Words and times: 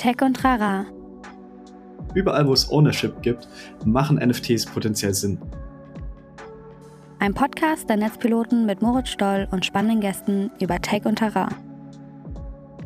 Tech 0.00 0.22
und 0.22 0.42
Rara. 0.42 0.86
Überall, 2.14 2.46
wo 2.46 2.54
es 2.54 2.70
Ownership 2.70 3.20
gibt, 3.20 3.46
machen 3.84 4.16
NFTs 4.16 4.64
potenziell 4.64 5.12
Sinn. 5.12 5.38
Ein 7.18 7.34
Podcast 7.34 7.86
der 7.90 7.98
Netzpiloten 7.98 8.64
mit 8.64 8.80
Moritz 8.80 9.10
Stoll 9.10 9.46
und 9.50 9.66
spannenden 9.66 10.00
Gästen 10.00 10.50
über 10.58 10.80
Tech 10.80 11.04
und 11.04 11.20
Rara. 11.20 11.50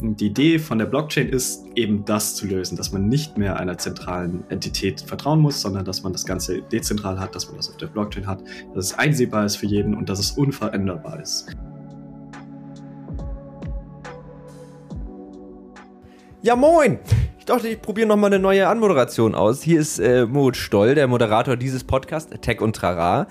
Die 0.03 0.27
Idee 0.27 0.59
von 0.59 0.81
der 0.81 0.87
Blockchain 0.87 1.29
ist 1.29 1.65
eben 1.77 2.05
das 2.05 2.35
zu 2.35 2.49
lösen, 2.49 2.77
dass 2.77 2.91
man 2.91 3.07
nicht 3.07 3.39
mehr 3.39 3.61
einer 3.61 3.79
zentralen 3.79 4.43
Entität 4.49 5.01
vertrauen 5.01 5.39
muss, 5.39 5.61
sondern 5.61 5.85
dass 5.85 6.03
man 6.03 6.13
das 6.13 6.27
Ganze 6.27 6.63
dezentral 6.63 7.21
hat, 7.21 7.37
dass 7.37 7.47
man 7.47 7.59
das 7.59 7.71
auf 7.71 7.77
der 7.77 7.87
Blockchain 7.87 8.27
hat, 8.27 8.43
dass 8.75 8.87
es 8.87 8.99
einsehbar 8.99 9.45
ist 9.45 9.55
für 9.55 9.67
jeden 9.67 9.95
und 9.95 10.09
dass 10.09 10.19
es 10.19 10.33
unveränderbar 10.33 11.21
ist. 11.21 11.55
Ja, 16.45 16.57
moin! 16.57 16.99
Ich 17.39 17.47
dachte, 17.47 17.69
ich 17.69 17.81
probiere 17.81 18.07
nochmal 18.07 18.29
eine 18.31 18.39
neue 18.39 18.69
Anmoderation 18.69 19.35
aus. 19.35 19.63
Hier 19.63 19.81
ist 19.81 19.99
äh, 19.99 20.27
Moritz 20.27 20.59
Stoll, 20.59 20.95
der 20.95 21.07
Moderator 21.07 21.57
dieses 21.57 21.85
Podcasts, 21.85 22.39
Tech 22.43 22.61
und 22.61 22.77
Trara. 22.77 23.29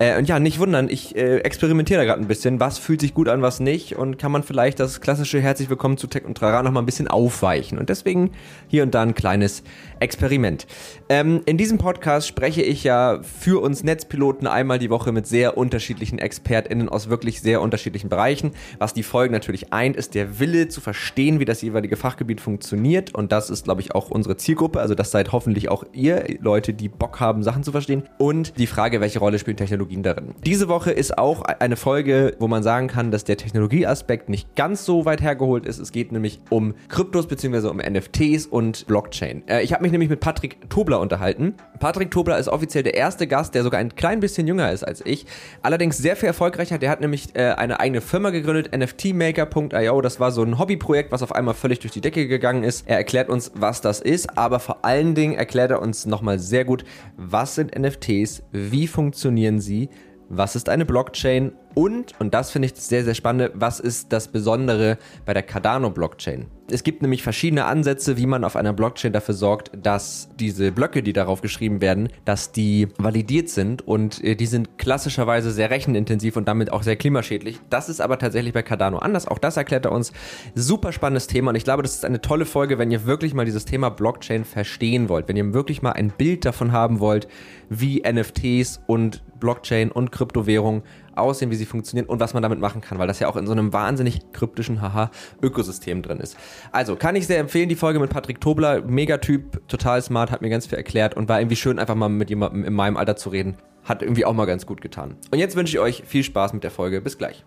Äh, 0.00 0.18
und 0.18 0.28
ja, 0.28 0.40
nicht 0.40 0.58
wundern, 0.58 0.88
ich 0.88 1.14
äh, 1.14 1.38
experimentiere 1.38 2.00
da 2.00 2.04
gerade 2.04 2.20
ein 2.20 2.26
bisschen. 2.26 2.58
Was 2.58 2.78
fühlt 2.78 3.00
sich 3.00 3.14
gut 3.14 3.28
an, 3.28 3.42
was 3.42 3.60
nicht? 3.60 3.94
Und 3.94 4.18
kann 4.18 4.32
man 4.32 4.42
vielleicht 4.42 4.80
das 4.80 5.00
klassische 5.00 5.40
Herzlich 5.40 5.70
Willkommen 5.70 5.98
zu 5.98 6.08
Tech 6.08 6.24
und 6.24 6.36
Trara 6.36 6.64
nochmal 6.64 6.82
ein 6.82 6.86
bisschen 6.86 7.06
aufweichen? 7.06 7.78
Und 7.78 7.90
deswegen 7.90 8.32
hier 8.66 8.82
und 8.82 8.92
da 8.92 9.02
ein 9.02 9.14
kleines 9.14 9.62
Experiment. 10.00 10.66
Ähm, 11.08 11.42
in 11.46 11.58
diesem 11.58 11.78
Podcast 11.78 12.26
spreche 12.26 12.62
ich 12.62 12.82
ja 12.82 13.20
für 13.22 13.62
uns 13.62 13.84
Netzpiloten 13.84 14.48
einmal 14.48 14.80
die 14.80 14.90
Woche 14.90 15.12
mit 15.12 15.28
sehr 15.28 15.56
unterschiedlichen 15.56 16.18
ExpertInnen 16.18 16.88
aus 16.88 17.08
wirklich 17.08 17.40
sehr 17.40 17.62
unterschiedlichen 17.62 18.08
Bereichen. 18.08 18.50
Was 18.80 18.94
die 18.94 19.04
Folgen 19.04 19.32
natürlich 19.32 19.72
eint, 19.72 19.94
ist 19.94 20.16
der 20.16 20.40
Wille 20.40 20.66
zu 20.66 20.80
verstehen, 20.80 21.38
wie 21.38 21.44
das 21.44 21.62
jeweilige 21.62 21.94
Fachgebiet 21.94 22.40
funktioniert. 22.40 23.14
Und 23.14 23.30
das 23.30 23.48
ist, 23.48 23.64
glaube 23.64 23.80
ich, 23.80 23.94
auch 23.94 24.10
unsere 24.10 24.36
Zielgruppe. 24.36 24.80
Also 24.80 24.96
das 24.96 25.12
seid 25.12 25.30
hoffentlich 25.30 25.68
auch 25.68 25.84
ihr, 25.92 26.24
Leute, 26.40 26.74
die 26.74 26.88
Bock 26.88 27.20
haben, 27.20 27.44
Sachen 27.44 27.62
zu 27.62 27.70
verstehen. 27.70 28.02
Und 28.18 28.58
die 28.58 28.66
Frage, 28.66 29.00
welche 29.00 29.20
Rolle 29.20 29.38
spielen 29.38 29.56
Technologien 29.56 29.83
Technologien 29.84 30.02
darin. 30.02 30.34
Diese 30.44 30.68
Woche 30.68 30.90
ist 30.90 31.18
auch 31.18 31.42
eine 31.42 31.76
Folge, 31.76 32.34
wo 32.38 32.48
man 32.48 32.62
sagen 32.62 32.88
kann, 32.88 33.10
dass 33.10 33.24
der 33.24 33.36
Technologieaspekt 33.36 34.28
nicht 34.28 34.54
ganz 34.56 34.84
so 34.84 35.04
weit 35.04 35.22
hergeholt 35.22 35.66
ist. 35.66 35.78
Es 35.78 35.92
geht 35.92 36.12
nämlich 36.12 36.40
um 36.50 36.74
Kryptos 36.88 37.26
bzw. 37.26 37.68
um 37.68 37.78
NFTs 37.78 38.46
und 38.46 38.86
Blockchain. 38.86 39.42
Äh, 39.46 39.62
ich 39.62 39.72
habe 39.72 39.82
mich 39.82 39.92
nämlich 39.92 40.10
mit 40.10 40.20
Patrick 40.20 40.70
Tobler 40.70 41.00
unterhalten. 41.00 41.54
Patrick 41.80 42.10
Tobler 42.10 42.38
ist 42.38 42.48
offiziell 42.48 42.82
der 42.82 42.94
erste 42.94 43.26
Gast, 43.26 43.54
der 43.54 43.62
sogar 43.62 43.80
ein 43.80 43.94
klein 43.94 44.20
bisschen 44.20 44.46
jünger 44.46 44.72
ist 44.72 44.84
als 44.84 45.04
ich. 45.04 45.26
Allerdings 45.62 45.98
sehr 45.98 46.16
viel 46.16 46.28
erfolgreicher. 46.28 46.78
Der 46.78 46.90
hat 46.90 47.00
nämlich 47.00 47.34
äh, 47.34 47.50
eine 47.50 47.80
eigene 47.80 48.00
Firma 48.00 48.30
gegründet, 48.30 48.74
nftmaker.io. 48.76 50.00
Das 50.00 50.20
war 50.20 50.32
so 50.32 50.42
ein 50.42 50.58
Hobbyprojekt, 50.58 51.12
was 51.12 51.22
auf 51.22 51.34
einmal 51.34 51.54
völlig 51.54 51.80
durch 51.80 51.92
die 51.92 52.00
Decke 52.00 52.26
gegangen 52.26 52.64
ist. 52.64 52.88
Er 52.88 52.96
erklärt 52.96 53.28
uns, 53.28 53.52
was 53.54 53.80
das 53.80 54.00
ist, 54.00 54.38
aber 54.38 54.60
vor 54.60 54.84
allen 54.84 55.14
Dingen 55.14 55.34
erklärt 55.34 55.70
er 55.70 55.82
uns 55.82 56.06
nochmal 56.06 56.38
sehr 56.38 56.64
gut, 56.64 56.84
was 57.16 57.54
sind 57.54 57.78
NFTs, 57.78 58.42
wie 58.52 58.86
funktionieren 58.86 59.60
sie 59.60 59.73
sie, 59.74 59.88
was 60.28 60.56
ist 60.56 60.68
eine 60.68 60.86
Blockchain 60.86 61.52
und, 61.74 62.18
und 62.20 62.34
das 62.34 62.50
finde 62.50 62.66
ich 62.66 62.74
sehr, 62.76 63.04
sehr 63.04 63.14
spannend, 63.14 63.50
was 63.54 63.80
ist 63.80 64.12
das 64.12 64.28
Besondere 64.28 64.98
bei 65.24 65.34
der 65.34 65.42
Cardano-Blockchain? 65.42 66.46
Es 66.70 66.82
gibt 66.82 67.02
nämlich 67.02 67.22
verschiedene 67.22 67.66
Ansätze, 67.66 68.16
wie 68.16 68.24
man 68.24 68.42
auf 68.42 68.56
einer 68.56 68.72
Blockchain 68.72 69.12
dafür 69.12 69.34
sorgt, 69.34 69.70
dass 69.76 70.30
diese 70.38 70.72
Blöcke, 70.72 71.02
die 71.02 71.12
darauf 71.12 71.42
geschrieben 71.42 71.82
werden, 71.82 72.08
dass 72.24 72.52
die 72.52 72.88
validiert 72.96 73.50
sind 73.50 73.86
und 73.86 74.24
äh, 74.24 74.34
die 74.34 74.46
sind 74.46 74.78
klassischerweise 74.78 75.50
sehr 75.50 75.70
rechenintensiv 75.70 76.36
und 76.36 76.48
damit 76.48 76.72
auch 76.72 76.82
sehr 76.82 76.96
klimaschädlich. 76.96 77.60
Das 77.68 77.90
ist 77.90 78.00
aber 78.00 78.18
tatsächlich 78.18 78.54
bei 78.54 78.62
Cardano 78.62 78.96
anders. 78.98 79.28
Auch 79.28 79.38
das 79.38 79.58
erklärt 79.58 79.84
er 79.84 79.92
uns. 79.92 80.12
Super 80.54 80.92
spannendes 80.92 81.26
Thema 81.26 81.50
und 81.50 81.56
ich 81.56 81.64
glaube, 81.64 81.82
das 81.82 81.96
ist 81.96 82.04
eine 82.04 82.22
tolle 82.22 82.46
Folge, 82.46 82.78
wenn 82.78 82.90
ihr 82.90 83.04
wirklich 83.04 83.34
mal 83.34 83.44
dieses 83.44 83.66
Thema 83.66 83.90
Blockchain 83.90 84.44
verstehen 84.46 85.10
wollt, 85.10 85.28
wenn 85.28 85.36
ihr 85.36 85.52
wirklich 85.52 85.82
mal 85.82 85.92
ein 85.92 86.08
Bild 86.08 86.46
davon 86.46 86.72
haben 86.72 86.98
wollt, 86.98 87.28
wie 87.68 88.02
NFTs 88.10 88.80
und 88.86 89.22
Blockchain 89.38 89.90
und 89.90 90.12
Kryptowährung 90.12 90.82
aussehen, 91.16 91.50
wie 91.50 91.56
sie 91.56 91.66
funktionieren 91.66 92.06
und 92.06 92.20
was 92.20 92.34
man 92.34 92.42
damit 92.42 92.60
machen 92.60 92.80
kann, 92.80 92.98
weil 92.98 93.06
das 93.06 93.18
ja 93.18 93.28
auch 93.28 93.36
in 93.36 93.46
so 93.46 93.52
einem 93.52 93.72
wahnsinnig 93.72 94.20
kryptischen 94.32 94.82
Haha-Ökosystem 94.82 96.02
drin 96.02 96.18
ist. 96.18 96.36
Also 96.72 96.96
kann 96.96 97.16
ich 97.16 97.26
sehr 97.26 97.38
empfehlen, 97.38 97.68
die 97.68 97.76
Folge 97.76 97.98
mit 97.98 98.10
Patrick 98.10 98.40
Tobler, 98.40 98.82
Megatyp, 98.82 99.66
total 99.68 100.02
smart, 100.02 100.30
hat 100.30 100.42
mir 100.42 100.50
ganz 100.50 100.66
viel 100.66 100.78
erklärt 100.78 101.16
und 101.16 101.28
war 101.28 101.40
irgendwie 101.40 101.56
schön, 101.56 101.78
einfach 101.78 101.94
mal 101.94 102.08
mit 102.08 102.30
jemandem 102.30 102.64
in 102.64 102.74
meinem 102.74 102.96
Alter 102.96 103.16
zu 103.16 103.30
reden. 103.30 103.56
Hat 103.84 104.02
irgendwie 104.02 104.24
auch 104.24 104.32
mal 104.32 104.46
ganz 104.46 104.64
gut 104.64 104.80
getan. 104.80 105.16
Und 105.30 105.38
jetzt 105.38 105.56
wünsche 105.56 105.76
ich 105.76 105.80
euch 105.80 106.04
viel 106.06 106.22
Spaß 106.22 106.54
mit 106.54 106.64
der 106.64 106.70
Folge. 106.70 107.02
Bis 107.02 107.18
gleich. 107.18 107.44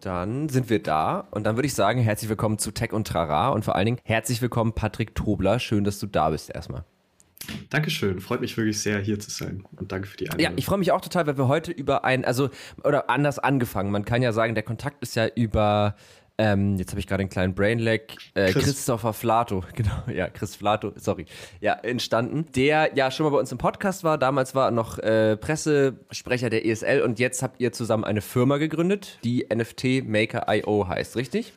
Dann 0.00 0.48
sind 0.48 0.70
wir 0.70 0.82
da 0.82 1.28
und 1.30 1.44
dann 1.44 1.56
würde 1.56 1.66
ich 1.66 1.74
sagen, 1.74 2.00
herzlich 2.00 2.30
willkommen 2.30 2.58
zu 2.58 2.70
Tech 2.70 2.92
und 2.92 3.06
Trara 3.06 3.50
und 3.50 3.66
vor 3.66 3.74
allen 3.76 3.84
Dingen 3.84 3.98
herzlich 4.04 4.40
willkommen 4.40 4.72
Patrick 4.72 5.14
Tobler. 5.14 5.58
Schön, 5.58 5.84
dass 5.84 5.98
du 5.98 6.06
da 6.06 6.30
bist 6.30 6.50
erstmal. 6.50 6.84
Dankeschön, 7.68 8.20
freut 8.20 8.40
mich 8.40 8.56
wirklich 8.56 8.80
sehr, 8.80 8.98
hier 8.98 9.18
zu 9.18 9.30
sein 9.30 9.64
und 9.76 9.92
danke 9.92 10.06
für 10.08 10.16
die 10.16 10.30
Einladung. 10.30 10.52
Ja, 10.52 10.58
ich 10.58 10.64
freue 10.64 10.78
mich 10.78 10.92
auch 10.92 11.02
total, 11.02 11.26
weil 11.26 11.36
wir 11.36 11.48
heute 11.48 11.70
über 11.70 12.04
ein, 12.04 12.24
also, 12.24 12.48
oder 12.82 13.10
anders 13.10 13.38
angefangen. 13.38 13.90
Man 13.90 14.04
kann 14.06 14.22
ja 14.22 14.32
sagen, 14.32 14.54
der 14.54 14.62
Kontakt 14.62 15.02
ist 15.02 15.16
ja 15.16 15.26
über 15.26 15.96
ähm, 16.40 16.76
jetzt 16.76 16.92
habe 16.92 17.00
ich 17.00 17.06
gerade 17.06 17.20
einen 17.20 17.28
kleinen 17.28 17.54
Brainlag. 17.54 18.00
Äh, 18.32 18.50
Chris. 18.50 18.64
Christopher 18.64 19.12
Flato, 19.12 19.62
genau, 19.74 19.90
ja, 20.12 20.28
Chris 20.28 20.56
Flato, 20.56 20.92
sorry, 20.96 21.26
ja, 21.60 21.74
entstanden. 21.74 22.46
Der 22.56 22.92
ja 22.94 23.10
schon 23.10 23.24
mal 23.24 23.30
bei 23.30 23.38
uns 23.38 23.52
im 23.52 23.58
Podcast 23.58 24.04
war. 24.04 24.16
Damals 24.16 24.54
war 24.54 24.68
er 24.68 24.70
noch 24.70 24.98
äh, 24.98 25.36
Pressesprecher 25.36 26.48
der 26.48 26.64
ESL 26.64 27.02
und 27.02 27.18
jetzt 27.18 27.42
habt 27.42 27.60
ihr 27.60 27.72
zusammen 27.72 28.04
eine 28.04 28.22
Firma 28.22 28.56
gegründet, 28.56 29.18
die 29.22 29.46
NFT 29.54 30.08
Maker 30.08 30.46
IO 30.48 30.88
heißt, 30.88 31.14
richtig? 31.16 31.52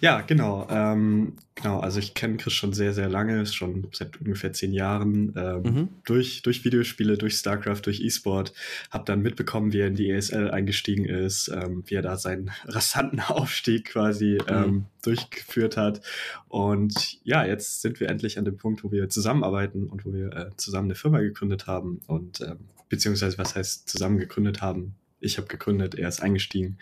Ja, 0.00 0.22
genau. 0.22 0.66
Ähm, 0.68 1.36
genau, 1.62 1.80
also 1.80 1.98
ich 1.98 2.14
kenne 2.14 2.36
Chris 2.36 2.52
schon 2.52 2.72
sehr, 2.72 2.92
sehr 2.92 3.08
lange, 3.08 3.44
schon 3.46 3.88
seit 3.92 4.20
ungefähr 4.20 4.52
zehn 4.52 4.72
Jahren, 4.72 5.32
ähm, 5.36 5.62
mhm. 5.62 5.88
durch, 6.04 6.42
durch 6.42 6.64
Videospiele, 6.64 7.18
durch 7.18 7.36
StarCraft, 7.36 7.82
durch 7.84 8.00
E-Sport. 8.00 8.52
Hab 8.90 9.06
dann 9.06 9.22
mitbekommen, 9.22 9.72
wie 9.72 9.80
er 9.80 9.88
in 9.88 9.94
die 9.94 10.10
ESL 10.10 10.50
eingestiegen 10.50 11.04
ist, 11.04 11.48
ähm, 11.48 11.84
wie 11.86 11.94
er 11.94 12.02
da 12.02 12.16
seinen 12.16 12.50
rasanten 12.64 13.20
Aufstieg 13.20 13.86
quasi 13.86 14.38
mhm. 14.42 14.54
ähm, 14.54 14.84
durchgeführt 15.02 15.76
hat. 15.76 16.00
Und 16.48 17.18
ja, 17.24 17.44
jetzt 17.44 17.82
sind 17.82 18.00
wir 18.00 18.08
endlich 18.08 18.38
an 18.38 18.44
dem 18.44 18.56
Punkt, 18.56 18.84
wo 18.84 18.92
wir 18.92 19.08
zusammenarbeiten 19.08 19.86
und 19.86 20.04
wo 20.04 20.12
wir 20.12 20.32
äh, 20.32 20.50
zusammen 20.56 20.88
eine 20.88 20.94
Firma 20.94 21.20
gegründet 21.20 21.66
haben 21.66 22.00
und 22.06 22.40
ähm, 22.40 22.58
beziehungsweise 22.88 23.38
was 23.38 23.54
heißt 23.54 23.88
zusammen 23.88 24.18
gegründet 24.18 24.62
haben. 24.62 24.94
Ich 25.20 25.36
habe 25.36 25.46
gegründet, 25.48 25.94
er 25.94 26.08
ist 26.08 26.22
eingestiegen. 26.22 26.78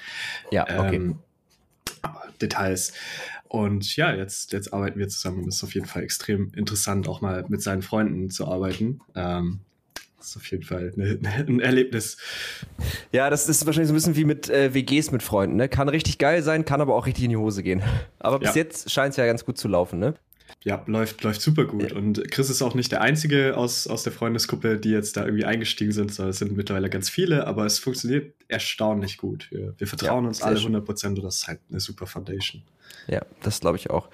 Ja, 0.50 0.62
okay. 0.62 0.97
Ähm, 0.97 1.19
Details. 2.41 2.93
Und 3.48 3.97
ja, 3.97 4.14
jetzt, 4.14 4.53
jetzt 4.53 4.72
arbeiten 4.72 4.98
wir 4.98 5.09
zusammen. 5.09 5.48
Es 5.48 5.56
ist 5.56 5.64
auf 5.64 5.75
jeden 5.75 5.86
Fall 5.86 6.03
extrem 6.03 6.53
interessant, 6.54 7.09
auch 7.09 7.20
mal 7.20 7.44
mit 7.48 7.62
seinen 7.62 7.82
Freunden 7.82 8.31
zu 8.31 8.47
arbeiten. 8.47 9.00
Ähm, 9.14 9.60
das 10.19 10.31
ist 10.31 10.36
auf 10.36 10.50
jeden 10.50 10.64
Fall 10.64 10.92
eine, 10.97 11.19
ein 11.48 11.60
Erlebnis. 11.60 12.19
Ja, 13.12 13.31
das 13.31 13.48
ist 13.48 13.64
wahrscheinlich 13.64 13.88
so 13.88 13.94
ein 13.94 13.97
bisschen 13.97 14.16
wie 14.16 14.25
mit 14.25 14.50
äh, 14.50 14.75
WGs 14.75 15.12
mit 15.12 15.22
Freunden. 15.22 15.56
Ne? 15.56 15.69
Kann 15.69 15.88
richtig 15.88 16.19
geil 16.19 16.42
sein, 16.42 16.64
kann 16.64 16.81
aber 16.81 16.94
auch 16.94 17.06
richtig 17.06 17.25
in 17.25 17.31
die 17.31 17.36
Hose 17.36 17.62
gehen. 17.62 17.82
Aber 18.19 18.38
bis 18.38 18.50
ja. 18.50 18.56
jetzt 18.56 18.91
scheint 18.91 19.12
es 19.12 19.16
ja 19.16 19.26
ganz 19.26 19.44
gut 19.44 19.56
zu 19.56 19.69
laufen, 19.69 19.98
ne? 19.98 20.15
Ja, 20.64 20.82
läuft, 20.86 21.22
läuft 21.22 21.41
super 21.41 21.64
gut. 21.64 21.91
Ja. 21.91 21.97
Und 21.97 22.31
Chris 22.31 22.50
ist 22.50 22.62
auch 22.62 22.75
nicht 22.75 22.92
der 22.92 23.00
Einzige 23.00 23.56
aus, 23.56 23.86
aus 23.86 24.03
der 24.03 24.12
Freundesgruppe, 24.12 24.78
die 24.78 24.91
jetzt 24.91 25.16
da 25.16 25.25
irgendwie 25.25 25.44
eingestiegen 25.44 25.92
sind, 25.92 26.12
sondern 26.12 26.31
es 26.31 26.38
sind 26.38 26.56
mittlerweile 26.56 26.91
ganz 26.91 27.09
viele, 27.09 27.47
aber 27.47 27.64
es 27.64 27.78
funktioniert 27.78 28.34
erstaunlich 28.48 29.19
gut. 29.19 29.48
Wir, 29.50 29.75
wir 29.76 29.86
vertrauen 29.86 30.25
ja, 30.25 30.28
uns 30.28 30.42
alle 30.42 30.59
100 30.59 30.84
Prozent 30.84 31.19
und 31.19 31.25
das 31.25 31.36
ist 31.36 31.48
halt 31.48 31.60
eine 31.70 31.81
super 31.81 32.06
Foundation. 32.06 32.62
Ja, 33.06 33.22
das 33.42 33.60
glaube 33.60 33.76
ich 33.76 33.91
auch. 33.91 34.09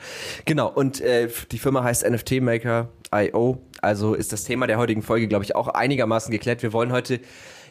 Genau, 0.44 0.68
und 0.70 1.00
äh, 1.00 1.28
die 1.50 1.58
Firma 1.58 1.82
heißt 1.82 2.08
NFT 2.08 2.40
Maker 2.40 2.90
IO. 3.12 3.60
Also 3.80 4.14
ist 4.14 4.32
das 4.32 4.44
Thema 4.44 4.66
der 4.66 4.78
heutigen 4.78 5.02
Folge, 5.02 5.28
glaube 5.28 5.44
ich, 5.44 5.54
auch 5.54 5.68
einigermaßen 5.68 6.30
geklärt. 6.30 6.62
Wir 6.62 6.72
wollen 6.72 6.92
heute 6.92 7.20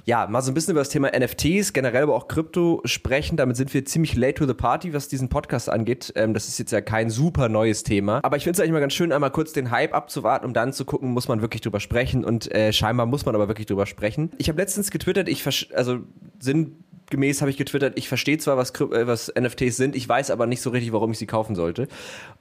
ja, 0.06 0.28
mal 0.28 0.42
so 0.42 0.52
ein 0.52 0.54
bisschen 0.54 0.72
über 0.72 0.82
das 0.82 0.90
Thema 0.90 1.12
NFTs, 1.18 1.72
generell 1.72 2.04
aber 2.04 2.16
auch 2.16 2.28
Krypto 2.28 2.82
sprechen. 2.84 3.38
Damit 3.38 3.56
sind 3.56 3.74
wir 3.74 3.86
ziemlich 3.86 4.16
late 4.16 4.34
to 4.36 4.46
the 4.46 4.54
party, 4.54 4.94
was 4.94 5.08
diesen 5.08 5.30
Podcast 5.30 5.70
angeht. 5.70 6.12
Ähm, 6.16 6.34
das 6.34 6.50
ist 6.50 6.60
jetzt 6.60 6.72
ja 6.72 6.82
kein 6.82 7.10
super 7.10 7.48
neues 7.48 7.84
Thema. 7.84 8.20
Aber 8.22 8.36
ich 8.36 8.44
finde 8.44 8.58
es 8.58 8.60
eigentlich 8.60 8.74
mal 8.74 8.82
ganz 8.82 8.94
schön, 8.94 9.14
einmal 9.14 9.32
kurz 9.32 9.54
den 9.54 9.72
Hype 9.72 9.94
abzuwarten, 9.94 10.46
um 10.46 10.54
dann 10.54 10.74
zu 10.74 10.84
gucken, 10.84 11.12
muss 11.12 11.30
man 11.30 11.42
wirklich 11.42 11.62
drüber 11.62 11.80
sprechen. 11.80 12.26
Und 12.26 12.54
äh, 12.54 12.74
scheinbar 12.74 13.06
muss 13.06 13.26
man 13.26 13.34
aber 13.34 13.48
wirklich 13.48 13.68
drüber 13.68 13.86
sprechen. 13.86 14.32
Ich 14.38 14.50
habe 14.50 14.60
letztens 14.60 14.92
getwittert, 14.92 15.30
ich 15.30 15.48
also 15.74 16.00
sinngemäß 16.40 17.42
habe 17.42 17.50
ich 17.50 17.58
getwittert, 17.58 17.98
ich 17.98 18.10
verstehe 18.10 18.38
zwar, 18.38 18.58
was, 18.58 18.72
äh, 18.72 19.08
was 19.08 19.32
NFTs 19.40 19.78
sind, 19.78 19.96
ich 19.96 20.08
weiß 20.08 20.32
aber 20.32 20.48
nicht 20.48 20.62
so 20.62 20.70
richtig, 20.72 20.92
warum 20.92 21.12
ich 21.12 21.18
sie 21.18 21.28
kaufen 21.28 21.56
sollte. 21.56 21.88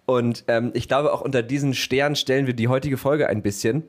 Und 0.04 0.44
ähm, 0.48 0.72
ich 0.74 0.88
glaube, 0.88 1.12
auch 1.12 1.20
unter 1.20 1.44
diesen 1.44 1.74
Sternen 1.74 2.16
stellen 2.16 2.48
wir 2.48 2.54
die 2.54 2.66
heutige 2.66 2.96
Folge 2.96 3.28
ein 3.28 3.40
bisschen. 3.40 3.84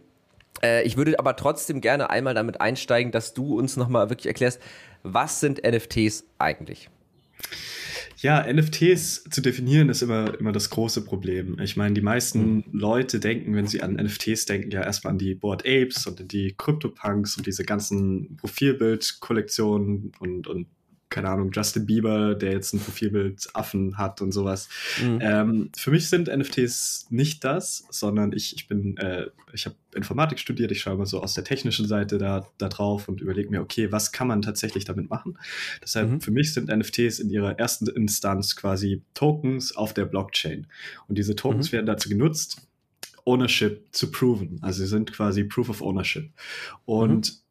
Äh, 0.62 0.84
ich 0.84 0.98
würde 0.98 1.18
aber 1.20 1.36
trotzdem 1.36 1.82
gerne 1.82 2.10
einmal 2.10 2.34
damit 2.34 2.62
einsteigen, 2.62 3.12
dass 3.12 3.34
du 3.34 3.58
uns 3.58 3.78
nochmal 3.78 4.10
wirklich 4.10 4.28
erklärst, 4.28 4.60
was 5.04 5.40
sind 5.40 5.62
NFTs 5.66 6.26
eigentlich? 6.40 6.90
Ja, 8.18 8.52
NFTs 8.52 9.26
zu 9.30 9.42
definieren 9.42 9.90
ist 9.90 10.02
immer, 10.02 10.40
immer 10.40 10.54
das 10.54 10.70
große 10.70 11.04
Problem. 11.04 11.60
Ich 11.60 11.76
meine, 11.76 11.94
die 11.94 12.02
meisten 12.02 12.56
mhm. 12.56 12.64
Leute 12.72 13.20
denken, 13.20 13.54
wenn 13.54 13.68
sie 13.68 13.82
an 13.82 13.96
NFTs 13.96 14.46
denken, 14.46 14.72
ja 14.72 14.82
erstmal 14.82 15.12
an 15.12 15.20
die 15.20 15.36
Board 15.36 15.64
Apes 15.68 16.08
und 16.08 16.32
die 16.32 16.56
CryptoPunks 16.58 17.36
und 17.36 17.46
diese 17.46 17.66
ganzen 17.66 18.38
Profilbildkollektionen 18.38 20.14
und, 20.20 20.48
und 20.48 20.68
keine 21.14 21.30
Ahnung, 21.30 21.52
Justin 21.54 21.86
Bieber, 21.86 22.34
der 22.34 22.54
jetzt 22.54 22.74
ein 22.74 22.80
Profilbild 22.80 23.48
Affen 23.54 24.00
hat 24.00 24.20
und 24.22 24.32
sowas. 24.32 24.68
Mhm. 25.00 25.20
Ähm, 25.22 25.70
für 25.78 25.92
mich 25.92 26.10
sind 26.10 26.28
NFTs 26.28 27.08
nicht 27.12 27.44
das, 27.44 27.86
sondern 27.92 28.34
ich, 28.34 28.56
ich 28.56 28.68
bin, 28.68 28.98
äh, 28.98 29.28
ich 29.54 29.68
habe 29.68 29.76
Informatik 29.96 30.40
studiert, 30.40 30.72
ich 30.72 30.82
schaue 30.82 30.98
mal 30.98 31.06
so 31.06 31.22
aus 31.22 31.36
der 31.36 31.44
technischen 31.44 31.88
Seite 31.88 32.18
da, 32.18 32.48
da 32.58 32.68
drauf 32.68 33.08
und 33.08 33.22
überlege 33.22 33.52
mir, 33.52 33.62
okay, 33.62 33.92
was 33.92 34.12
kann 34.12 34.28
man 34.28 34.42
tatsächlich 34.42 34.86
damit 34.86 35.12
machen? 35.12 35.38
Deshalb, 35.84 36.10
mhm. 36.10 36.22
für 36.22 36.32
mich 36.32 36.52
sind 36.52 36.76
NFTs 36.76 37.20
in 37.20 37.30
ihrer 37.30 37.60
ersten 37.60 37.86
Instanz 37.88 38.56
quasi 38.56 39.04
Tokens 39.14 39.76
auf 39.76 39.94
der 39.94 40.06
Blockchain. 40.06 40.66
Und 41.08 41.20
diese 41.20 41.36
Tokens 41.36 41.72
mhm. 41.72 41.74
werden 41.74 41.86
dazu 41.86 42.10
genutzt, 42.10 42.68
Ownership 43.26 43.86
zu 43.92 44.10
proven. 44.12 44.58
Also 44.64 44.80
sie 44.80 44.88
sind 44.88 45.14
quasi 45.14 45.44
Proof 45.44 45.70
of 45.70 45.82
Ownership. 45.82 46.32
Und 46.86 47.32
mhm. 47.32 47.43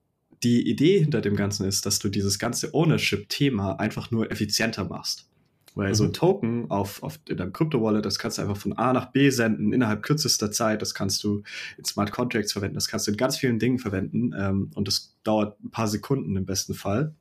Die 0.43 0.69
Idee 0.69 0.99
hinter 0.99 1.21
dem 1.21 1.37
Ganzen 1.37 1.67
ist, 1.67 1.87
dass 1.87 1.99
du 1.99 2.09
dieses 2.09 2.39
ganze 2.39 2.75
Ownership-Thema 2.75 3.79
einfach 3.79 4.11
nur 4.11 4.31
effizienter 4.31 4.85
machst. 4.85 5.29
Weil 5.75 5.91
mhm. 5.91 5.95
so 5.95 6.05
ein 6.05 6.09
mhm. 6.09 6.15
Token 6.15 6.71
auf, 6.71 7.03
auf 7.03 7.19
in 7.29 7.37
deinem 7.37 7.53
Krypto-Wallet, 7.53 8.05
das 8.05 8.19
kannst 8.19 8.39
du 8.39 8.43
einfach 8.43 8.57
von 8.57 8.75
A 8.75 8.93
nach 8.93 9.13
B 9.13 9.31
senden 9.31 9.73
innerhalb 9.73 10.03
kürzester 10.03 10.51
Zeit. 10.51 10.83
Das 10.83 10.95
kannst 10.95 11.25
du 11.25 11.43
in 11.79 11.85
Smart 11.85 12.13
Contracts 12.13 12.53
verwenden, 12.53 12.75
das 12.75 12.89
kannst 12.89 13.07
du 13.07 13.13
in 13.13 13.17
ganz 13.17 13.39
vielen 13.39 13.59
Dingen 13.59 13.79
verwenden. 13.79 14.35
Ähm, 14.39 14.71
und 14.75 14.89
das 14.89 15.17
dauert 15.25 15.63
ein 15.65 15.71
paar 15.71 15.89
Sekunden 15.89 16.37
im 16.37 16.45
besten 16.45 16.75
Fall. 16.75 17.15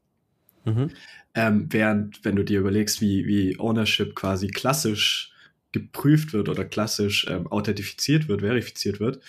Mhm. 0.66 0.90
Ähm, 1.34 1.68
während, 1.70 2.26
wenn 2.26 2.36
du 2.36 2.44
dir 2.44 2.60
überlegst, 2.60 3.00
wie, 3.00 3.26
wie 3.26 3.58
Ownership 3.58 4.16
quasi 4.16 4.48
klassisch 4.48 5.34
geprüft 5.72 6.34
wird 6.34 6.50
oder 6.50 6.66
klassisch 6.66 7.26
ähm, 7.30 7.48
authentifiziert 7.48 8.28
wird, 8.28 8.42
verifiziert 8.42 9.00
wird, 9.00 9.22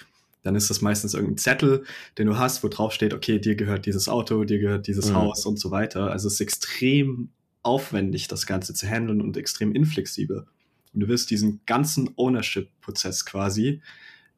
dann 0.43 0.55
ist 0.55 0.71
das 0.71 0.81
meistens 0.81 1.15
irgendein 1.15 1.39
Zettel, 1.39 1.85
den 2.19 2.27
du 2.27 2.39
hast, 2.39 2.63
wo 2.63 2.69
drauf 2.69 2.93
steht, 2.93 3.15
okay, 3.15 3.39
dir 3.39 3.55
gehört 3.55 3.87
dieses 3.87 4.09
Auto, 4.09 4.45
dir 4.45 4.59
gehört 4.59 4.87
dieses 4.87 5.11
mhm. 5.11 5.17
Haus 5.17 5.47
und 5.47 5.59
so 5.59 5.71
weiter. 5.71 6.11
Also 6.11 6.29
es 6.29 6.35
ist 6.35 6.41
extrem 6.41 7.31
aufwendig, 7.63 8.29
das 8.29 8.47
Ganze 8.47 8.75
zu 8.75 8.87
handeln 8.87 9.21
und 9.21 9.37
extrem 9.37 9.73
inflexibel. 9.75 10.47
Und 10.93 11.01
du 11.01 11.09
wirst 11.09 11.31
diesen 11.31 11.61
ganzen 11.65 12.11
Ownership-Prozess 12.17 13.25
quasi 13.25 13.81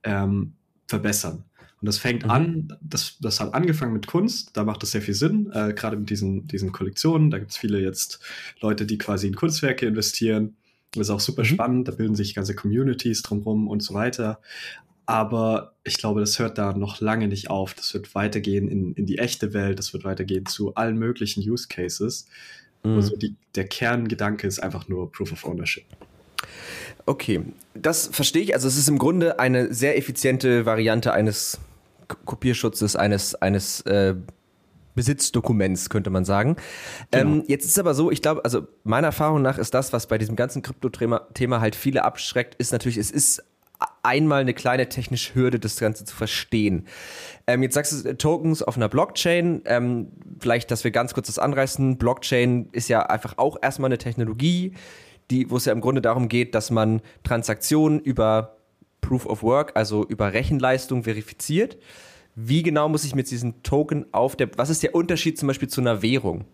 ähm, 0.03 0.53
verbessern. 0.87 1.45
Und 1.81 1.87
das 1.87 1.99
fängt 1.99 2.25
mhm. 2.25 2.31
an, 2.31 2.79
das, 2.83 3.17
das 3.21 3.41
hat 3.41 3.55
angefangen 3.55 3.93
mit 3.93 4.07
Kunst, 4.07 4.57
da 4.57 4.65
macht 4.65 4.83
das 4.83 4.93
sehr 4.93 5.03
viel 5.03 5.15
Sinn, 5.15 5.51
äh, 5.53 5.73
gerade 5.75 5.97
mit 5.97 6.11
diesen, 6.11 6.47
diesen 6.47 6.73
Kollektionen. 6.73 7.31
Da 7.31 7.39
gibt 7.39 7.51
es 7.51 7.57
viele 7.57 7.81
jetzt 7.81 8.21
Leute, 8.61 8.87
die 8.87 8.99
quasi 8.99 9.27
in 9.27 9.35
Kunstwerke 9.35 9.87
investieren 9.87 10.57
das 10.95 11.09
ist 11.09 11.11
auch 11.11 11.21
super 11.21 11.43
mhm. 11.43 11.47
spannend, 11.47 11.89
da 11.89 11.93
bilden 11.93 12.15
sich 12.15 12.35
ganze 12.35 12.55
Communities 12.55 13.23
drumherum 13.23 13.69
und 13.69 13.83
so 13.83 13.95
weiter. 13.95 14.41
Aber 15.07 15.75
ich 15.85 15.99
glaube, 15.99 16.21
das 16.21 16.39
hört 16.39 16.57
da 16.57 16.73
noch 16.73 17.01
lange 17.01 17.29
nicht 17.29 17.51
auf. 17.51 17.75
Das 17.75 17.93
wird 17.93 18.15
weitergehen 18.15 18.69
in, 18.69 18.95
in 18.95 19.07
die 19.07 19.19
echte 19.19 19.53
Welt, 19.53 19.79
das 19.79 19.93
wird 19.93 20.05
weitergehen 20.05 20.47
zu 20.47 20.75
allen 20.75 20.97
möglichen 20.99 21.41
Use 21.41 21.69
Cases. 21.69 22.27
Mhm. 22.83 22.97
Also 22.97 23.17
die, 23.17 23.35
der 23.55 23.67
Kerngedanke 23.67 24.47
ist 24.47 24.61
einfach 24.63 24.89
nur 24.89 25.13
Proof 25.13 25.33
of 25.33 25.45
Ownership. 25.45 25.85
Okay, 27.07 27.43
das 27.75 28.07
verstehe 28.07 28.43
ich. 28.43 28.55
Also 28.55 28.67
es 28.67 28.79
ist 28.79 28.89
im 28.89 28.99
Grunde 28.99 29.39
eine 29.39 29.75
sehr 29.75 29.99
effiziente 29.99 30.65
Variante 30.65 31.13
eines 31.13 31.59
Kopierschutzes, 32.25 32.97
eines, 32.97 33.35
eines 33.35 33.83
äh, 33.83 34.15
Besitzdokuments, 34.95 35.91
könnte 35.91 36.11
man 36.11 36.25
sagen. 36.25 36.57
Genau. 37.11 37.33
Ähm, 37.33 37.45
jetzt 37.47 37.65
ist 37.65 37.73
es 37.73 37.79
aber 37.79 37.95
so, 37.95 38.11
ich 38.11 38.23
glaube, 38.23 38.45
also 38.45 38.67
meiner 38.85 39.09
Erfahrung 39.09 39.43
nach 39.43 39.59
ist 39.59 39.75
das, 39.75 39.93
was 39.93 40.07
bei 40.07 40.19
diesem 40.19 40.37
ganzen 40.37 40.63
Krypto-Thema 40.63 41.61
halt 41.61 41.75
viele 41.77 42.05
abschreckt, 42.05 42.55
ist 42.57 42.73
natürlich, 42.73 42.97
es 42.97 43.11
ist 43.11 43.43
einmal 44.05 44.41
eine 44.41 44.55
kleine 44.55 44.89
technische 44.89 45.35
Hürde, 45.35 45.59
das 45.59 45.79
Ganze 45.79 46.05
zu 46.05 46.15
verstehen. 46.15 46.87
Ähm, 47.47 47.63
jetzt 47.63 47.75
sagst 47.75 48.05
du 48.05 48.17
Tokens 48.17 48.63
auf 48.63 48.77
einer 48.77 48.89
Blockchain. 48.89 49.63
Ähm, 49.65 50.09
vielleicht, 50.39 50.71
dass 50.71 50.85
wir 50.85 50.91
ganz 50.91 51.15
kurz 51.15 51.27
das 51.27 51.39
anreißen. 51.39 51.99
Blockchain 51.99 52.69
ist 52.73 52.89
ja 52.89 53.03
einfach 53.03 53.39
auch 53.39 53.57
erstmal 53.61 53.89
eine 53.89 53.99
Technologie, 53.99 54.75
die, 55.31 55.51
wo 55.51 55.57
es 55.57 55.65
ja 55.65 55.73
im 55.73 55.81
Grunde 55.81 56.03
darum 56.03 56.29
geht, 56.29 56.55
dass 56.55 56.71
man 56.71 57.01
Transaktionen 57.23 58.01
über 58.01 58.57
Proof 59.01 59.27
of 59.27 59.43
Work, 59.43 59.73
also 59.75 60.05
über 60.07 60.33
Rechenleistung 60.33 61.05
verifiziert. 61.05 61.77
Wie 62.37 62.63
genau 62.63 62.89
muss 62.89 63.05
ich 63.05 63.15
mit 63.15 63.31
diesem 63.31 63.63
Token 63.63 64.07
auf 64.13 64.37
der, 64.37 64.51
was 64.57 64.71
ist 64.71 64.83
der 64.83 64.95
Unterschied 64.95 65.39
zum 65.39 65.49
Beispiel 65.49 65.69
zu 65.69 65.81
einer 65.81 66.03
Währung? 66.03 66.45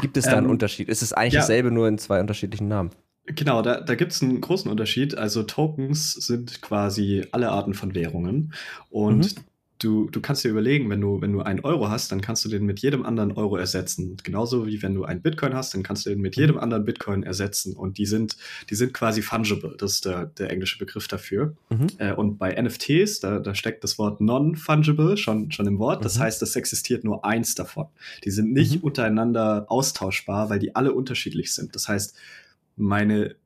Gibt 0.00 0.16
es 0.16 0.24
da 0.24 0.32
einen 0.32 0.46
ähm, 0.46 0.52
Unterschied? 0.52 0.88
Ist 0.88 1.02
es 1.02 1.12
eigentlich 1.12 1.34
ja. 1.34 1.40
dasselbe, 1.40 1.70
nur 1.70 1.88
in 1.88 1.98
zwei 1.98 2.20
unterschiedlichen 2.20 2.68
Namen? 2.68 2.90
Genau, 3.26 3.60
da, 3.62 3.80
da 3.80 3.94
gibt 3.96 4.12
es 4.12 4.22
einen 4.22 4.40
großen 4.40 4.70
Unterschied. 4.70 5.16
Also 5.16 5.42
Tokens 5.42 6.12
sind 6.12 6.62
quasi 6.62 7.26
alle 7.32 7.50
Arten 7.50 7.74
von 7.74 7.94
Währungen. 7.94 8.54
Und 8.90 9.36
mhm 9.36 9.44
du, 9.78 10.08
du 10.08 10.20
kannst 10.20 10.44
dir 10.44 10.50
überlegen, 10.50 10.88
wenn 10.90 11.00
du, 11.00 11.20
wenn 11.20 11.32
du 11.32 11.42
einen 11.42 11.60
Euro 11.60 11.88
hast, 11.88 12.12
dann 12.12 12.20
kannst 12.20 12.44
du 12.44 12.48
den 12.48 12.64
mit 12.64 12.80
jedem 12.80 13.04
anderen 13.04 13.32
Euro 13.32 13.56
ersetzen. 13.56 14.16
Genauso 14.22 14.66
wie 14.66 14.82
wenn 14.82 14.94
du 14.94 15.04
einen 15.04 15.20
Bitcoin 15.20 15.54
hast, 15.54 15.74
dann 15.74 15.82
kannst 15.82 16.06
du 16.06 16.10
den 16.10 16.20
mit 16.20 16.36
mhm. 16.36 16.40
jedem 16.40 16.58
anderen 16.58 16.84
Bitcoin 16.84 17.22
ersetzen. 17.22 17.74
Und 17.74 17.98
die 17.98 18.06
sind, 18.06 18.36
die 18.70 18.74
sind 18.74 18.94
quasi 18.94 19.22
fungible. 19.22 19.74
Das 19.78 19.92
ist 19.92 20.04
der, 20.04 20.26
der 20.26 20.50
englische 20.50 20.78
Begriff 20.78 21.08
dafür. 21.08 21.54
Mhm. 21.68 21.86
Äh, 21.98 22.12
und 22.12 22.38
bei 22.38 22.60
NFTs, 22.60 23.20
da, 23.20 23.38
da 23.38 23.54
steckt 23.54 23.84
das 23.84 23.98
Wort 23.98 24.20
non-fungible 24.20 25.16
schon, 25.16 25.50
schon 25.52 25.66
im 25.66 25.78
Wort. 25.78 26.04
Das 26.04 26.18
mhm. 26.18 26.22
heißt, 26.22 26.42
es 26.42 26.56
existiert 26.56 27.04
nur 27.04 27.24
eins 27.24 27.54
davon. 27.54 27.86
Die 28.24 28.30
sind 28.30 28.52
nicht 28.52 28.76
mhm. 28.76 28.80
untereinander 28.82 29.66
austauschbar, 29.68 30.48
weil 30.50 30.58
die 30.58 30.74
alle 30.74 30.92
unterschiedlich 30.92 31.52
sind. 31.52 31.74
Das 31.74 31.88
heißt, 31.88 32.16
meine 32.76 33.36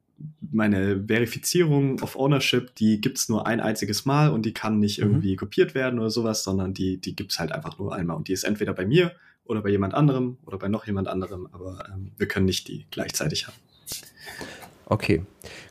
meine 0.53 1.03
Verifizierung 1.07 2.01
of 2.03 2.17
Ownership, 2.17 2.75
die 2.75 3.01
gibt 3.01 3.19
es 3.19 3.29
nur 3.29 3.47
ein 3.47 3.61
einziges 3.61 4.05
Mal 4.05 4.31
und 4.31 4.45
die 4.45 4.53
kann 4.53 4.79
nicht 4.79 4.99
mhm. 4.99 5.07
irgendwie 5.07 5.37
kopiert 5.37 5.75
werden 5.75 5.99
oder 5.99 6.11
sowas, 6.11 6.45
sondern 6.45 6.75
die, 6.75 6.99
die 6.99 7.17
gibt 7.17 7.33
es 7.33 7.39
halt 7.39 7.53
einfach 7.53 7.79
nur 7.79 7.95
einmal. 7.95 8.17
Und 8.17 8.29
die 8.29 8.33
ist 8.33 8.45
entweder 8.45 8.75
bei 8.75 8.85
mir 8.85 9.13
oder 9.45 9.63
bei 9.63 9.71
jemand 9.71 9.95
anderem 9.95 10.37
oder 10.45 10.59
bei 10.59 10.69
noch 10.69 10.87
jemand 10.87 11.09
anderem, 11.09 11.49
aber 11.53 11.85
ähm, 11.93 12.13
wir 12.19 12.29
können 12.29 12.47
nicht 12.47 12.69
die 12.69 12.87
gleichzeitig 12.91 13.47
haben. 13.47 13.57
Okay, 14.87 15.23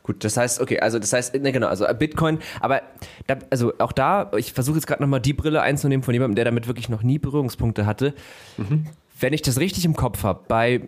gut. 0.02 0.24
Das 0.24 0.36
heißt, 0.36 0.60
okay, 0.60 0.80
also 0.80 0.98
das 0.98 1.12
heißt, 1.12 1.34
ne, 1.34 1.52
genau, 1.52 1.68
also 1.68 1.86
Bitcoin, 1.98 2.38
aber 2.58 2.82
da, 3.26 3.38
also 3.50 3.74
auch 3.78 3.92
da, 3.92 4.30
ich 4.36 4.54
versuche 4.54 4.76
jetzt 4.76 4.86
gerade 4.86 5.02
nochmal 5.02 5.20
die 5.20 5.34
Brille 5.34 5.60
einzunehmen 5.60 6.02
von 6.02 6.14
jemandem, 6.14 6.36
der 6.36 6.46
damit 6.46 6.66
wirklich 6.66 6.88
noch 6.88 7.02
nie 7.02 7.18
Berührungspunkte 7.18 7.84
hatte. 7.84 8.14
Mhm. 8.56 8.86
Wenn 9.18 9.34
ich 9.34 9.42
das 9.42 9.60
richtig 9.60 9.84
im 9.84 9.94
Kopf 9.94 10.22
habe, 10.22 10.44
bei 10.48 10.80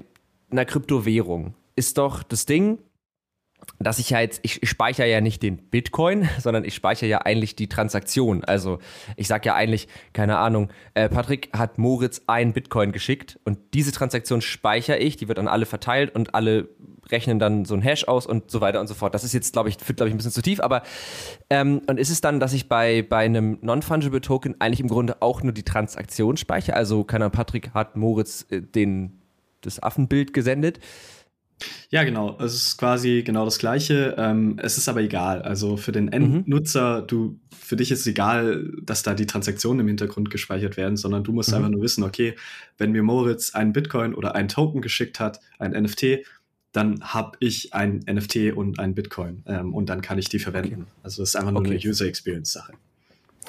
einer 0.50 0.64
Kryptowährung 0.64 1.54
ist 1.76 1.98
doch 1.98 2.22
das 2.22 2.46
Ding, 2.46 2.78
dass 3.78 3.98
ich 3.98 4.10
ja 4.10 4.20
jetzt, 4.20 4.40
ich, 4.42 4.62
ich 4.62 4.68
speichere 4.68 5.08
ja 5.08 5.20
nicht 5.20 5.42
den 5.42 5.56
Bitcoin, 5.56 6.28
sondern 6.38 6.64
ich 6.64 6.74
speichere 6.74 7.08
ja 7.08 7.18
eigentlich 7.18 7.56
die 7.56 7.68
Transaktion. 7.68 8.44
Also 8.44 8.78
ich 9.16 9.28
sage 9.28 9.46
ja 9.46 9.54
eigentlich, 9.54 9.88
keine 10.12 10.38
Ahnung, 10.38 10.70
äh, 10.94 11.08
Patrick 11.08 11.50
hat 11.56 11.78
Moritz 11.78 12.22
ein 12.26 12.52
Bitcoin 12.52 12.92
geschickt 12.92 13.38
und 13.44 13.58
diese 13.74 13.92
Transaktion 13.92 14.40
speichere 14.40 14.98
ich, 14.98 15.16
die 15.16 15.28
wird 15.28 15.38
an 15.38 15.48
alle 15.48 15.66
verteilt 15.66 16.14
und 16.14 16.34
alle 16.34 16.68
rechnen 17.10 17.38
dann 17.38 17.64
so 17.64 17.74
ein 17.74 17.82
Hash 17.82 18.04
aus 18.04 18.26
und 18.26 18.50
so 18.50 18.60
weiter 18.60 18.80
und 18.80 18.86
so 18.86 18.94
fort. 18.94 19.12
Das 19.14 19.24
ist 19.24 19.32
jetzt, 19.32 19.52
glaube 19.52 19.68
ich, 19.68 19.76
führt, 19.76 19.96
glaube 19.96 20.08
ich, 20.08 20.14
ein 20.14 20.18
bisschen 20.18 20.32
zu 20.32 20.42
tief, 20.42 20.60
aber 20.60 20.82
ähm, 21.50 21.82
und 21.86 21.98
ist 21.98 22.10
es 22.10 22.20
dann, 22.20 22.38
dass 22.38 22.52
ich 22.52 22.68
bei, 22.68 23.02
bei 23.02 23.24
einem 23.24 23.58
Non-Fungible 23.60 24.20
Token 24.20 24.60
eigentlich 24.60 24.80
im 24.80 24.88
Grunde 24.88 25.20
auch 25.20 25.42
nur 25.42 25.52
die 25.52 25.64
Transaktion 25.64 26.36
speichere? 26.36 26.76
Also, 26.76 27.02
keine 27.04 27.24
Ahnung, 27.24 27.32
Patrick 27.32 27.74
hat 27.74 27.96
Moritz 27.96 28.46
äh, 28.50 28.62
den, 28.62 29.20
das 29.62 29.82
Affenbild 29.82 30.32
gesendet 30.32 30.78
ja, 31.90 32.04
genau. 32.04 32.38
Es 32.40 32.54
ist 32.54 32.78
quasi 32.78 33.22
genau 33.24 33.44
das 33.44 33.58
Gleiche. 33.58 34.14
Ähm, 34.18 34.58
es 34.62 34.78
ist 34.78 34.88
aber 34.88 35.00
egal. 35.00 35.42
Also 35.42 35.76
für 35.76 35.92
den 35.92 36.06
mhm. 36.06 36.12
Endnutzer, 36.12 37.02
mhm. 37.02 37.06
du, 37.06 37.40
für 37.50 37.76
dich 37.76 37.90
ist 37.90 38.00
es 38.00 38.06
egal, 38.06 38.70
dass 38.82 39.02
da 39.02 39.14
die 39.14 39.26
Transaktionen 39.26 39.80
im 39.80 39.88
Hintergrund 39.88 40.30
gespeichert 40.30 40.76
werden, 40.76 40.96
sondern 40.96 41.24
du 41.24 41.32
musst 41.32 41.50
mhm. 41.50 41.56
einfach 41.56 41.70
nur 41.70 41.82
wissen, 41.82 42.04
okay, 42.04 42.34
wenn 42.78 42.92
mir 42.92 43.02
Moritz 43.02 43.54
einen 43.54 43.72
Bitcoin 43.72 44.14
oder 44.14 44.34
einen 44.34 44.48
Token 44.48 44.80
geschickt 44.80 45.20
hat, 45.20 45.40
ein 45.58 45.72
NFT, 45.72 46.24
dann 46.72 47.00
habe 47.02 47.36
ich 47.40 47.74
ein 47.74 48.00
NFT 48.10 48.54
und 48.54 48.78
ein 48.78 48.94
Bitcoin 48.94 49.42
ähm, 49.46 49.74
und 49.74 49.90
dann 49.90 50.00
kann 50.00 50.18
ich 50.18 50.28
die 50.28 50.38
verwenden. 50.38 50.82
Okay. 50.82 51.00
Also 51.02 51.22
es 51.22 51.30
ist 51.30 51.36
einfach 51.36 51.52
nur 51.52 51.60
okay. 51.60 51.72
eine 51.72 51.80
User 51.90 52.06
Experience 52.06 52.52
Sache. 52.52 52.72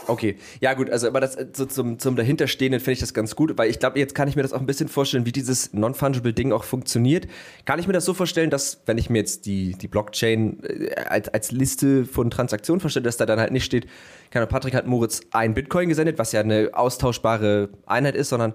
Okay, 0.07 0.37
ja 0.59 0.73
gut, 0.73 0.89
also 0.89 1.07
aber 1.07 1.21
das 1.21 1.37
so 1.53 1.65
zum, 1.65 1.97
zum 1.97 2.15
dahinterstehenden 2.15 2.81
finde 2.81 2.93
ich 2.93 2.99
das 2.99 3.13
ganz 3.13 3.35
gut, 3.35 3.57
weil 3.57 3.69
ich 3.69 3.79
glaube, 3.79 3.99
jetzt 3.99 4.15
kann 4.15 4.27
ich 4.27 4.35
mir 4.35 4.41
das 4.41 4.51
auch 4.51 4.59
ein 4.59 4.65
bisschen 4.65 4.89
vorstellen, 4.89 5.25
wie 5.25 5.31
dieses 5.31 5.73
non-fungible 5.73 6.33
Ding 6.33 6.51
auch 6.51 6.63
funktioniert. 6.63 7.27
Kann 7.65 7.79
ich 7.79 7.87
mir 7.87 7.93
das 7.93 8.03
so 8.03 8.13
vorstellen, 8.13 8.49
dass 8.49 8.81
wenn 8.85 8.97
ich 8.97 9.09
mir 9.09 9.19
jetzt 9.19 9.45
die, 9.45 9.73
die 9.73 9.87
Blockchain 9.87 10.61
äh, 10.63 10.95
als, 10.95 11.29
als 11.29 11.51
Liste 11.51 12.05
von 12.05 12.29
Transaktionen 12.29 12.81
vorstelle, 12.81 13.03
dass 13.03 13.17
da 13.17 13.25
dann 13.25 13.39
halt 13.39 13.51
nicht 13.51 13.63
steht, 13.63 13.87
keine 14.29 14.47
Patrick 14.47 14.73
hat 14.73 14.87
Moritz 14.87 15.21
ein 15.31 15.53
Bitcoin 15.53 15.89
gesendet, 15.89 16.17
was 16.17 16.31
ja 16.31 16.41
eine 16.41 16.71
austauschbare 16.73 17.69
Einheit 17.85 18.15
ist, 18.15 18.29
sondern 18.29 18.53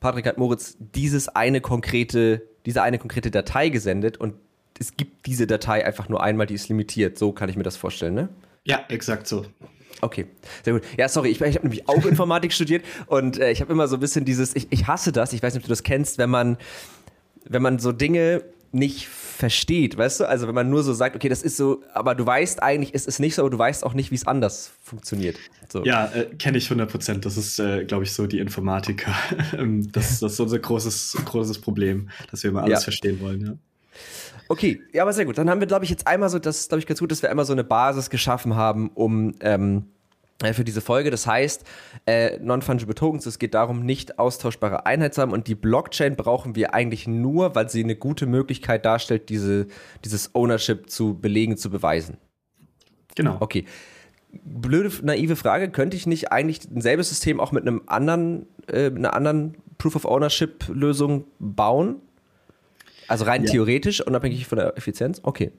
Patrick 0.00 0.26
hat 0.26 0.38
Moritz 0.38 0.76
dieses 0.78 1.28
eine 1.28 1.60
konkrete, 1.60 2.42
diese 2.64 2.82
eine 2.82 2.98
konkrete 2.98 3.30
Datei 3.30 3.68
gesendet 3.68 4.16
und 4.18 4.34
es 4.78 4.96
gibt 4.96 5.26
diese 5.26 5.46
Datei 5.46 5.84
einfach 5.84 6.08
nur 6.08 6.22
einmal, 6.22 6.46
die 6.46 6.54
ist 6.54 6.68
limitiert. 6.68 7.18
So 7.18 7.32
kann 7.32 7.48
ich 7.48 7.56
mir 7.56 7.62
das 7.62 7.76
vorstellen, 7.76 8.14
ne? 8.14 8.28
Ja, 8.64 8.84
exakt 8.88 9.26
so. 9.26 9.46
Okay, 10.00 10.26
sehr 10.64 10.74
gut. 10.74 10.82
Ja, 10.96 11.08
sorry, 11.08 11.30
ich, 11.30 11.40
ich 11.40 11.54
habe 11.54 11.66
nämlich 11.66 11.88
auch 11.88 12.04
Informatik 12.04 12.52
studiert 12.54 12.84
und 13.06 13.38
äh, 13.38 13.50
ich 13.50 13.60
habe 13.60 13.72
immer 13.72 13.88
so 13.88 13.96
ein 13.96 14.00
bisschen 14.00 14.24
dieses, 14.24 14.54
ich, 14.54 14.66
ich 14.70 14.86
hasse 14.86 15.12
das, 15.12 15.32
ich 15.32 15.42
weiß 15.42 15.54
nicht, 15.54 15.62
ob 15.62 15.66
du 15.66 15.70
das 15.70 15.82
kennst, 15.82 16.18
wenn 16.18 16.30
man, 16.30 16.58
wenn 17.44 17.62
man 17.62 17.78
so 17.78 17.92
Dinge 17.92 18.42
nicht 18.72 19.08
versteht, 19.08 19.96
weißt 19.96 20.20
du? 20.20 20.28
Also 20.28 20.48
wenn 20.48 20.54
man 20.54 20.68
nur 20.70 20.82
so 20.82 20.92
sagt, 20.92 21.16
okay, 21.16 21.28
das 21.28 21.42
ist 21.42 21.56
so, 21.56 21.82
aber 21.92 22.14
du 22.14 22.26
weißt 22.26 22.62
eigentlich, 22.62 22.94
es 22.94 23.06
ist 23.06 23.20
nicht 23.20 23.34
so, 23.34 23.42
aber 23.42 23.50
du 23.50 23.58
weißt 23.58 23.84
auch 23.84 23.94
nicht, 23.94 24.10
wie 24.10 24.14
es 24.14 24.26
anders 24.26 24.72
funktioniert. 24.82 25.36
So. 25.68 25.84
Ja, 25.84 26.06
äh, 26.06 26.26
kenne 26.38 26.58
ich 26.58 26.66
100 26.66 26.90
Prozent. 26.90 27.24
Das 27.24 27.36
ist, 27.36 27.58
äh, 27.58 27.84
glaube 27.84 28.04
ich, 28.04 28.12
so 28.12 28.26
die 28.26 28.38
Informatiker. 28.38 29.14
Ähm, 29.56 29.90
das, 29.92 30.20
das, 30.20 30.32
ist 30.32 30.40
unser 30.40 30.58
großes, 30.58 31.18
großes 31.24 31.60
Problem, 31.60 32.10
dass 32.30 32.42
wir 32.42 32.50
immer 32.50 32.62
alles 32.62 32.80
ja. 32.80 32.84
verstehen 32.84 33.20
wollen, 33.20 33.46
ja. 33.46 33.52
Okay, 34.48 34.80
ja, 34.92 35.02
aber 35.02 35.12
sehr 35.12 35.24
gut. 35.24 35.38
Dann 35.38 35.50
haben 35.50 35.60
wir, 35.60 35.66
glaube 35.66 35.84
ich, 35.84 35.90
jetzt 35.90 36.06
einmal 36.06 36.28
so, 36.28 36.38
das 36.38 36.60
ist, 36.60 36.68
glaube 36.68 36.80
ich, 36.80 36.86
ganz 36.86 37.00
gut, 37.00 37.10
dass 37.10 37.22
wir 37.22 37.30
einmal 37.30 37.44
so 37.44 37.52
eine 37.52 37.64
Basis 37.64 38.10
geschaffen 38.10 38.54
haben, 38.54 38.90
um 38.94 39.34
ähm, 39.40 39.86
äh, 40.42 40.52
für 40.52 40.64
diese 40.64 40.80
Folge. 40.80 41.10
Das 41.10 41.26
heißt, 41.26 41.64
äh, 42.04 42.38
Non-Fungible 42.38 42.94
Tokens, 42.94 43.24
es 43.26 43.38
geht 43.38 43.54
darum, 43.54 43.84
nicht 43.84 44.18
austauschbare 44.18 44.84
Einheit 44.86 45.14
zu 45.14 45.22
haben 45.22 45.32
und 45.32 45.46
die 45.46 45.54
Blockchain 45.54 46.14
brauchen 46.14 46.54
wir 46.54 46.74
eigentlich 46.74 47.08
nur, 47.08 47.54
weil 47.54 47.70
sie 47.70 47.82
eine 47.82 47.96
gute 47.96 48.26
Möglichkeit 48.26 48.84
darstellt, 48.84 49.30
diese, 49.30 49.66
dieses 50.04 50.34
Ownership 50.34 50.90
zu 50.90 51.18
belegen, 51.18 51.56
zu 51.56 51.70
beweisen. 51.70 52.18
Genau. 53.14 53.38
Okay. 53.40 53.64
Blöde, 54.44 54.90
naive 55.02 55.36
Frage, 55.36 55.70
könnte 55.70 55.96
ich 55.96 56.06
nicht 56.06 56.30
eigentlich 56.30 56.70
ein 56.70 56.82
selbes 56.82 57.08
System 57.08 57.40
auch 57.40 57.52
mit 57.52 57.62
einem 57.62 57.82
anderen, 57.86 58.46
äh, 58.66 58.86
einer 58.86 59.14
anderen 59.14 59.56
Proof 59.78 59.96
of 59.96 60.04
Ownership 60.04 60.66
Lösung 60.68 61.24
bauen? 61.38 62.02
Also 63.08 63.24
rein 63.24 63.44
ja. 63.44 63.50
theoretisch, 63.50 64.00
unabhängig 64.00 64.46
von 64.46 64.58
der 64.58 64.76
Effizienz? 64.76 65.20
Okay. 65.22 65.52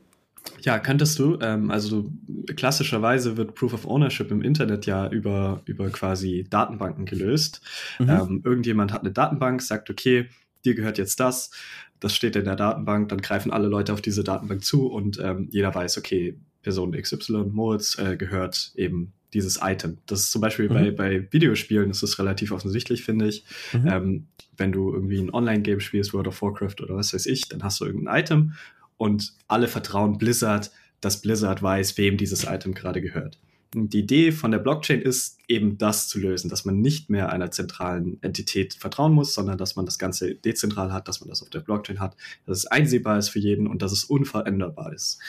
Ja, 0.62 0.80
könntest 0.80 1.20
du. 1.20 1.38
Ähm, 1.42 1.72
also 1.72 2.12
klassischerweise 2.56 3.38
wird 3.38 3.56
Proof 3.56 3.74
of 3.74 3.86
Ownership 3.86 4.32
im 4.32 4.42
Internet 4.42 4.86
ja 4.86 5.10
über, 5.10 5.62
über 5.66 5.90
quasi 5.90 6.46
Datenbanken 6.50 7.06
gelöst. 7.06 7.62
Mhm. 8.00 8.10
Ähm, 8.10 8.42
irgendjemand 8.44 8.94
hat 8.94 9.02
eine 9.02 9.12
Datenbank, 9.12 9.62
sagt, 9.62 9.90
okay, 9.90 10.30
dir 10.66 10.76
gehört 10.76 10.98
jetzt 10.98 11.20
das, 11.20 11.52
das 12.00 12.16
steht 12.16 12.36
in 12.36 12.46
der 12.46 12.56
Datenbank, 12.56 13.10
dann 13.10 13.22
greifen 13.22 13.52
alle 13.52 13.68
Leute 13.68 13.94
auf 13.94 14.02
diese 14.02 14.24
Datenbank 14.24 14.64
zu 14.64 14.88
und 14.88 15.20
ähm, 15.20 15.48
jeder 15.52 15.74
weiß, 15.74 15.98
okay, 15.98 16.40
Person 16.62 16.92
XY, 16.92 17.46
Moritz, 17.52 17.98
äh, 17.98 18.18
gehört 18.18 18.74
eben 18.76 19.14
dieses 19.34 19.60
Item. 19.62 19.98
Das 20.06 20.22
ist 20.22 20.32
zum 20.32 20.42
Beispiel 20.42 20.70
mhm. 20.70 20.74
bei, 20.74 20.92
bei 20.92 21.28
Videospielen 21.32 21.90
ist 21.90 22.04
das 22.04 22.20
relativ 22.20 22.52
offensichtlich, 22.52 23.04
finde 23.04 23.28
ich. 23.28 23.44
Mhm. 23.74 23.88
Ähm, 23.88 24.28
wenn 24.56 24.72
du 24.72 24.94
irgendwie 24.94 25.20
ein 25.20 25.34
Online-Game 25.34 25.80
spielst, 25.80 26.14
World 26.14 26.28
of 26.28 26.42
Warcraft 26.42 26.82
oder 26.82 26.96
was 26.96 27.14
weiß 27.14 27.26
ich, 27.26 27.48
dann 27.50 27.64
hast 27.64 27.80
du 27.80 27.86
irgendein 27.86 28.22
Item 28.24 28.54
und 28.98 29.34
alle 29.48 29.68
vertrauen 29.68 30.18
Blizzard, 30.18 30.72
dass 31.02 31.22
Blizzard 31.22 31.62
weiß, 31.62 31.98
wem 31.98 32.18
dieses 32.18 32.46
Item 32.46 32.74
gerade 32.74 33.02
gehört. 33.02 33.38
Und 33.76 33.94
die 33.94 34.00
Idee 34.00 34.32
von 34.32 34.52
der 34.52 34.60
Blockchain 34.60 35.02
ist 35.02 35.40
eben 35.48 35.78
das 35.78 36.08
zu 36.08 36.20
lösen, 36.20 36.50
dass 36.50 36.64
man 36.64 36.80
nicht 36.80 37.10
mehr 37.10 37.32
einer 37.32 37.52
zentralen 37.52 38.18
Entität 38.24 38.74
vertrauen 38.74 39.14
muss, 39.14 39.34
sondern 39.34 39.58
dass 39.58 39.76
man 39.76 39.86
das 39.86 40.00
Ganze 40.00 40.36
dezentral 40.36 40.94
hat, 40.94 41.08
dass 41.08 41.20
man 41.20 41.30
das 41.30 41.42
auf 41.42 41.50
der 41.50 41.60
Blockchain 41.60 42.00
hat, 42.00 42.16
dass 42.46 42.60
es 42.60 42.66
einsehbar 42.66 43.18
ist 43.18 43.30
für 43.30 43.40
jeden 43.40 43.68
und 43.68 43.82
dass 43.82 43.92
es 43.92 44.06
unveränderbar 44.06 44.94
ist. 44.94 45.20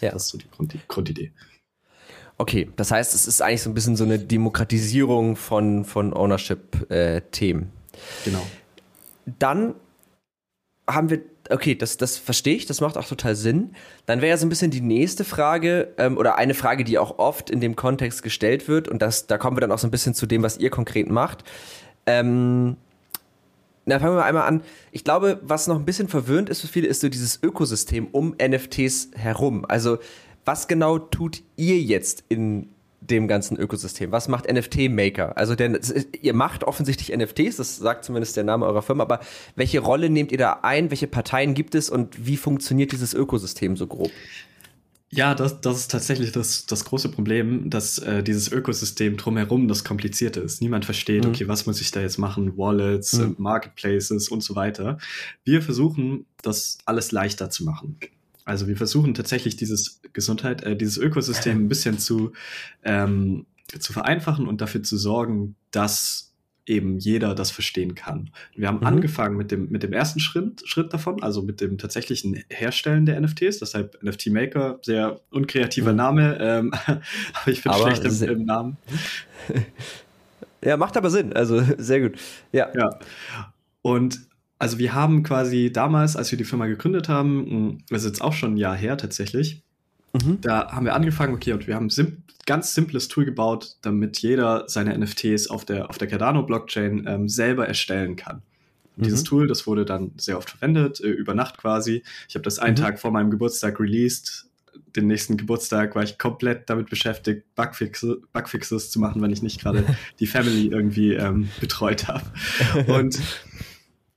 Ja. 0.00 0.12
Das 0.12 0.24
ist 0.24 0.28
so 0.28 0.38
die 0.38 0.48
Grund 0.48 0.74
Grundidee. 0.86 1.32
Okay, 2.38 2.70
das 2.76 2.92
heißt, 2.92 3.14
es 3.14 3.26
ist 3.26 3.42
eigentlich 3.42 3.62
so 3.62 3.70
ein 3.70 3.74
bisschen 3.74 3.96
so 3.96 4.04
eine 4.04 4.18
Demokratisierung 4.18 5.36
von, 5.36 5.84
von 5.84 6.12
Ownership-Themen. 6.14 7.62
Äh, 7.62 8.24
genau. 8.24 8.46
Dann 9.26 9.74
haben 10.88 11.10
wir 11.10 11.20
okay, 11.50 11.74
das, 11.74 11.96
das 11.96 12.16
verstehe 12.16 12.54
ich, 12.56 12.66
das 12.66 12.80
macht 12.80 12.96
auch 12.96 13.06
total 13.06 13.34
Sinn. 13.34 13.74
Dann 14.06 14.20
wäre 14.20 14.30
ja 14.30 14.36
so 14.36 14.46
ein 14.46 14.48
bisschen 14.48 14.70
die 14.70 14.80
nächste 14.80 15.24
Frage 15.24 15.94
ähm, 15.98 16.16
oder 16.16 16.36
eine 16.36 16.54
Frage, 16.54 16.84
die 16.84 16.98
auch 16.98 17.18
oft 17.18 17.50
in 17.50 17.60
dem 17.60 17.76
Kontext 17.76 18.22
gestellt 18.22 18.68
wird 18.68 18.88
und 18.88 19.02
das, 19.02 19.26
da 19.26 19.38
kommen 19.38 19.56
wir 19.56 19.60
dann 19.60 19.72
auch 19.72 19.78
so 19.78 19.86
ein 19.86 19.90
bisschen 19.90 20.14
zu 20.14 20.26
dem, 20.26 20.42
was 20.42 20.58
ihr 20.58 20.70
konkret 20.70 21.10
macht. 21.10 21.44
Ähm, 22.06 22.76
na, 23.86 23.98
fangen 23.98 24.12
wir 24.12 24.20
mal 24.20 24.26
einmal 24.26 24.46
an. 24.46 24.62
Ich 24.92 25.02
glaube, 25.02 25.40
was 25.42 25.66
noch 25.66 25.76
ein 25.76 25.86
bisschen 25.86 26.08
verwöhnt 26.08 26.50
ist 26.50 26.60
für 26.60 26.66
viele, 26.66 26.88
ist 26.88 27.00
so 27.00 27.08
dieses 27.08 27.42
Ökosystem 27.42 28.08
um 28.08 28.34
NFTs 28.38 29.10
herum. 29.14 29.64
Also, 29.66 29.98
was 30.48 30.66
genau 30.66 30.98
tut 30.98 31.42
ihr 31.56 31.78
jetzt 31.78 32.24
in 32.30 32.70
dem 33.02 33.28
ganzen 33.28 33.58
Ökosystem? 33.58 34.12
Was 34.12 34.28
macht 34.28 34.50
NFT 34.50 34.88
Maker? 34.88 35.36
Also 35.36 35.54
denn 35.54 35.78
ihr 36.22 36.32
macht 36.32 36.64
offensichtlich 36.64 37.14
NFTs, 37.14 37.56
das 37.56 37.76
sagt 37.76 38.06
zumindest 38.06 38.34
der 38.34 38.44
Name 38.44 38.64
eurer 38.64 38.80
Firma, 38.80 39.02
aber 39.02 39.20
welche 39.56 39.80
Rolle 39.80 40.08
nehmt 40.08 40.32
ihr 40.32 40.38
da 40.38 40.60
ein? 40.62 40.90
Welche 40.90 41.06
Parteien 41.06 41.52
gibt 41.52 41.74
es 41.74 41.90
und 41.90 42.26
wie 42.26 42.38
funktioniert 42.38 42.92
dieses 42.92 43.12
Ökosystem 43.12 43.76
so 43.76 43.86
grob? 43.86 44.10
Ja, 45.10 45.34
das, 45.34 45.60
das 45.60 45.80
ist 45.80 45.90
tatsächlich 45.90 46.32
das, 46.32 46.64
das 46.64 46.86
große 46.86 47.10
Problem, 47.10 47.68
dass 47.68 47.98
äh, 47.98 48.22
dieses 48.22 48.50
Ökosystem 48.50 49.18
drumherum 49.18 49.68
das 49.68 49.84
Komplizierte 49.84 50.40
ist. 50.40 50.62
Niemand 50.62 50.86
versteht, 50.86 51.24
mhm. 51.24 51.30
okay, 51.30 51.46
was 51.46 51.66
muss 51.66 51.82
ich 51.82 51.90
da 51.90 52.00
jetzt 52.00 52.16
machen? 52.16 52.56
Wallets, 52.56 53.12
mhm. 53.18 53.36
Marketplaces 53.36 54.30
und 54.30 54.42
so 54.42 54.56
weiter. 54.56 54.96
Wir 55.44 55.60
versuchen, 55.60 56.24
das 56.40 56.78
alles 56.86 57.12
leichter 57.12 57.50
zu 57.50 57.64
machen. 57.64 57.98
Also 58.48 58.66
wir 58.66 58.76
versuchen 58.76 59.12
tatsächlich 59.14 59.56
dieses 59.56 60.00
Gesundheit, 60.14 60.62
äh, 60.62 60.74
dieses 60.74 60.96
Ökosystem 60.96 61.64
ein 61.64 61.68
bisschen 61.68 61.98
zu, 61.98 62.32
ähm, 62.82 63.44
zu 63.78 63.92
vereinfachen 63.92 64.48
und 64.48 64.60
dafür 64.62 64.82
zu 64.82 64.96
sorgen, 64.96 65.54
dass 65.70 66.28
eben 66.64 66.98
jeder 66.98 67.34
das 67.34 67.50
verstehen 67.50 67.94
kann. 67.94 68.30
Wir 68.54 68.68
haben 68.68 68.78
mhm. 68.78 68.86
angefangen 68.86 69.36
mit 69.36 69.50
dem, 69.50 69.68
mit 69.70 69.82
dem 69.82 69.92
ersten 69.92 70.20
Schritt, 70.20 70.66
Schritt 70.66 70.92
davon, 70.92 71.22
also 71.22 71.42
mit 71.42 71.60
dem 71.60 71.78
tatsächlichen 71.78 72.42
Herstellen 72.48 73.06
der 73.06 73.20
NFTs, 73.20 73.58
deshalb 73.58 74.02
NFT 74.02 74.28
Maker, 74.28 74.78
sehr 74.82 75.20
unkreativer 75.30 75.92
mhm. 75.92 75.96
Name, 75.96 76.38
ähm, 76.40 76.72
aber 76.86 77.52
ich 77.52 77.62
bin 77.62 77.72
aber 77.72 77.94
schlecht 77.94 78.22
im, 78.22 78.30
im 78.30 78.44
Namen. 78.46 78.76
ja, 80.64 80.76
macht 80.76 80.96
aber 80.96 81.10
Sinn, 81.10 81.34
also 81.34 81.62
sehr 81.78 82.00
gut. 82.00 82.18
Ja. 82.52 82.68
ja. 82.74 82.98
Und 83.82 84.20
also 84.58 84.78
wir 84.78 84.94
haben 84.94 85.22
quasi 85.22 85.70
damals, 85.72 86.16
als 86.16 86.30
wir 86.30 86.38
die 86.38 86.44
Firma 86.44 86.66
gegründet 86.66 87.08
haben, 87.08 87.46
hm, 87.46 87.78
das 87.88 88.02
ist 88.02 88.08
jetzt 88.08 88.22
auch 88.22 88.32
schon 88.32 88.54
ein 88.54 88.56
Jahr 88.56 88.76
her 88.76 88.96
tatsächlich, 88.96 89.62
mhm. 90.12 90.40
da 90.40 90.70
haben 90.72 90.86
wir 90.86 90.94
angefangen, 90.94 91.34
okay, 91.34 91.52
und 91.52 91.66
wir 91.66 91.74
haben 91.74 91.86
ein 91.86 91.90
sim 91.90 92.22
ganz 92.46 92.74
simples 92.74 93.08
Tool 93.08 93.26
gebaut, 93.26 93.76
damit 93.82 94.20
jeder 94.20 94.64
seine 94.68 94.96
NFTs 94.98 95.48
auf 95.48 95.66
der, 95.66 95.90
auf 95.90 95.98
der 95.98 96.08
Cardano-Blockchain 96.08 97.04
ähm, 97.06 97.28
selber 97.28 97.68
erstellen 97.68 98.16
kann. 98.16 98.40
Mhm. 98.96 99.02
Dieses 99.02 99.22
Tool, 99.22 99.46
das 99.46 99.66
wurde 99.66 99.84
dann 99.84 100.12
sehr 100.16 100.38
oft 100.38 100.48
verwendet, 100.50 100.98
äh, 101.00 101.08
über 101.08 101.34
Nacht 101.34 101.58
quasi. 101.58 102.02
Ich 102.26 102.34
habe 102.34 102.42
das 102.42 102.58
einen 102.58 102.72
mhm. 102.72 102.80
Tag 102.80 103.00
vor 103.00 103.10
meinem 103.10 103.30
Geburtstag 103.30 103.78
released. 103.78 104.46
Den 104.96 105.08
nächsten 105.08 105.36
Geburtstag 105.36 105.94
war 105.94 106.02
ich 106.02 106.16
komplett 106.16 106.70
damit 106.70 106.88
beschäftigt, 106.88 107.44
Bugfixe, 107.54 108.22
Bugfixes 108.32 108.90
zu 108.90 108.98
machen, 108.98 109.20
wenn 109.20 109.30
ich 109.30 109.42
nicht 109.42 109.60
gerade 109.60 109.84
die 110.18 110.26
Family 110.26 110.68
irgendwie 110.68 111.12
ähm, 111.12 111.50
betreut 111.60 112.08
habe. 112.08 112.24
Und 112.86 113.20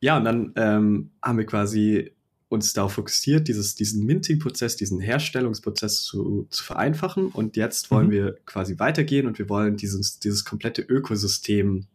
ja, 0.02 0.18
und 0.18 0.26
dann 0.26 0.52
ähm, 0.56 1.12
haben 1.24 1.38
wir 1.38 1.46
quasi 1.46 2.12
uns 2.50 2.74
darauf 2.74 2.94
fokussiert, 2.94 3.48
dieses, 3.48 3.76
diesen 3.76 4.06
Minting-Prozess, 4.06 4.76
diesen 4.76 5.00
Herstellungsprozess 5.00 6.04
zu, 6.04 6.48
zu 6.50 6.64
vereinfachen. 6.66 7.28
Und 7.28 7.56
jetzt 7.56 7.92
wollen 7.92 8.08
mhm. 8.08 8.12
wir 8.12 8.38
quasi 8.46 8.78
weitergehen 8.78 9.26
und 9.26 9.40
wir 9.40 9.48
wollen 9.48 9.78
dieses, 9.78 10.20
dieses 10.20 10.44
komplette 10.44 10.82
Ökosystem 10.82 11.86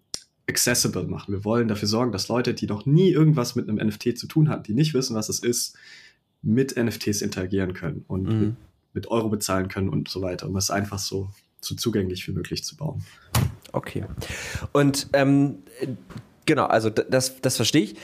accessible 0.48 1.06
machen. 1.08 1.34
Wir 1.34 1.44
wollen 1.44 1.68
dafür 1.68 1.88
sorgen, 1.88 2.12
dass 2.12 2.28
Leute, 2.28 2.54
die 2.54 2.66
noch 2.66 2.86
nie 2.86 3.10
irgendwas 3.10 3.54
mit 3.54 3.68
einem 3.68 3.86
NFT 3.86 4.16
zu 4.16 4.26
tun 4.26 4.48
hatten, 4.48 4.62
die 4.62 4.75
nicht 4.75 4.94
wissen, 4.94 5.14
was 5.14 5.28
es 5.28 5.40
ist, 5.40 5.76
mit 6.40 6.76
NFTs 6.76 7.20
interagieren 7.20 7.75
können 7.75 8.04
und 8.06 8.22
mhm. 8.22 8.40
mit, 8.40 8.54
mit, 8.94 9.08
Euro 9.08 9.28
bezahlen 9.28 9.68
können 9.68 9.88
und 9.88 10.08
so 10.08 10.22
weiter, 10.22 10.48
um 10.48 10.56
es 10.56 10.70
einfach 10.70 11.00
so, 11.00 11.28
so 11.60 11.75
zugänglich 11.75 12.26
wie 12.28 12.32
möglich 12.32 12.64
zu 12.64 12.76
bauen. 12.76 13.04
Okay. 13.72 14.04
Und 14.72 15.08
ähm, 15.12 15.58
Genau, 16.46 16.66
also 16.66 16.90
das, 16.90 17.40
das 17.40 17.56
verstehe 17.56 17.82
ich. 17.82 17.96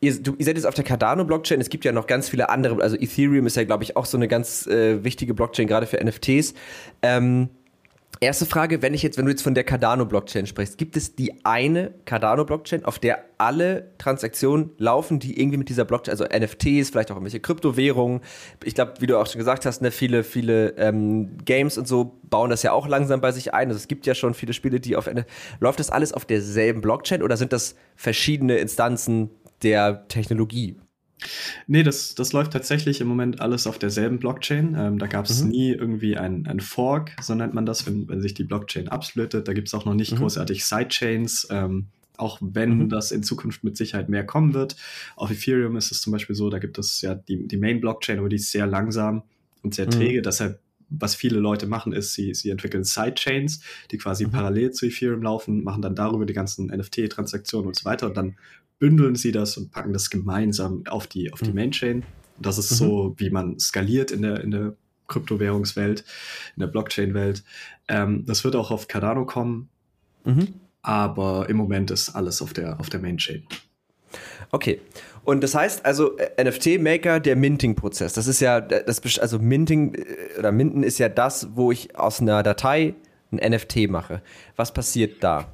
Ihr, 0.00 0.22
du, 0.22 0.34
ihr 0.36 0.44
seid 0.44 0.56
jetzt 0.56 0.66
auf 0.66 0.74
der 0.74 0.84
Cardano-Blockchain. 0.84 1.60
Es 1.60 1.70
gibt 1.70 1.84
ja 1.84 1.92
noch 1.92 2.06
ganz 2.06 2.28
viele 2.28 2.48
andere. 2.48 2.82
Also 2.82 2.96
Ethereum 2.96 3.46
ist 3.46 3.56
ja, 3.56 3.64
glaube 3.64 3.84
ich, 3.84 3.96
auch 3.96 4.06
so 4.06 4.16
eine 4.16 4.28
ganz 4.28 4.66
äh, 4.66 5.02
wichtige 5.04 5.34
Blockchain, 5.34 5.66
gerade 5.66 5.86
für 5.86 6.02
NFTs. 6.02 6.54
Ähm, 7.02 7.48
Erste 8.20 8.46
Frage, 8.46 8.80
wenn 8.80 8.94
ich 8.94 9.02
jetzt, 9.02 9.18
wenn 9.18 9.24
du 9.24 9.30
jetzt 9.30 9.42
von 9.42 9.54
der 9.54 9.64
Cardano-Blockchain 9.64 10.46
sprichst, 10.46 10.78
gibt 10.78 10.96
es 10.96 11.16
die 11.16 11.44
eine 11.44 11.92
Cardano-Blockchain, 12.04 12.84
auf 12.84 12.98
der 12.98 13.24
alle 13.38 13.90
Transaktionen 13.98 14.70
laufen, 14.78 15.18
die 15.18 15.38
irgendwie 15.38 15.58
mit 15.58 15.68
dieser 15.68 15.84
Blockchain, 15.84 16.12
also 16.12 16.24
NFTs, 16.24 16.90
vielleicht 16.90 17.10
auch 17.10 17.16
irgendwelche 17.16 17.40
Kryptowährungen. 17.40 18.20
Ich 18.62 18.74
glaube, 18.74 18.94
wie 19.00 19.06
du 19.06 19.18
auch 19.18 19.26
schon 19.26 19.38
gesagt 19.38 19.66
hast, 19.66 19.82
ne, 19.82 19.90
viele, 19.90 20.22
viele 20.22 20.70
ähm, 20.76 21.38
Games 21.44 21.76
und 21.76 21.88
so 21.88 22.18
bauen 22.22 22.50
das 22.50 22.62
ja 22.62 22.72
auch 22.72 22.86
langsam 22.86 23.20
bei 23.20 23.32
sich 23.32 23.52
ein. 23.52 23.68
Also 23.68 23.78
es 23.78 23.88
gibt 23.88 24.06
ja 24.06 24.14
schon 24.14 24.34
viele 24.34 24.52
Spiele, 24.52 24.80
die 24.80 24.96
auf 24.96 25.08
eine. 25.08 25.26
Läuft 25.60 25.80
das 25.80 25.90
alles 25.90 26.12
auf 26.12 26.24
derselben 26.24 26.80
Blockchain 26.80 27.22
oder 27.22 27.36
sind 27.36 27.52
das 27.52 27.74
verschiedene 27.96 28.56
Instanzen 28.56 29.30
der 29.62 30.06
Technologie? 30.08 30.76
Nee, 31.66 31.82
das, 31.82 32.14
das 32.14 32.32
läuft 32.32 32.52
tatsächlich 32.52 33.00
im 33.00 33.08
Moment 33.08 33.40
alles 33.40 33.66
auf 33.66 33.78
derselben 33.78 34.18
Blockchain. 34.18 34.76
Ähm, 34.78 34.98
da 34.98 35.06
gab 35.06 35.26
es 35.26 35.42
mhm. 35.42 35.50
nie 35.50 35.70
irgendwie 35.72 36.16
ein, 36.16 36.46
ein 36.46 36.60
Fork, 36.60 37.12
so 37.20 37.34
nennt 37.34 37.54
man 37.54 37.66
das, 37.66 37.86
wenn, 37.86 38.08
wenn 38.08 38.20
sich 38.20 38.34
die 38.34 38.44
Blockchain 38.44 38.88
absplittet. 38.88 39.48
Da 39.48 39.52
gibt 39.52 39.68
es 39.68 39.74
auch 39.74 39.84
noch 39.84 39.94
nicht 39.94 40.12
mhm. 40.12 40.16
großartig 40.16 40.64
Sidechains, 40.64 41.46
ähm, 41.50 41.86
auch 42.16 42.38
wenn 42.40 42.78
mhm. 42.78 42.88
das 42.88 43.10
in 43.10 43.22
Zukunft 43.22 43.64
mit 43.64 43.76
Sicherheit 43.76 44.08
mehr 44.08 44.24
kommen 44.24 44.54
wird. 44.54 44.76
Auf 45.16 45.30
Ethereum 45.30 45.76
ist 45.76 45.90
es 45.90 46.00
zum 46.00 46.12
Beispiel 46.12 46.36
so, 46.36 46.50
da 46.50 46.58
gibt 46.58 46.78
es 46.78 47.00
ja 47.00 47.14
die, 47.14 47.48
die 47.48 47.56
Main-Blockchain, 47.56 48.18
aber 48.18 48.28
die 48.28 48.36
ist 48.36 48.52
sehr 48.52 48.66
langsam 48.66 49.22
und 49.62 49.74
sehr 49.74 49.86
mhm. 49.86 49.90
träge. 49.90 50.22
Deshalb 50.22 50.60
was 51.00 51.14
viele 51.14 51.38
Leute 51.38 51.66
machen, 51.66 51.92
ist, 51.92 52.14
sie, 52.14 52.34
sie 52.34 52.50
entwickeln 52.50 52.84
Sidechains, 52.84 53.60
die 53.90 53.98
quasi 53.98 54.26
mhm. 54.26 54.30
parallel 54.30 54.70
zu 54.72 54.86
Ethereum 54.86 55.22
laufen, 55.22 55.64
machen 55.64 55.82
dann 55.82 55.94
darüber 55.94 56.26
die 56.26 56.34
ganzen 56.34 56.66
NFT-Transaktionen 56.66 57.68
und 57.68 57.76
so 57.76 57.84
weiter 57.84 58.06
und 58.06 58.16
dann 58.16 58.36
bündeln 58.78 59.14
sie 59.16 59.32
das 59.32 59.56
und 59.56 59.70
packen 59.70 59.92
das 59.92 60.10
gemeinsam 60.10 60.84
auf 60.88 61.06
die, 61.06 61.32
auf 61.32 61.40
die 61.40 61.50
mhm. 61.50 61.54
Mainchain. 61.54 62.02
Das 62.38 62.58
ist 62.58 62.72
mhm. 62.72 62.76
so, 62.76 63.14
wie 63.18 63.30
man 63.30 63.58
skaliert 63.58 64.10
in 64.10 64.22
der, 64.22 64.40
in 64.40 64.50
der 64.50 64.74
Kryptowährungswelt, 65.08 66.04
in 66.56 66.60
der 66.60 66.66
Blockchain-Welt. 66.66 67.44
Ähm, 67.88 68.24
das 68.26 68.44
wird 68.44 68.56
auch 68.56 68.70
auf 68.70 68.88
Cardano 68.88 69.26
kommen, 69.26 69.68
mhm. 70.24 70.54
aber 70.82 71.48
im 71.48 71.56
Moment 71.56 71.90
ist 71.90 72.10
alles 72.10 72.42
auf 72.42 72.52
der, 72.52 72.80
auf 72.80 72.90
der 72.90 73.00
Main-Chain. 73.00 73.46
Okay. 74.50 74.80
Und 75.24 75.42
das 75.42 75.54
heißt 75.54 75.84
also 75.84 76.16
äh, 76.18 76.44
NFT-Maker, 76.44 77.18
der 77.18 77.36
Minting-Prozess. 77.36 78.12
Das 78.12 78.26
ist 78.26 78.40
ja, 78.40 78.60
das, 78.60 79.18
also 79.18 79.38
Minting 79.38 79.94
äh, 79.94 80.38
oder 80.38 80.52
Minten 80.52 80.82
ist 80.82 80.98
ja 80.98 81.08
das, 81.08 81.48
wo 81.54 81.72
ich 81.72 81.96
aus 81.98 82.20
einer 82.20 82.42
Datei 82.42 82.94
ein 83.32 83.52
NFT 83.52 83.88
mache. 83.88 84.22
Was 84.56 84.72
passiert 84.74 85.22
da? 85.24 85.50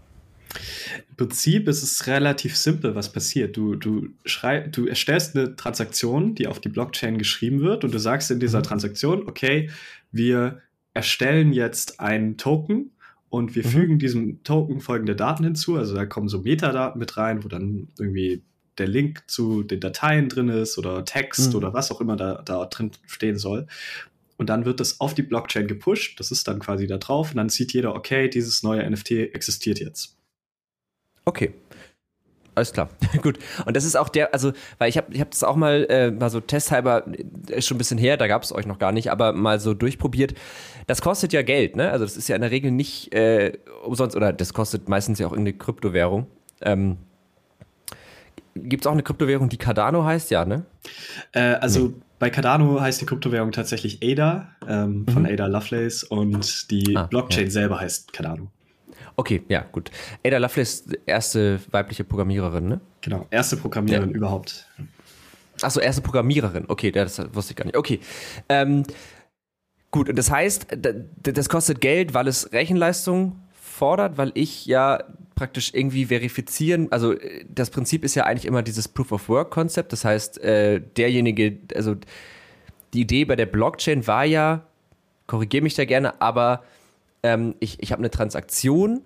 Im 1.09 1.16
Prinzip 1.16 1.69
ist 1.69 1.83
es 1.83 2.07
relativ 2.07 2.57
simpel, 2.57 2.95
was 2.95 3.12
passiert. 3.12 3.57
Du, 3.57 3.76
du, 3.76 4.09
schrei 4.25 4.61
du 4.61 4.87
erstellst 4.87 5.37
eine 5.37 5.57
Transaktion, 5.57 6.35
die 6.35 6.47
auf 6.47 6.61
die 6.61 6.69
Blockchain 6.69 7.19
geschrieben 7.19 7.61
wird 7.61 7.85
und 7.85 7.92
du 7.95 7.99
sagst 7.99 8.30
in 8.30 8.40
dieser 8.40 8.59
mhm. 8.59 8.64
Transaktion, 8.64 9.28
okay, 9.28 9.71
wir 10.12 10.61
erstellen 10.95 11.52
jetzt 11.52 12.00
einen 12.00 12.37
Token 12.37 12.90
und 13.28 13.54
wir 13.54 13.64
mhm. 13.64 13.71
fügen 13.71 13.99
diesem 13.99 14.42
Token 14.42 14.80
folgende 14.80 15.14
Daten 15.14 15.45
hinzu. 15.45 15.76
Also 15.76 15.95
da 15.95 16.04
kommen 16.07 16.28
so 16.28 16.40
Metadaten 16.40 16.99
mit 16.99 17.16
rein, 17.16 17.45
wo 17.45 17.49
dann 17.49 17.88
irgendwie 17.99 18.42
der 18.78 18.88
Link 18.88 19.25
zu 19.26 19.62
den 19.62 19.80
Dateien 19.80 20.28
drin 20.28 20.49
ist 20.49 20.78
oder 20.78 21.04
Text 21.04 21.50
mhm. 21.50 21.57
oder 21.57 21.75
was 21.75 21.90
auch 21.92 22.00
immer 22.00 22.16
da, 22.16 22.42
da 22.42 22.64
drin 22.66 22.90
stehen 23.07 23.37
soll. 23.37 23.66
Und 24.37 24.49
dann 24.49 24.64
wird 24.64 24.80
das 24.80 25.00
auf 25.00 25.12
die 25.12 25.23
Blockchain 25.23 25.69
gepusht. 25.69 26.19
Das 26.19 26.30
ist 26.30 26.49
dann 26.49 26.61
quasi 26.61 26.87
da 26.87 26.97
drauf. 26.97 27.33
Und 27.33 27.37
dann 27.37 27.50
sieht 27.50 27.75
jeder, 27.75 27.95
okay, 27.95 28.28
dieses 28.28 28.62
neue 28.62 28.88
NFT 28.90 29.11
existiert 29.11 29.80
jetzt. 29.80 30.16
Okay. 31.31 31.55
Alles 32.57 32.73
klar, 32.73 32.89
gut. 33.23 33.39
Und 33.65 33.77
das 33.77 33.85
ist 33.85 33.97
auch 33.97 34.09
der, 34.09 34.35
also, 34.35 34.53
weil 34.79 34.89
ich 34.89 34.97
habe 34.97 35.15
ich 35.15 35.21
hab 35.21 35.31
das 35.31 35.45
auch 35.45 35.55
mal, 35.55 35.87
äh, 35.89 36.11
mal 36.11 36.29
so 36.29 36.41
testhalber, 36.41 37.05
äh, 37.07 37.59
ist 37.59 37.69
schon 37.69 37.77
ein 37.77 37.79
bisschen 37.79 37.97
her, 37.97 38.17
da 38.17 38.27
gab 38.27 38.43
es 38.43 38.53
euch 38.53 38.67
noch 38.67 38.81
gar 38.81 38.91
nicht, 38.91 39.13
aber 39.13 39.33
mal 39.33 39.61
so 39.61 39.73
durchprobiert. 39.73 40.35
Das 40.89 41.01
kostet 41.01 41.33
ja 41.33 41.43
Geld, 41.43 41.77
ne? 41.77 41.93
Also 41.93 42.05
das 42.05 42.17
ist 42.17 42.29
ja 42.29 42.35
in 42.35 42.43
der 42.43 42.51
Regel 42.51 42.73
nicht 42.73 43.15
äh, 43.15 43.53
umsonst, 43.85 44.17
oder 44.17 44.33
das 44.33 44.53
kostet 44.53 44.89
meistens 44.89 45.21
ja 45.21 45.29
auch 45.29 45.33
irgendeine 45.33 45.59
Kryptowährung. 45.59 46.27
Ähm, 46.61 46.97
Gibt 48.57 48.83
es 48.83 48.89
auch 48.89 48.93
eine 48.93 49.05
Kryptowährung, 49.05 49.49
die 49.49 49.57
Cardano 49.57 50.05
heißt, 50.05 50.33
ja, 50.33 50.45
ne? 50.45 50.65
Äh, 51.31 51.55
also 51.55 51.87
nee. 51.87 51.95
bei 52.19 52.31
Cardano 52.31 52.81
heißt 52.81 53.01
die 53.01 53.07
Kryptowährung 53.07 53.53
tatsächlich 53.53 54.01
ADA 54.03 54.49
ähm, 54.69 55.07
von 55.07 55.23
mhm. 55.23 55.29
Ada 55.29 55.47
Lovelace 55.47 56.03
und 56.03 56.71
die 56.73 56.97
ah, 56.97 57.05
Blockchain 57.05 57.45
ja. 57.45 57.51
selber 57.51 57.79
heißt 57.79 58.13
Cardano. 58.13 58.51
Okay, 59.21 59.43
ja, 59.50 59.67
gut. 59.71 59.91
Ada 60.25 60.39
Lovelace, 60.39 60.85
erste 61.05 61.61
weibliche 61.71 62.05
Programmiererin, 62.05 62.67
ne? 62.67 62.81
Genau, 63.03 63.27
erste 63.31 63.59
Programmiererin 63.59 64.12
ja. 64.12 64.17
überhaupt. 64.17 64.67
Achso, 65.61 65.79
erste 65.79 66.00
Programmiererin. 66.00 66.65
Okay, 66.69 66.91
das 66.91 67.19
wusste 67.35 67.53
ich 67.53 67.57
gar 67.57 67.67
nicht. 67.67 67.77
Okay. 67.77 68.00
Ähm, 68.49 68.85
gut, 69.91 70.09
und 70.09 70.17
das 70.17 70.31
heißt, 70.31 70.69
das 71.23 71.49
kostet 71.50 71.83
Geld, 71.83 72.15
weil 72.15 72.29
es 72.29 72.50
Rechenleistung 72.55 73.39
fordert, 73.61 74.17
weil 74.17 74.33
ich 74.33 74.65
ja 74.65 75.05
praktisch 75.35 75.75
irgendwie 75.75 76.07
verifizieren, 76.07 76.91
also 76.91 77.15
das 77.47 77.69
Prinzip 77.69 78.05
ist 78.05 78.15
ja 78.15 78.25
eigentlich 78.25 78.47
immer 78.47 78.62
dieses 78.62 78.89
Proof 78.89 79.12
of 79.12 79.29
Work 79.29 79.50
Konzept, 79.50 79.93
das 79.93 80.07
heißt, 80.07 80.43
äh, 80.43 80.81
derjenige, 80.97 81.59
also 81.75 81.95
die 82.95 83.03
Idee 83.03 83.27
bei 83.27 83.37
der 83.37 83.45
Blockchain 83.45 84.07
war 84.07 84.25
ja, 84.25 84.65
korrigiere 85.27 85.62
mich 85.62 85.75
da 85.75 85.85
gerne, 85.85 86.23
aber 86.23 86.65
ähm, 87.23 87.55
ich, 87.61 87.83
ich 87.83 87.93
habe 87.93 88.00
eine 88.00 88.11
Transaktion 88.11 89.03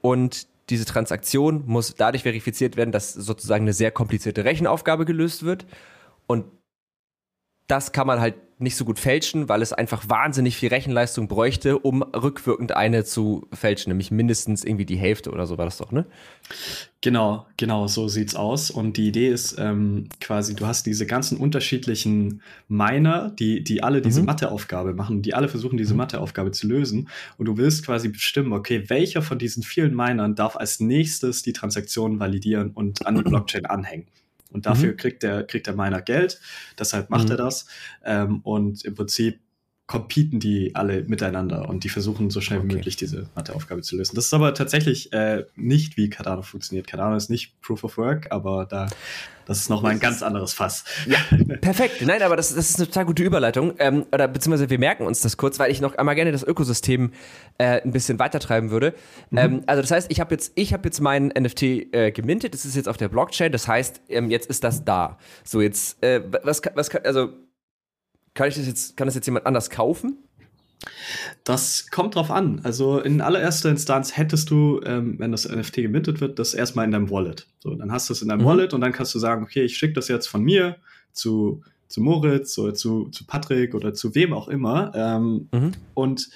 und 0.00 0.46
diese 0.70 0.84
Transaktion 0.84 1.62
muss 1.66 1.94
dadurch 1.94 2.22
verifiziert 2.22 2.76
werden, 2.76 2.92
dass 2.92 3.12
sozusagen 3.12 3.64
eine 3.64 3.72
sehr 3.72 3.90
komplizierte 3.90 4.44
Rechenaufgabe 4.44 5.04
gelöst 5.04 5.44
wird. 5.44 5.66
Und 6.26 6.44
das 7.68 7.92
kann 7.92 8.06
man 8.06 8.20
halt 8.20 8.34
nicht 8.60 8.76
so 8.76 8.84
gut 8.84 8.98
fälschen, 8.98 9.48
weil 9.48 9.62
es 9.62 9.72
einfach 9.72 10.08
wahnsinnig 10.08 10.56
viel 10.56 10.70
Rechenleistung 10.70 11.28
bräuchte, 11.28 11.78
um 11.78 12.02
rückwirkend 12.02 12.72
eine 12.72 13.04
zu 13.04 13.46
fälschen, 13.52 13.90
nämlich 13.90 14.10
mindestens 14.10 14.64
irgendwie 14.64 14.84
die 14.84 14.96
Hälfte 14.96 15.30
oder 15.30 15.46
so 15.46 15.58
war 15.58 15.64
das 15.64 15.78
doch, 15.78 15.92
ne? 15.92 16.06
Genau, 17.00 17.46
genau, 17.56 17.86
so 17.86 18.08
sieht's 18.08 18.34
aus. 18.34 18.72
Und 18.72 18.96
die 18.96 19.06
Idee 19.06 19.28
ist 19.28 19.56
ähm, 19.58 20.08
quasi, 20.20 20.56
du 20.56 20.66
hast 20.66 20.86
diese 20.86 21.06
ganzen 21.06 21.38
unterschiedlichen 21.38 22.42
Miner, 22.66 23.30
die, 23.30 23.62
die 23.62 23.84
alle 23.84 24.02
diese 24.02 24.20
mhm. 24.20 24.26
Matheaufgabe 24.26 24.94
machen, 24.94 25.22
die 25.22 25.34
alle 25.34 25.48
versuchen, 25.48 25.76
diese 25.76 25.92
mhm. 25.92 25.98
Matheaufgabe 25.98 26.50
zu 26.50 26.66
lösen. 26.66 27.08
Und 27.36 27.46
du 27.46 27.56
willst 27.56 27.84
quasi 27.86 28.08
bestimmen, 28.08 28.52
okay, 28.52 28.84
welcher 28.88 29.22
von 29.22 29.38
diesen 29.38 29.62
vielen 29.62 29.94
Minern 29.94 30.34
darf 30.34 30.56
als 30.56 30.80
nächstes 30.80 31.42
die 31.42 31.52
Transaktion 31.52 32.18
validieren 32.18 32.72
und 32.72 33.06
an 33.06 33.14
die 33.14 33.22
Blockchain 33.28 33.66
anhängen. 33.66 34.08
Und 34.50 34.66
dafür 34.66 34.92
mhm. 34.92 34.96
kriegt 34.96 35.22
der, 35.22 35.44
kriegt 35.44 35.66
der 35.66 35.74
Miner 35.74 36.02
Geld, 36.02 36.40
deshalb 36.78 37.10
macht 37.10 37.26
mhm. 37.26 37.32
er 37.32 37.36
das. 37.36 37.66
Ähm, 38.04 38.40
und 38.40 38.84
im 38.84 38.94
Prinzip 38.94 39.40
competen 39.88 40.38
die 40.38 40.74
alle 40.74 41.02
miteinander 41.04 41.66
und 41.66 41.82
die 41.82 41.88
versuchen 41.88 42.28
so 42.28 42.42
schnell 42.42 42.62
wie 42.62 42.74
möglich 42.74 42.96
diese 42.96 43.26
Matheaufgabe 43.34 43.80
zu 43.80 43.96
lösen. 43.96 44.14
Das 44.14 44.26
ist 44.26 44.34
aber 44.34 44.52
tatsächlich 44.52 45.14
äh, 45.14 45.46
nicht, 45.56 45.96
wie 45.96 46.10
Cardano 46.10 46.42
funktioniert. 46.42 46.86
Cardano 46.86 47.16
ist 47.16 47.30
nicht 47.30 47.58
Proof 47.62 47.84
of 47.84 47.96
Work, 47.96 48.30
aber 48.30 48.66
da 48.66 48.88
das 49.46 49.60
ist 49.60 49.70
nochmal 49.70 49.92
ein 49.92 49.98
ganz 49.98 50.22
anderes 50.22 50.52
Fass. 50.52 50.84
Ja, 51.06 51.16
perfekt. 51.62 52.02
Nein, 52.02 52.22
aber 52.22 52.36
das, 52.36 52.54
das 52.54 52.68
ist 52.68 52.76
eine 52.76 52.86
total 52.86 53.06
gute 53.06 53.22
Überleitung. 53.22 53.72
Ähm, 53.78 54.04
oder 54.12 54.28
beziehungsweise 54.28 54.68
wir 54.68 54.78
merken 54.78 55.06
uns 55.06 55.22
das 55.22 55.38
kurz, 55.38 55.58
weil 55.58 55.70
ich 55.70 55.80
noch 55.80 55.94
einmal 55.94 56.14
gerne 56.16 56.32
das 56.32 56.42
Ökosystem 56.42 57.12
äh, 57.56 57.80
ein 57.80 57.90
bisschen 57.90 58.18
weitertreiben 58.18 58.70
würde. 58.70 58.92
Mhm. 59.30 59.38
Ähm, 59.38 59.62
also 59.64 59.80
das 59.80 59.90
heißt, 59.90 60.10
ich 60.10 60.20
habe 60.20 60.34
jetzt, 60.34 60.52
ich 60.54 60.74
habe 60.74 60.82
jetzt 60.84 61.00
meinen 61.00 61.28
NFT 61.28 61.62
äh, 61.62 62.12
gemintet. 62.12 62.52
Das 62.52 62.66
ist 62.66 62.76
jetzt 62.76 62.90
auf 62.90 62.98
der 62.98 63.08
Blockchain. 63.08 63.50
Das 63.50 63.66
heißt, 63.66 64.02
ähm, 64.10 64.28
jetzt 64.30 64.50
ist 64.50 64.64
das 64.64 64.84
da. 64.84 65.16
So 65.44 65.62
jetzt, 65.62 66.02
äh, 66.02 66.20
was, 66.44 66.60
was, 66.74 66.94
also 66.96 67.30
kann 68.38 68.46
ich 68.46 68.54
das 68.54 68.68
jetzt, 68.68 68.96
kann 68.96 69.08
das 69.08 69.16
jetzt 69.16 69.26
jemand 69.26 69.46
anders 69.46 69.68
kaufen? 69.68 70.18
Das 71.42 71.90
kommt 71.90 72.14
drauf 72.14 72.30
an. 72.30 72.60
Also 72.62 73.00
in 73.00 73.20
allererster 73.20 73.68
Instanz 73.68 74.16
hättest 74.16 74.50
du, 74.50 74.80
ähm, 74.86 75.18
wenn 75.18 75.32
das 75.32 75.48
NFT 75.48 75.74
gemintet 75.74 76.20
wird, 76.20 76.38
das 76.38 76.54
erstmal 76.54 76.84
in 76.84 76.92
deinem 76.92 77.10
Wallet. 77.10 77.48
So, 77.58 77.74
dann 77.74 77.90
hast 77.90 78.08
du 78.08 78.12
es 78.12 78.22
in 78.22 78.28
deinem 78.28 78.42
mhm. 78.42 78.46
Wallet 78.46 78.74
und 78.74 78.80
dann 78.80 78.92
kannst 78.92 79.12
du 79.12 79.18
sagen, 79.18 79.42
okay, 79.42 79.64
ich 79.64 79.76
schicke 79.76 79.94
das 79.94 80.06
jetzt 80.06 80.28
von 80.28 80.44
mir 80.44 80.76
zu, 81.12 81.64
zu 81.88 82.00
Moritz 82.00 82.56
oder 82.58 82.74
zu, 82.74 83.08
zu 83.08 83.26
Patrick 83.26 83.74
oder 83.74 83.92
zu 83.92 84.14
wem 84.14 84.32
auch 84.32 84.46
immer. 84.46 84.92
Ähm, 84.94 85.48
mhm. 85.50 85.72
Und, 85.94 86.28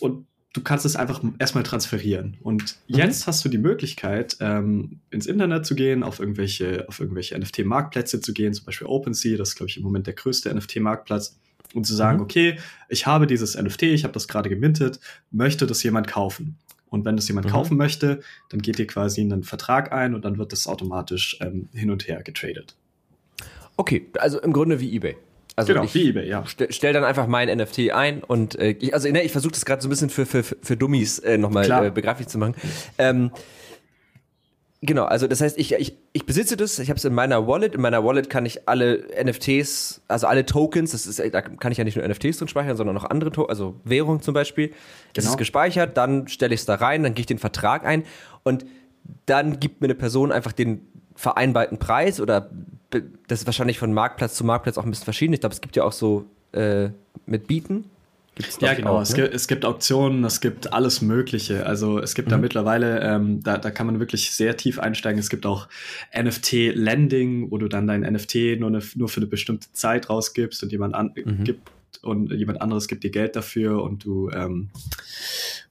und 0.00 0.26
du 0.56 0.62
kannst 0.62 0.86
es 0.86 0.96
einfach 0.96 1.22
erstmal 1.38 1.64
transferieren. 1.64 2.36
Und 2.42 2.76
mhm. 2.88 2.96
jetzt 2.96 3.26
hast 3.26 3.44
du 3.44 3.48
die 3.48 3.58
Möglichkeit, 3.58 4.36
ähm, 4.40 5.00
ins 5.10 5.26
Internet 5.26 5.66
zu 5.66 5.74
gehen, 5.74 6.02
auf 6.02 6.18
irgendwelche, 6.18 6.86
auf 6.88 6.98
irgendwelche 6.98 7.38
NFT-Marktplätze 7.38 8.20
zu 8.20 8.32
gehen, 8.32 8.54
zum 8.54 8.64
Beispiel 8.64 8.86
OpenSea, 8.86 9.36
das 9.36 9.50
ist, 9.50 9.56
glaube 9.56 9.70
ich, 9.70 9.76
im 9.76 9.82
Moment 9.82 10.06
der 10.06 10.14
größte 10.14 10.52
NFT-Marktplatz, 10.54 11.38
und 11.74 11.84
zu 11.84 11.94
sagen, 11.94 12.18
mhm. 12.18 12.24
okay, 12.24 12.58
ich 12.88 13.06
habe 13.06 13.26
dieses 13.26 13.60
NFT, 13.60 13.82
ich 13.82 14.04
habe 14.04 14.14
das 14.14 14.28
gerade 14.28 14.48
gemintet, 14.48 15.00
möchte 15.30 15.66
das 15.66 15.82
jemand 15.82 16.06
kaufen? 16.06 16.56
Und 16.88 17.04
wenn 17.04 17.16
das 17.16 17.28
jemand 17.28 17.48
mhm. 17.48 17.50
kaufen 17.50 17.76
möchte, 17.76 18.20
dann 18.48 18.62
geht 18.62 18.78
ihr 18.78 18.86
quasi 18.86 19.20
einen 19.20 19.42
Vertrag 19.42 19.92
ein 19.92 20.14
und 20.14 20.24
dann 20.24 20.38
wird 20.38 20.52
das 20.52 20.68
automatisch 20.68 21.36
ähm, 21.40 21.68
hin 21.72 21.90
und 21.90 22.06
her 22.08 22.22
getradet. 22.22 22.76
Okay, 23.76 24.06
also 24.18 24.40
im 24.40 24.52
Grunde 24.52 24.80
wie 24.80 24.94
eBay. 24.94 25.16
Also 25.56 25.72
genau, 25.72 25.84
ich 25.84 25.94
wie 25.94 26.10
eBay, 26.10 26.28
ja. 26.28 26.44
Stell, 26.46 26.70
stell 26.70 26.92
dann 26.92 27.02
einfach 27.02 27.26
mein 27.26 27.48
NFT 27.48 27.90
ein 27.90 28.22
und 28.22 28.58
äh, 28.58 28.76
ich, 28.78 28.92
also 28.92 29.10
ne, 29.10 29.22
ich 29.22 29.32
versuche 29.32 29.52
das 29.52 29.64
gerade 29.64 29.80
so 29.80 29.88
ein 29.88 29.90
bisschen 29.90 30.10
für, 30.10 30.26
für, 30.26 30.42
für 30.42 30.76
Dummies 30.76 31.18
äh, 31.20 31.38
nochmal 31.38 31.70
äh, 31.86 31.90
begreiflich 31.90 32.28
zu 32.28 32.36
machen. 32.36 32.54
Ähm, 32.98 33.30
genau, 34.82 35.04
also 35.04 35.26
das 35.26 35.40
heißt, 35.40 35.56
ich, 35.56 35.72
ich, 35.72 35.96
ich 36.12 36.26
besitze 36.26 36.58
das, 36.58 36.78
ich 36.78 36.90
habe 36.90 36.98
es 36.98 37.06
in 37.06 37.14
meiner 37.14 37.46
Wallet. 37.46 37.74
In 37.74 37.80
meiner 37.80 38.04
Wallet 38.04 38.28
kann 38.28 38.44
ich 38.44 38.68
alle 38.68 39.06
NFTs, 39.24 40.02
also 40.08 40.26
alle 40.26 40.44
Tokens, 40.44 40.92
das 40.92 41.06
ist, 41.06 41.22
da 41.32 41.40
kann 41.40 41.72
ich 41.72 41.78
ja 41.78 41.84
nicht 41.84 41.96
nur 41.96 42.06
NFTs 42.06 42.36
drin 42.36 42.48
speichern, 42.48 42.76
sondern 42.76 42.98
auch 42.98 43.04
andere, 43.04 43.32
to 43.32 43.46
also 43.46 43.80
Währung 43.82 44.20
zum 44.20 44.34
Beispiel. 44.34 44.72
Das 45.14 45.24
genau. 45.24 45.30
ist 45.32 45.38
gespeichert, 45.38 45.96
dann 45.96 46.28
stelle 46.28 46.52
ich 46.52 46.60
es 46.60 46.66
da 46.66 46.74
rein, 46.74 47.02
dann 47.02 47.14
gehe 47.14 47.20
ich 47.20 47.26
den 47.26 47.38
Vertrag 47.38 47.86
ein 47.86 48.04
und 48.42 48.66
dann 49.24 49.58
gibt 49.58 49.80
mir 49.80 49.86
eine 49.86 49.94
Person 49.94 50.32
einfach 50.32 50.52
den 50.52 50.86
vereinbarten 51.14 51.78
Preis 51.78 52.20
oder 52.20 52.50
das 52.90 53.40
ist 53.40 53.46
wahrscheinlich 53.46 53.78
von 53.78 53.92
Marktplatz 53.92 54.34
zu 54.34 54.44
Marktplatz 54.44 54.78
auch 54.78 54.84
ein 54.84 54.90
bisschen 54.90 55.04
verschieden. 55.04 55.32
Ich 55.32 55.40
glaube, 55.40 55.54
es 55.54 55.60
gibt 55.60 55.76
ja 55.76 55.84
auch 55.84 55.92
so 55.92 56.26
äh, 56.52 56.90
mit 57.26 57.46
Bieten. 57.46 57.90
Gibt's 58.36 58.58
ja, 58.60 58.74
genau. 58.74 58.98
Auch, 58.98 59.00
es, 59.00 59.16
ne? 59.16 59.22
gibt, 59.22 59.34
es, 59.34 59.48
gibt, 59.48 59.64
Auktionen, 59.64 60.22
es 60.24 60.42
gibt 60.42 60.72
alles 60.72 61.00
Mögliche. 61.00 61.64
Also 61.64 61.98
es 61.98 62.14
gibt 62.14 62.28
mhm. 62.28 62.32
da 62.32 62.38
mittlerweile, 62.38 63.00
ähm, 63.00 63.42
da, 63.42 63.56
da 63.56 63.70
kann 63.70 63.86
man 63.86 63.98
wirklich 63.98 64.32
sehr 64.32 64.58
tief 64.58 64.78
einsteigen. 64.78 65.18
Es 65.18 65.30
gibt 65.30 65.46
auch 65.46 65.68
NFT-Lending, 66.14 67.50
wo 67.50 67.56
du 67.56 67.68
dann 67.68 67.86
dein 67.86 68.02
NFT 68.02 68.58
nur, 68.58 68.68
eine, 68.68 68.82
nur 68.94 69.08
für 69.08 69.20
eine 69.20 69.26
bestimmte 69.26 69.72
Zeit 69.72 70.10
rausgibst 70.10 70.62
und 70.62 70.70
jemand 70.70 70.94
an, 70.94 71.12
mhm. 71.14 71.44
gibt 71.44 71.70
und 72.02 72.32
jemand 72.32 72.60
anderes 72.60 72.88
gibt 72.88 73.04
dir 73.04 73.10
Geld 73.10 73.36
dafür 73.36 73.82
und 73.82 74.04
du 74.04 74.30
ähm, 74.30 74.70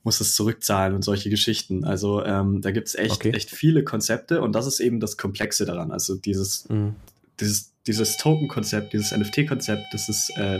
musst 0.03 0.21
es 0.21 0.35
zurückzahlen 0.35 0.93
und 0.93 1.03
solche 1.03 1.29
Geschichten. 1.29 1.83
Also 1.83 2.23
ähm, 2.23 2.61
da 2.61 2.71
gibt 2.71 2.87
es 2.87 2.95
echt, 2.95 3.13
okay. 3.13 3.31
echt 3.31 3.49
viele 3.49 3.83
Konzepte 3.83 4.41
und 4.41 4.53
das 4.53 4.67
ist 4.67 4.79
eben 4.79 4.99
das 4.99 5.17
Komplexe 5.17 5.65
daran. 5.65 5.91
Also 5.91 6.15
dieses, 6.15 6.69
mhm. 6.69 6.95
dieses, 7.39 7.73
dieses 7.87 8.17
Token-Konzept, 8.17 8.93
dieses 8.93 9.11
NFT-Konzept, 9.11 9.83
das 9.91 10.07
ist, 10.07 10.31
äh, 10.37 10.59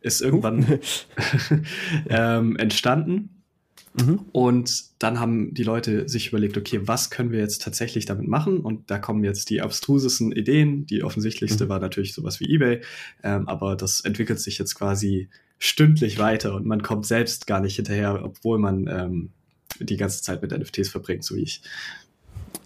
ist 0.00 0.20
irgendwann 0.20 0.80
ähm, 2.08 2.56
entstanden. 2.56 3.39
Mhm. 4.04 4.20
Und 4.32 4.84
dann 4.98 5.20
haben 5.20 5.54
die 5.54 5.62
Leute 5.62 6.08
sich 6.08 6.28
überlegt, 6.28 6.56
okay, 6.56 6.80
was 6.84 7.10
können 7.10 7.32
wir 7.32 7.40
jetzt 7.40 7.62
tatsächlich 7.62 8.06
damit 8.06 8.28
machen? 8.28 8.60
Und 8.60 8.90
da 8.90 8.98
kommen 8.98 9.24
jetzt 9.24 9.50
die 9.50 9.60
abstrusesten 9.60 10.32
Ideen. 10.32 10.86
Die 10.86 11.02
offensichtlichste 11.02 11.64
mhm. 11.64 11.68
war 11.68 11.80
natürlich 11.80 12.14
sowas 12.14 12.40
wie 12.40 12.52
eBay, 12.54 12.80
ähm, 13.22 13.48
aber 13.48 13.76
das 13.76 14.00
entwickelt 14.00 14.40
sich 14.40 14.58
jetzt 14.58 14.74
quasi 14.74 15.28
stündlich 15.58 16.18
weiter 16.18 16.54
und 16.54 16.64
man 16.66 16.82
kommt 16.82 17.06
selbst 17.06 17.46
gar 17.46 17.60
nicht 17.60 17.76
hinterher, 17.76 18.24
obwohl 18.24 18.58
man 18.58 18.86
ähm, 18.86 19.30
die 19.78 19.98
ganze 19.98 20.22
Zeit 20.22 20.42
mit 20.42 20.52
NFTs 20.52 20.88
verbringt, 20.88 21.22
so 21.22 21.36
wie 21.36 21.42
ich. 21.42 21.62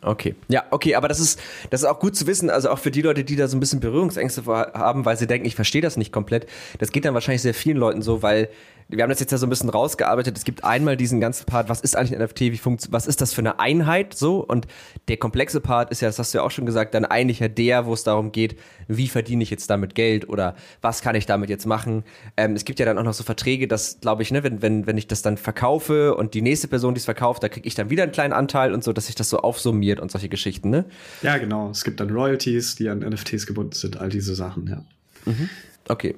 Okay. 0.00 0.34
Ja, 0.48 0.64
okay, 0.70 0.94
aber 0.94 1.08
das 1.08 1.18
ist, 1.18 1.40
das 1.70 1.82
ist 1.82 1.86
auch 1.86 1.98
gut 1.98 2.14
zu 2.14 2.26
wissen, 2.26 2.50
also 2.50 2.70
auch 2.70 2.78
für 2.78 2.90
die 2.90 3.02
Leute, 3.02 3.24
die 3.24 3.36
da 3.36 3.48
so 3.48 3.56
ein 3.56 3.60
bisschen 3.60 3.80
Berührungsängste 3.80 4.44
haben, 4.46 5.04
weil 5.04 5.16
sie 5.16 5.26
denken, 5.26 5.46
ich 5.46 5.54
verstehe 5.54 5.80
das 5.80 5.96
nicht 5.96 6.12
komplett. 6.12 6.46
Das 6.78 6.92
geht 6.92 7.04
dann 7.04 7.14
wahrscheinlich 7.14 7.42
sehr 7.42 7.54
vielen 7.54 7.78
Leuten 7.78 8.02
so, 8.02 8.22
weil 8.22 8.48
wir 8.88 9.02
haben 9.02 9.10
das 9.10 9.20
jetzt 9.20 9.32
ja 9.32 9.38
so 9.38 9.46
ein 9.46 9.50
bisschen 9.50 9.70
rausgearbeitet. 9.70 10.36
Es 10.36 10.44
gibt 10.44 10.64
einmal 10.64 10.96
diesen 10.96 11.20
ganzen 11.20 11.46
Part, 11.46 11.68
was 11.68 11.80
ist 11.80 11.96
eigentlich 11.96 12.18
ein 12.18 12.22
NFT, 12.22 12.40
wie 12.40 12.58
funkt, 12.58 12.88
was 12.90 13.06
ist 13.06 13.20
das 13.20 13.32
für 13.32 13.40
eine 13.40 13.58
Einheit 13.58 14.14
so? 14.14 14.44
Und 14.44 14.66
der 15.08 15.16
komplexe 15.16 15.60
Part 15.60 15.90
ist 15.90 16.00
ja, 16.00 16.08
das 16.08 16.18
hast 16.18 16.34
du 16.34 16.38
ja 16.38 16.44
auch 16.44 16.50
schon 16.50 16.66
gesagt, 16.66 16.94
dann 16.94 17.04
eigentlich 17.04 17.40
ja 17.40 17.48
der, 17.48 17.86
wo 17.86 17.94
es 17.94 18.04
darum 18.04 18.32
geht, 18.32 18.58
wie 18.88 19.08
verdiene 19.08 19.42
ich 19.42 19.50
jetzt 19.50 19.70
damit 19.70 19.94
Geld 19.94 20.28
oder 20.28 20.54
was 20.82 21.02
kann 21.02 21.14
ich 21.14 21.26
damit 21.26 21.50
jetzt 21.50 21.66
machen? 21.66 22.04
Ähm, 22.36 22.54
es 22.54 22.64
gibt 22.64 22.78
ja 22.78 22.86
dann 22.86 22.98
auch 22.98 23.04
noch 23.04 23.14
so 23.14 23.24
Verträge, 23.24 23.68
dass, 23.68 24.00
glaube 24.00 24.22
ich, 24.22 24.30
ne, 24.30 24.42
wenn, 24.42 24.62
wenn, 24.62 24.86
wenn 24.86 24.98
ich 24.98 25.06
das 25.06 25.22
dann 25.22 25.36
verkaufe 25.36 26.14
und 26.14 26.34
die 26.34 26.42
nächste 26.42 26.68
Person, 26.68 26.94
die 26.94 26.98
es 26.98 27.04
verkauft, 27.04 27.42
da 27.42 27.48
kriege 27.48 27.66
ich 27.66 27.74
dann 27.74 27.90
wieder 27.90 28.02
einen 28.02 28.12
kleinen 28.12 28.32
Anteil 28.32 28.74
und 28.74 28.84
so, 28.84 28.92
dass 28.92 29.06
sich 29.06 29.14
das 29.14 29.30
so 29.30 29.38
aufsummiert 29.38 30.00
und 30.00 30.10
solche 30.10 30.28
Geschichten, 30.28 30.70
ne? 30.70 30.84
Ja, 31.22 31.38
genau. 31.38 31.70
Es 31.70 31.84
gibt 31.84 32.00
dann 32.00 32.10
Royalties, 32.10 32.76
die 32.76 32.88
an 32.88 32.98
NFTs 33.00 33.46
gebunden 33.46 33.72
sind, 33.72 33.98
all 33.98 34.08
diese 34.08 34.34
Sachen, 34.34 34.66
ja. 34.66 34.84
Mhm. 35.24 35.48
Okay. 35.88 36.14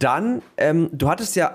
Dann, 0.00 0.42
ähm, 0.56 0.90
du 0.92 1.08
hattest 1.08 1.36
ja 1.36 1.54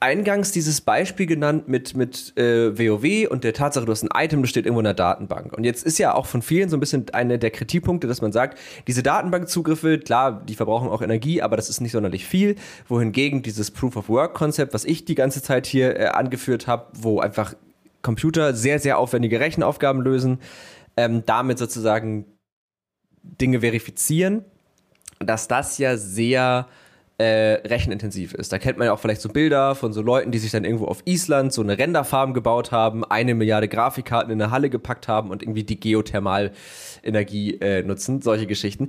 eingangs 0.00 0.50
dieses 0.50 0.80
Beispiel 0.80 1.26
genannt 1.26 1.68
mit, 1.68 1.94
mit 1.94 2.36
äh, 2.36 2.76
WoW 2.76 3.30
und 3.30 3.44
der 3.44 3.52
Tatsache, 3.52 3.84
du 3.84 3.92
hast 3.92 4.02
ein 4.02 4.08
Item, 4.12 4.42
das 4.42 4.50
steht 4.50 4.66
irgendwo 4.66 4.80
in 4.80 4.84
der 4.84 4.94
Datenbank. 4.94 5.52
Und 5.52 5.62
jetzt 5.62 5.84
ist 5.84 5.98
ja 5.98 6.14
auch 6.14 6.26
von 6.26 6.42
vielen 6.42 6.68
so 6.68 6.76
ein 6.76 6.80
bisschen 6.80 7.06
einer 7.12 7.38
der 7.38 7.52
Kritikpunkte, 7.52 8.08
dass 8.08 8.20
man 8.20 8.32
sagt, 8.32 8.58
diese 8.88 9.04
Datenbankzugriffe, 9.04 10.00
klar, 10.00 10.42
die 10.44 10.56
verbrauchen 10.56 10.88
auch 10.88 11.02
Energie, 11.02 11.40
aber 11.40 11.54
das 11.54 11.70
ist 11.70 11.80
nicht 11.80 11.92
sonderlich 11.92 12.26
viel. 12.26 12.56
Wohingegen 12.88 13.42
dieses 13.42 13.70
Proof-of-Work-Konzept, 13.70 14.74
was 14.74 14.84
ich 14.84 15.04
die 15.04 15.14
ganze 15.14 15.40
Zeit 15.40 15.66
hier 15.66 15.96
äh, 15.96 16.06
angeführt 16.06 16.66
habe, 16.66 16.86
wo 16.94 17.20
einfach 17.20 17.54
Computer 18.02 18.54
sehr, 18.54 18.80
sehr 18.80 18.98
aufwendige 18.98 19.38
Rechenaufgaben 19.38 20.02
lösen, 20.02 20.40
ähm, 20.96 21.22
damit 21.26 21.58
sozusagen 21.58 22.24
Dinge 23.22 23.60
verifizieren, 23.60 24.44
dass 25.20 25.46
das 25.46 25.78
ja 25.78 25.96
sehr 25.96 26.66
äh, 27.18 27.60
rechenintensiv 27.66 28.34
ist. 28.34 28.52
Da 28.52 28.58
kennt 28.58 28.78
man 28.78 28.86
ja 28.86 28.92
auch 28.92 28.98
vielleicht 28.98 29.20
so 29.20 29.28
Bilder 29.28 29.74
von 29.74 29.92
so 29.92 30.02
Leuten, 30.02 30.30
die 30.32 30.38
sich 30.38 30.50
dann 30.50 30.64
irgendwo 30.64 30.86
auf 30.86 31.02
Island 31.04 31.52
so 31.52 31.62
eine 31.62 31.78
Renderfarm 31.78 32.34
gebaut 32.34 32.72
haben, 32.72 33.04
eine 33.04 33.34
Milliarde 33.34 33.68
Grafikkarten 33.68 34.32
in 34.32 34.40
eine 34.40 34.50
Halle 34.50 34.70
gepackt 34.70 35.08
haben 35.08 35.30
und 35.30 35.42
irgendwie 35.42 35.64
die 35.64 35.78
Geothermalenergie 35.78 37.60
äh, 37.60 37.82
nutzen, 37.82 38.22
solche 38.22 38.46
Geschichten. 38.46 38.88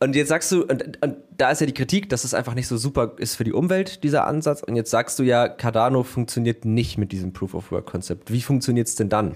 Und 0.00 0.16
jetzt 0.16 0.28
sagst 0.28 0.50
du, 0.50 0.62
und, 0.62 1.02
und 1.02 1.16
da 1.36 1.50
ist 1.50 1.60
ja 1.60 1.66
die 1.66 1.74
Kritik, 1.74 2.08
dass 2.08 2.24
es 2.24 2.34
einfach 2.34 2.54
nicht 2.54 2.68
so 2.68 2.76
super 2.76 3.12
ist 3.18 3.36
für 3.36 3.44
die 3.44 3.52
Umwelt, 3.52 4.02
dieser 4.02 4.26
Ansatz. 4.26 4.62
Und 4.62 4.76
jetzt 4.76 4.90
sagst 4.90 5.18
du 5.18 5.22
ja, 5.22 5.48
Cardano 5.48 6.02
funktioniert 6.02 6.64
nicht 6.64 6.98
mit 6.98 7.12
diesem 7.12 7.32
Proof-of-Work-Konzept. 7.32 8.32
Wie 8.32 8.40
funktioniert 8.40 8.88
es 8.88 8.94
denn 8.94 9.08
dann? 9.08 9.34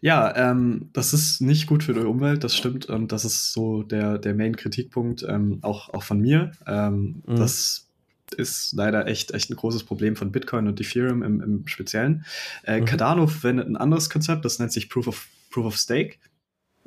Ja, 0.00 0.50
ähm, 0.50 0.90
das 0.92 1.12
ist 1.12 1.40
nicht 1.40 1.66
gut 1.66 1.84
für 1.84 1.94
die 1.94 2.00
Umwelt, 2.00 2.44
das 2.44 2.56
stimmt. 2.56 2.86
Und 2.86 3.12
das 3.12 3.24
ist 3.24 3.52
so 3.52 3.82
der, 3.82 4.18
der 4.18 4.34
Main-Kritikpunkt, 4.34 5.24
ähm, 5.28 5.58
auch, 5.62 5.88
auch 5.90 6.02
von 6.02 6.20
mir. 6.20 6.52
Ähm, 6.66 7.22
mhm. 7.26 7.36
Das 7.36 7.86
ist 8.36 8.72
leider 8.72 9.06
echt, 9.06 9.32
echt 9.32 9.50
ein 9.50 9.56
großes 9.56 9.84
Problem 9.84 10.16
von 10.16 10.32
Bitcoin 10.32 10.66
und 10.66 10.80
Ethereum 10.80 11.22
im, 11.22 11.40
im 11.40 11.66
Speziellen. 11.66 12.24
Äh, 12.64 12.80
mhm. 12.80 12.84
Cardano 12.86 13.26
verwendet 13.26 13.68
ein 13.68 13.76
anderes 13.76 14.10
Konzept, 14.10 14.44
das 14.44 14.58
nennt 14.58 14.72
sich 14.72 14.88
Proof 14.88 15.06
of, 15.06 15.26
Proof 15.50 15.66
of 15.66 15.76
Stake. 15.76 16.16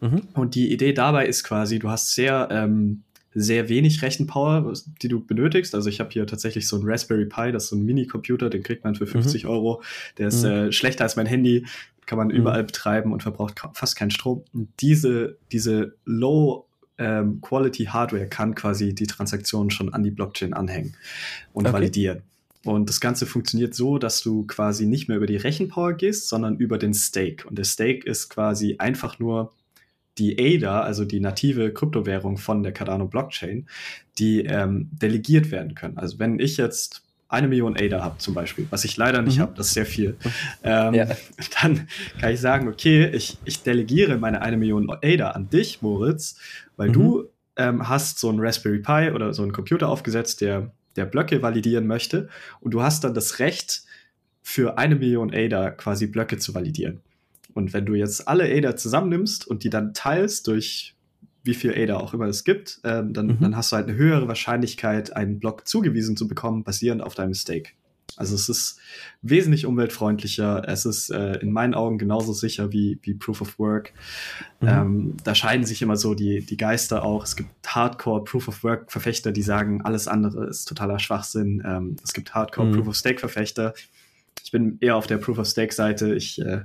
Mhm. 0.02 0.24
Und 0.34 0.56
die 0.56 0.72
Idee 0.72 0.94
dabei 0.94 1.28
ist 1.28 1.44
quasi, 1.44 1.80
du 1.80 1.90
hast 1.90 2.14
sehr, 2.14 2.50
ähm, 2.52 3.04
sehr 3.34 3.68
wenig 3.68 4.02
Rechenpower, 4.02 4.74
die 5.02 5.10
du 5.10 5.24
benötigst. 5.24 5.76
Also 5.76 5.90
ich 5.90 6.00
habe 6.00 6.10
hier 6.10 6.26
tatsächlich 6.26 6.68
so 6.68 6.78
ein 6.78 6.84
Raspberry 6.86 7.26
Pi, 7.26 7.52
das 7.52 7.66
ist 7.66 7.70
so 7.70 7.76
ein 7.76 7.84
Mini-Computer, 7.84 8.50
den 8.50 8.64
kriegt 8.64 8.86
man 8.86 8.96
für 8.96 9.06
50 9.06 9.44
mhm. 9.44 9.50
Euro. 9.50 9.84
Der 10.18 10.30
ist 10.30 10.44
mhm. 10.44 10.50
äh, 10.50 10.72
schlechter 10.72 11.04
als 11.04 11.18
mein 11.18 11.26
Handy 11.26 11.66
kann 12.06 12.18
man 12.18 12.28
mhm. 12.28 12.36
überall 12.36 12.64
betreiben 12.64 13.14
und 13.14 13.24
verbraucht 13.24 13.62
fast 13.74 13.96
keinen 13.96 14.12
Strom. 14.12 14.44
Und 14.54 14.70
diese, 14.80 15.38
diese 15.52 15.96
Low 16.06 16.66
ähm, 16.98 17.42
Quality 17.42 17.86
Hardware 17.86 18.28
kann 18.28 18.56
quasi 18.56 18.94
die 18.94 19.08
Transaktionen 19.08 19.70
schon 19.70 19.94
an 19.94 20.04
die 20.04 20.12
Blockchain 20.12 20.54
anhängen 20.54 20.96
und 21.54 21.66
okay. 21.66 21.74
validieren. 21.74 22.22
Und 22.64 22.90
das 22.90 23.00
Ganze 23.00 23.28
funktioniert 23.28 23.76
so, 23.76 24.00
dass 24.00 24.22
du 24.22 24.48
quasi 24.48 24.88
nicht 24.88 25.08
mehr 25.08 25.18
über 25.18 25.28
die 25.28 25.36
Rechenpower 25.36 25.94
gehst, 25.94 26.30
sondern 26.30 26.58
über 26.58 26.80
den 26.80 26.96
Stake. 26.96 27.48
Und 27.48 27.60
der 27.60 27.64
Stake 27.64 28.10
ist 28.10 28.30
quasi 28.30 28.78
einfach 28.80 29.20
nur 29.20 29.54
die 30.18 30.40
ADA, 30.40 30.82
also 30.82 31.06
die 31.06 31.20
native 31.20 31.74
Kryptowährung 31.74 32.38
von 32.38 32.64
der 32.64 32.72
Cardano 32.72 33.08
Blockchain, 33.08 33.68
die 34.18 34.42
ähm, 34.46 34.90
delegiert 34.92 35.52
werden 35.52 35.76
können. 35.76 35.98
Also 35.98 36.18
wenn 36.18 36.40
ich 36.40 36.58
jetzt 36.58 37.05
eine 37.28 37.48
Million 37.48 37.76
ADA 37.78 38.04
habe 38.04 38.18
zum 38.20 38.34
Beispiel, 38.34 38.68
was 38.70 38.86
ich 38.86 38.98
leider 38.98 39.22
nicht 39.22 39.38
mhm. 39.38 39.42
habe, 39.42 39.54
das 39.56 39.68
ist 39.68 39.74
sehr 39.74 39.86
viel, 39.86 40.18
ähm, 40.64 40.94
ja. 40.94 41.08
dann 41.62 41.88
kann 42.20 42.34
ich 42.34 42.40
sagen, 42.40 42.68
okay, 42.68 43.10
ich, 43.10 43.38
ich 43.46 43.64
delegiere 43.64 44.18
meine 44.18 44.42
eine 44.42 44.58
Million 44.58 44.90
ADA 44.90 45.32
an 45.32 45.50
dich, 45.50 45.82
Moritz, 45.82 46.38
weil 46.78 46.90
mhm. 46.90 46.94
du 46.94 47.30
ähm, 47.58 47.88
hast 47.88 48.20
so 48.20 48.30
ein 48.30 48.40
Raspberry 48.40 48.80
Pi 48.80 49.12
oder 49.14 49.34
so 49.34 49.42
einen 49.42 49.54
Computer 49.54 49.90
aufgesetzt, 49.90 50.42
der, 50.42 50.72
der 50.96 51.06
Blöcke 51.06 51.42
validieren 51.42 51.88
möchte 51.88 52.30
und 52.60 52.74
du 52.74 52.82
hast 52.82 53.04
dann 53.04 53.14
das 53.14 53.40
Recht, 53.40 53.86
für 54.48 54.78
eine 54.78 54.96
Million 54.96 55.34
ADA 55.34 55.72
quasi 55.72 56.06
Blöcke 56.06 56.38
zu 56.38 56.54
validieren. 56.54 57.02
Und 57.56 57.74
wenn 57.74 57.88
du 57.88 57.96
jetzt 57.96 58.28
alle 58.28 58.44
ADA 58.44 58.76
zusammennimmst 58.76 59.48
und 59.48 59.64
die 59.64 59.72
dann 59.72 59.96
teilst 59.96 60.46
durch 60.46 60.95
wie 61.46 61.54
viel 61.54 61.74
ADA 61.74 61.98
auch 61.98 62.14
immer 62.14 62.26
es 62.26 62.44
gibt, 62.44 62.80
ähm, 62.84 63.14
dann, 63.14 63.28
mhm. 63.28 63.38
dann 63.40 63.56
hast 63.56 63.72
du 63.72 63.78
halt 63.78 63.88
eine 63.88 63.98
höhere 63.98 64.28
Wahrscheinlichkeit, 64.28 65.16
einen 65.16 65.40
Block 65.40 65.68
zugewiesen 65.68 66.18
zu 66.18 66.28
bekommen, 66.28 66.64
basierend 66.64 67.02
auf 67.02 67.16
deinem 67.16 67.34
Stake. 67.34 67.70
Also 68.18 68.36
es 68.36 68.48
ist 68.48 68.80
wesentlich 69.22 69.66
umweltfreundlicher. 69.66 70.64
Es 70.68 70.86
ist 70.86 71.10
äh, 71.10 71.38
in 71.40 71.52
meinen 71.52 71.74
Augen 71.74 71.98
genauso 71.98 72.34
sicher 72.34 72.72
wie, 72.72 72.98
wie 73.02 73.14
Proof 73.14 73.42
of 73.42 73.60
Work. 73.60 73.92
Mhm. 74.62 74.68
Ähm, 74.68 75.14
da 75.24 75.36
scheiden 75.36 75.66
sich 75.66 75.82
immer 75.82 75.98
so 75.98 76.14
die, 76.14 76.46
die 76.46 76.58
Geister 76.58 77.04
auch. 77.04 77.24
Es 77.24 77.36
gibt 77.36 77.50
Hardcore 77.68 78.24
Proof 78.24 78.48
of 78.48 78.64
Work 78.64 78.92
Verfechter, 78.92 79.32
die 79.32 79.42
sagen, 79.42 79.82
alles 79.82 80.08
andere 80.08 80.48
ist 80.48 80.66
totaler 80.66 81.00
Schwachsinn. 81.00 81.62
Ähm, 81.66 81.98
es 82.04 82.14
gibt 82.14 82.34
Hardcore 82.34 82.68
mhm. 82.68 82.74
Proof 82.74 82.88
of 82.90 82.96
Stake 82.96 83.20
Verfechter, 83.20 83.74
ich 84.44 84.52
bin 84.52 84.78
eher 84.80 84.96
auf 84.96 85.08
der 85.08 85.18
Proof 85.18 85.40
of 85.40 85.48
Stake 85.48 85.74
Seite. 85.74 86.14
Ich 86.14 86.40
äh, 86.40 86.62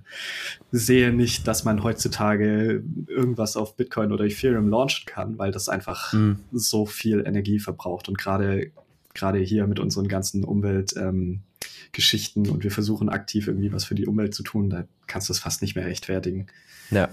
sehe 0.70 1.12
nicht, 1.12 1.48
dass 1.48 1.64
man 1.64 1.82
heutzutage 1.82 2.84
irgendwas 3.06 3.56
auf 3.56 3.76
Bitcoin 3.76 4.12
oder 4.12 4.24
Ethereum 4.24 4.68
launchen 4.68 5.06
kann, 5.06 5.38
weil 5.38 5.50
das 5.50 5.68
einfach 5.68 6.12
mhm. 6.12 6.40
so 6.52 6.86
viel 6.86 7.24
Energie 7.26 7.58
verbraucht 7.58 8.08
und 8.08 8.18
gerade 8.18 8.70
gerade 9.14 9.38
hier 9.38 9.66
mit 9.66 9.80
unseren 9.80 10.08
ganzen 10.08 10.44
Umweltgeschichten 10.44 12.46
ähm, 12.46 12.52
und 12.52 12.64
wir 12.64 12.70
versuchen 12.70 13.08
aktiv 13.08 13.48
irgendwie 13.48 13.72
was 13.72 13.84
für 13.84 13.94
die 13.94 14.06
Umwelt 14.06 14.34
zu 14.34 14.42
tun, 14.42 14.70
da 14.70 14.84
kannst 15.06 15.28
du 15.28 15.32
es 15.32 15.38
fast 15.38 15.62
nicht 15.62 15.74
mehr 15.74 15.86
rechtfertigen. 15.86 16.46
Ja. 16.90 17.08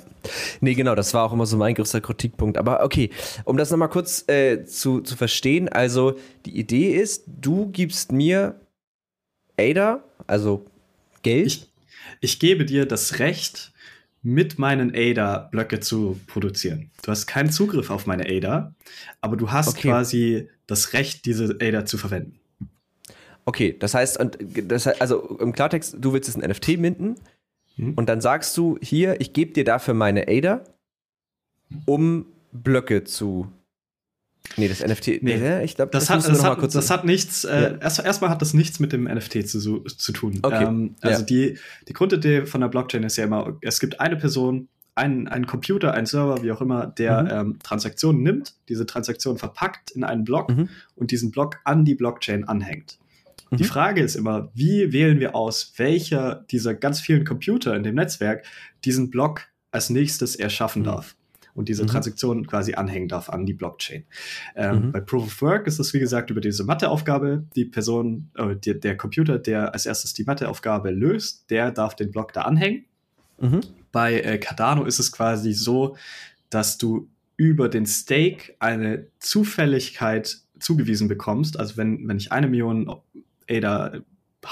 Nee, 0.59 0.73
genau, 0.73 0.95
das 0.95 1.13
war 1.13 1.23
auch 1.23 1.33
immer 1.33 1.45
so 1.45 1.55
mein 1.55 1.75
größter 1.75 2.01
Kritikpunkt. 2.01 2.57
Aber 2.57 2.83
okay, 2.83 3.11
um 3.45 3.57
das 3.57 3.69
nochmal 3.69 3.89
kurz 3.89 4.27
äh, 4.27 4.65
zu, 4.65 5.01
zu 5.01 5.15
verstehen, 5.15 5.69
also 5.69 6.17
die 6.45 6.57
Idee 6.57 6.95
ist, 6.95 7.25
du 7.27 7.69
gibst 7.69 8.11
mir 8.11 8.59
ADA, 9.57 10.03
also 10.27 10.65
Geld? 11.23 11.47
Ich, 11.47 11.71
ich 12.21 12.39
gebe 12.39 12.65
dir 12.65 12.85
das 12.85 13.19
Recht, 13.19 13.73
mit 14.23 14.59
meinen 14.59 14.93
ADA-Blöcke 14.93 15.79
zu 15.79 16.19
produzieren. 16.27 16.91
Du 17.01 17.11
hast 17.11 17.27
keinen 17.27 17.49
Zugriff 17.49 17.89
auf 17.89 18.07
meine 18.07 18.25
ADA, 18.25 18.75
aber 19.21 19.37
du 19.37 19.51
hast 19.51 19.69
okay. 19.69 19.87
quasi 19.87 20.49
das 20.65 20.93
Recht, 20.93 21.25
diese 21.25 21.57
ADA 21.61 21.85
zu 21.85 21.97
verwenden. 21.97 22.37
Okay, 23.45 23.73
das 23.77 23.93
heißt, 23.93 24.19
das 24.67 24.85
heißt, 24.85 25.01
also 25.01 25.37
im 25.39 25.53
Klartext, 25.53 25.95
du 25.99 26.11
willst 26.11 26.27
es 26.27 26.35
ein 26.35 26.49
NFT 26.49 26.77
minden 26.77 27.15
hm. 27.75 27.93
und 27.93 28.09
dann 28.09 28.19
sagst 28.19 28.57
du 28.57 28.77
hier, 28.81 29.21
ich 29.21 29.31
gebe 29.31 29.53
dir 29.53 29.63
dafür 29.63 29.93
meine 29.93 30.27
ADA, 30.27 30.63
um 31.85 32.25
Blöcke 32.51 33.05
zu 33.05 33.49
Nee, 34.55 34.67
das 34.67 34.85
NFT. 34.85 35.21
Nee, 35.21 35.63
ich 35.63 35.75
glaube, 35.75 35.91
das, 35.91 36.05
das, 36.05 36.25
hat, 36.25 36.31
das, 36.31 36.43
hat, 36.43 36.75
das 36.75 36.89
hat 36.89 37.05
nichts. 37.05 37.43
Äh, 37.43 37.61
ja. 37.61 37.77
erst, 37.77 37.99
erstmal 37.99 38.29
hat 38.29 38.41
das 38.41 38.53
nichts 38.53 38.79
mit 38.79 38.93
dem 38.93 39.03
NFT 39.03 39.47
zu, 39.47 39.81
zu 39.81 40.11
tun. 40.11 40.39
Okay. 40.41 40.63
Ähm, 40.63 40.95
also 41.01 41.19
ja. 41.19 41.25
die, 41.25 41.57
die 41.87 41.93
Grundidee 41.93 42.45
von 42.45 42.61
der 42.61 42.67
Blockchain 42.67 43.03
ist 43.03 43.17
ja 43.17 43.25
immer, 43.25 43.57
es 43.61 43.79
gibt 43.79 43.99
eine 43.99 44.15
Person, 44.15 44.69
einen, 44.95 45.27
einen 45.27 45.45
Computer, 45.45 45.93
einen 45.93 46.07
Server, 46.07 46.43
wie 46.43 46.51
auch 46.51 46.61
immer, 46.61 46.87
der 46.87 47.23
mhm. 47.23 47.29
ähm, 47.29 47.59
Transaktionen 47.61 48.23
nimmt, 48.23 48.55
diese 48.67 48.85
Transaktionen 48.85 49.37
verpackt 49.37 49.91
in 49.91 50.03
einen 50.03 50.23
Block 50.23 50.49
mhm. 50.49 50.69
und 50.95 51.11
diesen 51.11 51.31
Block 51.31 51.57
an 51.63 51.85
die 51.85 51.95
Blockchain 51.95 52.47
anhängt. 52.47 52.97
Mhm. 53.51 53.57
Die 53.57 53.63
Frage 53.63 54.01
ist 54.01 54.15
immer, 54.15 54.49
wie 54.53 54.91
wählen 54.91 55.19
wir 55.19 55.35
aus, 55.35 55.73
welcher 55.77 56.45
dieser 56.49 56.73
ganz 56.73 56.99
vielen 56.99 57.25
Computer 57.25 57.75
in 57.75 57.83
dem 57.83 57.95
Netzwerk 57.95 58.43
diesen 58.83 59.09
Block 59.09 59.43
als 59.71 59.89
nächstes 59.89 60.35
erschaffen 60.35 60.81
mhm. 60.81 60.85
darf? 60.85 61.15
Und 61.57 61.69
diese 61.69 61.83
mhm. 61.83 61.87
Transaktion 61.87 62.45
quasi 62.45 62.75
anhängen 62.75 63.07
darf 63.07 63.29
an 63.29 63.47
die 63.47 63.53
Blockchain. 63.53 64.05
Ähm, 64.55 64.87
mhm. 64.87 64.91
Bei 64.91 65.01
Proof 65.01 65.23
of 65.23 65.41
Work 65.41 65.67
ist 65.67 65.79
es, 65.79 65.91
wie 65.93 65.99
gesagt, 65.99 66.29
über 66.29 66.39
diese 66.39 66.63
Matheaufgabe. 66.63 67.45
Die 67.55 67.65
Person, 67.65 68.29
äh, 68.35 68.55
der, 68.55 68.75
der 68.75 68.95
Computer, 68.95 69.39
der 69.39 69.73
als 69.73 69.87
erstes 69.87 70.13
die 70.13 70.23
Matheaufgabe 70.23 70.91
löst, 70.91 71.49
der 71.49 71.71
darf 71.71 71.95
den 71.95 72.11
Block 72.11 72.31
da 72.31 72.43
anhängen. 72.43 72.85
Mhm. 73.41 73.61
Bei 73.91 74.21
äh, 74.21 74.37
Cardano 74.37 74.85
ist 74.85 74.99
es 74.99 75.11
quasi 75.11 75.53
so, 75.53 75.97
dass 76.51 76.77
du 76.77 77.09
über 77.37 77.69
den 77.69 77.87
Stake 77.87 78.53
eine 78.59 79.07
Zufälligkeit 79.19 80.37
zugewiesen 80.59 81.07
bekommst. 81.07 81.59
Also 81.59 81.75
wenn, 81.77 82.07
wenn 82.07 82.17
ich 82.17 82.31
eine 82.31 82.47
Million 82.47 83.01
ADA 83.49 84.01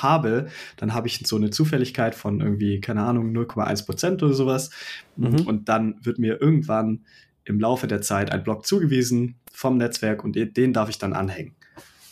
habe, 0.04 0.48
dann 0.78 0.94
habe 0.94 1.08
ich 1.08 1.22
so 1.26 1.36
eine 1.36 1.50
Zufälligkeit 1.50 2.16
von 2.16 2.42
irgendwie, 2.42 2.80
keine 2.82 3.04
Ahnung, 3.04 3.32
0,1 3.32 3.86
Prozent 3.86 4.24
oder 4.24 4.34
sowas. 4.34 4.70
Mhm. 5.16 5.42
Und 5.42 5.70
dann 5.70 5.96
wird 6.02 6.20
mir 6.20 6.42
irgendwann 6.42 7.02
im 7.46 7.60
Laufe 7.60 7.88
der 7.88 8.02
Zeit 8.02 8.32
ein 8.32 8.44
Block 8.44 8.66
zugewiesen 8.66 9.36
vom 9.52 9.78
Netzwerk 9.78 10.24
und 10.24 10.36
den 10.36 10.74
darf 10.74 10.90
ich 10.90 10.98
dann 10.98 11.14
anhängen. 11.14 11.56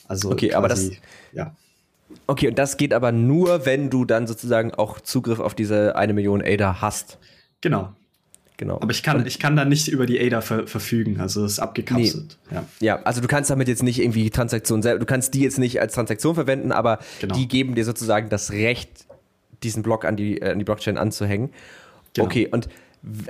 Also 0.07 0.31
okay, 0.31 0.49
quasi, 0.49 0.55
aber 0.55 0.67
das, 0.67 0.91
ja. 1.31 1.55
Okay, 2.27 2.47
und 2.47 2.59
das 2.59 2.77
geht 2.77 2.93
aber 2.93 3.11
nur, 3.11 3.65
wenn 3.65 3.89
du 3.89 4.05
dann 4.05 4.27
sozusagen 4.27 4.73
auch 4.73 5.01
Zugriff 5.01 5.39
auf 5.39 5.55
diese 5.55 5.95
eine 5.95 6.13
Million 6.13 6.43
ADA 6.43 6.81
hast. 6.81 7.17
Genau. 7.61 7.93
Genau. 8.57 8.75
Aber 8.75 8.91
ich 8.91 9.01
kann, 9.01 9.25
ich 9.25 9.39
kann 9.39 9.55
da 9.55 9.65
nicht 9.65 9.87
über 9.87 10.05
die 10.05 10.19
ADA 10.19 10.41
ver 10.41 10.67
verfügen, 10.67 11.19
also 11.19 11.41
das 11.41 11.53
ist 11.53 11.59
abgekapselt. 11.59 12.37
Nee. 12.49 12.55
Ja. 12.55 12.65
ja, 12.79 13.03
also 13.03 13.19
du 13.19 13.27
kannst 13.27 13.49
damit 13.49 13.67
jetzt 13.67 13.83
nicht 13.83 13.99
irgendwie 13.99 14.29
Transaktionen 14.29 14.83
selber, 14.83 14.99
du 14.99 15.05
kannst 15.05 15.33
die 15.33 15.41
jetzt 15.41 15.57
nicht 15.57 15.81
als 15.81 15.93
Transaktion 15.95 16.35
verwenden, 16.35 16.71
aber 16.71 16.99
genau. 17.19 17.35
die 17.35 17.47
geben 17.47 17.75
dir 17.75 17.83
sozusagen 17.83 18.29
das 18.29 18.51
Recht, 18.51 19.07
diesen 19.63 19.81
Block 19.81 20.05
an 20.05 20.15
die, 20.15 20.39
äh, 20.39 20.51
an 20.51 20.59
die 20.59 20.65
Blockchain 20.65 20.97
anzuhängen. 20.97 21.49
Genau. 22.13 22.27
Okay, 22.27 22.47
und 22.51 22.69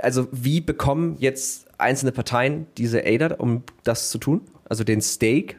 also 0.01 0.27
wie 0.31 0.61
bekommen 0.61 1.15
jetzt 1.19 1.65
einzelne 1.77 2.11
Parteien 2.11 2.67
diese 2.77 3.05
ADA, 3.05 3.35
um 3.35 3.63
das 3.83 4.09
zu 4.09 4.17
tun? 4.17 4.41
Also 4.65 4.83
den 4.83 5.01
Stake 5.01 5.55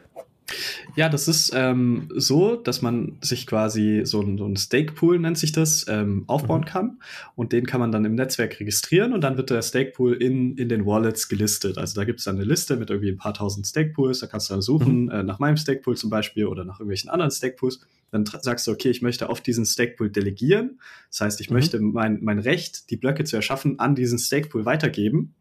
ja, 0.94 1.08
das 1.08 1.26
ist 1.26 1.52
ähm, 1.54 2.08
so, 2.14 2.56
dass 2.56 2.82
man 2.82 3.16
sich 3.20 3.46
quasi 3.46 4.02
so 4.04 4.20
ein, 4.20 4.38
so 4.38 4.46
ein 4.46 4.56
Stake-Pool, 4.56 5.18
nennt 5.18 5.38
sich 5.38 5.52
das, 5.52 5.86
ähm, 5.88 6.24
aufbauen 6.26 6.62
mhm. 6.62 6.66
kann. 6.66 6.98
Und 7.34 7.52
den 7.52 7.66
kann 7.66 7.80
man 7.80 7.92
dann 7.92 8.04
im 8.04 8.14
Netzwerk 8.14 8.60
registrieren 8.60 9.12
und 9.12 9.22
dann 9.22 9.36
wird 9.36 9.50
der 9.50 9.62
Stake-Pool 9.62 10.14
in, 10.14 10.56
in 10.56 10.68
den 10.68 10.86
Wallets 10.86 11.28
gelistet. 11.28 11.78
Also 11.78 11.98
da 11.98 12.04
gibt 12.04 12.18
es 12.18 12.26
dann 12.26 12.36
eine 12.36 12.44
Liste 12.44 12.76
mit 12.76 12.90
irgendwie 12.90 13.10
ein 13.10 13.16
paar 13.16 13.34
tausend 13.34 13.66
Stake-Pools. 13.66 14.20
Da 14.20 14.26
kannst 14.26 14.50
du 14.50 14.54
dann 14.54 14.62
suchen, 14.62 15.04
mhm. 15.04 15.10
äh, 15.10 15.22
nach 15.22 15.38
meinem 15.38 15.56
Stake-Pool 15.56 15.96
zum 15.96 16.10
Beispiel 16.10 16.46
oder 16.46 16.64
nach 16.64 16.78
irgendwelchen 16.78 17.10
anderen 17.10 17.30
Stake-Pools. 17.30 17.80
Dann 18.10 18.24
sagst 18.26 18.66
du, 18.66 18.70
okay, 18.70 18.90
ich 18.90 19.02
möchte 19.02 19.28
auf 19.28 19.40
diesen 19.40 19.64
Stake-Pool 19.64 20.10
delegieren. 20.10 20.78
Das 21.10 21.22
heißt, 21.22 21.40
ich 21.40 21.50
mhm. 21.50 21.56
möchte 21.56 21.80
mein, 21.80 22.18
mein 22.22 22.38
Recht, 22.38 22.90
die 22.90 22.96
Blöcke 22.96 23.24
zu 23.24 23.34
erschaffen, 23.36 23.78
an 23.78 23.94
diesen 23.94 24.18
Stake-Pool 24.18 24.66
weitergeben. 24.66 25.34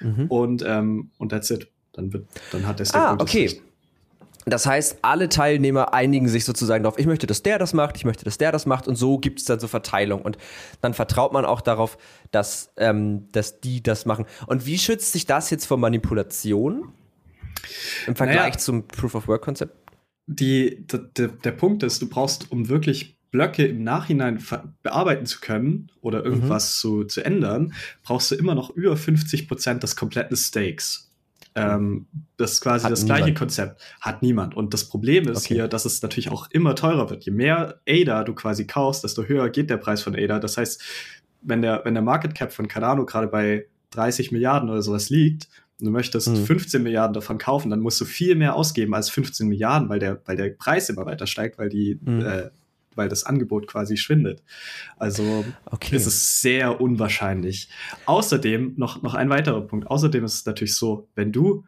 Mhm. 0.00 0.26
Und, 0.26 0.64
ähm, 0.66 1.10
und 1.18 1.30
that's 1.30 1.50
it. 1.50 1.68
Dann, 1.92 2.12
wird, 2.12 2.26
dann 2.52 2.66
hat 2.66 2.78
der 2.78 2.84
Stake-Pool 2.84 3.18
ah, 3.18 3.22
okay. 3.22 3.46
Das 3.46 3.69
heißt, 4.66 4.98
alle 5.02 5.28
Teilnehmer 5.28 5.94
einigen 5.94 6.28
sich 6.28 6.44
sozusagen 6.44 6.84
darauf, 6.84 6.98
ich 6.98 7.06
möchte, 7.06 7.26
dass 7.26 7.42
der 7.42 7.58
das 7.58 7.72
macht, 7.72 7.96
ich 7.96 8.04
möchte, 8.04 8.24
dass 8.24 8.38
der 8.38 8.52
das 8.52 8.66
macht 8.66 8.88
und 8.88 8.96
so 8.96 9.18
gibt 9.18 9.40
es 9.40 9.44
dann 9.44 9.60
so 9.60 9.68
Verteilung 9.68 10.22
und 10.22 10.38
dann 10.80 10.94
vertraut 10.94 11.32
man 11.32 11.44
auch 11.44 11.60
darauf, 11.60 11.98
dass, 12.30 12.72
ähm, 12.76 13.28
dass 13.32 13.60
die 13.60 13.82
das 13.82 14.06
machen. 14.06 14.26
Und 14.46 14.66
wie 14.66 14.78
schützt 14.78 15.12
sich 15.12 15.26
das 15.26 15.50
jetzt 15.50 15.66
vor 15.66 15.76
Manipulation 15.76 16.92
im 18.06 18.16
Vergleich 18.16 18.38
naja, 18.38 18.58
zum 18.58 18.86
Proof-of-Work-Konzept? 18.86 19.74
Die, 20.26 20.86
der, 20.86 21.28
der 21.28 21.52
Punkt 21.52 21.82
ist, 21.82 22.00
du 22.02 22.08
brauchst, 22.08 22.50
um 22.52 22.68
wirklich 22.68 23.18
Blöcke 23.30 23.66
im 23.66 23.84
Nachhinein 23.84 24.44
bearbeiten 24.82 25.26
zu 25.26 25.40
können 25.40 25.90
oder 26.00 26.24
irgendwas 26.24 26.76
mhm. 26.76 26.80
zu, 26.80 27.04
zu 27.04 27.24
ändern, 27.24 27.74
brauchst 28.02 28.30
du 28.30 28.34
immer 28.34 28.54
noch 28.54 28.70
über 28.70 28.96
50 28.96 29.48
Prozent 29.48 29.82
des 29.82 29.96
kompletten 29.96 30.36
Stakes. 30.36 31.09
Ähm, 31.60 32.06
das 32.36 32.52
ist 32.52 32.60
quasi 32.60 32.84
Hat 32.84 32.92
das 32.92 33.02
niemand. 33.02 33.18
gleiche 33.20 33.34
Konzept. 33.34 33.82
Hat 34.00 34.22
niemand. 34.22 34.56
Und 34.56 34.74
das 34.74 34.88
Problem 34.88 35.28
ist 35.28 35.44
okay. 35.44 35.54
hier, 35.54 35.68
dass 35.68 35.84
es 35.84 36.02
natürlich 36.02 36.30
auch 36.30 36.50
immer 36.50 36.74
teurer 36.74 37.10
wird. 37.10 37.24
Je 37.24 37.32
mehr 37.32 37.80
ADA 37.88 38.24
du 38.24 38.34
quasi 38.34 38.66
kaufst, 38.66 39.04
desto 39.04 39.24
höher 39.24 39.48
geht 39.50 39.70
der 39.70 39.76
Preis 39.76 40.02
von 40.02 40.14
ADA. 40.14 40.38
Das 40.38 40.56
heißt, 40.56 40.82
wenn 41.42 41.62
der, 41.62 41.82
wenn 41.84 41.94
der 41.94 42.02
Market 42.02 42.34
Cap 42.34 42.52
von 42.52 42.68
Cardano 42.68 43.04
gerade 43.04 43.28
bei 43.28 43.66
30 43.90 44.32
Milliarden 44.32 44.70
oder 44.70 44.82
sowas 44.82 45.10
liegt, 45.10 45.48
und 45.80 45.86
du 45.86 45.92
möchtest 45.92 46.28
mhm. 46.28 46.44
15 46.44 46.82
Milliarden 46.82 47.14
davon 47.14 47.38
kaufen, 47.38 47.70
dann 47.70 47.80
musst 47.80 48.00
du 48.00 48.04
viel 48.04 48.34
mehr 48.34 48.54
ausgeben 48.54 48.94
als 48.94 49.08
15 49.08 49.48
Milliarden, 49.48 49.88
weil 49.88 49.98
der, 49.98 50.20
weil 50.26 50.36
der 50.36 50.50
Preis 50.50 50.90
immer 50.90 51.06
weiter 51.06 51.26
steigt, 51.26 51.58
weil 51.58 51.70
die, 51.70 51.98
mhm. 52.02 52.20
äh, 52.20 52.50
weil 52.94 53.08
das 53.08 53.24
Angebot 53.24 53.66
quasi 53.66 53.96
schwindet. 53.96 54.42
Also 54.96 55.44
okay. 55.66 55.96
ist 55.96 56.06
es 56.06 56.40
sehr 56.40 56.80
unwahrscheinlich. 56.80 57.68
Außerdem 58.06 58.74
noch, 58.76 59.02
noch 59.02 59.14
ein 59.14 59.30
weiterer 59.30 59.60
Punkt. 59.62 59.86
Außerdem 59.86 60.24
ist 60.24 60.34
es 60.34 60.46
natürlich 60.46 60.74
so, 60.74 61.08
wenn 61.14 61.32
du 61.32 61.64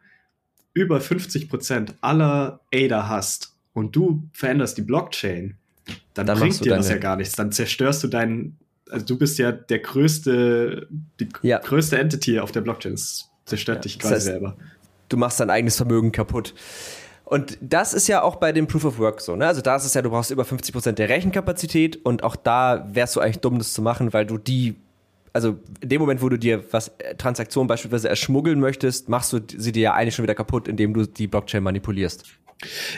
über 0.73 0.99
50 0.99 1.49
Prozent 1.49 1.95
aller 2.01 2.61
ADA 2.73 3.07
hast 3.07 3.55
und 3.73 3.95
du 3.95 4.29
veränderst 4.33 4.77
die 4.77 4.81
Blockchain, 4.81 5.57
dann, 6.13 6.25
dann 6.25 6.39
bringt 6.39 6.63
dir 6.63 6.75
das 6.75 6.89
ja 6.89 6.97
gar 6.97 7.15
nichts. 7.15 7.35
Dann 7.35 7.51
zerstörst 7.51 8.03
du 8.03 8.07
deinen, 8.07 8.57
also 8.89 9.05
du 9.05 9.17
bist 9.17 9.37
ja 9.37 9.51
der 9.51 9.79
größte, 9.79 10.87
die 11.19 11.29
ja. 11.41 11.59
größte 11.59 11.97
Entity 11.97 12.39
auf 12.39 12.51
der 12.51 12.61
Blockchain. 12.61 12.93
Das 12.93 13.29
zerstört 13.45 13.77
ja. 13.77 13.81
dich 13.81 13.99
quasi 13.99 14.13
das 14.13 14.17
heißt, 14.17 14.25
selber. 14.25 14.57
Du 15.09 15.17
machst 15.17 15.39
dein 15.39 15.49
eigenes 15.49 15.77
Vermögen 15.77 16.11
kaputt. 16.11 16.53
Und 17.25 17.57
das 17.61 17.93
ist 17.93 18.07
ja 18.07 18.21
auch 18.21 18.35
bei 18.35 18.51
dem 18.51 18.67
Proof 18.67 18.85
of 18.85 18.99
Work 18.99 19.21
so. 19.21 19.35
Ne? 19.35 19.47
Also 19.47 19.61
da 19.61 19.75
ist 19.75 19.85
es 19.85 19.93
ja, 19.93 20.01
du 20.01 20.09
brauchst 20.09 20.31
über 20.31 20.43
50% 20.43 20.93
der 20.93 21.09
Rechenkapazität 21.09 22.05
und 22.05 22.23
auch 22.23 22.35
da 22.35 22.87
wärst 22.91 23.15
du 23.15 23.21
eigentlich 23.21 23.39
dumm, 23.39 23.57
das 23.57 23.73
zu 23.73 23.81
machen, 23.81 24.13
weil 24.13 24.25
du 24.25 24.37
die, 24.37 24.75
also 25.31 25.57
in 25.79 25.89
dem 25.89 26.01
Moment, 26.01 26.21
wo 26.21 26.29
du 26.29 26.37
dir 26.37 26.63
was 26.71 26.89
äh, 26.99 27.15
Transaktionen 27.15 27.67
beispielsweise 27.67 28.09
erschmuggeln 28.09 28.59
möchtest, 28.59 29.09
machst 29.09 29.31
du 29.33 29.39
sie 29.55 29.71
dir 29.71 29.81
ja 29.81 29.93
eigentlich 29.93 30.15
schon 30.15 30.23
wieder 30.23 30.35
kaputt, 30.35 30.67
indem 30.67 30.93
du 30.93 31.05
die 31.07 31.27
Blockchain 31.27 31.63
manipulierst. 31.63 32.25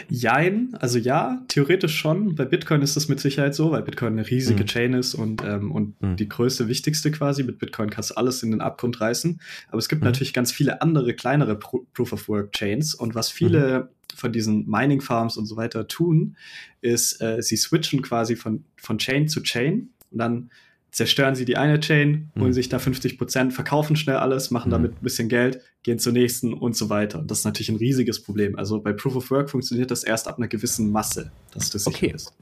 Jein, 0.09 0.75
also 0.79 0.97
ja, 0.97 1.41
theoretisch 1.47 1.97
schon. 1.97 2.35
Bei 2.35 2.45
Bitcoin 2.45 2.81
ist 2.81 2.95
das 2.95 3.07
mit 3.07 3.19
Sicherheit 3.19 3.55
so, 3.55 3.71
weil 3.71 3.81
Bitcoin 3.81 4.13
eine 4.13 4.29
riesige 4.29 4.63
mhm. 4.63 4.67
Chain 4.67 4.93
ist 4.93 5.15
und, 5.15 5.43
ähm, 5.43 5.71
und 5.71 6.01
mhm. 6.01 6.15
die 6.15 6.29
größte, 6.29 6.67
wichtigste 6.67 7.11
quasi. 7.11 7.43
Mit 7.43 7.59
Bitcoin 7.59 7.89
kannst 7.89 8.11
du 8.11 8.15
alles 8.15 8.43
in 8.43 8.51
den 8.51 8.61
Abgrund 8.61 9.01
reißen. 9.01 9.39
Aber 9.69 9.77
es 9.77 9.89
gibt 9.89 10.01
mhm. 10.01 10.07
natürlich 10.07 10.33
ganz 10.33 10.51
viele 10.51 10.81
andere, 10.81 11.13
kleinere 11.13 11.55
Pro 11.57 11.85
Proof 11.93 12.13
of 12.13 12.27
Work 12.29 12.51
Chains. 12.53 12.95
Und 12.95 13.15
was 13.15 13.29
viele 13.29 13.79
mhm. 13.79 13.94
Von 14.15 14.31
diesen 14.31 14.67
Mining 14.67 15.01
Farms 15.01 15.37
und 15.37 15.45
so 15.45 15.57
weiter 15.57 15.87
tun, 15.87 16.35
ist, 16.81 17.21
äh, 17.21 17.41
sie 17.41 17.57
switchen 17.57 18.01
quasi 18.01 18.35
von, 18.35 18.65
von 18.77 18.97
Chain 18.97 19.27
zu 19.27 19.41
Chain 19.41 19.89
und 20.11 20.17
dann 20.17 20.49
zerstören 20.95 21.35
sie 21.35 21.43
die 21.43 21.57
eine 21.57 21.81
Chain, 21.81 22.31
holen 22.37 22.47
mhm. 22.47 22.53
sich 22.53 22.69
da 22.69 22.79
50 22.79 23.17
Prozent, 23.17 23.53
verkaufen 23.53 23.97
schnell 23.97 24.15
alles, 24.15 24.49
machen 24.49 24.69
mhm. 24.69 24.73
damit 24.73 24.91
ein 24.93 25.03
bisschen 25.03 25.27
Geld, 25.27 25.59
gehen 25.83 25.99
zur 25.99 26.13
nächsten 26.13 26.53
und 26.53 26.77
so 26.77 26.89
weiter. 26.89 27.19
Und 27.19 27.29
das 27.29 27.39
ist 27.39 27.45
natürlich 27.45 27.67
ein 27.67 27.75
riesiges 27.75 28.23
Problem. 28.23 28.57
Also 28.57 28.79
bei 28.79 28.93
Proof 28.93 29.17
of 29.17 29.29
Work 29.29 29.49
funktioniert 29.49 29.91
das 29.91 30.05
erst 30.05 30.29
ab 30.29 30.37
einer 30.37 30.47
gewissen 30.47 30.91
Masse, 30.91 31.33
dass 31.53 31.69
das 31.69 31.85
okay. 31.85 32.13
ist. 32.15 32.33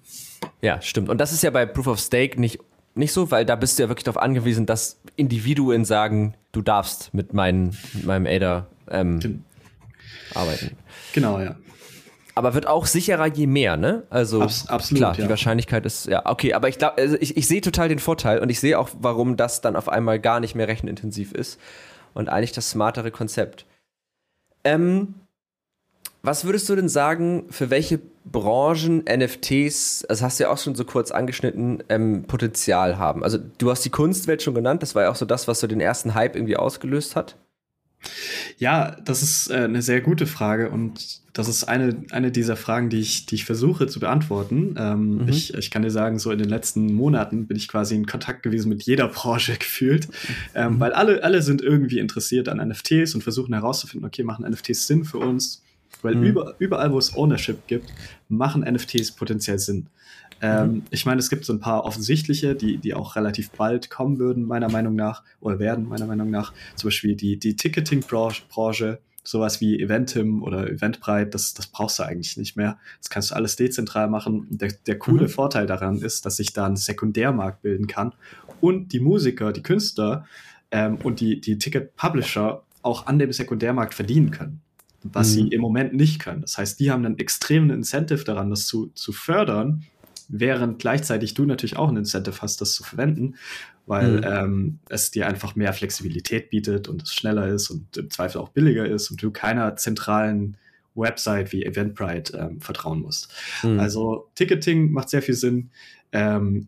Ja, 0.61 0.79
stimmt. 0.83 1.09
Und 1.09 1.17
das 1.17 1.33
ist 1.33 1.41
ja 1.41 1.49
bei 1.49 1.65
Proof 1.65 1.87
of 1.87 1.99
Stake 1.99 2.39
nicht, 2.39 2.59
nicht 2.93 3.11
so, 3.11 3.31
weil 3.31 3.43
da 3.43 3.55
bist 3.55 3.79
du 3.79 3.83
ja 3.83 3.89
wirklich 3.89 4.03
darauf 4.03 4.21
angewiesen, 4.21 4.67
dass 4.67 5.01
Individuen 5.15 5.83
sagen, 5.83 6.35
du 6.51 6.61
darfst 6.61 7.11
mit, 7.11 7.33
mein, 7.33 7.75
mit 7.93 8.05
meinem 8.05 8.27
ADA 8.27 8.67
ähm, 8.87 9.43
arbeiten. 10.35 10.77
Genau, 11.13 11.39
ja. 11.39 11.55
Aber 12.35 12.55
wird 12.55 12.67
auch 12.67 12.87
sicherer 12.87 13.27
je 13.27 13.45
mehr, 13.45 13.77
ne? 13.77 14.03
Also 14.09 14.41
Abs 14.41 14.67
absolut, 14.67 14.99
klar, 14.99 15.15
ja. 15.17 15.23
die 15.23 15.29
Wahrscheinlichkeit 15.29 15.85
ist 15.85 16.07
ja 16.07 16.25
okay, 16.25 16.53
aber 16.53 16.67
ich 16.67 16.79
glaube, 16.79 16.97
also 16.97 17.15
ich, 17.19 17.37
ich 17.37 17.47
sehe 17.47 17.61
total 17.61 17.89
den 17.89 17.99
Vorteil 17.99 18.39
und 18.39 18.49
ich 18.49 18.59
sehe 18.59 18.79
auch, 18.79 18.89
warum 18.99 19.37
das 19.37 19.61
dann 19.61 19.75
auf 19.75 19.87
einmal 19.87 20.19
gar 20.19 20.39
nicht 20.39 20.55
mehr 20.55 20.67
rechenintensiv 20.67 21.31
ist 21.31 21.59
und 22.13 22.29
eigentlich 22.29 22.51
das 22.51 22.71
smartere 22.71 23.11
Konzept. 23.11 23.65
Ähm, 24.63 25.13
was 26.23 26.45
würdest 26.45 26.69
du 26.69 26.75
denn 26.75 26.89
sagen, 26.89 27.45
für 27.49 27.69
welche 27.69 27.99
Branchen 28.23 29.03
NFTs, 29.03 30.05
das 30.07 30.21
hast 30.21 30.39
du 30.39 30.45
ja 30.45 30.49
auch 30.49 30.57
schon 30.57 30.73
so 30.73 30.85
kurz 30.85 31.11
angeschnitten, 31.11 31.83
ähm, 31.89 32.23
Potenzial 32.23 32.97
haben? 32.97 33.23
Also 33.23 33.37
du 33.57 33.69
hast 33.69 33.83
die 33.83 33.89
Kunstwelt 33.89 34.41
schon 34.41 34.55
genannt, 34.55 34.81
das 34.81 34.95
war 34.95 35.03
ja 35.03 35.11
auch 35.11 35.17
so 35.17 35.25
das, 35.25 35.47
was 35.49 35.59
so 35.59 35.67
den 35.67 35.81
ersten 35.81 36.15
Hype 36.15 36.35
irgendwie 36.35 36.55
ausgelöst 36.55 37.15
hat. 37.15 37.35
Ja, 38.57 38.97
das 39.03 39.23
ist 39.23 39.49
äh, 39.49 39.55
eine 39.55 39.81
sehr 39.81 40.01
gute 40.01 40.27
Frage 40.27 40.69
und 40.69 41.21
das 41.33 41.47
ist 41.47 41.63
eine, 41.63 42.03
eine 42.11 42.31
dieser 42.31 42.55
Fragen, 42.55 42.89
die 42.89 42.99
ich, 42.99 43.25
die 43.25 43.35
ich 43.35 43.45
versuche 43.45 43.87
zu 43.87 43.99
beantworten. 43.99 44.75
Ähm, 44.77 45.17
mhm. 45.17 45.27
ich, 45.27 45.53
ich 45.55 45.71
kann 45.71 45.81
dir 45.81 45.89
sagen, 45.89 46.19
so 46.19 46.31
in 46.31 46.37
den 46.37 46.49
letzten 46.49 46.93
Monaten 46.93 47.47
bin 47.47 47.57
ich 47.57 47.67
quasi 47.67 47.95
in 47.95 48.05
Kontakt 48.05 48.43
gewesen 48.43 48.69
mit 48.69 48.83
jeder 48.83 49.07
Branche 49.07 49.53
gefühlt, 49.59 50.07
ähm, 50.53 50.75
mhm. 50.75 50.79
weil 50.79 50.93
alle, 50.93 51.23
alle 51.23 51.41
sind 51.41 51.61
irgendwie 51.61 51.99
interessiert 51.99 52.49
an 52.49 52.65
NFTs 52.67 53.15
und 53.15 53.23
versuchen 53.23 53.53
herauszufinden, 53.53 54.07
okay, 54.07 54.23
machen 54.23 54.49
NFTs 54.49 54.87
Sinn 54.87 55.05
für 55.05 55.17
uns? 55.17 55.63
Weil 56.01 56.15
mhm. 56.15 56.23
über, 56.23 56.55
überall, 56.59 56.91
wo 56.91 56.97
es 56.97 57.15
Ownership 57.15 57.65
gibt, 57.67 57.89
machen 58.29 58.61
NFTs 58.61 59.11
potenziell 59.11 59.57
Sinn. 59.57 59.87
Ähm, 60.43 60.71
mhm. 60.71 60.83
Ich 60.89 61.05
meine, 61.05 61.19
es 61.19 61.29
gibt 61.29 61.45
so 61.45 61.53
ein 61.53 61.61
paar 61.61 61.85
offensichtliche, 61.85 62.53
die, 62.53 62.77
die 62.77 62.93
auch 62.93 63.15
relativ 63.15 63.49
bald 63.51 63.89
kommen 63.89 64.19
würden, 64.19 64.45
meiner 64.45 64.69
Meinung 64.69 64.93
nach, 64.93 65.23
oder 65.39 65.57
werden, 65.57 65.87
meiner 65.87 66.05
Meinung 66.05 66.29
nach. 66.29 66.53
Zum 66.75 66.89
Beispiel 66.89 67.15
die, 67.15 67.39
die 67.39 67.55
Ticketing-Branche, 67.55 68.99
sowas 69.23 69.61
wie 69.61 69.79
Eventim 69.79 70.43
oder 70.43 70.69
Eventbrite, 70.69 71.29
das, 71.29 71.53
das 71.53 71.67
brauchst 71.67 71.97
du 71.97 72.03
eigentlich 72.03 72.35
nicht 72.35 72.57
mehr. 72.57 72.77
Das 72.99 73.09
kannst 73.09 73.31
du 73.31 73.35
alles 73.35 73.55
dezentral 73.55 74.09
machen. 74.09 74.45
Der, 74.49 74.73
der 74.85 74.99
coole 74.99 75.23
mhm. 75.23 75.29
Vorteil 75.29 75.65
daran 75.65 75.99
ist, 75.99 76.25
dass 76.25 76.35
sich 76.35 76.51
da 76.51 76.65
ein 76.65 76.75
Sekundärmarkt 76.75 77.61
bilden 77.61 77.87
kann 77.87 78.11
und 78.59 78.91
die 78.91 78.99
Musiker, 78.99 79.53
die 79.53 79.63
Künstler 79.63 80.25
ähm, 80.71 80.97
und 81.03 81.21
die, 81.21 81.39
die 81.39 81.57
Ticket-Publisher 81.57 82.63
auch 82.81 83.07
an 83.07 83.17
dem 83.17 83.31
Sekundärmarkt 83.31 83.93
verdienen 83.93 84.31
können, 84.31 84.61
was 85.03 85.29
mhm. 85.29 85.33
sie 85.33 85.47
im 85.47 85.61
Moment 85.61 85.93
nicht 85.93 86.19
können. 86.19 86.41
Das 86.41 86.57
heißt, 86.57 86.81
die 86.81 86.91
haben 86.91 87.05
einen 87.05 87.17
extremen 87.17 87.69
Incentive 87.69 88.25
daran, 88.25 88.49
das 88.49 88.67
zu, 88.67 88.87
zu 88.87 89.13
fördern, 89.13 89.85
während 90.29 90.79
gleichzeitig 90.79 91.33
du 91.33 91.45
natürlich 91.45 91.77
auch 91.77 91.89
ein 91.89 91.97
Incentive 91.97 92.41
hast, 92.41 92.61
das 92.61 92.73
zu 92.73 92.83
verwenden, 92.83 93.35
weil 93.85 94.17
mhm. 94.17 94.23
ähm, 94.23 94.79
es 94.89 95.11
dir 95.11 95.27
einfach 95.27 95.55
mehr 95.55 95.73
Flexibilität 95.73 96.49
bietet 96.49 96.87
und 96.87 97.03
es 97.03 97.13
schneller 97.13 97.47
ist 97.47 97.69
und 97.69 97.97
im 97.97 98.09
Zweifel 98.09 98.39
auch 98.39 98.49
billiger 98.49 98.85
ist 98.85 99.11
und 99.11 99.21
du 99.21 99.31
keiner 99.31 99.75
zentralen 99.75 100.57
Website 100.95 101.51
wie 101.51 101.65
Eventbrite 101.65 102.37
ähm, 102.37 102.61
vertrauen 102.61 103.01
musst. 103.01 103.31
Mhm. 103.63 103.79
Also 103.79 104.29
Ticketing 104.35 104.91
macht 104.91 105.09
sehr 105.09 105.21
viel 105.21 105.35
Sinn. 105.35 105.69
Ähm, 106.11 106.67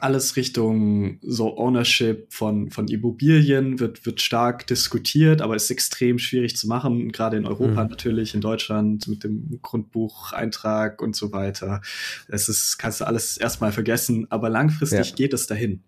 alles 0.00 0.36
Richtung 0.36 1.18
so 1.22 1.56
Ownership 1.56 2.32
von, 2.32 2.70
von 2.70 2.88
Immobilien 2.88 3.78
wird, 3.78 4.04
wird 4.04 4.20
stark 4.20 4.66
diskutiert, 4.66 5.40
aber 5.40 5.54
ist 5.54 5.70
extrem 5.70 6.18
schwierig 6.18 6.56
zu 6.56 6.66
machen, 6.66 7.12
gerade 7.12 7.36
in 7.36 7.46
Europa 7.46 7.84
mhm. 7.84 7.90
natürlich, 7.90 8.34
in 8.34 8.40
Deutschland 8.40 9.06
mit 9.06 9.24
dem 9.24 9.60
Grundbucheintrag 9.62 11.00
und 11.00 11.14
so 11.14 11.32
weiter. 11.32 11.80
Es 12.28 12.48
ist, 12.48 12.78
kannst 12.78 13.00
du 13.00 13.06
alles 13.06 13.36
erstmal 13.36 13.72
vergessen, 13.72 14.26
aber 14.30 14.48
langfristig 14.48 15.10
ja. 15.10 15.16
geht 15.16 15.32
es 15.32 15.46
dahin. 15.46 15.82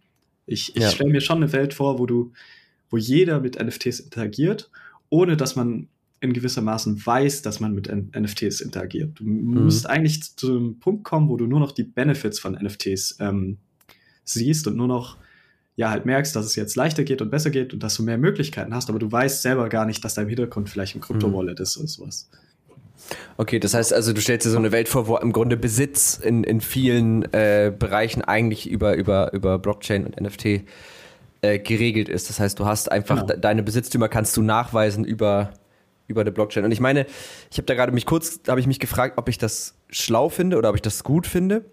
Ich, 0.47 0.77
ich 0.77 0.83
ja. 0.83 0.91
stelle 0.91 1.11
mir 1.11 1.21
schon 1.21 1.39
eine 1.39 1.53
Welt 1.53 1.75
vor, 1.75 1.99
wo 1.99 2.07
du, 2.07 2.33
wo 2.91 2.97
jeder 2.97 3.41
mit 3.41 3.61
NFTs 3.61 4.01
interagiert, 4.01 4.71
ohne 5.09 5.37
dass 5.37 5.57
man 5.57 5.89
in 6.21 6.33
gewissermaßen 6.33 7.05
weiß, 7.05 7.43
dass 7.43 7.61
man 7.61 7.75
mit 7.75 7.91
NFTs 7.91 8.61
interagiert. 8.61 9.19
Du 9.19 9.25
mhm. 9.25 9.65
musst 9.65 9.89
eigentlich 9.89 10.37
zu 10.37 10.49
einem 10.49 10.79
Punkt 10.79 11.05
kommen, 11.05 11.29
wo 11.29 11.37
du 11.37 11.47
nur 11.47 11.61
noch 11.61 11.73
die 11.73 11.85
Benefits 11.85 12.39
von 12.39 12.55
NFTs 12.55 13.17
ähm, 13.21 13.59
siehst 14.27 14.67
und 14.67 14.77
nur 14.77 14.89
noch 14.89 15.17
ja 15.77 15.91
halt 15.91 16.07
merkst, 16.07 16.35
dass 16.35 16.47
es 16.47 16.57
jetzt 16.57 16.75
leichter 16.77 17.05
geht 17.05 17.21
und 17.23 17.31
besser 17.31 17.51
geht 17.51 17.73
und 17.73 17.83
dass 17.83 17.97
du 17.97 18.03
mehr 18.03 18.19
Möglichkeiten 18.19 18.75
hast, 18.75 18.89
aber 18.89 18.99
du 18.99 19.11
weißt 19.11 19.43
selber 19.43 19.69
gar 19.69 19.85
nicht, 19.85 20.05
dass 20.05 20.15
da 20.15 20.23
im 20.23 20.29
Hintergrund 20.29 20.71
vielleicht 20.71 20.95
ein 20.95 21.01
Krypto-Wallet 21.01 21.59
mhm. 21.59 21.63
ist 21.63 21.77
oder 21.77 21.89
sowas. 21.89 22.29
Okay, 23.37 23.61
das 23.61 23.75
heißt 23.75 23.93
also, 23.93 24.13
du 24.13 24.21
stellst 24.21 24.47
dir 24.47 24.51
so 24.51 24.57
eine 24.59 24.73
Welt 24.73 24.89
vor, 24.89 25.07
wo 25.07 25.17
im 25.19 25.33
Grunde 25.33 25.57
Besitz 25.57 26.19
in, 26.19 26.45
in 26.45 26.61
vielen 26.61 27.23
äh, 27.33 27.73
Bereichen 27.79 28.23
eigentlich 28.23 28.69
über, 28.69 28.97
über, 28.97 29.33
über 29.33 29.59
Blockchain 29.59 30.07
und 30.07 30.19
NFT 30.19 30.63
äh, 31.43 31.59
geregelt 31.59 32.09
ist. 32.09 32.31
Das 32.31 32.41
heißt, 32.41 32.59
du 32.59 32.65
hast 32.65 32.91
einfach 32.91 33.27
genau. 33.27 33.39
deine 33.39 33.63
Besitztümer 33.63 34.09
kannst 34.09 34.37
du 34.37 34.43
nachweisen 34.43 35.05
über 35.05 35.53
über 36.09 36.25
der 36.25 36.31
Blockchain. 36.31 36.65
Und 36.65 36.73
ich 36.73 36.81
meine, 36.81 37.07
ich 37.51 37.59
habe 37.59 37.67
da 37.67 37.75
gerade 37.75 37.93
mich 37.93 38.07
kurz, 38.07 38.41
habe 38.49 38.61
ich 38.61 38.67
mich 38.67 38.79
gefragt, 38.79 39.19
ob 39.19 39.29
ich 39.29 39.39
das 39.39 39.75
schlau 39.91 40.29
finde 40.29 40.57
oder 40.57 40.71
ob 40.71 40.77
ich 40.77 40.83
das 40.83 41.03
gut 41.05 41.27
finde. 41.27 41.65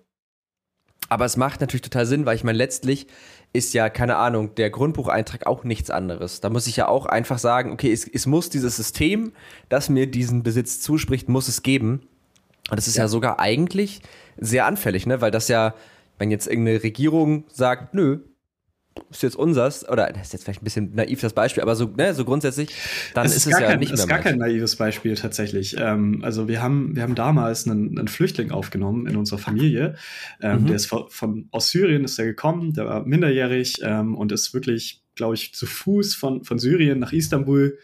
Aber 1.13 1.25
es 1.25 1.37
macht 1.37 1.61
natürlich 1.61 1.83
total 1.83 2.07
Sinn, 2.07 2.25
weil 2.25 2.35
ich 2.35 2.43
meine, 2.43 2.57
letztlich 2.57 3.05
ist 3.53 3.75
ja, 3.75 3.87
keine 3.89 4.15
Ahnung, 4.15 4.55
der 4.55 4.71
Grundbucheintrag 4.71 5.45
auch 5.45 5.63
nichts 5.63 5.91
anderes. 5.91 6.41
Da 6.41 6.49
muss 6.49 6.65
ich 6.65 6.75
ja 6.75 6.87
auch 6.87 7.05
einfach 7.05 7.37
sagen, 7.37 7.71
okay, 7.71 7.93
es, 7.93 8.07
es 8.07 8.25
muss 8.25 8.49
dieses 8.49 8.77
System, 8.77 9.31
das 9.69 9.89
mir 9.89 10.07
diesen 10.07 10.41
Besitz 10.41 10.81
zuspricht, 10.81 11.29
muss 11.29 11.47
es 11.47 11.61
geben. 11.61 12.01
Und 12.71 12.77
das 12.77 12.87
ist 12.87 12.97
ja, 12.97 13.03
ja 13.03 13.07
sogar 13.09 13.39
eigentlich 13.39 14.01
sehr 14.37 14.65
anfällig, 14.65 15.05
ne? 15.05 15.21
Weil 15.21 15.29
das 15.29 15.49
ja, 15.49 15.75
wenn 16.17 16.31
jetzt 16.31 16.47
irgendeine 16.47 16.81
Regierung 16.81 17.43
sagt, 17.47 17.93
nö, 17.93 18.21
ist 19.09 19.23
jetzt 19.23 19.35
unsers, 19.35 19.87
oder 19.87 20.11
das 20.11 20.27
ist 20.27 20.33
jetzt 20.33 20.43
vielleicht 20.43 20.61
ein 20.61 20.63
bisschen 20.63 20.93
naiv 20.93 21.21
das 21.21 21.33
Beispiel, 21.33 21.63
aber 21.63 21.75
so, 21.75 21.85
ne, 21.85 22.13
so 22.13 22.25
grundsätzlich, 22.25 22.69
dann 23.13 23.25
es 23.25 23.35
ist, 23.35 23.47
ist 23.47 23.53
es 23.53 23.59
ja 23.59 23.67
kein, 23.67 23.79
nicht 23.79 23.89
mehr. 23.89 23.95
Es 23.95 23.99
ist 24.01 24.07
gar 24.07 24.19
kein 24.19 24.37
naives 24.37 24.75
Beispiel 24.75 25.15
tatsächlich. 25.15 25.75
Ähm, 25.77 26.21
also 26.23 26.47
wir 26.47 26.61
haben, 26.61 26.95
wir 26.95 27.03
haben 27.03 27.15
damals 27.15 27.67
einen, 27.67 27.97
einen 27.97 28.07
Flüchtling 28.07 28.51
aufgenommen 28.51 29.07
in 29.07 29.15
unserer 29.15 29.39
Familie. 29.39 29.95
Ähm, 30.41 30.61
mhm. 30.61 30.65
Der 30.67 30.75
ist 30.75 30.85
von, 30.85 31.09
von, 31.09 31.47
aus 31.51 31.69
Syrien 31.69 32.03
ist 32.03 32.19
er 32.19 32.25
gekommen, 32.25 32.73
der 32.73 32.85
war 32.85 33.05
minderjährig 33.05 33.77
ähm, 33.83 34.15
und 34.15 34.31
ist 34.31 34.53
wirklich, 34.53 35.03
glaube 35.15 35.35
ich, 35.35 35.53
zu 35.53 35.65
Fuß 35.65 36.15
von, 36.15 36.43
von 36.43 36.59
Syrien 36.59 36.99
nach 36.99 37.13
Istanbul 37.13 37.77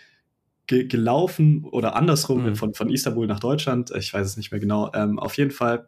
ge 0.67 0.85
gelaufen 0.85 1.65
oder 1.65 1.95
andersrum 1.95 2.45
mhm. 2.45 2.55
von, 2.55 2.73
von 2.73 2.89
Istanbul 2.89 3.27
nach 3.27 3.39
Deutschland. 3.39 3.91
Ich 3.97 4.13
weiß 4.13 4.25
es 4.25 4.37
nicht 4.37 4.51
mehr 4.51 4.59
genau. 4.59 4.91
Ähm, 4.93 5.17
auf 5.17 5.35
jeden 5.37 5.51
Fall 5.51 5.87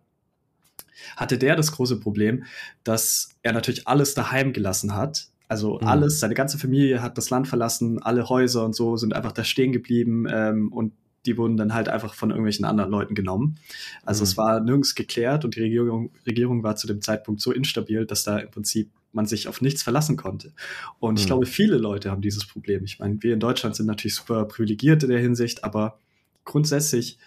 hatte 1.18 1.38
der 1.38 1.56
das 1.56 1.72
große 1.72 2.00
Problem, 2.00 2.44
dass 2.84 3.30
er 3.42 3.54
natürlich 3.54 3.88
alles 3.88 4.14
daheim 4.14 4.54
gelassen 4.54 4.96
hat. 4.96 5.28
Also 5.48 5.80
mhm. 5.80 5.88
alles, 5.88 6.20
seine 6.20 6.34
ganze 6.34 6.58
Familie 6.58 7.02
hat 7.02 7.18
das 7.18 7.30
Land 7.30 7.48
verlassen, 7.48 8.02
alle 8.02 8.30
Häuser 8.30 8.64
und 8.66 8.74
so 8.74 8.96
sind 8.98 9.14
einfach 9.14 9.34
da 9.34 9.44
stehen 9.44 9.72
geblieben 9.72 10.26
ähm, 10.30 10.72
und 10.72 10.94
die 11.26 11.38
wurden 11.38 11.58
dann 11.58 11.74
halt 11.74 11.88
einfach 11.88 12.14
von 12.14 12.30
irgendwelchen 12.30 12.66
anderen 12.66 12.90
Leuten 12.90 13.16
genommen. 13.16 13.58
Also 14.04 14.22
mhm. 14.22 14.24
es 14.24 14.38
war 14.38 14.60
nirgends 14.60 14.96
geklärt 14.96 15.46
und 15.46 15.56
die 15.56 15.62
Regierung, 15.62 16.12
Regierung 16.26 16.64
war 16.64 16.76
zu 16.76 16.88
dem 16.88 17.02
Zeitpunkt 17.02 17.42
so 17.42 17.52
instabil, 17.52 18.06
dass 18.06 18.24
da 18.24 18.40
im 18.40 18.50
Prinzip 18.50 18.90
man 19.14 19.26
sich 19.26 19.48
auf 19.48 19.62
nichts 19.62 19.84
verlassen 19.84 20.16
konnte. 20.16 20.54
Und 21.00 21.14
mhm. 21.14 21.18
ich 21.20 21.26
glaube, 21.28 21.46
viele 21.46 21.78
Leute 21.78 22.10
haben 22.12 22.22
dieses 22.22 22.48
Problem. 22.48 22.84
Ich 22.86 23.00
meine, 23.00 23.22
wir 23.22 23.34
in 23.34 23.40
Deutschland 23.40 23.76
sind 23.76 23.86
natürlich 23.86 24.16
super 24.16 24.46
privilegiert 24.46 25.04
in 25.04 25.10
der 25.10 25.20
Hinsicht, 25.20 25.64
aber 25.64 26.00
grundsätzlich, 26.46 27.18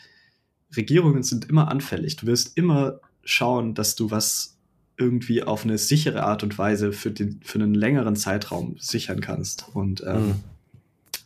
Regierungen 0.76 1.22
sind 1.22 1.48
immer 1.48 1.70
anfällig. 1.70 2.16
Du 2.16 2.26
wirst 2.26 2.56
immer 2.56 2.98
schauen, 3.24 3.74
dass 3.74 3.96
du 3.96 4.10
was 4.10 4.56
irgendwie 4.96 5.42
auf 5.42 5.64
eine 5.64 5.78
sichere 5.78 6.22
Art 6.22 6.42
und 6.42 6.56
Weise 6.56 6.92
für, 6.92 7.10
den, 7.10 7.40
für 7.42 7.58
einen 7.58 7.74
längeren 7.74 8.16
Zeitraum 8.16 8.76
sichern 8.78 9.20
kannst. 9.20 9.66
Und 9.74 10.02
ähm, 10.06 10.26
mhm. 10.26 10.34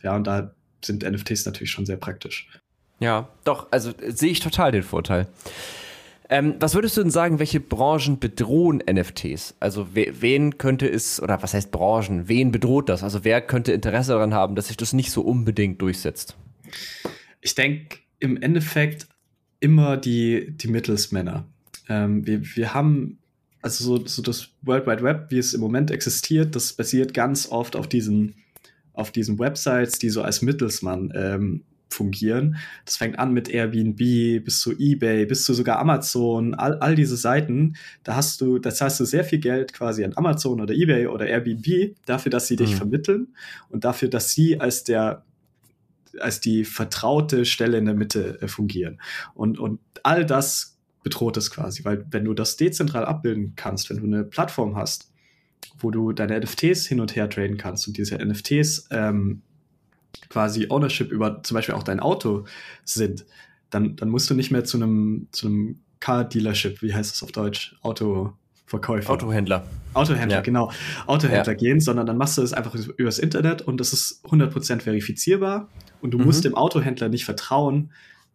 ja, 0.01 0.15
und 0.15 0.25
da 0.25 0.53
sind 0.83 1.03
NFTs 1.03 1.45
natürlich 1.45 1.71
schon 1.71 1.85
sehr 1.85 1.97
praktisch. 1.97 2.47
Ja, 2.99 3.29
doch, 3.43 3.67
also 3.71 3.93
sehe 4.07 4.31
ich 4.31 4.39
total 4.39 4.71
den 4.71 4.83
Vorteil. 4.83 5.27
Ähm, 6.31 6.55
was 6.59 6.75
würdest 6.75 6.95
du 6.95 7.01
denn 7.01 7.11
sagen, 7.11 7.39
welche 7.39 7.59
Branchen 7.59 8.19
bedrohen 8.19 8.83
NFTs? 8.87 9.55
Also 9.59 9.95
we 9.95 10.13
wen 10.19 10.59
könnte 10.59 10.87
es, 10.87 11.21
oder 11.21 11.41
was 11.41 11.55
heißt 11.55 11.71
Branchen, 11.71 12.27
wen 12.27 12.51
bedroht 12.51 12.87
das? 12.87 13.03
Also 13.03 13.23
wer 13.23 13.41
könnte 13.41 13.71
Interesse 13.71 14.11
daran 14.11 14.33
haben, 14.33 14.55
dass 14.55 14.67
sich 14.67 14.77
das 14.77 14.93
nicht 14.93 15.11
so 15.11 15.21
unbedingt 15.21 15.81
durchsetzt? 15.81 16.37
Ich 17.41 17.55
denke 17.55 17.97
im 18.19 18.37
Endeffekt 18.37 19.07
immer 19.59 19.97
die, 19.97 20.51
die 20.55 20.67
Mittelsmänner. 20.67 21.45
Ähm, 21.89 22.25
wir, 22.25 22.41
wir 22.55 22.73
haben 22.73 23.19
also 23.61 23.83
so, 23.83 24.05
so 24.05 24.21
das 24.21 24.49
World 24.61 24.87
Wide 24.87 25.03
Web, 25.03 25.27
wie 25.29 25.37
es 25.37 25.53
im 25.53 25.61
Moment 25.61 25.91
existiert, 25.91 26.55
das 26.55 26.73
basiert 26.73 27.13
ganz 27.13 27.49
oft 27.49 27.75
auf 27.75 27.87
diesen, 27.87 28.35
auf 28.93 29.11
diesen 29.11 29.37
Websites, 29.37 29.99
die 29.99 30.09
so 30.09 30.21
als 30.21 30.41
Mittelsmann 30.41 31.11
ähm, 31.13 31.63
fungieren. 31.89 32.57
Das 32.85 32.97
fängt 32.97 33.17
an 33.19 33.33
mit 33.33 33.49
Airbnb 33.49 33.97
bis 34.45 34.61
zu 34.61 34.71
eBay, 34.77 35.25
bis 35.25 35.43
zu 35.43 35.53
sogar 35.53 35.79
Amazon, 35.79 36.53
all, 36.53 36.75
all 36.79 36.95
diese 36.95 37.17
Seiten. 37.17 37.75
Da 38.03 38.15
hast 38.15 38.41
du, 38.41 38.59
das 38.59 38.77
zahlst 38.77 38.99
du 38.99 39.05
sehr 39.05 39.23
viel 39.23 39.39
Geld 39.39 39.73
quasi 39.73 40.03
an 40.03 40.13
Amazon 40.15 40.61
oder 40.61 40.73
eBay 40.73 41.07
oder 41.07 41.27
Airbnb 41.27 41.95
dafür, 42.05 42.29
dass 42.29 42.47
sie 42.47 42.55
dich 42.55 42.73
mhm. 42.73 42.77
vermitteln 42.77 43.27
und 43.69 43.83
dafür, 43.83 44.07
dass 44.09 44.31
sie 44.31 44.59
als 44.59 44.83
der 44.83 45.25
als 46.19 46.39
die 46.39 46.65
vertraute 46.65 47.45
Stelle 47.45 47.77
in 47.77 47.85
der 47.85 47.93
Mitte 47.93 48.41
äh, 48.41 48.47
fungieren. 48.47 48.99
Und, 49.35 49.59
und 49.59 49.79
all 50.01 50.25
das 50.25 50.78
bedroht 51.03 51.37
es 51.37 51.51
quasi, 51.51 51.85
weil 51.85 52.05
wenn 52.11 52.25
du 52.25 52.33
das 52.33 52.57
dezentral 52.57 53.05
abbilden 53.05 53.53
kannst, 53.55 53.89
wenn 53.89 53.97
du 53.97 54.03
eine 54.03 54.23
Plattform 54.23 54.75
hast, 54.75 55.11
wo 55.77 55.91
du 55.91 56.11
deine 56.11 56.39
NFTs 56.39 56.87
hin 56.87 56.99
und 56.99 57.15
her 57.15 57.29
traden 57.29 57.57
kannst 57.57 57.87
und 57.87 57.97
diese 57.97 58.17
NFTs 58.17 58.87
ähm, 58.91 59.41
quasi 60.29 60.67
Ownership 60.69 61.11
über 61.11 61.43
zum 61.43 61.55
Beispiel 61.55 61.75
auch 61.75 61.83
dein 61.83 61.99
Auto 61.99 62.45
sind, 62.83 63.25
dann, 63.69 63.95
dann 63.95 64.09
musst 64.09 64.29
du 64.29 64.33
nicht 64.33 64.51
mehr 64.51 64.63
zu 64.63 64.77
einem, 64.77 65.27
zu 65.31 65.47
einem 65.47 65.79
Car-Dealership, 65.99 66.81
wie 66.81 66.93
heißt 66.93 67.11
das 67.11 67.23
auf 67.23 67.31
Deutsch? 67.31 67.75
Autoverkäufer. 67.81 69.11
Autohändler. 69.11 69.65
Autohändler, 69.93 70.37
ja. 70.37 70.41
genau. 70.41 70.71
Autohändler 71.07 71.53
ja. 71.53 71.57
gehen, 71.57 71.79
sondern 71.79 72.05
dann 72.05 72.17
machst 72.17 72.37
du 72.37 72.41
es 72.41 72.53
einfach 72.53 72.75
übers 72.75 73.19
Internet 73.19 73.61
und 73.61 73.79
das 73.79 73.93
ist 73.93 74.23
100% 74.25 74.81
verifizierbar 74.81 75.67
und 76.01 76.11
du 76.11 76.17
mhm. 76.17 76.25
musst 76.25 76.45
dem 76.45 76.55
Autohändler 76.55 77.09
nicht 77.09 77.25
vertrauen, 77.25 77.91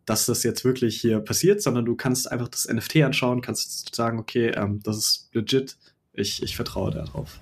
dass 0.07 0.27
das 0.27 0.43
jetzt 0.43 0.65
wirklich 0.65 1.01
hier 1.01 1.21
passiert, 1.21 1.63
sondern 1.63 1.85
du 1.85 1.97
kannst 1.97 2.31
einfach 2.31 2.49
das 2.49 2.69
NFT 2.69 2.97
anschauen, 2.97 3.41
kannst 3.41 3.95
sagen, 3.95 4.19
okay, 4.19 4.49
ähm, 4.49 4.81
das 4.83 4.97
ist 4.99 5.29
legit, 5.33 5.77
ich, 6.13 6.43
ich 6.43 6.57
vertraue 6.57 6.91
darauf. 6.91 7.41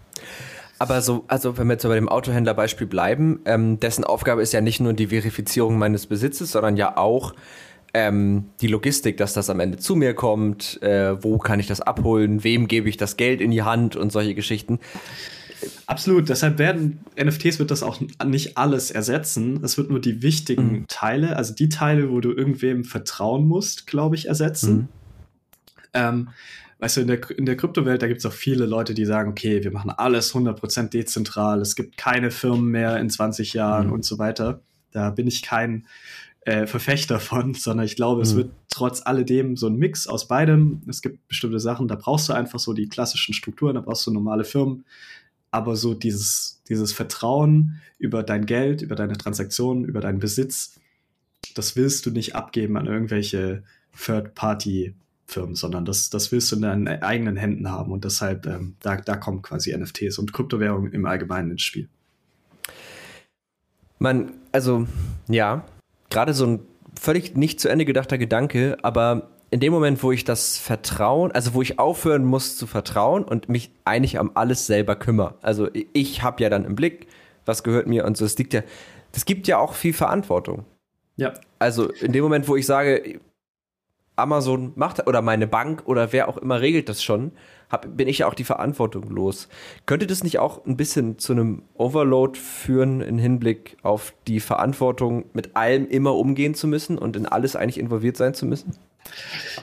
Aber 0.78 1.00
so, 1.00 1.24
also 1.28 1.58
wenn 1.58 1.68
wir 1.68 1.74
jetzt 1.74 1.84
bei 1.84 1.94
dem 1.94 2.08
Autohändlerbeispiel 2.08 2.86
bleiben, 2.86 3.40
ähm, 3.44 3.78
dessen 3.78 4.04
Aufgabe 4.04 4.42
ist 4.42 4.52
ja 4.52 4.60
nicht 4.60 4.80
nur 4.80 4.92
die 4.92 5.08
Verifizierung 5.08 5.78
meines 5.78 6.06
Besitzes, 6.06 6.52
sondern 6.52 6.76
ja 6.76 6.96
auch 6.96 7.34
ähm, 7.94 8.46
die 8.60 8.66
Logistik, 8.66 9.16
dass 9.16 9.32
das 9.32 9.50
am 9.50 9.60
Ende 9.60 9.78
zu 9.78 9.94
mir 9.94 10.14
kommt, 10.14 10.82
äh, 10.82 11.22
wo 11.22 11.38
kann 11.38 11.60
ich 11.60 11.66
das 11.66 11.80
abholen, 11.80 12.42
wem 12.42 12.66
gebe 12.66 12.88
ich 12.88 12.96
das 12.96 13.16
Geld 13.16 13.40
in 13.40 13.50
die 13.50 13.62
Hand 13.62 13.96
und 13.96 14.10
solche 14.10 14.34
Geschichten. 14.34 14.80
Absolut, 15.86 16.28
deshalb 16.28 16.58
werden 16.58 17.00
NFTs 17.22 17.58
wird 17.58 17.70
das 17.70 17.82
auch 17.82 18.00
nicht 18.24 18.56
alles 18.56 18.90
ersetzen. 18.90 19.62
Es 19.62 19.76
wird 19.78 19.90
nur 19.90 20.00
die 20.00 20.22
wichtigen 20.22 20.72
mhm. 20.72 20.84
Teile, 20.88 21.36
also 21.36 21.54
die 21.54 21.68
Teile, 21.68 22.10
wo 22.10 22.20
du 22.20 22.32
irgendwem 22.32 22.84
vertrauen 22.84 23.46
musst, 23.46 23.86
glaube 23.86 24.16
ich, 24.16 24.28
ersetzen. 24.28 24.74
Mhm. 24.76 24.88
Ähm, 25.94 26.28
weißt 26.78 26.96
du, 26.96 27.00
in 27.02 27.06
der, 27.06 27.30
in 27.30 27.46
der 27.46 27.56
Kryptowelt, 27.56 28.02
da 28.02 28.08
gibt 28.08 28.20
es 28.20 28.26
auch 28.26 28.32
viele 28.32 28.66
Leute, 28.66 28.94
die 28.94 29.04
sagen, 29.04 29.30
okay, 29.30 29.62
wir 29.62 29.70
machen 29.70 29.90
alles 29.90 30.34
100% 30.34 30.88
dezentral, 30.88 31.60
es 31.60 31.76
gibt 31.76 31.96
keine 31.96 32.30
Firmen 32.30 32.70
mehr 32.70 32.98
in 32.98 33.08
20 33.08 33.52
Jahren 33.52 33.88
mhm. 33.88 33.92
und 33.92 34.04
so 34.04 34.18
weiter. 34.18 34.62
Da 34.90 35.10
bin 35.10 35.26
ich 35.26 35.42
kein 35.42 35.86
äh, 36.44 36.66
Verfechter 36.66 37.20
von, 37.20 37.54
sondern 37.54 37.86
ich 37.86 37.96
glaube, 37.96 38.22
es 38.22 38.32
mhm. 38.32 38.38
wird 38.38 38.50
trotz 38.68 39.02
alledem 39.04 39.56
so 39.56 39.68
ein 39.68 39.76
Mix 39.76 40.06
aus 40.06 40.26
beidem. 40.26 40.82
Es 40.88 41.02
gibt 41.02 41.28
bestimmte 41.28 41.60
Sachen, 41.60 41.88
da 41.88 41.94
brauchst 41.94 42.28
du 42.28 42.32
einfach 42.32 42.58
so 42.58 42.72
die 42.72 42.88
klassischen 42.88 43.34
Strukturen, 43.34 43.74
da 43.74 43.80
brauchst 43.80 44.06
du 44.06 44.10
normale 44.10 44.44
Firmen 44.44 44.84
aber 45.52 45.76
so 45.76 45.94
dieses, 45.94 46.60
dieses 46.68 46.92
Vertrauen 46.92 47.80
über 47.98 48.24
dein 48.24 48.46
Geld, 48.46 48.82
über 48.82 48.96
deine 48.96 49.16
Transaktionen, 49.16 49.84
über 49.84 50.00
deinen 50.00 50.18
Besitz, 50.18 50.80
das 51.54 51.76
willst 51.76 52.06
du 52.06 52.10
nicht 52.10 52.34
abgeben 52.34 52.76
an 52.76 52.86
irgendwelche 52.86 53.62
Third-Party-Firmen, 53.96 55.54
sondern 55.54 55.84
das, 55.84 56.10
das 56.10 56.32
willst 56.32 56.50
du 56.50 56.56
in 56.56 56.62
deinen 56.62 56.88
eigenen 56.88 57.36
Händen 57.36 57.70
haben 57.70 57.92
und 57.92 58.04
deshalb, 58.04 58.46
ähm, 58.46 58.76
da, 58.80 58.96
da 58.96 59.16
kommen 59.16 59.42
quasi 59.42 59.76
NFTs 59.76 60.18
und 60.18 60.32
Kryptowährungen 60.32 60.92
im 60.92 61.04
Allgemeinen 61.04 61.52
ins 61.52 61.62
Spiel. 61.62 61.88
Man, 63.98 64.32
also, 64.52 64.88
ja, 65.28 65.64
gerade 66.08 66.32
so 66.34 66.46
ein 66.46 66.60
völlig 66.98 67.36
nicht 67.36 67.60
zu 67.60 67.68
Ende 67.68 67.84
gedachter 67.84 68.16
Gedanke, 68.16 68.78
aber 68.82 69.31
in 69.52 69.60
dem 69.60 69.72
Moment, 69.72 70.02
wo 70.02 70.10
ich 70.12 70.24
das 70.24 70.56
Vertrauen, 70.56 71.30
also 71.30 71.52
wo 71.52 71.60
ich 71.60 71.78
aufhören 71.78 72.24
muss 72.24 72.56
zu 72.56 72.66
vertrauen 72.66 73.22
und 73.22 73.50
mich 73.50 73.70
eigentlich 73.84 74.18
am 74.18 74.30
alles 74.32 74.66
selber 74.66 74.96
kümmere. 74.96 75.34
Also 75.42 75.68
ich 75.92 76.22
habe 76.22 76.42
ja 76.42 76.48
dann 76.48 76.64
im 76.64 76.74
Blick, 76.74 77.06
was 77.44 77.62
gehört 77.62 77.86
mir 77.86 78.06
und 78.06 78.16
so. 78.16 78.24
Es 78.24 78.38
liegt 78.38 78.54
ja, 78.54 78.62
das 79.12 79.26
gibt 79.26 79.46
ja 79.46 79.58
auch 79.58 79.74
viel 79.74 79.92
Verantwortung. 79.92 80.64
Ja. 81.16 81.34
Also 81.58 81.90
in 81.90 82.12
dem 82.12 82.24
Moment, 82.24 82.48
wo 82.48 82.56
ich 82.56 82.64
sage, 82.64 83.20
Amazon 84.16 84.72
macht 84.74 85.06
oder 85.06 85.20
meine 85.20 85.46
Bank 85.46 85.82
oder 85.84 86.14
wer 86.14 86.28
auch 86.28 86.38
immer 86.38 86.62
regelt 86.62 86.88
das 86.88 87.02
schon, 87.02 87.32
hab, 87.68 87.94
bin 87.94 88.08
ich 88.08 88.18
ja 88.18 88.28
auch 88.28 88.34
die 88.34 88.44
Verantwortung 88.44 89.10
los. 89.10 89.50
Könnte 89.84 90.06
das 90.06 90.24
nicht 90.24 90.38
auch 90.38 90.64
ein 90.64 90.78
bisschen 90.78 91.18
zu 91.18 91.34
einem 91.34 91.62
Overload 91.74 92.38
führen 92.38 93.02
im 93.02 93.18
Hinblick 93.18 93.76
auf 93.82 94.14
die 94.26 94.40
Verantwortung, 94.40 95.26
mit 95.34 95.56
allem 95.56 95.86
immer 95.88 96.14
umgehen 96.14 96.54
zu 96.54 96.66
müssen 96.66 96.96
und 96.96 97.16
in 97.16 97.26
alles 97.26 97.54
eigentlich 97.54 97.78
involviert 97.78 98.16
sein 98.16 98.32
zu 98.32 98.46
müssen? 98.46 98.78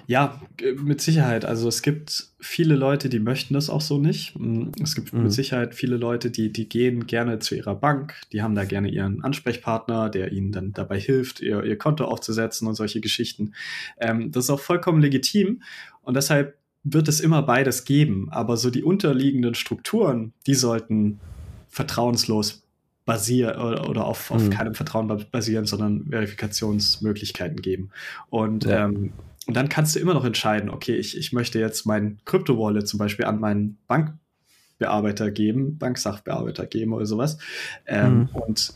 Ja, 0.07 0.41
mit 0.81 1.01
Sicherheit. 1.01 1.45
Also 1.45 1.67
es 1.67 1.81
gibt 1.81 2.29
viele 2.39 2.75
Leute, 2.75 3.09
die 3.09 3.19
möchten 3.19 3.53
das 3.53 3.69
auch 3.69 3.81
so 3.81 3.97
nicht. 3.97 4.37
Mm, 4.37 4.71
es 4.81 4.95
gibt 4.95 5.13
mhm. 5.13 5.23
mit 5.23 5.33
Sicherheit 5.33 5.75
viele 5.75 5.97
Leute, 5.97 6.31
die, 6.31 6.51
die 6.51 6.67
gehen 6.67 7.07
gerne 7.07 7.39
zu 7.39 7.55
ihrer 7.55 7.75
Bank, 7.75 8.15
die 8.31 8.41
haben 8.41 8.55
da 8.55 8.65
gerne 8.65 8.89
ihren 8.89 9.23
Ansprechpartner, 9.23 10.09
der 10.09 10.31
ihnen 10.31 10.51
dann 10.51 10.73
dabei 10.73 10.99
hilft, 10.99 11.41
ihr, 11.41 11.63
ihr 11.63 11.77
Konto 11.77 12.05
aufzusetzen 12.05 12.67
und 12.67 12.75
solche 12.75 13.01
Geschichten. 13.01 13.53
Ähm, 13.99 14.31
das 14.31 14.45
ist 14.45 14.49
auch 14.49 14.59
vollkommen 14.59 15.01
legitim 15.01 15.61
und 16.01 16.15
deshalb 16.15 16.57
wird 16.83 17.07
es 17.07 17.19
immer 17.19 17.43
beides 17.43 17.85
geben. 17.85 18.29
Aber 18.31 18.57
so 18.57 18.69
die 18.69 18.83
unterliegenden 18.83 19.53
Strukturen, 19.53 20.33
die 20.47 20.55
sollten 20.55 21.19
vertrauenslos 21.67 22.63
basieren 23.10 23.60
oder, 23.60 23.89
oder 23.89 24.05
auf, 24.05 24.30
auf 24.30 24.43
mhm. 24.43 24.51
keinem 24.51 24.76
Vertrauen 24.76 25.26
basieren, 25.32 25.66
sondern 25.66 26.05
Verifikationsmöglichkeiten 26.12 27.60
geben. 27.60 27.89
Und 28.30 28.66
ja. 28.66 28.86
ähm, 28.86 29.14
und 29.47 29.55
dann 29.55 29.68
kannst 29.68 29.95
du 29.95 29.99
immer 29.99 30.14
noch 30.14 30.26
entscheiden, 30.26 30.70
okay, 30.70 30.95
ich, 30.95 31.18
ich 31.18 31.34
möchte 31.34 31.57
jetzt 31.57 31.88
mein 31.88 32.20
Krypto-Wallet 32.26 32.88
zum 32.88 32.99
Beispiel 32.99 33.26
an 33.26 33.39
meinen 33.39 33.80
Bankbearbeiter 33.88 35.32
geben, 35.32 35.80
Banksachbearbeiter 35.80 36.68
geben 36.68 36.93
oder 36.93 37.07
sowas. 37.07 37.39
Ähm, 37.88 38.20
mhm. 38.20 38.30
Und 38.30 38.74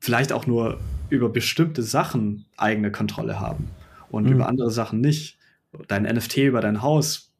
vielleicht 0.00 0.32
auch 0.32 0.48
nur 0.48 0.80
über 1.10 1.28
bestimmte 1.28 1.84
Sachen 1.84 2.46
eigene 2.56 2.90
Kontrolle 2.90 3.38
haben 3.38 3.68
und 4.10 4.24
mhm. 4.24 4.32
über 4.32 4.48
andere 4.48 4.72
Sachen 4.72 5.00
nicht. 5.00 5.38
Dein 5.86 6.02
NFT 6.02 6.38
über 6.38 6.60
dein 6.60 6.82
Haus 6.82 7.30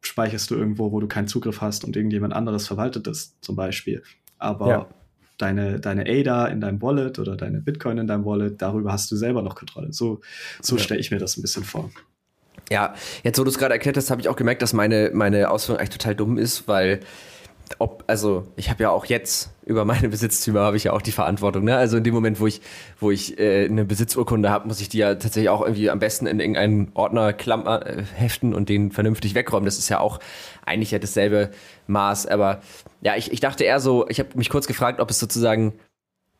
speicherst 0.00 0.50
du 0.50 0.54
irgendwo, 0.54 0.92
wo 0.92 1.00
du 1.00 1.08
keinen 1.08 1.28
Zugriff 1.28 1.60
hast 1.60 1.84
und 1.84 1.94
irgendjemand 1.94 2.32
anderes 2.32 2.66
verwaltet 2.66 3.06
es 3.06 3.38
zum 3.42 3.54
Beispiel. 3.54 4.02
Aber 4.38 4.68
ja 4.70 4.88
deine, 5.42 5.80
deine 5.80 6.02
ADA 6.08 6.46
in 6.46 6.60
deinem 6.60 6.80
Wallet 6.82 7.18
oder 7.18 7.36
deine 7.36 7.60
Bitcoin 7.60 7.98
in 7.98 8.06
deinem 8.06 8.24
Wallet, 8.24 8.60
darüber 8.60 8.92
hast 8.92 9.10
du 9.10 9.16
selber 9.16 9.42
noch 9.42 9.54
Kontrolle. 9.54 9.92
So, 9.92 10.20
so 10.60 10.76
ja. 10.76 10.82
stelle 10.82 11.00
ich 11.00 11.10
mir 11.10 11.18
das 11.18 11.36
ein 11.36 11.42
bisschen 11.42 11.64
vor. 11.64 11.90
Ja, 12.70 12.94
jetzt 13.24 13.38
wo 13.38 13.44
du 13.44 13.50
es 13.50 13.58
gerade 13.58 13.74
erklärt 13.74 13.96
hast, 13.96 14.10
habe 14.10 14.20
ich 14.20 14.28
auch 14.28 14.36
gemerkt, 14.36 14.62
dass 14.62 14.72
meine, 14.72 15.10
meine 15.12 15.50
Ausführung 15.50 15.80
eigentlich 15.80 15.98
total 15.98 16.14
dumm 16.14 16.38
ist, 16.38 16.68
weil 16.68 17.00
ob, 17.78 18.04
also 18.06 18.46
ich 18.56 18.70
habe 18.70 18.82
ja 18.82 18.90
auch 18.90 19.04
jetzt 19.06 19.50
über 19.70 19.84
meine 19.84 20.08
Besitztümer 20.08 20.60
habe 20.60 20.76
ich 20.76 20.84
ja 20.84 20.92
auch 20.92 21.00
die 21.00 21.12
Verantwortung. 21.12 21.64
Ne? 21.64 21.76
Also 21.76 21.96
in 21.96 22.02
dem 22.02 22.12
Moment, 22.12 22.40
wo 22.40 22.46
ich, 22.48 22.60
wo 22.98 23.12
ich 23.12 23.38
äh, 23.38 23.66
eine 23.66 23.84
Besitzurkunde 23.84 24.50
habe, 24.50 24.66
muss 24.66 24.80
ich 24.80 24.88
die 24.88 24.98
ja 24.98 25.14
tatsächlich 25.14 25.48
auch 25.48 25.62
irgendwie 25.62 25.90
am 25.90 26.00
besten 26.00 26.26
in 26.26 26.40
irgendeinen 26.40 26.90
Ordner 26.94 27.32
klammer, 27.32 27.86
äh, 27.86 28.02
heften 28.16 28.52
und 28.52 28.68
den 28.68 28.90
vernünftig 28.90 29.36
wegräumen. 29.36 29.64
Das 29.64 29.78
ist 29.78 29.88
ja 29.88 30.00
auch 30.00 30.18
eigentlich 30.66 30.90
ja 30.90 30.98
dasselbe 30.98 31.50
Maß. 31.86 32.26
Aber 32.26 32.60
ja, 33.00 33.14
ich, 33.14 33.30
ich 33.30 33.38
dachte 33.38 33.62
eher 33.62 33.78
so, 33.78 34.08
ich 34.08 34.18
habe 34.18 34.30
mich 34.34 34.50
kurz 34.50 34.66
gefragt, 34.66 35.00
ob 35.00 35.08
es 35.08 35.20
sozusagen 35.20 35.74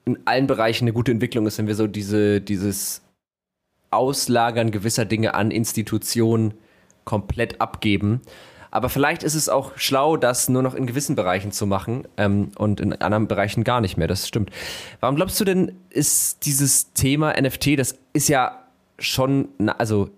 in 0.05 0.19
allen 0.25 0.49
Bereichen 0.49 0.85
eine 0.85 0.93
gute 0.93 1.13
Entwicklung 1.13 1.47
ist, 1.47 1.57
wenn 1.59 1.69
wir 1.69 1.77
so 1.77 1.87
diese, 1.87 2.41
dieses 2.41 3.03
Auslagern 3.91 4.73
gewisser 4.73 5.05
Dinge 5.05 5.35
an 5.35 5.53
Institutionen 5.53 6.55
komplett 7.05 7.61
abgeben. 7.61 8.23
Aber 8.71 8.89
vielleicht 8.89 9.23
ist 9.23 9.35
es 9.35 9.49
auch 9.49 9.73
schlau, 9.77 10.17
das 10.17 10.49
nur 10.49 10.63
noch 10.63 10.75
in 10.75 10.87
gewissen 10.87 11.17
Bereichen 11.17 11.53
zu 11.53 11.67
machen 11.67 12.07
ähm, 12.17 12.53
und 12.57 12.81
in 12.81 12.93
anderen 12.93 13.29
Bereichen 13.29 13.65
gar 13.65 13.81
nicht 13.81 13.97
mehr. 13.97 14.09
Das 14.09 14.29
stimmt. 14.29 14.51
Warum 15.01 15.17
glaubst 15.17 15.41
du 15.41 15.45
denn, 15.45 15.73
ist 15.91 16.47
dieses 16.47 16.93
Thema 16.93 17.41
NFT, 17.41 17.79
das 17.79 17.99
ist 18.13 18.29
ja 18.29 18.65
schon, 18.99 19.49
also 19.79 20.11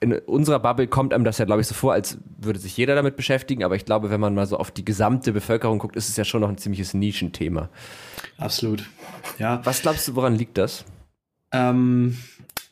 in 0.00 0.18
unserer 0.18 0.58
Bubble 0.58 0.86
kommt 0.86 1.14
einem 1.14 1.24
das 1.24 1.38
ja, 1.38 1.46
glaube 1.46 1.62
ich, 1.62 1.66
so 1.66 1.74
vor, 1.74 1.94
als 1.94 2.18
würde 2.38 2.58
sich 2.58 2.76
jeder 2.76 2.94
damit 2.94 3.16
beschäftigen. 3.16 3.64
Aber 3.64 3.74
ich 3.74 3.86
glaube, 3.86 4.10
wenn 4.10 4.20
man 4.20 4.34
mal 4.34 4.46
so 4.46 4.58
auf 4.58 4.70
die 4.70 4.84
gesamte 4.84 5.32
Bevölkerung 5.32 5.78
guckt, 5.78 5.96
ist 5.96 6.10
es 6.10 6.16
ja 6.16 6.24
schon 6.24 6.42
noch 6.42 6.50
ein 6.50 6.58
ziemliches 6.58 6.92
Nischenthema. 6.92 7.70
Absolut. 8.36 8.84
Ja. 9.38 9.60
Was 9.64 9.80
glaubst 9.80 10.06
du, 10.06 10.14
woran 10.14 10.34
liegt 10.34 10.58
das? 10.58 10.84
Ähm, 11.52 12.18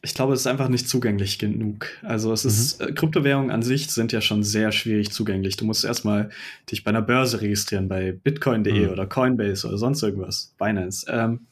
ich 0.04 0.14
glaube, 0.14 0.34
es 0.34 0.40
ist 0.40 0.46
einfach 0.48 0.68
nicht 0.68 0.88
zugänglich 0.88 1.38
genug. 1.38 1.86
Also 2.02 2.32
es 2.32 2.44
ist, 2.44 2.80
mhm. 2.80 2.88
Äh, 2.88 2.92
Kryptowährungen 2.92 3.50
an 3.50 3.62
sich 3.62 3.88
sind 3.90 4.10
ja 4.10 4.20
schon 4.20 4.42
sehr 4.42 4.72
schwierig 4.72 5.12
zugänglich. 5.12 5.56
Du 5.56 5.64
musst 5.64 5.84
erstmal 5.84 6.30
dich 6.70 6.82
bei 6.82 6.90
einer 6.90 7.02
Börse 7.02 7.40
registrieren, 7.40 7.88
bei 7.88 8.12
bitcoin.de 8.12 8.86
mhm. 8.86 8.92
oder 8.92 9.06
Coinbase 9.06 9.66
oder 9.68 9.78
sonst 9.78 10.02
irgendwas, 10.02 10.54
Binance. 10.58 11.06
Ähm, 11.08 11.46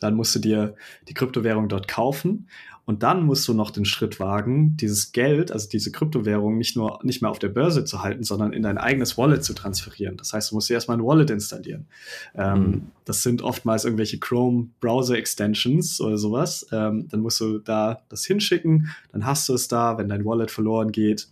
dann 0.00 0.14
musst 0.14 0.34
du 0.34 0.38
dir 0.38 0.74
die 1.08 1.14
Kryptowährung 1.14 1.68
dort 1.68 1.88
kaufen 1.88 2.48
und 2.86 3.02
dann 3.02 3.24
musst 3.24 3.48
du 3.48 3.54
noch 3.54 3.70
den 3.70 3.86
Schritt 3.86 4.20
wagen, 4.20 4.76
dieses 4.76 5.12
Geld, 5.12 5.50
also 5.50 5.68
diese 5.68 5.90
Kryptowährung 5.90 6.58
nicht 6.58 6.76
nur 6.76 6.98
nicht 7.02 7.22
mehr 7.22 7.30
auf 7.30 7.38
der 7.38 7.48
Börse 7.48 7.84
zu 7.84 8.02
halten, 8.02 8.24
sondern 8.24 8.52
in 8.52 8.62
dein 8.62 8.76
eigenes 8.76 9.16
Wallet 9.16 9.42
zu 9.42 9.54
transferieren. 9.54 10.18
Das 10.18 10.32
heißt, 10.32 10.50
du 10.50 10.56
musst 10.56 10.68
dir 10.68 10.74
erstmal 10.74 10.98
ein 10.98 11.04
Wallet 11.04 11.30
installieren. 11.30 11.86
Ähm, 12.34 12.60
mhm. 12.60 12.82
Das 13.06 13.22
sind 13.22 13.40
oftmals 13.40 13.84
irgendwelche 13.84 14.18
Chrome 14.18 14.68
Browser 14.80 15.16
Extensions 15.16 16.00
oder 16.00 16.18
sowas. 16.18 16.66
Ähm, 16.72 17.08
dann 17.08 17.20
musst 17.20 17.40
du 17.40 17.58
da 17.58 18.02
das 18.10 18.26
hinschicken, 18.26 18.88
dann 19.12 19.24
hast 19.24 19.48
du 19.48 19.54
es 19.54 19.68
da, 19.68 19.96
wenn 19.96 20.08
dein 20.08 20.24
Wallet 20.26 20.50
verloren 20.50 20.92
geht, 20.92 21.28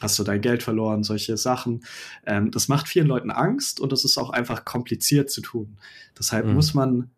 hast 0.00 0.18
du 0.18 0.24
dein 0.24 0.40
Geld 0.40 0.64
verloren, 0.64 1.04
solche 1.04 1.36
Sachen. 1.36 1.84
Ähm, 2.26 2.50
das 2.50 2.66
macht 2.66 2.88
vielen 2.88 3.06
Leuten 3.06 3.30
Angst 3.30 3.80
und 3.80 3.92
das 3.92 4.04
ist 4.04 4.18
auch 4.18 4.30
einfach 4.30 4.64
kompliziert 4.64 5.30
zu 5.30 5.40
tun. 5.40 5.76
Deshalb 6.18 6.46
mhm. 6.46 6.54
muss 6.54 6.74
man 6.74 7.10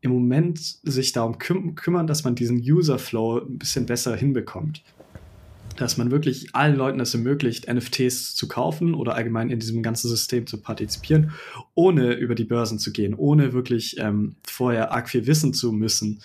im 0.00 0.12
Moment 0.12 0.58
sich 0.58 1.12
darum 1.12 1.38
küm 1.38 1.74
kümmern, 1.74 2.06
dass 2.06 2.24
man 2.24 2.34
diesen 2.34 2.58
User 2.58 2.98
Flow 2.98 3.38
ein 3.38 3.58
bisschen 3.58 3.86
besser 3.86 4.16
hinbekommt. 4.16 4.82
Dass 5.76 5.96
man 5.96 6.10
wirklich 6.10 6.54
allen 6.54 6.76
Leuten 6.76 7.00
es 7.00 7.14
ermöglicht, 7.14 7.72
NFTs 7.72 8.34
zu 8.34 8.48
kaufen 8.48 8.94
oder 8.94 9.14
allgemein 9.14 9.50
in 9.50 9.60
diesem 9.60 9.82
ganzen 9.82 10.08
System 10.08 10.46
zu 10.46 10.60
partizipieren, 10.60 11.32
ohne 11.74 12.14
über 12.14 12.34
die 12.34 12.44
Börsen 12.44 12.78
zu 12.78 12.92
gehen, 12.92 13.14
ohne 13.14 13.52
wirklich 13.52 13.96
ähm, 13.98 14.36
vorher 14.46 14.92
arg 14.92 15.08
viel 15.08 15.26
wissen 15.26 15.54
zu 15.54 15.72
müssen. 15.72 16.20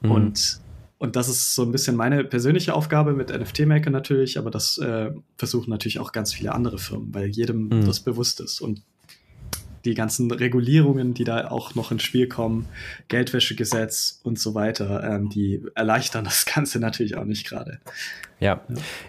Mhm. 0.00 0.10
Und, 0.10 0.60
und 0.98 1.16
das 1.16 1.28
ist 1.28 1.54
so 1.54 1.62
ein 1.62 1.72
bisschen 1.72 1.96
meine 1.96 2.24
persönliche 2.24 2.74
Aufgabe 2.74 3.12
mit 3.12 3.30
NFT-Maker 3.30 3.90
natürlich, 3.90 4.38
aber 4.38 4.50
das 4.50 4.78
äh, 4.78 5.10
versuchen 5.36 5.70
natürlich 5.70 6.00
auch 6.00 6.12
ganz 6.12 6.32
viele 6.32 6.52
andere 6.52 6.78
Firmen, 6.78 7.14
weil 7.14 7.28
jedem 7.28 7.68
mhm. 7.68 7.86
das 7.86 8.00
bewusst 8.00 8.40
ist. 8.40 8.60
Und 8.60 8.82
die 9.84 9.94
ganzen 9.94 10.30
Regulierungen, 10.30 11.14
die 11.14 11.24
da 11.24 11.48
auch 11.48 11.74
noch 11.74 11.90
ins 11.90 12.02
Spiel 12.02 12.28
kommen, 12.28 12.66
Geldwäschegesetz 13.08 14.20
und 14.22 14.38
so 14.38 14.54
weiter, 14.54 15.02
ähm, 15.04 15.28
die 15.28 15.62
erleichtern 15.74 16.24
das 16.24 16.46
Ganze 16.46 16.78
natürlich 16.80 17.16
auch 17.16 17.24
nicht 17.24 17.46
gerade. 17.46 17.80
Ja. 18.42 18.60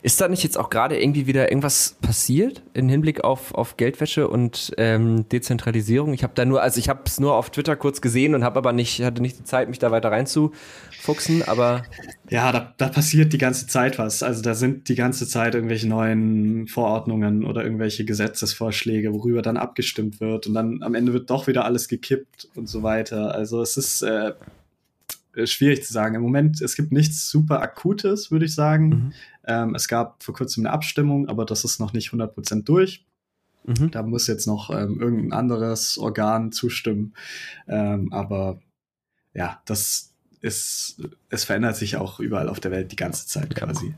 Ist 0.04 0.22
da 0.22 0.28
nicht 0.28 0.44
jetzt 0.44 0.60
auch 0.60 0.70
gerade 0.70 1.02
irgendwie 1.02 1.26
wieder 1.26 1.50
irgendwas 1.50 1.98
passiert 2.02 2.62
im 2.76 2.88
Hinblick 2.88 3.24
auf, 3.24 3.56
auf 3.56 3.78
Geldwäsche 3.78 4.28
und 4.28 4.72
ähm, 4.78 5.28
Dezentralisierung? 5.30 6.14
Ich 6.14 6.22
habe 6.22 6.34
da 6.36 6.46
nur, 6.46 6.62
also 6.62 6.78
ich 6.78 6.88
habe 6.88 7.02
es 7.08 7.20
nur 7.20 7.34
auf 7.34 7.50
Twitter 7.50 7.76
kurz 7.76 8.00
gesehen 8.00 8.36
und 8.36 8.44
habe 8.44 8.60
aber 8.60 8.74
nicht, 8.74 9.02
hatte 9.02 9.24
nicht 9.24 9.40
die 9.40 9.44
Zeit, 9.44 9.70
mich 9.70 9.80
da 9.80 9.90
weiter 9.90 10.12
reinzufuchsen, 10.12 11.42
aber. 11.48 11.82
Ja, 12.30 12.52
da, 12.52 12.76
da 12.78 12.90
passiert 12.90 13.34
die 13.34 13.40
ganze 13.40 13.66
Zeit 13.66 13.98
was. 13.98 14.22
Also 14.22 14.44
da 14.44 14.54
sind 14.54 14.88
die 14.88 14.96
ganze 14.96 15.28
Zeit 15.28 15.56
irgendwelche 15.56 15.88
neuen 15.88 16.68
Verordnungen 16.68 17.44
oder 17.44 17.64
irgendwelche 17.64 18.06
Gesetzesvorschläge, 18.06 19.16
worüber 19.16 19.42
dann 19.42 19.58
abgestimmt 19.58 20.22
wird 20.22 20.46
und 20.46 20.54
dann 20.54 20.84
am 20.84 20.94
Ende 20.94 21.12
wird 21.12 21.32
doch 21.32 21.48
wieder 21.48 21.66
alles 21.66 21.88
gekippt 21.88 22.50
und 22.54 22.70
so 22.70 22.84
weiter. 22.84 23.34
Also 23.34 23.64
es 23.64 23.78
ist 23.78 24.04
äh, 24.04 24.34
schwierig 25.46 25.84
zu 25.84 25.94
sagen. 25.94 26.16
Im 26.16 26.22
Moment, 26.22 26.62
es 26.62 26.76
gibt 26.76 26.92
nichts 26.92 27.30
super 27.30 27.62
Akutes, 27.62 28.32
würde 28.32 28.46
ich 28.46 28.56
sagen. 28.56 28.90
Mhm. 28.90 29.14
Ähm, 29.46 29.76
es 29.76 29.88
gab 29.88 30.24
vor 30.24 30.34
kurzem 30.34 30.66
eine 30.66 30.74
Abstimmung, 30.74 31.28
aber 31.28 31.46
das 31.46 31.64
ist 31.64 31.80
noch 31.80 31.94
nicht 31.94 32.10
100% 32.12 32.64
durch. 32.64 33.06
Mhm. 33.66 33.92
Da 33.92 34.04
muss 34.04 34.28
jetzt 34.28 34.48
noch 34.48 34.70
ähm, 34.70 35.00
irgendein 35.00 35.34
anderes 35.34 35.98
Organ 35.98 36.52
zustimmen. 36.52 37.14
Ähm, 37.68 38.12
aber 38.12 38.60
ja, 39.34 39.62
das 39.66 40.14
ist, 40.42 41.02
es 41.30 41.46
verändert 41.46 41.78
sich 41.78 41.96
auch 41.96 42.20
überall 42.20 42.50
auf 42.50 42.60
der 42.60 42.72
Welt 42.72 42.92
die 42.92 42.98
ganze 42.98 43.28
Zeit 43.28 43.56
quasi. 43.56 43.94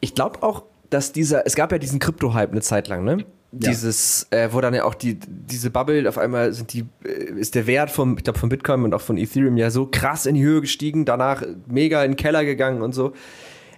Ich 0.00 0.14
glaube 0.14 0.42
auch, 0.42 0.64
dass 0.90 1.12
dieser, 1.12 1.46
es 1.46 1.54
gab 1.54 1.72
ja 1.72 1.78
diesen 1.78 1.98
Krypto-Hype 1.98 2.52
eine 2.52 2.62
Zeit 2.62 2.88
lang, 2.88 3.04
ne? 3.04 3.24
Dieses, 3.52 4.26
äh, 4.30 4.48
wo 4.52 4.60
dann 4.60 4.74
ja 4.74 4.84
auch 4.84 4.94
die, 4.94 5.18
diese 5.18 5.70
Bubble 5.70 6.08
auf 6.08 6.18
einmal 6.18 6.52
sind 6.52 6.72
die, 6.72 6.86
äh, 7.04 7.32
ist 7.38 7.54
der 7.54 7.66
Wert 7.66 7.90
vom, 7.90 8.16
ich 8.16 8.24
glaube, 8.24 8.38
von 8.38 8.48
Bitcoin 8.48 8.84
und 8.84 8.94
auch 8.94 9.00
von 9.00 9.18
Ethereum 9.18 9.56
ja 9.56 9.70
so 9.70 9.86
krass 9.86 10.26
in 10.26 10.36
die 10.36 10.42
Höhe 10.42 10.60
gestiegen, 10.60 11.04
danach 11.04 11.42
mega 11.66 12.04
in 12.04 12.12
den 12.12 12.16
Keller 12.16 12.44
gegangen 12.44 12.82
und 12.82 12.94
so. 12.94 13.12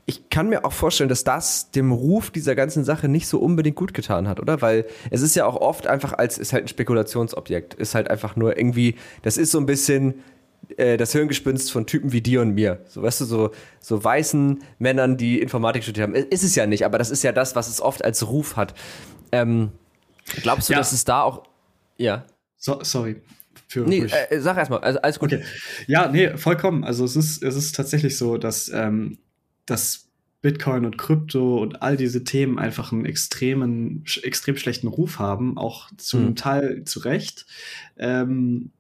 Ich 0.05 0.29
kann 0.31 0.49
mir 0.49 0.64
auch 0.64 0.73
vorstellen, 0.73 1.09
dass 1.09 1.25
das 1.25 1.70
dem 1.70 1.93
Ruf 1.93 2.31
dieser 2.31 2.55
ganzen 2.55 2.85
Sache 2.85 3.09
nicht 3.09 3.29
so 3.29 3.39
unbedingt 3.39 3.77
gut 3.77 3.95
getan 3.95 4.29
hat, 4.29 4.41
oder? 4.41 4.61
Weil 4.61 4.85
es 5.11 5.23
ist 5.23 5.37
ja 5.37 5.47
auch 5.47 5.57
oft 5.57 5.87
einfach 5.87 6.12
als, 6.12 6.39
ist 6.39 6.53
halt 6.53 6.64
ein 6.64 6.68
Spekulationsobjekt, 6.68 7.75
ist 7.75 7.95
halt 7.95 8.11
einfach 8.11 8.35
nur 8.35 8.57
irgendwie, 8.59 8.97
das 9.23 9.37
ist 9.37 9.53
so 9.53 9.59
ein 9.59 9.66
bisschen, 9.66 10.14
äh, 10.77 10.97
das 10.97 11.12
Hirngespinst 11.12 11.73
von 11.73 11.87
Typen 11.87 12.12
wie 12.12 12.20
dir 12.20 12.41
und 12.41 12.51
mir. 12.51 12.81
So, 12.89 13.03
weißt 13.03 13.23
du, 13.23 13.25
so, 13.25 13.51
so 13.81 14.03
weißen 14.03 14.62
Männern, 14.79 15.16
die 15.16 15.41
Informatik 15.41 15.83
studiert 15.85 16.09
haben. 16.09 16.14
Ist 16.14 16.43
es 16.43 16.57
ja 16.57 16.66
nicht, 16.66 16.85
aber 16.85 16.99
das 16.99 17.11
ist 17.11 17.23
ja 17.23 17.33
das, 17.33 17.57
was 17.57 17.68
es 17.68 17.81
oft 17.81 18.05
als 18.05 18.27
Ruf 18.29 18.57
hat. 18.57 18.75
Ähm, 19.33 19.72
glaubst 20.43 20.68
du, 20.68 20.74
ja. 20.74 20.78
dass 20.78 20.93
es 20.93 21.05
da 21.05 21.22
auch. 21.22 21.45
Ja. 21.97 22.24
So, 22.57 22.83
sorry. 22.83 23.22
Für 23.66 23.80
nee, 23.80 24.01
äh, 24.01 24.41
sag 24.41 24.59
erstmal, 24.59 24.80
also 24.80 25.01
alles 25.01 25.18
gut. 25.18 25.33
Okay. 25.33 25.43
Ja, 25.87 26.09
nee, 26.09 26.37
vollkommen. 26.37 26.85
Also 26.85 27.05
es 27.05 27.16
ist, 27.16 27.43
es 27.43 27.57
ist 27.57 27.74
tatsächlich 27.74 28.18
so, 28.18 28.37
dass, 28.37 28.68
ähm, 28.68 29.18
dass 29.66 30.09
Bitcoin 30.43 30.85
und 30.85 30.99
Krypto 30.99 31.59
und 31.62 31.83
all 31.83 31.97
diese 31.97 32.24
Themen 32.24 32.59
einfach 32.59 32.93
einen 32.93 33.07
extremen, 33.07 34.05
extrem 34.22 34.57
schlechten 34.57 34.89
Ruf 34.89 35.18
haben, 35.18 35.57
auch 35.57 35.89
zum 35.97 36.26
mhm. 36.26 36.37
Teil 36.37 36.85
zu 36.85 37.01
Recht. 37.01 37.47
Ähm, 37.97 38.72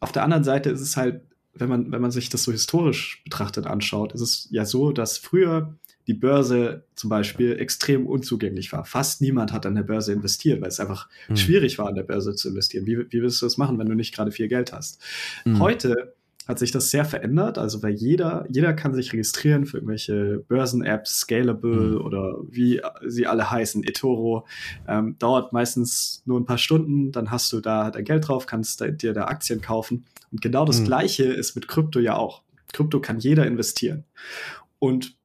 auf 0.00 0.12
der 0.12 0.22
anderen 0.22 0.44
Seite 0.44 0.70
ist 0.70 0.82
es 0.82 0.96
halt, 0.96 1.22
wenn 1.54 1.68
man, 1.68 1.90
wenn 1.90 2.02
man 2.02 2.10
sich 2.10 2.28
das 2.28 2.44
so 2.44 2.52
historisch 2.52 3.22
betrachtet 3.24 3.66
anschaut, 3.66 4.12
ist 4.12 4.20
es 4.20 4.48
ja 4.50 4.64
so, 4.64 4.92
dass 4.92 5.18
früher 5.18 5.74
die 6.08 6.14
Börse 6.14 6.84
zum 6.94 7.10
Beispiel 7.10 7.58
extrem 7.60 8.06
unzugänglich 8.06 8.72
war. 8.72 8.84
Fast 8.84 9.20
niemand 9.20 9.52
hat 9.52 9.66
an 9.66 9.74
der 9.74 9.82
Börse 9.82 10.12
investiert, 10.12 10.60
weil 10.62 10.68
es 10.68 10.80
einfach 10.80 11.08
hm. 11.26 11.36
schwierig 11.36 11.78
war, 11.78 11.86
an 11.86 11.94
der 11.94 12.02
Börse 12.02 12.34
zu 12.34 12.48
investieren. 12.48 12.86
Wie, 12.86 12.98
wie 13.10 13.22
willst 13.22 13.42
du 13.42 13.46
das 13.46 13.58
machen, 13.58 13.78
wenn 13.78 13.88
du 13.88 13.94
nicht 13.94 14.14
gerade 14.14 14.32
viel 14.32 14.48
Geld 14.48 14.72
hast? 14.72 15.00
Hm. 15.44 15.60
Heute 15.60 16.14
hat 16.48 16.58
sich 16.58 16.70
das 16.70 16.90
sehr 16.90 17.04
verändert. 17.04 17.58
Also 17.58 17.82
weil 17.82 17.92
jeder, 17.92 18.46
jeder 18.48 18.72
kann 18.72 18.94
sich 18.94 19.12
registrieren 19.12 19.66
für 19.66 19.76
irgendwelche 19.76 20.42
Börsen-Apps, 20.48 21.20
Scalable 21.20 21.98
mhm. 21.98 22.00
oder 22.00 22.38
wie 22.48 22.80
sie 23.06 23.26
alle 23.26 23.50
heißen, 23.50 23.84
eToro. 23.84 24.46
Ähm, 24.88 25.16
dauert 25.18 25.52
meistens 25.52 26.22
nur 26.24 26.40
ein 26.40 26.46
paar 26.46 26.56
Stunden, 26.56 27.12
dann 27.12 27.30
hast 27.30 27.52
du 27.52 27.60
da 27.60 27.90
dein 27.90 28.04
Geld 28.04 28.26
drauf, 28.26 28.46
kannst 28.46 28.80
da, 28.80 28.88
dir 28.88 29.12
da 29.12 29.26
Aktien 29.26 29.60
kaufen. 29.60 30.06
Und 30.32 30.40
genau 30.40 30.64
das 30.64 30.80
mhm. 30.80 30.86
Gleiche 30.86 31.24
ist 31.24 31.54
mit 31.54 31.68
Krypto 31.68 32.00
ja 32.00 32.16
auch. 32.16 32.42
Krypto 32.72 32.98
kann 33.00 33.18
jeder 33.18 33.46
investieren. 33.46 34.04
Und 34.78 35.17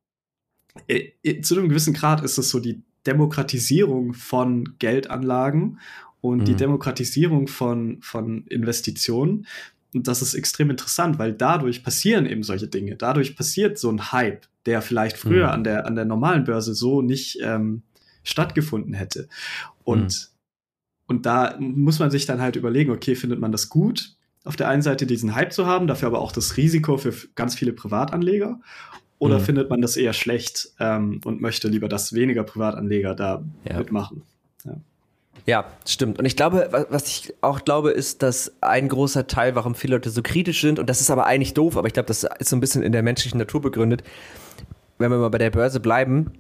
zu 1.42 1.56
einem 1.56 1.70
gewissen 1.70 1.94
Grad 1.94 2.24
ist 2.24 2.38
es 2.38 2.50
so 2.50 2.60
die 2.60 2.82
Demokratisierung 3.06 4.14
von 4.14 4.76
Geldanlagen 4.80 5.80
und 6.22 6.40
mhm. 6.40 6.46
die 6.46 6.56
Demokratisierung 6.56 7.48
von, 7.48 8.02
von 8.02 8.46
Investitionen. 8.48 9.46
Und 9.94 10.08
das 10.08 10.22
ist 10.22 10.34
extrem 10.34 10.70
interessant, 10.70 11.20
weil 11.20 11.34
dadurch 11.34 11.84
passieren 11.84 12.26
eben 12.26 12.44
solche 12.44 12.68
Dinge. 12.68 12.96
Dadurch 12.96 13.36
passiert 13.36 13.78
so 13.78 13.92
ein 13.92 14.12
Hype, 14.12 14.48
der 14.66 14.82
vielleicht 14.82 15.18
früher 15.18 15.48
mhm. 15.48 15.54
an, 15.54 15.64
der, 15.64 15.86
an 15.86 15.96
der 15.96 16.06
normalen 16.06 16.46
Börse 16.46 16.74
so 16.74 17.02
nicht 17.02 17.40
ähm, 17.42 17.84
stattgefunden 18.24 18.94
hätte. 18.94 19.28
Und, 19.84 20.32
mhm. 21.08 21.16
und 21.16 21.26
da 21.26 21.58
muss 21.60 22.00
man 22.00 22.10
sich 22.10 22.26
dann 22.26 22.42
halt 22.42 22.56
überlegen, 22.56 22.92
okay, 22.92 23.16
findet 23.16 23.40
man 23.40 23.52
das 23.52 23.70
gut, 23.70 24.16
auf 24.46 24.56
der 24.56 24.68
einen 24.70 24.82
Seite 24.82 25.06
diesen 25.06 25.36
Hype 25.36 25.54
zu 25.54 25.68
haben, 25.68 25.88
dafür 25.88 26.08
aber 26.08 26.20
auch 26.20 26.32
das 26.32 26.58
Risiko 26.58 26.98
für 26.98 27.14
ganz 27.36 27.56
viele 27.56 27.74
Privatanleger. 27.74 28.60
Oder 29.20 29.40
mhm. 29.40 29.44
findet 29.44 29.70
man 29.70 29.82
das 29.82 29.96
eher 29.96 30.14
schlecht 30.14 30.70
ähm, 30.80 31.22
und 31.24 31.42
möchte 31.42 31.68
lieber, 31.68 31.88
dass 31.88 32.14
weniger 32.14 32.44
Privatanleger 32.44 33.16
da 33.16 33.44
ja. 33.68 33.78
mitmachen? 33.78 34.24
Ja. 34.66 34.76
Ja, 35.46 35.66
stimmt. 35.86 36.20
Und 36.20 36.26
ich 36.26 36.38
glaube, 36.38 36.88
was 36.90 37.08
ich 37.08 37.34
auch 37.42 37.66
glaube, 37.66 37.92
ist, 37.92 38.24
dass 38.24 38.54
ein 38.62 38.88
großer 38.88 39.28
Teil, 39.28 39.56
warum 39.56 39.76
viele 39.76 39.96
Leute 39.96 40.10
so 40.10 40.22
kritisch 40.22 40.62
sind, 40.62 40.80
und 40.80 40.90
das 40.90 41.02
ist 41.02 41.12
aber 41.12 41.26
eigentlich 41.26 41.54
doof, 41.54 41.76
aber 41.76 41.88
ich 41.88 41.94
glaube, 41.94 42.08
das 42.08 42.24
ist 42.40 42.50
so 42.50 42.56
ein 42.56 42.62
bisschen 42.62 42.82
in 42.82 42.94
der 42.94 43.04
menschlichen 43.04 43.40
Natur 43.40 43.62
begründet, 43.62 44.04
wenn 45.00 45.12
wir 45.12 45.18
mal 45.18 45.30
bei 45.30 45.40
der 45.40 45.50
Börse 45.50 45.82
bleiben, 45.82 46.32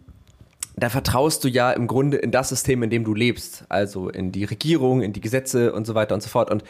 da 0.76 0.89
vertraust 0.89 1.43
du 1.43 1.49
ja 1.49 1.71
im 1.71 1.88
Grunde 1.88 2.17
in 2.17 2.32
das 2.32 2.49
System, 2.49 2.82
in 2.84 2.89
dem 2.89 3.03
du 3.03 3.13
lebst. 3.13 3.65
Also 3.69 4.09
in 4.09 4.32
die 4.32 4.43
Regierung, 4.43 5.01
in 5.01 5.13
die 5.13 5.21
Gesetze 5.21 5.74
und 5.74 5.86
so 5.86 5.95
weiter 5.95 6.15
und 6.15 6.21
so 6.21 6.30
fort. 6.30 6.49
Und 6.49 6.63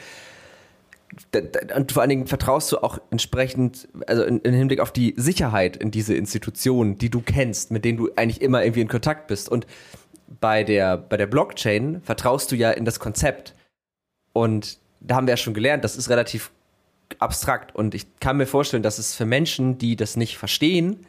und 1.75 1.91
vor 1.91 2.01
allen 2.01 2.09
Dingen 2.09 2.27
vertraust 2.27 2.71
du 2.71 2.77
auch 2.77 2.99
entsprechend, 3.11 3.87
also 4.07 4.23
im 4.23 4.41
Hinblick 4.43 4.79
auf 4.79 4.91
die 4.91 5.13
Sicherheit 5.17 5.77
in 5.77 5.91
diese 5.91 6.15
Institutionen, 6.15 6.97
die 6.97 7.09
du 7.09 7.21
kennst, 7.21 7.71
mit 7.71 7.85
denen 7.85 7.97
du 7.97 8.09
eigentlich 8.15 8.41
immer 8.41 8.63
irgendwie 8.63 8.81
in 8.81 8.87
Kontakt 8.87 9.27
bist. 9.27 9.49
Und 9.49 9.67
bei 10.39 10.63
der, 10.63 10.97
bei 10.97 11.17
der 11.17 11.27
Blockchain 11.27 12.01
vertraust 12.01 12.51
du 12.51 12.55
ja 12.55 12.71
in 12.71 12.85
das 12.85 12.99
Konzept. 12.99 13.55
Und 14.33 14.79
da 14.99 15.15
haben 15.15 15.27
wir 15.27 15.33
ja 15.33 15.37
schon 15.37 15.53
gelernt, 15.53 15.83
das 15.83 15.95
ist 15.95 16.09
relativ 16.09 16.51
abstrakt. 17.19 17.75
Und 17.75 17.93
ich 17.93 18.19
kann 18.19 18.37
mir 18.37 18.47
vorstellen, 18.47 18.83
dass 18.83 18.97
es 18.97 19.15
für 19.15 19.25
Menschen, 19.25 19.77
die 19.77 19.95
das 19.95 20.15
nicht 20.15 20.37
verstehen, 20.37 21.05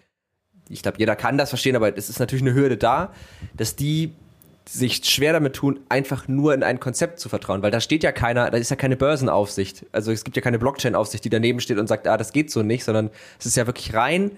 ich 0.68 0.82
glaube, 0.82 0.98
jeder 0.98 1.14
kann 1.16 1.36
das 1.36 1.50
verstehen, 1.50 1.76
aber 1.76 1.96
es 1.96 2.08
ist 2.08 2.18
natürlich 2.18 2.42
eine 2.42 2.54
Hürde 2.54 2.76
da, 2.76 3.12
dass 3.54 3.76
die 3.76 4.14
sich 4.66 5.04
schwer 5.04 5.32
damit 5.32 5.54
tun, 5.54 5.80
einfach 5.88 6.26
nur 6.26 6.54
in 6.54 6.62
ein 6.62 6.80
Konzept 6.80 7.20
zu 7.20 7.28
vertrauen, 7.28 7.62
weil 7.62 7.70
da 7.70 7.80
steht 7.80 8.02
ja 8.02 8.12
keiner, 8.12 8.50
da 8.50 8.56
ist 8.56 8.70
ja 8.70 8.76
keine 8.76 8.96
Börsenaufsicht. 8.96 9.86
Also 9.92 10.10
es 10.10 10.24
gibt 10.24 10.36
ja 10.36 10.42
keine 10.42 10.58
Blockchain-Aufsicht, 10.58 11.24
die 11.24 11.30
daneben 11.30 11.60
steht 11.60 11.78
und 11.78 11.86
sagt, 11.86 12.08
ah, 12.08 12.16
das 12.16 12.32
geht 12.32 12.50
so 12.50 12.62
nicht, 12.62 12.84
sondern 12.84 13.10
es 13.38 13.46
ist 13.46 13.56
ja 13.56 13.66
wirklich 13.66 13.92
rein 13.92 14.32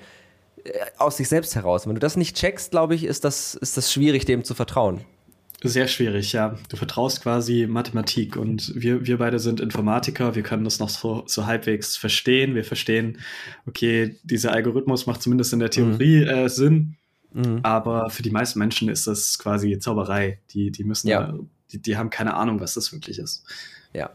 äh, 0.65 0.71
aus 0.99 1.19
sich 1.19 1.29
selbst 1.29 1.55
heraus. 1.55 1.87
Wenn 1.87 1.95
du 1.95 2.01
das 2.01 2.17
nicht 2.17 2.37
checkst, 2.37 2.73
glaube 2.73 2.97
ich, 2.97 3.05
ist 3.05 3.25
das, 3.25 3.55
ist 3.55 3.77
das 3.77 3.93
schwierig, 3.93 4.25
dem 4.25 4.43
zu 4.43 4.55
vertrauen. 4.55 5.01
Sehr 5.63 5.89
schwierig, 5.89 6.33
ja. 6.33 6.59
Du 6.69 6.77
vertraust 6.77 7.23
quasi 7.23 7.67
Mathematik 7.67 8.37
und 8.37 8.73
wir, 8.75 9.07
wir 9.07 9.19
beide 9.19 9.39
sind 9.39 9.59
Informatiker, 9.59 10.35
wir 10.35 10.43
können 10.43 10.65
das 10.65 10.81
noch 10.81 10.91
so, 10.91 11.25
so 11.27 11.47
halbwegs 11.47 11.97
verstehen. 11.97 12.55
Wir 12.55 12.65
verstehen, 12.65 13.19
okay, 13.67 14.17
dieser 14.23 14.53
Algorithmus 14.53 15.07
macht 15.07 15.23
zumindest 15.23 15.53
in 15.55 15.61
der 15.61 15.71
Theorie 15.71 16.25
mhm. 16.25 16.29
äh, 16.29 16.49
Sinn, 16.49 16.97
mhm. 17.33 17.61
aber 17.63 18.11
für 18.11 18.23
die 18.23 18.31
meisten 18.31 18.59
Menschen 18.59 18.89
ist 18.89 19.07
das 19.07 19.39
quasi 19.39 19.79
Zauberei. 19.79 20.39
Die, 20.51 20.71
die 20.71 20.85
müssen, 20.85 21.09
ja. 21.09 21.35
die, 21.73 21.81
die 21.81 21.97
haben 21.97 22.11
keine 22.11 22.35
Ahnung, 22.35 22.61
was 22.61 22.75
das 22.75 22.93
wirklich 22.93 23.19
ist. 23.19 23.45
Ja. 23.93 24.11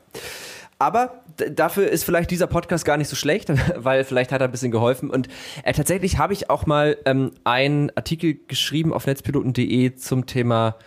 Aber 0.80 1.24
dafür 1.51 1.89
ist 1.89 2.03
vielleicht 2.03 2.32
dieser 2.32 2.47
Podcast 2.47 2.86
gar 2.86 2.97
nicht 2.97 3.07
so 3.07 3.16
schlecht, 3.16 3.51
weil 3.76 4.03
vielleicht 4.03 4.32
hat 4.32 4.41
er 4.41 4.47
ein 4.47 4.51
bisschen 4.51 4.72
geholfen. 4.72 5.09
Und 5.09 5.28
äh, 5.64 5.74
tatsächlich 5.74 6.18
habe 6.18 6.34
ich 6.34 6.49
auch 6.49 6.66
mal 6.66 6.97
ähm, 7.05 7.32
einen 7.43 7.91
Artikel 7.95 8.39
geschrieben 8.47 8.91
auf 8.91 9.05
netzpiloten.de 9.05 9.95
zum 9.95 10.26
Thema 10.26 10.78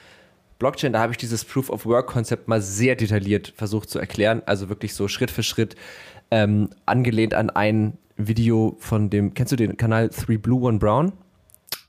Blockchain. 0.59 0.93
Da 0.93 1.01
habe 1.01 1.13
ich 1.13 1.19
dieses 1.19 1.45
Proof 1.45 1.71
of 1.71 1.87
Work-Konzept 1.87 2.49
mal 2.49 2.61
sehr 2.61 2.97
detailliert 2.97 3.53
versucht 3.57 3.89
zu 3.89 4.01
erklären. 4.01 4.43
Also 4.47 4.69
wirklich 4.69 4.95
so 4.95 5.07
Schritt 5.07 5.31
für 5.31 5.45
Schritt 5.45 5.77
ähm, 6.33 6.71
angelehnt 6.87 7.35
an 7.35 7.51
ein 7.51 7.97
Video 8.17 8.77
von 8.79 9.11
dem, 9.11 9.35
kennst 9.35 9.53
du 9.53 9.57
den 9.57 9.77
Kanal 9.77 10.09
Three 10.09 10.39
Blue 10.39 10.63
One 10.63 10.79
Brown? 10.79 11.13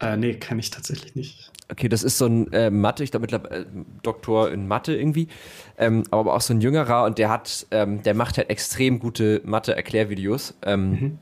Äh, 0.01 0.17
nee, 0.17 0.33
kann 0.36 0.59
ich 0.59 0.69
tatsächlich 0.69 1.15
nicht. 1.15 1.51
Okay, 1.71 1.89
das 1.89 2.03
ist 2.03 2.17
so 2.17 2.27
ein 2.27 2.51
äh, 2.53 2.69
Mathe, 2.69 3.03
ich 3.03 3.11
glaube 3.11 3.21
mittlerweile 3.21 3.61
äh, 3.61 3.65
Doktor 4.03 4.51
in 4.51 4.67
Mathe 4.67 4.95
irgendwie, 4.95 5.27
ähm, 5.77 6.03
aber 6.11 6.36
auch 6.36 6.41
so 6.41 6.53
ein 6.53 6.61
jüngerer 6.61 7.05
und 7.05 7.17
der 7.17 7.29
hat, 7.29 7.65
ähm, 7.71 8.03
der 8.03 8.13
macht 8.13 8.38
halt 8.38 8.49
extrem 8.49 8.99
gute 8.99 9.41
Mathe-Erklärvideos. 9.45 10.55
Ähm, 10.63 10.89
mhm. 10.91 11.19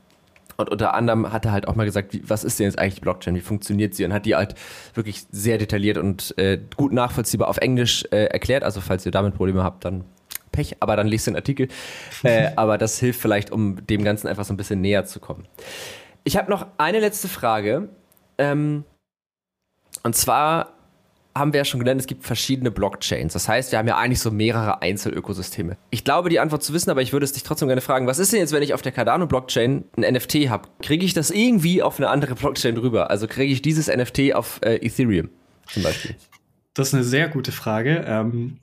Und 0.56 0.70
unter 0.70 0.94
anderem 0.94 1.32
hat 1.32 1.44
er 1.46 1.52
halt 1.52 1.66
auch 1.66 1.74
mal 1.74 1.84
gesagt, 1.84 2.12
wie, 2.12 2.22
was 2.28 2.44
ist 2.44 2.58
denn 2.58 2.66
jetzt 2.66 2.78
eigentlich 2.78 3.00
Blockchain, 3.00 3.34
wie 3.34 3.40
funktioniert 3.40 3.94
sie? 3.94 4.04
Und 4.04 4.12
hat 4.12 4.26
die 4.26 4.34
halt 4.34 4.54
wirklich 4.94 5.24
sehr 5.32 5.58
detailliert 5.58 5.98
und 5.98 6.36
äh, 6.38 6.58
gut 6.76 6.92
nachvollziehbar 6.92 7.48
auf 7.48 7.58
Englisch 7.58 8.04
äh, 8.10 8.26
erklärt. 8.26 8.62
Also 8.62 8.80
falls 8.80 9.04
ihr 9.06 9.12
damit 9.12 9.34
Probleme 9.34 9.64
habt, 9.64 9.84
dann 9.84 10.04
Pech, 10.52 10.76
aber 10.80 10.94
dann 10.94 11.08
lest 11.08 11.26
den 11.26 11.34
Artikel. 11.34 11.68
äh, 12.22 12.50
aber 12.54 12.78
das 12.78 12.98
hilft 13.00 13.20
vielleicht, 13.20 13.50
um 13.50 13.84
dem 13.86 14.04
Ganzen 14.04 14.28
einfach 14.28 14.44
so 14.44 14.54
ein 14.54 14.56
bisschen 14.56 14.80
näher 14.80 15.04
zu 15.04 15.18
kommen. 15.18 15.46
Ich 16.22 16.36
habe 16.36 16.50
noch 16.50 16.66
eine 16.78 17.00
letzte 17.00 17.28
Frage. 17.28 17.88
Ähm, 18.38 18.84
und 20.02 20.14
zwar 20.16 20.74
haben 21.36 21.52
wir 21.52 21.58
ja 21.58 21.64
schon 21.64 21.80
gelernt, 21.80 22.00
es 22.00 22.06
gibt 22.06 22.24
verschiedene 22.24 22.70
Blockchains. 22.70 23.32
Das 23.32 23.48
heißt, 23.48 23.72
wir 23.72 23.78
haben 23.78 23.88
ja 23.88 23.96
eigentlich 23.96 24.20
so 24.20 24.30
mehrere 24.30 24.82
Einzelökosysteme. 24.82 25.76
Ich 25.90 26.04
glaube, 26.04 26.28
die 26.28 26.38
Antwort 26.38 26.62
zu 26.62 26.72
wissen, 26.72 26.90
aber 26.90 27.02
ich 27.02 27.12
würde 27.12 27.24
es 27.24 27.32
dich 27.32 27.42
trotzdem 27.42 27.66
gerne 27.68 27.80
fragen, 27.80 28.06
was 28.06 28.18
ist 28.18 28.32
denn 28.32 28.38
jetzt, 28.38 28.52
wenn 28.52 28.62
ich 28.62 28.72
auf 28.72 28.82
der 28.82 28.92
Cardano-Blockchain 28.92 29.84
ein 29.96 30.14
NFT 30.14 30.48
habe? 30.48 30.68
Kriege 30.80 31.04
ich 31.04 31.12
das 31.12 31.30
irgendwie 31.30 31.82
auf 31.82 31.98
eine 31.98 32.08
andere 32.08 32.34
Blockchain 32.36 32.76
drüber? 32.76 33.10
Also 33.10 33.26
kriege 33.26 33.52
ich 33.52 33.62
dieses 33.62 33.88
NFT 33.88 34.34
auf 34.34 34.60
äh, 34.62 34.76
Ethereum 34.76 35.28
zum 35.66 35.82
Beispiel? 35.82 36.14
Das 36.74 36.88
ist 36.88 36.94
eine 36.94 37.04
sehr 37.04 37.28
gute 37.28 37.50
Frage. 37.50 38.04
Ähm, 38.06 38.58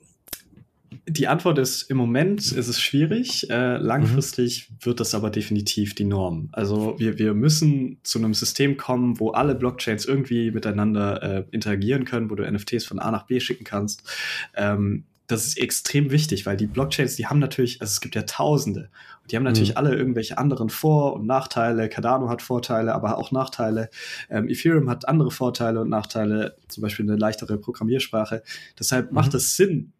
die 1.08 1.26
Antwort 1.26 1.58
ist, 1.58 1.82
im 1.90 1.96
Moment 1.96 2.40
ist 2.52 2.68
es 2.68 2.80
schwierig. 2.80 3.50
Äh, 3.50 3.78
langfristig 3.78 4.70
mhm. 4.70 4.76
wird 4.86 5.00
das 5.00 5.14
aber 5.14 5.30
definitiv 5.30 5.94
die 5.94 6.04
Norm. 6.04 6.48
Also 6.52 6.94
wir, 6.98 7.18
wir 7.18 7.34
müssen 7.34 7.98
zu 8.04 8.18
einem 8.18 8.34
System 8.34 8.76
kommen, 8.76 9.18
wo 9.18 9.30
alle 9.30 9.54
Blockchains 9.54 10.04
irgendwie 10.04 10.52
miteinander 10.52 11.22
äh, 11.22 11.44
interagieren 11.50 12.04
können, 12.04 12.30
wo 12.30 12.36
du 12.36 12.50
NFTs 12.50 12.84
von 12.84 13.00
A 13.00 13.10
nach 13.10 13.26
B 13.26 13.40
schicken 13.40 13.64
kannst. 13.64 14.08
Ähm, 14.54 15.04
das 15.26 15.46
ist 15.46 15.58
extrem 15.58 16.10
wichtig, 16.10 16.46
weil 16.46 16.56
die 16.56 16.66
Blockchains, 16.66 17.16
die 17.16 17.26
haben 17.26 17.38
natürlich, 17.38 17.80
also 17.80 17.90
es 17.90 18.00
gibt 18.00 18.14
ja 18.14 18.22
Tausende. 18.22 18.90
Und 19.22 19.32
die 19.32 19.36
haben 19.36 19.44
natürlich 19.44 19.70
mhm. 19.70 19.76
alle 19.78 19.94
irgendwelche 19.94 20.38
anderen 20.38 20.68
Vor- 20.68 21.14
und 21.14 21.26
Nachteile. 21.26 21.88
Cardano 21.88 22.28
hat 22.28 22.42
Vorteile, 22.42 22.94
aber 22.94 23.18
auch 23.18 23.32
Nachteile. 23.32 23.88
Ähm, 24.30 24.48
Ethereum 24.48 24.90
hat 24.90 25.08
andere 25.08 25.30
Vorteile 25.30 25.80
und 25.80 25.88
Nachteile, 25.88 26.56
zum 26.68 26.82
Beispiel 26.82 27.08
eine 27.08 27.16
leichtere 27.16 27.58
Programmiersprache. 27.58 28.42
Deshalb 28.78 29.10
mhm. 29.10 29.14
macht 29.14 29.34
es 29.34 29.56
Sinn, 29.56 29.92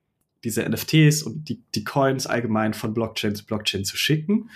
diese 0.45 0.69
NFTs 0.69 1.23
und 1.23 1.49
die, 1.49 1.63
die 1.75 1.85
Coins 1.85 2.27
allgemein 2.27 2.75
von 2.75 2.95
Blockchain 2.95 3.35
zu 3.35 3.45
Blockchain 3.45 3.85
zu 3.85 3.97
schicken. 3.97 4.51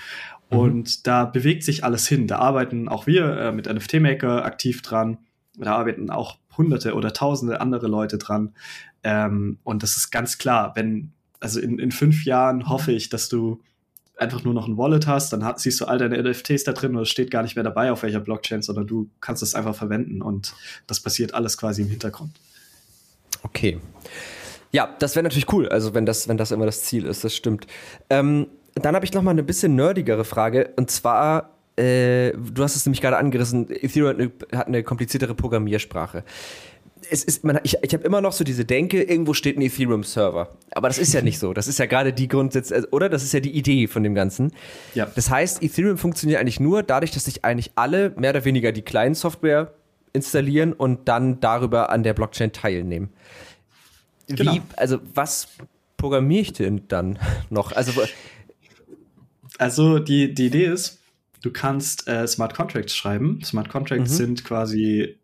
Mhm. 0.51 0.59
Und 0.59 1.07
da 1.07 1.25
bewegt 1.25 1.65
sich 1.65 1.85
alles 1.85 2.07
hin. 2.07 2.27
Da 2.27 2.39
arbeiten 2.39 2.89
auch 2.89 3.07
wir 3.07 3.37
äh, 3.37 3.53
mit 3.53 3.67
NFT 3.67 4.01
Maker 4.01 4.45
aktiv 4.45 4.83
dran. 4.83 5.19
Da 5.57 5.77
arbeiten 5.77 6.11
auch 6.11 6.39
hunderte 6.57 6.95
oder 6.95 7.13
tausende 7.13 7.61
andere 7.61 7.89
Leute 7.89 8.19
dran. 8.19 8.55
Ähm, 9.03 9.59
und 9.63 9.83
das 9.83 9.97
ist 9.97 10.11
ganz 10.11 10.39
klar, 10.39 10.73
wenn, 10.75 11.13
also 11.41 11.61
in, 11.61 11.79
in 11.79 11.93
fünf 11.93 12.25
Jahren 12.25 12.69
hoffe 12.69 12.93
ich, 12.93 13.09
dass 13.09 13.29
du 13.29 13.61
einfach 14.17 14.45
nur 14.45 14.55
noch 14.55 14.67
ein 14.67 14.79
Wallet 14.79 15.07
hast, 15.07 15.33
dann 15.33 15.45
hast, 15.45 15.63
siehst 15.63 15.81
du 15.81 15.85
all 15.85 15.99
deine 15.99 16.23
NFTs 16.23 16.65
da 16.65 16.73
drin 16.73 16.97
und 16.97 17.03
es 17.03 17.09
steht 17.11 17.31
gar 17.31 17.43
nicht 17.43 17.55
mehr 17.55 17.65
dabei, 17.65 17.93
auf 17.93 18.03
welcher 18.03 18.21
Blockchain, 18.21 18.63
sondern 18.63 18.87
du 18.87 19.11
kannst 19.21 19.43
es 19.43 19.55
einfach 19.55 19.75
verwenden 19.75 20.23
und 20.23 20.55
das 20.87 21.01
passiert 21.01 21.35
alles 21.35 21.59
quasi 21.59 21.83
im 21.83 21.89
Hintergrund. 21.89 22.33
Okay. 23.43 23.79
Ja, 24.77 24.95
das 24.99 25.17
wäre 25.17 25.23
natürlich 25.23 25.51
cool, 25.55 25.71
also 25.71 25.95
wenn 25.95 26.05
das, 26.05 26.29
wenn 26.29 26.37
das 26.37 26.51
immer 26.51 26.67
das 26.67 26.83
Ziel 26.83 27.07
ist, 27.07 27.25
das 27.25 27.35
stimmt. 27.35 27.67
Ähm, 28.11 28.49
dann 28.75 28.95
habe 28.95 29.07
ich 29.07 29.15
noch 29.15 29.23
mal 29.23 29.31
eine 29.31 29.43
bisschen 29.43 29.75
nerdigere 29.75 30.27
Frage 30.27 30.69
und 30.77 30.91
zwar 30.91 31.49
äh, 31.77 32.33
du 32.33 32.63
hast 32.63 32.77
es 32.77 32.85
nämlich 32.85 33.01
gerade 33.01 33.17
angerissen, 33.17 33.71
Ethereum 33.71 34.11
hat 34.11 34.19
eine, 34.19 34.59
hat 34.59 34.67
eine 34.67 34.83
kompliziertere 34.83 35.35
Programmiersprache. 35.35 36.25
Es 37.09 37.25
ist, 37.25 37.43
man, 37.43 37.59
ich, 37.63 37.79
ich 37.81 37.95
habe 37.95 38.05
immer 38.05 38.21
noch 38.21 38.33
so 38.33 38.45
diese 38.45 38.67
Denke, 38.67 39.03
irgendwo 39.03 39.33
steht 39.33 39.57
ein 39.57 39.63
Ethereum-Server. 39.63 40.51
Aber 40.73 40.89
das 40.89 40.99
ist 40.99 41.15
ja 41.15 41.23
nicht 41.23 41.39
so. 41.39 41.55
Das 41.55 41.69
ist 41.69 41.79
ja 41.79 41.87
gerade 41.87 42.13
die 42.13 42.29
Grundsätze, 42.29 42.75
also, 42.75 42.89
oder? 42.91 43.09
Das 43.09 43.23
ist 43.23 43.33
ja 43.33 43.41
die 43.41 43.57
Idee 43.57 43.87
von 43.87 44.03
dem 44.03 44.15
Ganzen. 44.15 44.53
Ja. 44.95 45.07
Das 45.15 45.31
heißt, 45.31 45.63
Ethereum 45.63 45.97
funktioniert 45.97 46.39
eigentlich 46.39 46.61
nur 46.61 46.83
dadurch, 46.83 47.13
dass 47.13 47.25
sich 47.25 47.47
eigentlich 47.47 47.71
alle 47.77 48.13
mehr 48.17 48.31
oder 48.31 48.45
weniger 48.45 48.73
die 48.73 48.83
kleinen 48.83 49.15
Software 49.15 49.73
installieren 50.13 50.75
und 50.75 51.09
dann 51.09 51.41
darüber 51.41 51.89
an 51.89 52.03
der 52.03 52.13
Blockchain 52.13 52.53
teilnehmen. 52.53 53.11
Wie, 54.27 54.35
genau. 54.35 54.59
also 54.77 54.99
was 55.15 55.49
programmiere 55.97 56.43
ich 56.43 56.53
denn 56.53 56.83
dann 56.89 57.19
noch? 57.51 57.73
Also, 57.73 57.93
also 59.59 59.99
die, 59.99 60.35
die 60.35 60.47
Idee 60.47 60.67
ist, 60.67 61.01
du 61.43 61.51
kannst 61.51 62.09
äh, 62.09 62.27
Smart 62.27 62.55
Contracts 62.55 62.95
schreiben. 62.95 63.43
Smart 63.45 63.69
Contracts 63.69 64.13
mhm. 64.13 64.17
sind 64.17 64.45
quasi 64.45 65.17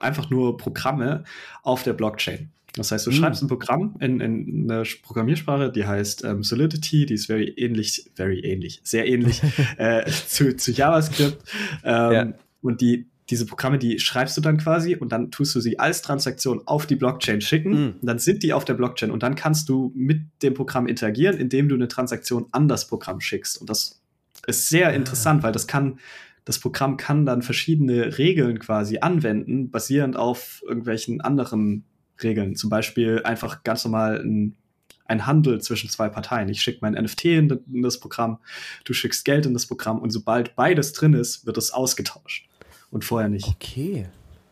einfach 0.00 0.30
nur 0.30 0.56
Programme 0.56 1.24
auf 1.62 1.82
der 1.82 1.92
Blockchain. 1.92 2.50
Das 2.74 2.92
heißt, 2.92 3.06
du 3.06 3.10
mhm. 3.10 3.14
schreibst 3.14 3.42
ein 3.42 3.48
Programm 3.48 3.96
in, 3.98 4.20
in 4.20 4.70
einer 4.70 4.84
Programmiersprache, 5.02 5.72
die 5.72 5.84
heißt 5.84 6.24
ähm, 6.24 6.44
Solidity, 6.44 7.06
die 7.06 7.14
ist 7.14 7.26
very 7.26 7.48
ähnlich, 7.56 8.08
very 8.14 8.40
ähnlich, 8.40 8.80
sehr 8.84 9.06
ähnlich 9.08 9.42
äh, 9.78 10.04
zu, 10.06 10.56
zu 10.56 10.70
JavaScript. 10.70 11.42
Ähm, 11.82 12.12
ja. 12.12 12.32
Und 12.62 12.80
die, 12.80 13.06
diese 13.30 13.44
Programme, 13.44 13.78
die 13.78 13.98
schreibst 13.98 14.36
du 14.36 14.40
dann 14.40 14.56
quasi 14.56 14.96
und 14.96 15.12
dann 15.12 15.30
tust 15.30 15.54
du 15.54 15.60
sie 15.60 15.78
als 15.78 16.00
Transaktion 16.00 16.62
auf 16.66 16.86
die 16.86 16.96
Blockchain 16.96 17.40
schicken. 17.40 17.70
Mhm. 17.70 17.94
dann 18.02 18.18
sind 18.18 18.42
die 18.42 18.52
auf 18.52 18.64
der 18.64 18.74
Blockchain 18.74 19.10
und 19.10 19.22
dann 19.22 19.34
kannst 19.34 19.68
du 19.68 19.92
mit 19.94 20.22
dem 20.42 20.54
Programm 20.54 20.86
interagieren, 20.86 21.36
indem 21.36 21.68
du 21.68 21.74
eine 21.74 21.88
Transaktion 21.88 22.46
an 22.52 22.68
das 22.68 22.86
Programm 22.86 23.20
schickst. 23.20 23.60
Und 23.60 23.68
das 23.68 24.00
ist 24.46 24.68
sehr 24.68 24.94
interessant, 24.94 25.42
weil 25.42 25.52
das 25.52 25.66
kann, 25.66 25.98
das 26.44 26.58
Programm 26.58 26.96
kann 26.96 27.26
dann 27.26 27.42
verschiedene 27.42 28.16
Regeln 28.16 28.58
quasi 28.58 28.98
anwenden, 29.00 29.70
basierend 29.70 30.16
auf 30.16 30.62
irgendwelchen 30.66 31.20
anderen 31.20 31.84
Regeln. 32.22 32.56
Zum 32.56 32.70
Beispiel 32.70 33.22
einfach 33.24 33.62
ganz 33.62 33.84
normal 33.84 34.22
ein, 34.24 34.56
ein 35.04 35.26
Handel 35.26 35.60
zwischen 35.60 35.90
zwei 35.90 36.08
Parteien. 36.08 36.48
Ich 36.48 36.62
schicke 36.62 36.78
mein 36.80 36.94
NFT 36.94 37.24
in, 37.26 37.60
in 37.72 37.82
das 37.82 38.00
Programm, 38.00 38.38
du 38.84 38.94
schickst 38.94 39.26
Geld 39.26 39.44
in 39.44 39.52
das 39.52 39.66
Programm 39.66 39.98
und 39.98 40.10
sobald 40.10 40.56
beides 40.56 40.94
drin 40.94 41.12
ist, 41.12 41.44
wird 41.44 41.58
es 41.58 41.70
ausgetauscht. 41.70 42.47
Und 42.90 43.04
vorher 43.04 43.28
nicht. 43.28 43.46
Okay. 43.48 44.06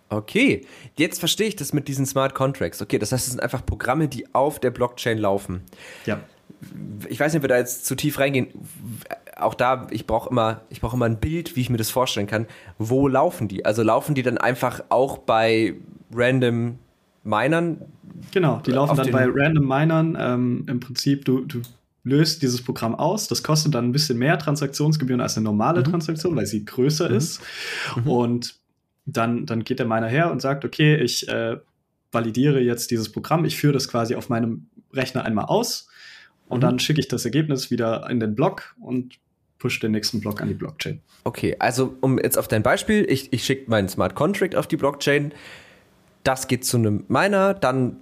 Okay, 0.09 0.65
jetzt 0.97 1.19
verstehe 1.19 1.49
ich 1.49 1.57
das 1.57 1.73
mit 1.73 1.89
diesen 1.89 2.07
Smart 2.07 2.33
Contracts. 2.33 2.81
Okay, 2.81 2.99
das 2.99 3.11
heißt, 3.11 3.27
es 3.27 3.33
sind 3.33 3.43
einfach 3.43 3.67
Programme, 3.67 4.07
die 4.07 4.33
auf 4.35 4.61
der 4.61 4.71
Blockchain 4.71 5.19
laufen. 5.19 5.63
Ja. 6.05 6.21
Ich 7.09 7.19
weiß 7.19 7.33
nicht, 7.33 7.41
ob 7.41 7.43
wir 7.43 7.49
da 7.49 7.59
jetzt 7.59 7.87
zu 7.87 7.97
tief 7.97 8.21
reingehen 8.21 8.49
auch 9.37 9.55
da, 9.55 9.87
ich 9.91 10.07
brauche 10.07 10.31
immer, 10.31 10.63
ich 10.71 10.81
brauche 10.81 10.97
immer 10.97 11.07
ein 11.07 11.19
Bild, 11.19 11.57
wie 11.57 11.61
ich 11.61 11.71
mir 11.71 11.77
das 11.77 11.91
vorstellen 11.91 12.27
kann. 12.27 12.47
Wo 12.79 13.07
laufen 13.07 13.49
die? 13.49 13.65
Also 13.65 13.83
laufen 13.83 14.15
die 14.15 14.23
dann 14.23 14.39
einfach 14.39 14.83
auch 14.89 15.19
bei 15.19 15.75
random 16.13 16.79
Minern? 17.23 17.83
Genau, 18.33 18.61
die 18.65 18.71
laufen 18.71 18.97
dann 18.97 19.11
bei 19.11 19.27
random 19.29 19.67
Minern. 19.67 20.17
Ähm, 20.19 20.65
Im 20.69 20.81
Prinzip, 20.81 21.25
du, 21.27 21.45
du 21.45 21.61
löst 22.07 22.41
dieses 22.43 22.63
Programm 22.63 22.95
aus. 22.95 23.27
Das 23.27 23.43
kostet 23.43 23.75
dann 23.75 23.87
ein 23.87 23.93
bisschen 23.93 24.17
mehr 24.17 24.39
Transaktionsgebühren 24.39 25.21
als 25.21 25.37
eine 25.37 25.45
normale 25.45 25.81
mhm. 25.81 25.91
Transaktion, 25.91 26.37
weil 26.37 26.47
sie 26.47 26.65
größer 26.65 27.11
mhm. 27.11 27.17
ist. 27.17 27.41
Mhm. 27.97 28.09
Und 28.09 28.55
dann, 29.07 29.45
dann 29.45 29.65
geht 29.65 29.81
der 29.81 29.87
Miner 29.87 30.07
her 30.07 30.31
und 30.31 30.41
sagt, 30.41 30.65
okay, 30.65 30.97
ich 30.97 31.29
äh, 31.29 31.57
validiere 32.13 32.61
jetzt 32.61 32.93
dieses 32.93 33.11
Programm, 33.11 33.45
ich 33.45 33.57
führe 33.57 33.73
das 33.73 33.89
quasi 33.89 34.15
auf 34.15 34.29
meinem 34.29 34.69
Rechner 34.93 35.25
einmal 35.25 35.47
aus 35.47 35.89
und 36.49 36.59
mhm. 36.59 36.63
dann 36.63 36.79
schicke 36.79 37.01
ich 37.01 37.09
das 37.09 37.25
Ergebnis 37.25 37.71
wieder 37.71 38.09
in 38.09 38.21
den 38.21 38.37
Block 38.37 38.75
und 38.81 39.19
push 39.59 39.81
den 39.81 39.93
nächsten 39.93 40.21
Block 40.21 40.41
an 40.41 40.49
die 40.49 40.55
Blockchain. 40.55 41.01
Okay, 41.25 41.57
also 41.59 41.97
um 42.01 42.19
jetzt 42.19 42.39
auf 42.39 42.47
dein 42.47 42.63
Beispiel, 42.63 43.05
ich, 43.09 43.33
ich 43.33 43.45
schicke 43.45 43.69
meinen 43.69 43.89
Smart 43.89 44.15
Contract 44.15 44.55
auf 44.55 44.69
die 44.69 44.77
Blockchain, 44.77 45.33
das 46.23 46.49
geht 46.49 46.65
zu 46.65 46.77
einem 46.77 47.05
Miner, 47.09 47.55
dann 47.55 47.99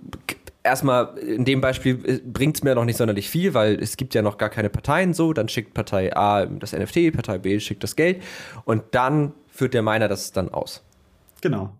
erstmal 0.64 1.16
in 1.18 1.44
dem 1.44 1.60
Beispiel 1.60 2.00
äh, 2.04 2.20
bringt 2.24 2.56
es 2.56 2.62
mir 2.64 2.74
noch 2.74 2.84
nicht 2.84 2.96
sonderlich 2.96 3.28
viel, 3.28 3.54
weil 3.54 3.80
es 3.80 3.96
gibt 3.96 4.14
ja 4.14 4.22
noch 4.22 4.38
gar 4.38 4.48
keine 4.48 4.70
Parteien 4.70 5.14
so, 5.14 5.32
dann 5.32 5.48
schickt 5.48 5.74
Partei 5.74 6.16
A 6.16 6.46
das 6.46 6.72
NFT, 6.72 7.12
Partei 7.12 7.38
B 7.38 7.60
schickt 7.60 7.84
das 7.84 7.94
Geld 7.94 8.22
und 8.64 8.82
dann 8.92 9.34
führt 9.48 9.74
der 9.74 9.82
Miner 9.82 10.08
das 10.08 10.32
dann 10.32 10.48
aus. 10.48 10.82
Genau. 11.40 11.78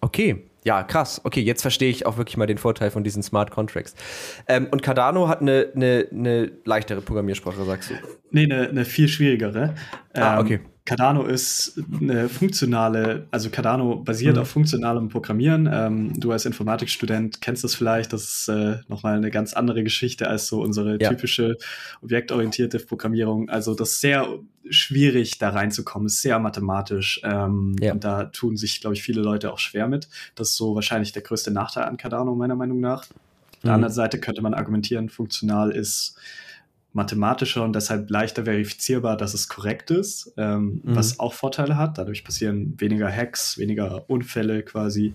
Okay, 0.00 0.44
ja, 0.64 0.82
krass. 0.84 1.20
Okay, 1.24 1.40
jetzt 1.40 1.62
verstehe 1.62 1.90
ich 1.90 2.06
auch 2.06 2.18
wirklich 2.18 2.36
mal 2.36 2.46
den 2.46 2.58
Vorteil 2.58 2.90
von 2.90 3.02
diesen 3.02 3.22
Smart 3.22 3.50
Contracts. 3.50 3.94
Ähm, 4.46 4.68
und 4.70 4.82
Cardano 4.82 5.28
hat 5.28 5.40
eine, 5.40 5.68
eine, 5.74 6.06
eine 6.12 6.52
leichtere 6.64 7.00
Programmiersprache, 7.00 7.64
sagst 7.64 7.90
du? 7.90 7.94
Nee, 8.30 8.44
eine, 8.44 8.68
eine 8.68 8.84
viel 8.84 9.08
schwierigere. 9.08 9.74
Ah, 10.14 10.38
okay. 10.38 10.54
Ähm, 10.54 10.71
Cardano 10.84 11.24
ist 11.24 11.80
eine 12.00 12.28
funktionale, 12.28 13.26
also 13.30 13.50
Cardano 13.50 13.96
basiert 13.96 14.34
mhm. 14.34 14.42
auf 14.42 14.48
funktionalem 14.48 15.08
Programmieren. 15.08 15.68
Ähm, 15.72 16.12
du 16.18 16.32
als 16.32 16.44
Informatikstudent 16.44 17.40
kennst 17.40 17.62
das 17.62 17.76
vielleicht, 17.76 18.12
das 18.12 18.22
ist 18.24 18.48
äh, 18.48 18.78
nochmal 18.88 19.16
eine 19.16 19.30
ganz 19.30 19.54
andere 19.54 19.84
Geschichte 19.84 20.28
als 20.28 20.48
so 20.48 20.60
unsere 20.60 21.00
ja. 21.00 21.10
typische 21.10 21.56
objektorientierte 22.02 22.80
Programmierung. 22.80 23.48
Also 23.48 23.74
das 23.74 23.92
ist 23.92 24.00
sehr 24.00 24.26
schwierig, 24.70 25.38
da 25.38 25.50
reinzukommen, 25.50 26.06
ist 26.06 26.20
sehr 26.20 26.40
mathematisch. 26.40 27.20
Ähm, 27.22 27.76
ja. 27.80 27.92
Und 27.92 28.02
da 28.02 28.24
tun 28.24 28.56
sich, 28.56 28.80
glaube 28.80 28.94
ich, 28.94 29.04
viele 29.04 29.22
Leute 29.22 29.52
auch 29.52 29.58
schwer 29.58 29.86
mit. 29.86 30.08
Das 30.34 30.50
ist 30.50 30.56
so 30.56 30.74
wahrscheinlich 30.74 31.12
der 31.12 31.22
größte 31.22 31.52
Nachteil 31.52 31.84
an 31.84 31.96
Cardano, 31.96 32.34
meiner 32.34 32.56
Meinung 32.56 32.80
nach. 32.80 33.02
Auf 33.02 33.62
der 33.62 33.70
mhm. 33.70 33.74
anderen 33.76 33.94
Seite 33.94 34.18
könnte 34.18 34.42
man 34.42 34.54
argumentieren, 34.54 35.08
funktional 35.08 35.70
ist 35.70 36.16
mathematischer 36.92 37.64
und 37.64 37.74
deshalb 37.74 38.10
leichter 38.10 38.44
verifizierbar, 38.44 39.16
dass 39.16 39.34
es 39.34 39.48
korrekt 39.48 39.90
ist, 39.90 40.32
ähm, 40.36 40.80
mhm. 40.84 40.96
was 40.96 41.18
auch 41.18 41.32
Vorteile 41.32 41.76
hat. 41.76 41.98
Dadurch 41.98 42.24
passieren 42.24 42.74
weniger 42.78 43.10
Hacks, 43.10 43.58
weniger 43.58 44.08
Unfälle 44.08 44.62
quasi. 44.62 45.14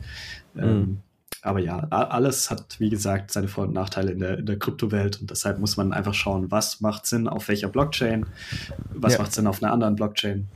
Ähm, 0.57 0.79
mhm. 0.79 0.97
Aber 1.43 1.59
ja, 1.59 1.79
alles 1.89 2.49
hat, 2.49 2.79
wie 2.79 2.89
gesagt, 2.89 3.31
seine 3.31 3.47
Vor- 3.47 3.65
und 3.65 3.73
Nachteile 3.73 4.11
in 4.11 4.19
der, 4.19 4.39
in 4.39 4.45
der 4.45 4.57
Kryptowelt 4.57 5.21
und 5.21 5.29
deshalb 5.29 5.59
muss 5.59 5.77
man 5.77 5.93
einfach 5.93 6.13
schauen, 6.13 6.51
was 6.51 6.81
macht 6.81 7.05
Sinn 7.05 7.27
auf 7.27 7.47
welcher 7.47 7.69
Blockchain, 7.69 8.25
was 8.89 9.13
ja. 9.13 9.19
macht 9.19 9.33
Sinn 9.33 9.47
auf 9.47 9.61
einer 9.61 9.71
anderen 9.71 9.95
Blockchain. 9.95 10.47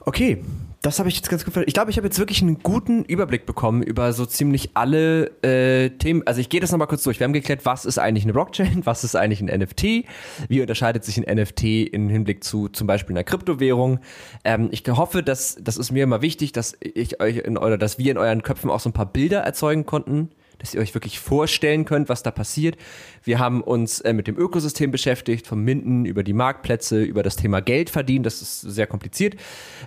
Okay, 0.00 0.42
das 0.82 0.98
habe 0.98 1.10
ich 1.10 1.16
jetzt 1.16 1.28
ganz 1.28 1.44
gut 1.44 1.52
verstanden. 1.52 1.68
Ich 1.68 1.74
glaube, 1.74 1.90
ich 1.90 1.98
habe 1.98 2.06
jetzt 2.06 2.18
wirklich 2.18 2.40
einen 2.40 2.62
guten 2.62 3.04
Überblick 3.04 3.44
bekommen 3.44 3.82
über 3.82 4.14
so 4.14 4.24
ziemlich 4.24 4.70
alle 4.74 5.26
äh, 5.42 5.90
Themen. 5.90 6.22
Also 6.26 6.40
ich 6.40 6.48
gehe 6.48 6.60
das 6.60 6.72
nochmal 6.72 6.88
kurz 6.88 7.02
durch. 7.02 7.20
Wir 7.20 7.24
haben 7.24 7.34
geklärt, 7.34 7.66
was 7.66 7.84
ist 7.84 7.98
eigentlich 7.98 8.24
eine 8.24 8.32
Blockchain, 8.32 8.80
was 8.86 9.04
ist 9.04 9.14
eigentlich 9.14 9.42
ein 9.42 9.60
NFT, 9.60 10.06
wie 10.48 10.60
unterscheidet 10.62 11.04
sich 11.04 11.18
ein 11.18 11.36
NFT 11.36 11.64
im 11.92 12.08
Hinblick 12.08 12.42
zu 12.44 12.68
zum 12.68 12.86
Beispiel 12.86 13.14
einer 13.14 13.24
Kryptowährung. 13.24 14.00
Ähm, 14.44 14.68
ich 14.70 14.84
hoffe, 14.88 15.22
dass 15.22 15.58
das 15.60 15.76
ist 15.76 15.92
mir 15.92 16.04
immer 16.04 16.22
wichtig, 16.22 16.52
dass 16.52 16.74
ich 16.80 17.20
euch 17.20 17.36
in 17.36 17.58
oder 17.58 17.76
dass 17.76 17.98
wir 17.98 18.10
in 18.10 18.18
euren 18.18 18.42
Köpfen 18.42 18.70
auch 18.70 18.80
so 18.80 18.88
ein 18.88 18.94
paar 18.94 19.12
Bilder 19.12 19.40
erzeugen 19.40 19.84
konnten 19.84 20.30
dass 20.60 20.74
ihr 20.74 20.80
euch 20.80 20.94
wirklich 20.94 21.18
vorstellen 21.18 21.84
könnt, 21.84 22.08
was 22.08 22.22
da 22.22 22.30
passiert. 22.30 22.76
Wir 23.24 23.38
haben 23.38 23.62
uns 23.62 24.00
äh, 24.00 24.12
mit 24.12 24.26
dem 24.26 24.38
Ökosystem 24.38 24.90
beschäftigt, 24.90 25.46
vom 25.46 25.62
Minden 25.64 26.04
über 26.04 26.22
die 26.22 26.32
Marktplätze, 26.32 27.02
über 27.02 27.22
das 27.22 27.36
Thema 27.36 27.60
Geld 27.60 27.90
verdienen. 27.90 28.22
Das 28.22 28.40
ist 28.40 28.60
sehr 28.60 28.86
kompliziert. 28.86 29.36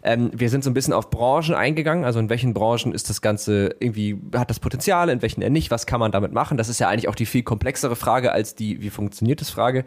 Ähm, 0.03 0.31
wir 0.33 0.49
sind 0.49 0.63
so 0.63 0.69
ein 0.69 0.73
bisschen 0.73 0.93
auf 0.93 1.09
Branchen 1.09 1.55
eingegangen, 1.55 2.03
also 2.05 2.19
in 2.19 2.29
welchen 2.29 2.53
Branchen 2.53 2.93
ist 2.93 3.09
das 3.09 3.21
Ganze 3.21 3.75
irgendwie, 3.79 4.19
hat 4.35 4.49
das 4.49 4.59
Potenzial, 4.59 5.09
in 5.09 5.21
welchen 5.21 5.41
eher 5.41 5.49
nicht, 5.49 5.71
was 5.71 5.85
kann 5.85 5.99
man 5.99 6.11
damit 6.11 6.33
machen? 6.33 6.57
Das 6.57 6.69
ist 6.69 6.79
ja 6.79 6.89
eigentlich 6.89 7.07
auch 7.07 7.15
die 7.15 7.25
viel 7.25 7.43
komplexere 7.43 7.95
Frage 7.95 8.31
als 8.31 8.55
die, 8.55 8.81
wie 8.81 8.89
funktioniert 8.89 9.41
das 9.41 9.49
Frage. 9.49 9.85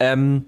Ähm, 0.00 0.46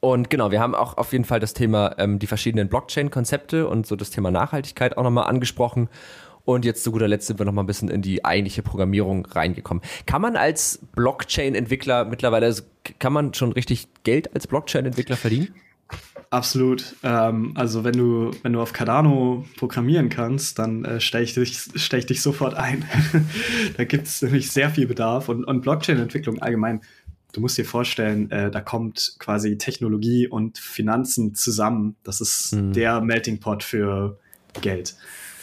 und 0.00 0.30
genau, 0.30 0.50
wir 0.50 0.60
haben 0.60 0.74
auch 0.74 0.96
auf 0.96 1.12
jeden 1.12 1.24
Fall 1.24 1.40
das 1.40 1.52
Thema, 1.52 1.94
ähm, 1.98 2.18
die 2.18 2.26
verschiedenen 2.26 2.68
Blockchain-Konzepte 2.68 3.68
und 3.68 3.86
so 3.86 3.96
das 3.96 4.10
Thema 4.10 4.30
Nachhaltigkeit 4.30 4.96
auch 4.96 5.02
nochmal 5.02 5.26
angesprochen 5.26 5.90
Und 6.44 6.64
jetzt 6.64 6.82
zu 6.82 6.92
guter 6.92 7.08
Letzt 7.08 7.26
sind 7.26 7.38
wir 7.38 7.46
noch 7.46 7.52
mal 7.52 7.62
ein 7.62 7.66
bisschen 7.66 7.88
in 7.88 8.02
die 8.02 8.24
eigentliche 8.24 8.62
Programmierung 8.62 9.26
reingekommen. 9.26 9.82
Kann 10.06 10.22
man 10.22 10.36
als 10.36 10.80
Blockchain-Entwickler 10.94 12.04
mittlerweile, 12.04 12.46
also 12.46 12.62
kann 12.98 13.12
man 13.12 13.34
schon 13.34 13.52
richtig 13.52 13.88
Geld 14.02 14.34
als 14.34 14.46
Blockchain-Entwickler 14.46 15.16
verdienen? 15.16 15.54
Absolut. 16.30 16.94
Ähm, 17.02 17.52
also 17.56 17.82
wenn 17.82 17.94
du, 17.94 18.30
wenn 18.42 18.52
du 18.52 18.60
auf 18.60 18.72
Cardano 18.72 19.44
programmieren 19.56 20.08
kannst, 20.08 20.60
dann 20.60 20.84
äh, 20.84 21.00
stelle 21.00 21.24
ich, 21.24 21.34
dich, 21.34 21.58
stell 21.74 21.98
ich 21.98 22.06
dich 22.06 22.22
sofort 22.22 22.54
ein. 22.54 22.84
da 23.76 23.84
gibt 23.84 24.06
es 24.06 24.22
nämlich 24.22 24.50
sehr 24.50 24.70
viel 24.70 24.86
Bedarf 24.86 25.28
und, 25.28 25.44
und 25.44 25.62
Blockchain-Entwicklung 25.62 26.40
allgemein. 26.40 26.82
Du 27.32 27.40
musst 27.40 27.58
dir 27.58 27.64
vorstellen, 27.64 28.30
äh, 28.30 28.50
da 28.50 28.60
kommt 28.60 29.16
quasi 29.18 29.58
Technologie 29.58 30.28
und 30.28 30.58
Finanzen 30.58 31.34
zusammen. 31.34 31.96
Das 32.04 32.20
ist 32.20 32.52
hm. 32.52 32.72
der 32.72 33.00
Melting 33.00 33.40
Pot 33.40 33.64
für 33.64 34.18
Geld 34.60 34.94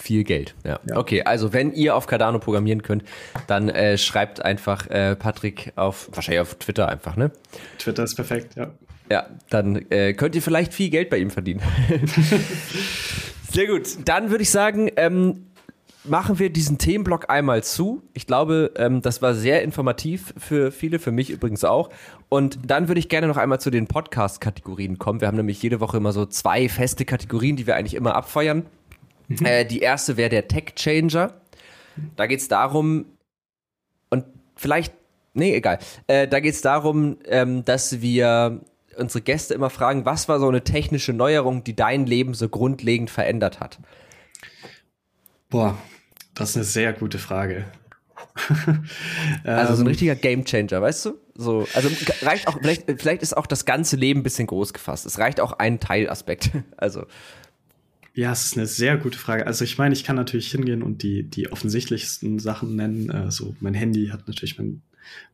viel 0.08 0.24
Geld. 0.24 0.56
Ja. 0.64 0.80
ja. 0.90 0.98
Okay, 0.98 1.24
also 1.24 1.52
wenn 1.52 1.74
ihr 1.74 1.94
auf 1.96 2.08
Cardano 2.08 2.40
programmieren 2.40 2.82
könnt, 2.82 3.04
dann 3.48 3.68
äh, 3.68 3.98
schreibt 3.98 4.44
einfach 4.44 4.90
äh, 4.90 5.18
Patrick 5.18 5.74
auf, 5.76 6.10
wahrscheinlich 6.14 6.40
auf 6.40 6.56
Twitter 6.56 6.88
einfach, 6.88 7.18
ne? 7.18 7.32
Twitter 7.78 8.04
ist 8.04 8.16
perfekt, 8.16 8.56
ja. 8.56 8.72
Ja, 9.10 9.28
dann 9.50 9.86
äh, 9.90 10.14
könnt 10.14 10.36
ihr 10.36 10.42
vielleicht 10.42 10.74
viel 10.74 10.90
Geld 10.90 11.10
bei 11.10 11.18
ihm 11.18 11.30
verdienen. 11.30 11.62
Sehr 13.52 13.68
gut. 13.68 13.98
Dann 14.06 14.30
würde 14.32 14.44
ich 14.44 14.50
sagen, 14.50 14.90
ähm, 14.98 15.48
machen 16.04 16.40
wir 16.40 16.50
diesen 16.50 16.78
Themenblock 16.78 17.30
einmal 17.30 17.64
zu. 17.64 18.04
Ich 18.14 18.28
glaube, 18.28 18.72
ähm, 18.78 19.02
das 19.02 19.22
war 19.22 19.34
sehr 19.34 19.62
informativ 19.64 20.34
für 20.38 20.72
viele, 20.72 21.00
für 21.00 21.12
mich 21.12 21.30
übrigens 21.30 21.64
auch. 21.64 21.90
Und 22.30 22.60
dann 22.66 22.88
würde 22.88 23.00
ich 23.00 23.10
gerne 23.10 23.28
noch 23.28 23.38
einmal 23.38 23.60
zu 23.60 23.70
den 23.70 23.88
Podcast-Kategorien 23.88 24.98
kommen. 24.98 25.22
Wir 25.22 25.28
haben 25.28 25.38
nämlich 25.38 25.62
jede 25.62 25.80
Woche 25.80 25.98
immer 25.98 26.12
so 26.12 26.26
zwei 26.26 26.68
feste 26.70 27.06
Kategorien, 27.06 27.56
die 27.56 27.68
wir 27.68 27.76
eigentlich 27.76 27.96
immer 27.96 28.16
abfeuern. 28.16 28.66
Mhm. 29.28 29.46
Äh, 29.46 29.66
die 29.66 29.80
erste 29.80 30.18
wäre 30.18 30.30
der 30.30 30.48
Tech 30.48 30.76
Changer. 30.76 31.42
Da 32.16 32.28
geht 32.28 32.40
es 32.40 32.48
darum, 32.48 33.06
und 34.10 34.26
vielleicht, 34.56 34.94
nee, 35.34 35.56
egal. 35.56 35.80
Äh, 36.08 36.28
da 36.28 36.40
geht 36.40 36.54
es 36.54 36.62
darum, 36.62 37.18
ähm, 37.26 37.66
dass 37.66 38.02
wir 38.02 38.62
unsere 38.98 39.22
Gäste 39.22 39.54
immer 39.54 39.70
fragen, 39.70 40.06
was 40.06 40.28
war 40.28 40.40
so 40.40 40.48
eine 40.48 40.64
technische 40.64 41.14
Neuerung, 41.14 41.64
die 41.64 41.76
dein 41.76 42.06
Leben 42.06 42.34
so 42.34 42.50
grundlegend 42.50 43.10
verändert 43.10 43.60
hat? 43.60 43.80
Boah, 45.50 45.78
das 46.34 46.52
ist 46.52 46.56
eine 46.56 46.66
sehr 46.66 46.94
gute 46.94 47.20
Frage. 47.20 47.66
also 49.44 49.76
so 49.76 49.82
ein 49.82 49.86
ähm, 49.86 49.88
richtiger 49.88 50.16
Gamechanger, 50.16 50.82
weißt 50.82 51.06
du? 51.06 51.20
So, 51.36 51.68
also 51.74 51.90
reicht 52.22 52.48
auch, 52.48 52.58
vielleicht, 52.60 52.84
vielleicht 53.00 53.22
ist 53.22 53.36
auch 53.36 53.48
das 53.48 53.66
ganze 53.66 53.96
Leben 53.96 54.22
ein 54.22 54.24
bisschen 54.24 54.48
groß 54.48 54.74
gefasst. 54.74 55.06
Es 55.06 55.20
reicht 55.20 55.40
auch 55.40 55.54
ein 55.54 55.80
Teilaspekt. 55.80 56.52
Also. 56.78 57.06
Ja, 58.18 58.32
es 58.32 58.46
ist 58.46 58.58
eine 58.58 58.66
sehr 58.66 58.98
gute 58.98 59.20
Frage. 59.20 59.46
Also 59.46 59.64
ich 59.64 59.78
meine, 59.78 59.94
ich 59.94 60.04
kann 60.04 60.16
natürlich 60.16 60.50
hingehen 60.50 60.82
und 60.82 61.04
die, 61.04 61.22
die 61.22 61.52
offensichtlichsten 61.52 62.40
Sachen 62.40 62.76
nennen. 62.76 63.12
Also 63.12 63.56
mein 63.60 63.76
Handy 63.76 64.08
hat 64.08 64.28
natürlich 64.28 64.58
mein, 64.58 64.82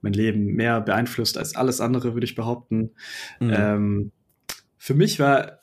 mein 0.01 0.11
Leben 0.11 0.47
mehr 0.47 0.81
beeinflusst 0.81 1.37
als 1.37 1.55
alles 1.55 1.79
andere, 1.79 2.13
würde 2.13 2.25
ich 2.25 2.35
behaupten. 2.35 2.91
Mhm. 3.39 3.53
Ähm, 3.55 4.11
für 4.77 4.95
mich 4.95 5.17
war, 5.17 5.61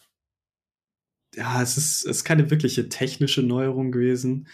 ja, 1.34 1.60
es 1.60 1.76
ist, 1.76 2.06
es 2.06 2.16
ist 2.16 2.24
keine 2.24 2.50
wirkliche 2.50 2.88
technische 2.88 3.42
Neuerung 3.42 3.92
gewesen, 3.92 4.48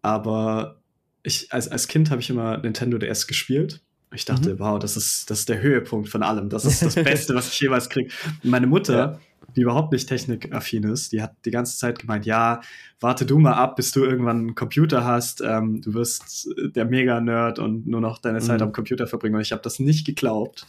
aber 0.00 0.80
ich, 1.22 1.52
als, 1.52 1.68
als 1.68 1.86
Kind 1.86 2.10
habe 2.10 2.22
ich 2.22 2.30
immer 2.30 2.56
Nintendo 2.56 2.96
DS 2.96 3.26
gespielt. 3.26 3.84
Ich 4.16 4.24
dachte, 4.24 4.54
mhm. 4.54 4.58
wow, 4.58 4.78
das 4.78 4.96
ist, 4.96 5.30
das 5.30 5.40
ist 5.40 5.48
der 5.48 5.60
Höhepunkt 5.60 6.08
von 6.08 6.22
allem. 6.22 6.48
Das 6.48 6.64
ist 6.64 6.82
das 6.82 6.94
Beste, 6.96 7.34
was 7.34 7.48
ich 7.48 7.60
jemals 7.60 7.88
kriege. 7.88 8.10
Meine 8.42 8.66
Mutter 8.66 8.96
ja 8.96 9.18
die 9.56 9.62
überhaupt 9.62 9.92
nicht 9.92 10.08
technikaffin 10.08 10.84
ist, 10.84 11.12
die 11.12 11.22
hat 11.22 11.34
die 11.44 11.50
ganze 11.50 11.78
Zeit 11.78 11.98
gemeint, 11.98 12.26
ja, 12.26 12.60
warte 13.00 13.24
du 13.24 13.38
mal 13.38 13.54
ab, 13.54 13.76
bis 13.76 13.90
du 13.90 14.04
irgendwann 14.04 14.38
einen 14.38 14.54
Computer 14.54 15.04
hast, 15.04 15.40
ähm, 15.40 15.80
du 15.80 15.94
wirst 15.94 16.48
der 16.56 16.84
Mega-Nerd 16.84 17.58
und 17.58 17.86
nur 17.86 18.00
noch 18.00 18.18
deine 18.18 18.40
Zeit 18.40 18.60
mhm. 18.60 18.66
am 18.66 18.72
Computer 18.72 19.06
verbringen. 19.06 19.36
Und 19.36 19.40
ich 19.40 19.52
habe 19.52 19.62
das 19.62 19.78
nicht 19.78 20.06
geglaubt, 20.06 20.66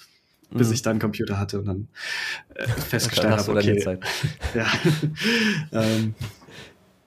bis 0.52 0.70
mhm. 0.70 0.74
ich 0.74 0.82
dann 0.82 0.92
einen 0.92 1.00
Computer 1.02 1.38
hatte 1.38 1.60
und 1.60 1.66
dann 1.66 1.88
äh, 2.56 2.68
festgestellt 2.68 3.38
habe, 3.38 3.52
okay. 3.52 4.00
ja. 4.54 4.68
ähm, 5.74 6.16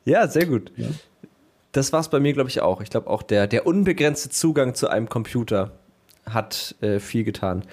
ja, 0.05 0.28
sehr 0.28 0.47
gut. 0.47 0.72
Ja. 0.76 0.88
Das 1.72 1.93
war 1.93 2.01
es 2.01 2.09
bei 2.09 2.20
mir, 2.20 2.34
glaube 2.34 2.51
ich, 2.51 2.61
auch. 2.61 2.82
Ich 2.82 2.91
glaube 2.91 3.09
auch, 3.09 3.22
der, 3.22 3.47
der 3.47 3.66
unbegrenzte 3.66 4.28
Zugang 4.28 4.74
zu 4.74 4.88
einem 4.88 5.09
Computer 5.09 5.78
hat 6.27 6.75
äh, 6.81 6.99
viel 6.99 7.25
getan. 7.25 7.64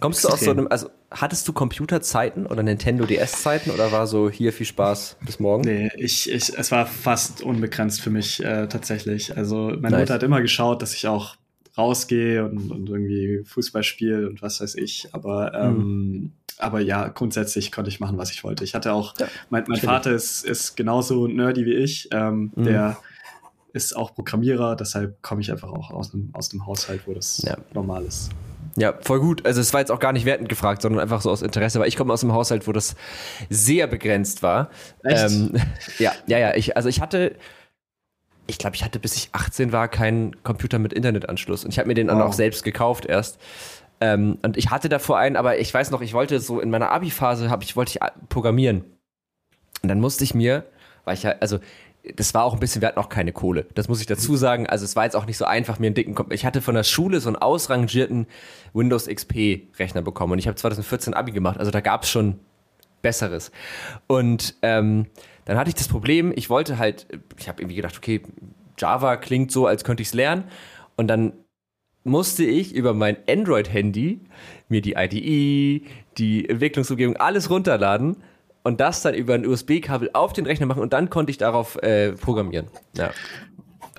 Kommst 0.00 0.24
Extrem. 0.24 0.30
du 0.30 0.34
aus 0.34 0.44
so 0.44 0.50
einem, 0.50 0.68
also 0.68 0.90
hattest 1.10 1.46
du 1.48 1.52
Computerzeiten 1.52 2.46
oder 2.46 2.62
Nintendo 2.62 3.06
DS-Zeiten 3.06 3.70
oder 3.70 3.92
war 3.92 4.06
so 4.06 4.28
hier 4.28 4.52
viel 4.52 4.66
Spaß 4.66 5.16
bis 5.24 5.40
morgen? 5.40 5.62
Nee, 5.62 5.90
ich, 5.96 6.30
ich, 6.30 6.56
es 6.56 6.70
war 6.70 6.86
fast 6.86 7.42
unbegrenzt 7.42 8.00
für 8.00 8.10
mich 8.10 8.42
äh, 8.44 8.66
tatsächlich. 8.66 9.36
Also 9.36 9.68
meine 9.68 9.90
nice. 9.90 10.00
Mutter 10.00 10.14
hat 10.14 10.22
immer 10.22 10.42
geschaut, 10.42 10.82
dass 10.82 10.94
ich 10.94 11.06
auch 11.08 11.36
rausgehe 11.78 12.44
und, 12.44 12.70
und 12.70 12.88
irgendwie 12.88 13.42
Fußball 13.44 13.82
spiele 13.82 14.28
und 14.28 14.42
was 14.42 14.60
weiß 14.60 14.74
ich. 14.76 15.08
Aber, 15.12 15.54
ähm, 15.54 15.76
mhm. 15.76 16.32
aber 16.58 16.80
ja, 16.80 17.08
grundsätzlich 17.08 17.70
konnte 17.70 17.90
ich 17.90 18.00
machen, 18.00 18.18
was 18.18 18.32
ich 18.32 18.44
wollte. 18.44 18.64
Ich 18.64 18.74
hatte 18.74 18.92
auch, 18.92 19.14
ja, 19.18 19.28
mein, 19.50 19.64
mein 19.68 19.80
Vater 19.80 20.12
ist, 20.12 20.44
ist 20.44 20.76
genauso 20.76 21.26
nerdy 21.26 21.66
wie 21.66 21.74
ich. 21.74 22.08
Ähm, 22.12 22.52
mhm. 22.54 22.64
Der 22.64 22.96
ist 23.76 23.96
auch 23.96 24.14
Programmierer, 24.14 24.76
deshalb 24.76 25.22
komme 25.22 25.40
ich 25.40 25.50
einfach 25.50 25.70
auch 25.70 25.90
aus 25.90 26.12
einem, 26.12 26.30
aus 26.32 26.48
dem 26.48 26.66
Haushalt, 26.66 27.02
wo 27.06 27.14
das 27.14 27.42
ja. 27.42 27.56
normal 27.74 28.04
ist. 28.04 28.30
Ja, 28.76 28.94
voll 29.00 29.20
gut. 29.20 29.46
Also 29.46 29.60
es 29.60 29.72
war 29.72 29.80
jetzt 29.80 29.90
auch 29.90 29.98
gar 29.98 30.12
nicht 30.12 30.26
wertend 30.26 30.48
gefragt, 30.48 30.82
sondern 30.82 31.00
einfach 31.00 31.22
so 31.22 31.30
aus 31.30 31.40
Interesse, 31.42 31.80
weil 31.80 31.88
ich 31.88 31.96
komme 31.96 32.12
aus 32.12 32.22
einem 32.22 32.34
Haushalt, 32.34 32.66
wo 32.66 32.72
das 32.72 32.94
sehr 33.48 33.86
begrenzt 33.86 34.42
war. 34.42 34.70
Echt? 35.02 35.30
Ähm, 35.30 35.52
ja, 35.98 36.12
ja, 36.26 36.38
ja. 36.38 36.54
Ich, 36.54 36.76
also 36.76 36.88
ich 36.88 37.00
hatte, 37.00 37.36
ich 38.46 38.58
glaube, 38.58 38.76
ich 38.76 38.84
hatte 38.84 38.98
bis 38.98 39.16
ich 39.16 39.30
18 39.32 39.72
war 39.72 39.88
keinen 39.88 40.42
Computer 40.42 40.78
mit 40.78 40.92
Internetanschluss 40.92 41.64
und 41.64 41.70
ich 41.70 41.78
habe 41.78 41.88
mir 41.88 41.94
den 41.94 42.08
wow. 42.08 42.14
dann 42.14 42.22
auch 42.22 42.32
selbst 42.34 42.64
gekauft 42.64 43.06
erst. 43.06 43.38
Ähm, 44.00 44.38
und 44.42 44.58
ich 44.58 44.70
hatte 44.70 44.90
davor 44.90 45.18
einen, 45.18 45.36
aber 45.36 45.58
ich 45.58 45.72
weiß 45.72 45.90
noch, 45.90 46.02
ich 46.02 46.12
wollte 46.12 46.38
so 46.40 46.60
in 46.60 46.68
meiner 46.68 46.90
Abi-Phase 46.90 47.48
habe 47.48 47.64
ich 47.64 47.76
wollte 47.76 47.92
ich 47.92 48.28
programmieren. 48.28 48.84
Und 49.82 49.88
dann 49.88 50.00
musste 50.00 50.22
ich 50.22 50.34
mir, 50.34 50.64
weil 51.04 51.14
ich 51.14 51.22
ja, 51.22 51.34
also 51.40 51.60
das 52.14 52.34
war 52.34 52.44
auch 52.44 52.54
ein 52.54 52.60
bisschen, 52.60 52.82
wir 52.82 52.88
hatten 52.88 52.98
auch 52.98 53.08
keine 53.08 53.32
Kohle. 53.32 53.66
Das 53.74 53.88
muss 53.88 54.00
ich 54.00 54.06
dazu 54.06 54.36
sagen. 54.36 54.66
Also 54.66 54.84
es 54.84 54.94
war 54.94 55.04
jetzt 55.04 55.16
auch 55.16 55.26
nicht 55.26 55.36
so 55.36 55.44
einfach, 55.44 55.78
mir 55.78 55.86
einen 55.86 55.94
dicken 55.94 56.14
Kom 56.14 56.30
Ich 56.30 56.44
hatte 56.44 56.62
von 56.62 56.74
der 56.74 56.84
Schule 56.84 57.20
so 57.20 57.28
einen 57.28 57.36
ausrangierten 57.36 58.26
Windows 58.72 59.06
XP 59.06 59.68
Rechner 59.78 60.02
bekommen 60.02 60.34
und 60.34 60.38
ich 60.38 60.46
habe 60.46 60.56
2014 60.56 61.14
Abi 61.14 61.32
gemacht. 61.32 61.58
Also 61.58 61.70
da 61.70 61.80
gab 61.80 62.04
es 62.04 62.10
schon 62.10 62.38
Besseres. 63.02 63.50
Und 64.06 64.56
ähm, 64.62 65.06
dann 65.44 65.56
hatte 65.58 65.68
ich 65.68 65.74
das 65.74 65.88
Problem, 65.88 66.32
ich 66.34 66.50
wollte 66.50 66.78
halt, 66.78 67.06
ich 67.38 67.48
habe 67.48 67.62
irgendwie 67.62 67.76
gedacht, 67.76 67.96
okay, 67.96 68.22
Java 68.78 69.16
klingt 69.16 69.50
so, 69.52 69.66
als 69.66 69.84
könnte 69.84 70.02
ich 70.02 70.08
es 70.08 70.14
lernen. 70.14 70.44
Und 70.96 71.08
dann 71.08 71.32
musste 72.04 72.44
ich 72.44 72.74
über 72.74 72.94
mein 72.94 73.16
Android-Handy 73.28 74.20
mir 74.68 74.80
die 74.80 74.94
IDE, 74.94 75.86
die 76.18 76.48
Entwicklungsumgebung, 76.48 77.16
alles 77.16 77.50
runterladen 77.50 78.16
und 78.66 78.80
das 78.80 79.02
dann 79.02 79.14
über 79.14 79.34
ein 79.34 79.46
USB-Kabel 79.46 80.10
auf 80.12 80.32
den 80.32 80.44
Rechner 80.44 80.66
machen 80.66 80.82
und 80.82 80.92
dann 80.92 81.08
konnte 81.08 81.30
ich 81.30 81.38
darauf 81.38 81.80
äh, 81.82 82.12
programmieren. 82.12 82.66
Ja. 82.96 83.12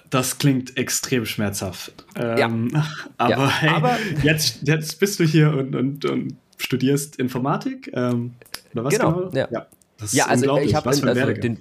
Das 0.09 0.39
klingt 0.39 0.75
extrem 0.75 1.25
schmerzhaft. 1.25 2.05
Ähm, 2.15 2.69
ja. 2.73 2.85
Aber, 3.17 3.31
ja. 3.31 3.49
Hey, 3.49 3.69
aber 3.69 3.97
jetzt, 4.23 4.59
jetzt 4.63 4.99
bist 4.99 5.21
du 5.21 5.23
hier 5.23 5.51
und, 5.51 5.73
und, 5.73 6.03
und 6.03 6.35
studierst 6.57 7.15
Informatik. 7.15 7.89
Ähm, 7.93 8.33
oder 8.73 8.83
was 8.83 8.93
genau? 8.93 9.13
genau? 9.13 9.31
Ja. 9.33 9.47
ja. 9.49 9.67
Das 9.97 10.13
ja, 10.13 10.25
also 10.25 10.57
ich 10.59 10.75
habe 10.75 10.89
also 10.89 11.05
den 11.05 11.59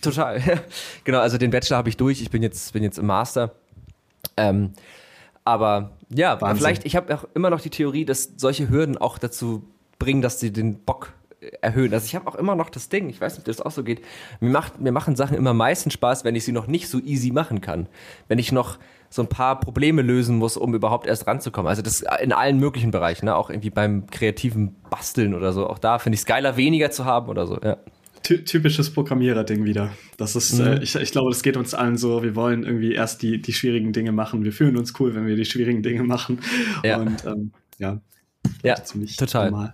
total 0.00 0.40
genau, 1.04 1.20
also 1.20 1.38
den 1.38 1.50
Bachelor 1.50 1.76
habe 1.76 1.88
ich 1.90 1.96
durch. 1.96 2.20
Ich 2.20 2.30
bin 2.30 2.42
jetzt 2.42 2.72
bin 2.72 2.82
jetzt 2.82 2.98
im 2.98 3.06
Master. 3.06 3.54
Ähm, 4.36 4.72
aber 5.44 5.92
ja, 6.08 6.40
Wahnsinn. 6.40 6.56
vielleicht 6.56 6.86
ich 6.86 6.96
habe 6.96 7.14
auch 7.14 7.24
immer 7.34 7.50
noch 7.50 7.60
die 7.60 7.70
Theorie, 7.70 8.04
dass 8.04 8.30
solche 8.36 8.68
Hürden 8.70 8.98
auch 8.98 9.18
dazu 9.18 9.62
bringen, 9.98 10.22
dass 10.22 10.40
sie 10.40 10.52
den 10.52 10.80
Bock 10.80 11.12
erhöhen. 11.60 11.92
Also 11.92 12.06
ich 12.06 12.14
habe 12.14 12.26
auch 12.26 12.34
immer 12.34 12.54
noch 12.54 12.70
das 12.70 12.88
Ding, 12.88 13.08
ich 13.08 13.20
weiß 13.20 13.34
nicht, 13.34 13.40
ob 13.40 13.44
das 13.46 13.60
auch 13.60 13.70
so 13.70 13.82
geht. 13.82 14.02
Mir, 14.40 14.50
macht, 14.50 14.80
mir 14.80 14.92
machen 14.92 15.16
Sachen 15.16 15.36
immer 15.36 15.54
meistens 15.54 15.94
Spaß, 15.94 16.24
wenn 16.24 16.34
ich 16.34 16.44
sie 16.44 16.52
noch 16.52 16.66
nicht 16.66 16.88
so 16.88 16.98
easy 17.00 17.30
machen 17.30 17.60
kann. 17.60 17.88
Wenn 18.28 18.38
ich 18.38 18.52
noch 18.52 18.78
so 19.08 19.22
ein 19.22 19.28
paar 19.28 19.58
Probleme 19.58 20.02
lösen 20.02 20.36
muss, 20.36 20.56
um 20.56 20.74
überhaupt 20.74 21.06
erst 21.06 21.26
ranzukommen. 21.26 21.68
Also 21.68 21.82
das 21.82 22.04
in 22.22 22.32
allen 22.32 22.58
möglichen 22.58 22.90
Bereichen, 22.92 23.26
ne? 23.26 23.34
auch 23.34 23.50
irgendwie 23.50 23.70
beim 23.70 24.06
kreativen 24.06 24.76
Basteln 24.88 25.34
oder 25.34 25.52
so. 25.52 25.68
Auch 25.68 25.78
da 25.78 25.98
finde 25.98 26.14
ich 26.14 26.20
es 26.20 26.26
geiler, 26.26 26.56
weniger 26.56 26.90
zu 26.90 27.04
haben 27.04 27.28
oder 27.28 27.46
so. 27.46 27.58
Ja. 27.62 27.78
Typisches 28.22 28.92
Programmierer-Ding 28.92 29.64
wieder. 29.64 29.90
Das 30.18 30.36
ist, 30.36 30.58
mhm. 30.58 30.66
äh, 30.66 30.82
ich, 30.82 30.94
ich 30.94 31.10
glaube, 31.10 31.30
das 31.30 31.42
geht 31.42 31.56
uns 31.56 31.74
allen 31.74 31.96
so. 31.96 32.22
Wir 32.22 32.36
wollen 32.36 32.64
irgendwie 32.64 32.92
erst 32.92 33.22
die, 33.22 33.40
die 33.40 33.52
schwierigen 33.52 33.92
Dinge 33.92 34.12
machen. 34.12 34.44
Wir 34.44 34.52
fühlen 34.52 34.76
uns 34.76 34.92
cool, 35.00 35.14
wenn 35.14 35.26
wir 35.26 35.36
die 35.36 35.46
schwierigen 35.46 35.82
Dinge 35.82 36.02
machen. 36.02 36.38
Ja. 36.84 36.98
Und 36.98 37.24
ähm, 37.24 37.52
ja, 37.78 37.98
ja 38.62 38.74
total. 38.74 39.50
Normal. 39.50 39.72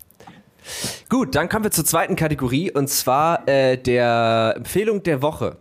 Gut, 1.09 1.35
dann 1.35 1.49
kommen 1.49 1.64
wir 1.64 1.71
zur 1.71 1.85
zweiten 1.85 2.17
Kategorie 2.17 2.71
und 2.71 2.89
zwar 2.89 3.49
äh, 3.49 3.77
der 3.77 4.55
Empfehlung 4.57 5.03
der 5.03 5.23
Woche. 5.23 5.59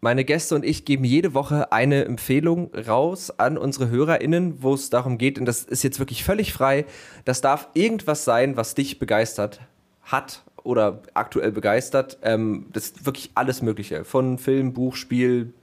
Meine 0.00 0.24
Gäste 0.24 0.54
und 0.54 0.64
ich 0.64 0.84
geben 0.84 1.04
jede 1.04 1.34
Woche 1.34 1.72
eine 1.72 2.04
Empfehlung 2.04 2.72
raus 2.74 3.30
an 3.38 3.58
unsere 3.58 3.88
HörerInnen, 3.88 4.62
wo 4.62 4.74
es 4.74 4.90
darum 4.90 5.18
geht, 5.18 5.38
und 5.38 5.46
das 5.46 5.64
ist 5.64 5.82
jetzt 5.82 5.98
wirklich 5.98 6.22
völlig 6.22 6.52
frei. 6.52 6.84
Das 7.24 7.40
darf 7.40 7.68
irgendwas 7.74 8.24
sein, 8.24 8.56
was 8.56 8.74
dich 8.74 8.98
begeistert 8.98 9.60
hat 10.02 10.44
oder 10.62 11.02
aktuell 11.14 11.50
begeistert. 11.50 12.18
Ähm, 12.22 12.66
das 12.72 12.84
ist 12.84 13.06
wirklich 13.06 13.30
alles 13.34 13.62
Mögliche. 13.62 14.04
Von 14.04 14.38
Film, 14.38 14.72
Buch, 14.74 14.96
Spiel, 14.96 15.54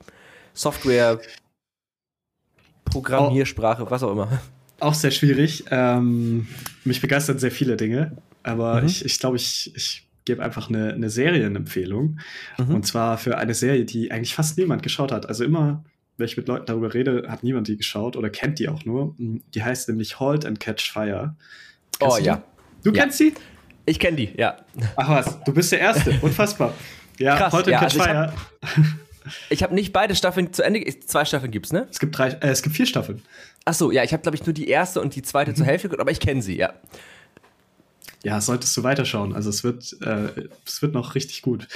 Software, 0.54 1.20
Programmiersprache, 2.86 3.84
oh. 3.84 3.92
was 3.92 4.04
auch 4.04 4.12
immer? 4.12 4.42
Auch 4.80 4.94
sehr 4.94 5.12
schwierig. 5.12 5.66
Ähm, 5.72 6.48
mich 6.84 7.02
begeistern 7.02 7.40
sehr 7.40 7.52
viele 7.52 7.78
Dinge, 7.78 8.18
aber 8.44 8.82
mhm. 8.82 8.88
ich, 8.88 9.06
ich 9.06 9.20
glaube, 9.20 9.38
ich, 9.38 9.74
ich 9.76 10.08
gebe 10.26 10.44
einfach 10.44 10.70
eine, 10.70 10.94
eine 10.94 11.10
Serienempfehlung. 11.10 12.20
Mhm. 12.58 12.76
Und 12.76 12.86
zwar 12.86 13.18
für 13.18 13.38
eine 13.38 13.54
Serie, 13.54 13.86
die 13.86 14.12
eigentlich 14.12 14.36
fast 14.36 14.58
niemand 14.58 14.84
geschaut 14.84 15.12
hat. 15.12 15.28
Also 15.28 15.44
immer, 15.44 15.84
wenn 16.18 16.26
ich 16.26 16.38
mit 16.38 16.48
Leuten 16.48 16.66
darüber 16.66 16.94
rede, 16.94 17.26
hat 17.28 17.44
niemand 17.44 17.68
die 17.68 17.78
geschaut 17.78 18.16
oder 18.16 18.30
kennt 18.30 18.60
die 18.60 18.70
auch 18.70 18.86
nur. 18.86 19.16
Die 19.18 19.64
heißt 19.64 19.90
nämlich 19.90 20.20
Halt 20.20 20.46
and 20.46 20.60
Catch 20.60 20.92
Fire. 20.92 21.36
Kennst 22.00 22.18
oh 22.18 22.22
ja. 22.22 22.44
Du 22.84 22.92
ja. 22.92 23.02
kennst 23.02 23.18
sie? 23.18 23.34
Ich 23.86 24.00
kenne 24.00 24.18
die, 24.18 24.34
ja. 24.38 24.58
Ach 24.96 25.10
was, 25.10 25.44
du 25.44 25.54
bist 25.54 25.72
der 25.72 25.80
Erste. 25.80 26.18
Unfassbar. 26.22 26.74
Ja, 27.20 27.36
Krass, 27.36 27.54
Halt 27.54 27.66
and 27.66 27.74
ja, 27.74 27.80
Catch 27.80 28.00
also 28.00 28.04
Fire. 28.04 28.34
Ich 29.50 29.64
habe 29.64 29.72
hab 29.72 29.76
nicht 29.76 29.94
beide 29.94 30.16
Staffeln 30.16 30.52
zu 30.52 30.64
Ende. 30.64 30.84
Zwei 31.06 31.24
Staffeln 31.24 31.52
gibt's, 31.52 31.72
ne? 31.72 31.88
Es 31.90 32.00
gibt 32.00 32.18
drei, 32.18 32.30
äh, 32.30 32.50
es 32.50 32.62
gibt 32.62 32.76
vier 32.76 32.86
Staffeln. 32.86 33.22
Ach 33.66 33.74
so, 33.74 33.92
ja, 33.92 34.04
ich 34.04 34.12
habe 34.12 34.22
glaube 34.22 34.36
ich 34.36 34.46
nur 34.46 34.54
die 34.54 34.68
erste 34.68 35.00
und 35.00 35.16
die 35.16 35.22
zweite 35.22 35.52
mhm. 35.52 35.56
zur 35.56 35.66
Hälfte 35.66 35.98
aber 35.98 36.12
ich 36.12 36.20
kenne 36.20 36.42
sie, 36.42 36.58
ja 36.58 36.74
ja, 38.24 38.40
solltest 38.40 38.76
du 38.78 38.84
weiterschauen. 38.84 39.34
Also 39.34 39.50
es 39.50 39.66
wird, 39.66 39.98
äh, 40.02 40.48
es 40.66 40.82
wird 40.82 40.94
noch 40.94 41.14
richtig 41.14 41.42
gut. 41.42 41.68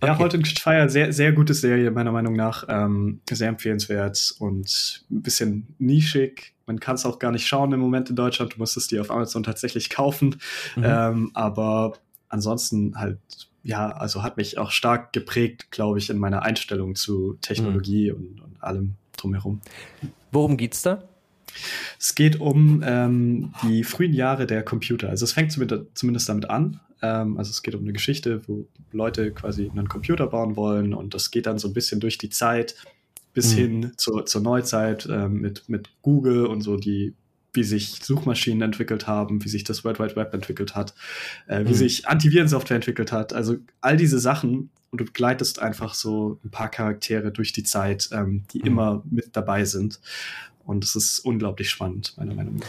Okay. 0.00 0.06
Ja, 0.06 0.18
Halt 0.18 0.58
Fire, 0.58 0.88
sehr, 0.90 1.14
sehr 1.14 1.32
gute 1.32 1.54
Serie, 1.54 1.90
meiner 1.90 2.12
Meinung 2.12 2.34
nach. 2.34 2.64
Ähm, 2.68 3.20
sehr 3.30 3.48
empfehlenswert 3.48 4.34
und 4.38 5.02
ein 5.10 5.22
bisschen 5.22 5.74
nischig. 5.78 6.54
Man 6.66 6.78
kann 6.78 6.96
es 6.96 7.06
auch 7.06 7.18
gar 7.18 7.32
nicht 7.32 7.46
schauen 7.46 7.72
im 7.72 7.80
Moment 7.80 8.10
in 8.10 8.16
Deutschland. 8.16 8.54
Du 8.54 8.58
musst 8.58 8.76
es 8.76 8.86
dir 8.86 9.00
auf 9.00 9.10
Amazon 9.10 9.42
tatsächlich 9.42 9.88
kaufen. 9.88 10.36
Mhm. 10.76 10.84
Ähm, 10.84 11.30
aber 11.32 11.94
ansonsten 12.28 12.94
halt, 12.96 13.18
ja, 13.62 13.90
also 13.90 14.22
hat 14.22 14.36
mich 14.36 14.58
auch 14.58 14.70
stark 14.70 15.14
geprägt, 15.14 15.70
glaube 15.70 15.98
ich, 15.98 16.10
in 16.10 16.18
meiner 16.18 16.42
Einstellung 16.42 16.96
zu 16.96 17.38
Technologie 17.40 18.12
mhm. 18.12 18.16
und, 18.18 18.40
und 18.42 18.62
allem 18.62 18.94
drumherum. 19.16 19.62
Worum 20.32 20.58
geht's 20.58 20.82
da? 20.82 21.02
Es 21.98 22.14
geht 22.14 22.40
um 22.40 22.82
ähm, 22.84 23.52
die 23.62 23.84
frühen 23.84 24.12
Jahre 24.12 24.46
der 24.46 24.62
Computer. 24.62 25.08
Also 25.08 25.24
es 25.24 25.32
fängt 25.32 25.52
zumindest 25.52 26.28
damit 26.28 26.50
an. 26.50 26.80
Ähm, 27.02 27.38
also 27.38 27.50
es 27.50 27.62
geht 27.62 27.74
um 27.74 27.82
eine 27.82 27.92
Geschichte, 27.92 28.42
wo 28.46 28.66
Leute 28.92 29.32
quasi 29.32 29.70
einen 29.70 29.88
Computer 29.88 30.26
bauen 30.26 30.56
wollen 30.56 30.94
und 30.94 31.14
das 31.14 31.30
geht 31.30 31.46
dann 31.46 31.58
so 31.58 31.68
ein 31.68 31.74
bisschen 31.74 32.00
durch 32.00 32.18
die 32.18 32.30
Zeit 32.30 32.74
bis 33.34 33.52
mhm. 33.52 33.58
hin 33.58 33.92
zur, 33.96 34.26
zur 34.26 34.40
Neuzeit 34.40 35.08
ähm, 35.10 35.40
mit, 35.40 35.68
mit 35.68 35.90
Google 36.02 36.46
und 36.46 36.62
so 36.62 36.76
die 36.76 37.14
wie 37.54 37.64
sich 37.64 38.00
Suchmaschinen 38.02 38.62
entwickelt 38.62 39.06
haben, 39.06 39.42
wie 39.44 39.48
sich 39.48 39.64
das 39.64 39.82
World 39.82 39.98
Wide 39.98 40.16
Web 40.16 40.34
entwickelt 40.34 40.76
hat, 40.76 40.94
äh, 41.46 41.64
wie 41.64 41.70
mhm. 41.70 41.74
sich 41.74 42.06
Antivirensoftware 42.06 42.76
entwickelt 42.76 43.10
hat. 43.10 43.32
Also 43.32 43.56
all 43.80 43.96
diese 43.96 44.18
Sachen 44.20 44.70
und 44.90 45.00
du 45.00 45.04
begleitest 45.04 45.60
einfach 45.60 45.94
so 45.94 46.38
ein 46.44 46.50
paar 46.50 46.70
Charaktere 46.70 47.30
durch 47.30 47.52
die 47.52 47.62
Zeit, 47.62 48.10
ähm, 48.12 48.44
die 48.52 48.60
mhm. 48.60 48.66
immer 48.66 49.02
mit 49.10 49.36
dabei 49.36 49.64
sind. 49.64 50.00
Und 50.68 50.84
es 50.84 50.94
ist 50.94 51.20
unglaublich 51.20 51.70
spannend, 51.70 52.12
meiner 52.18 52.34
Meinung 52.34 52.56
nach. 52.56 52.66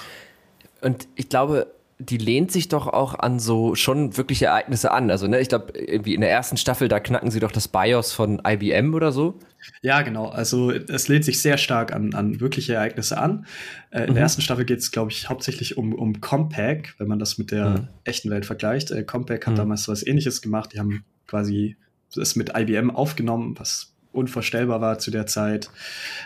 Und 0.81 1.09
ich 1.15 1.27
glaube, 1.27 1.67
die 1.97 2.17
lehnt 2.17 2.49
sich 2.49 2.69
doch 2.69 2.87
auch 2.87 3.19
an 3.19 3.39
so 3.39 3.75
schon 3.75 4.15
wirkliche 4.15 4.45
Ereignisse 4.45 4.91
an. 4.91 5.11
Also, 5.11 5.27
ne, 5.27 5.41
ich 5.41 5.49
glaube, 5.49 5.77
irgendwie 5.77 6.15
in 6.15 6.21
der 6.21 6.31
ersten 6.31 6.55
Staffel, 6.55 6.87
da 6.87 7.01
knacken 7.01 7.29
sie 7.29 7.41
doch 7.41 7.51
das 7.51 7.67
BIOS 7.67 8.13
von 8.13 8.41
IBM 8.47 8.93
oder 8.93 9.11
so. 9.11 9.37
Ja, 9.81 10.01
genau. 10.01 10.29
Also 10.29 10.71
es 10.71 11.09
lehnt 11.09 11.25
sich 11.25 11.41
sehr 11.41 11.57
stark 11.57 11.91
an, 11.91 12.13
an 12.13 12.39
wirkliche 12.39 12.75
Ereignisse 12.75 13.17
an. 13.17 13.45
Äh, 13.91 14.03
in 14.03 14.11
mhm. 14.11 14.13
der 14.13 14.23
ersten 14.23 14.41
Staffel 14.41 14.63
geht 14.63 14.79
es, 14.79 14.91
glaube 14.91 15.11
ich, 15.11 15.27
hauptsächlich 15.27 15.77
um, 15.77 15.93
um 15.93 16.21
Compaq, 16.21 16.95
wenn 16.99 17.09
man 17.09 17.19
das 17.19 17.37
mit 17.37 17.51
der 17.51 17.69
mhm. 17.69 17.87
echten 18.05 18.29
Welt 18.29 18.45
vergleicht. 18.45 18.91
Äh, 18.91 19.03
Compaq 19.03 19.45
hat 19.45 19.55
mhm. 19.55 19.57
damals 19.57 19.89
was 19.89 20.07
ähnliches 20.07 20.41
gemacht. 20.41 20.71
Die 20.73 20.79
haben 20.79 21.03
quasi 21.27 21.75
es 22.15 22.37
mit 22.37 22.53
IBM 22.55 22.91
aufgenommen, 22.91 23.55
was 23.59 23.93
unvorstellbar 24.13 24.79
war 24.79 24.99
zu 24.99 25.11
der 25.11 25.25
Zeit. 25.25 25.69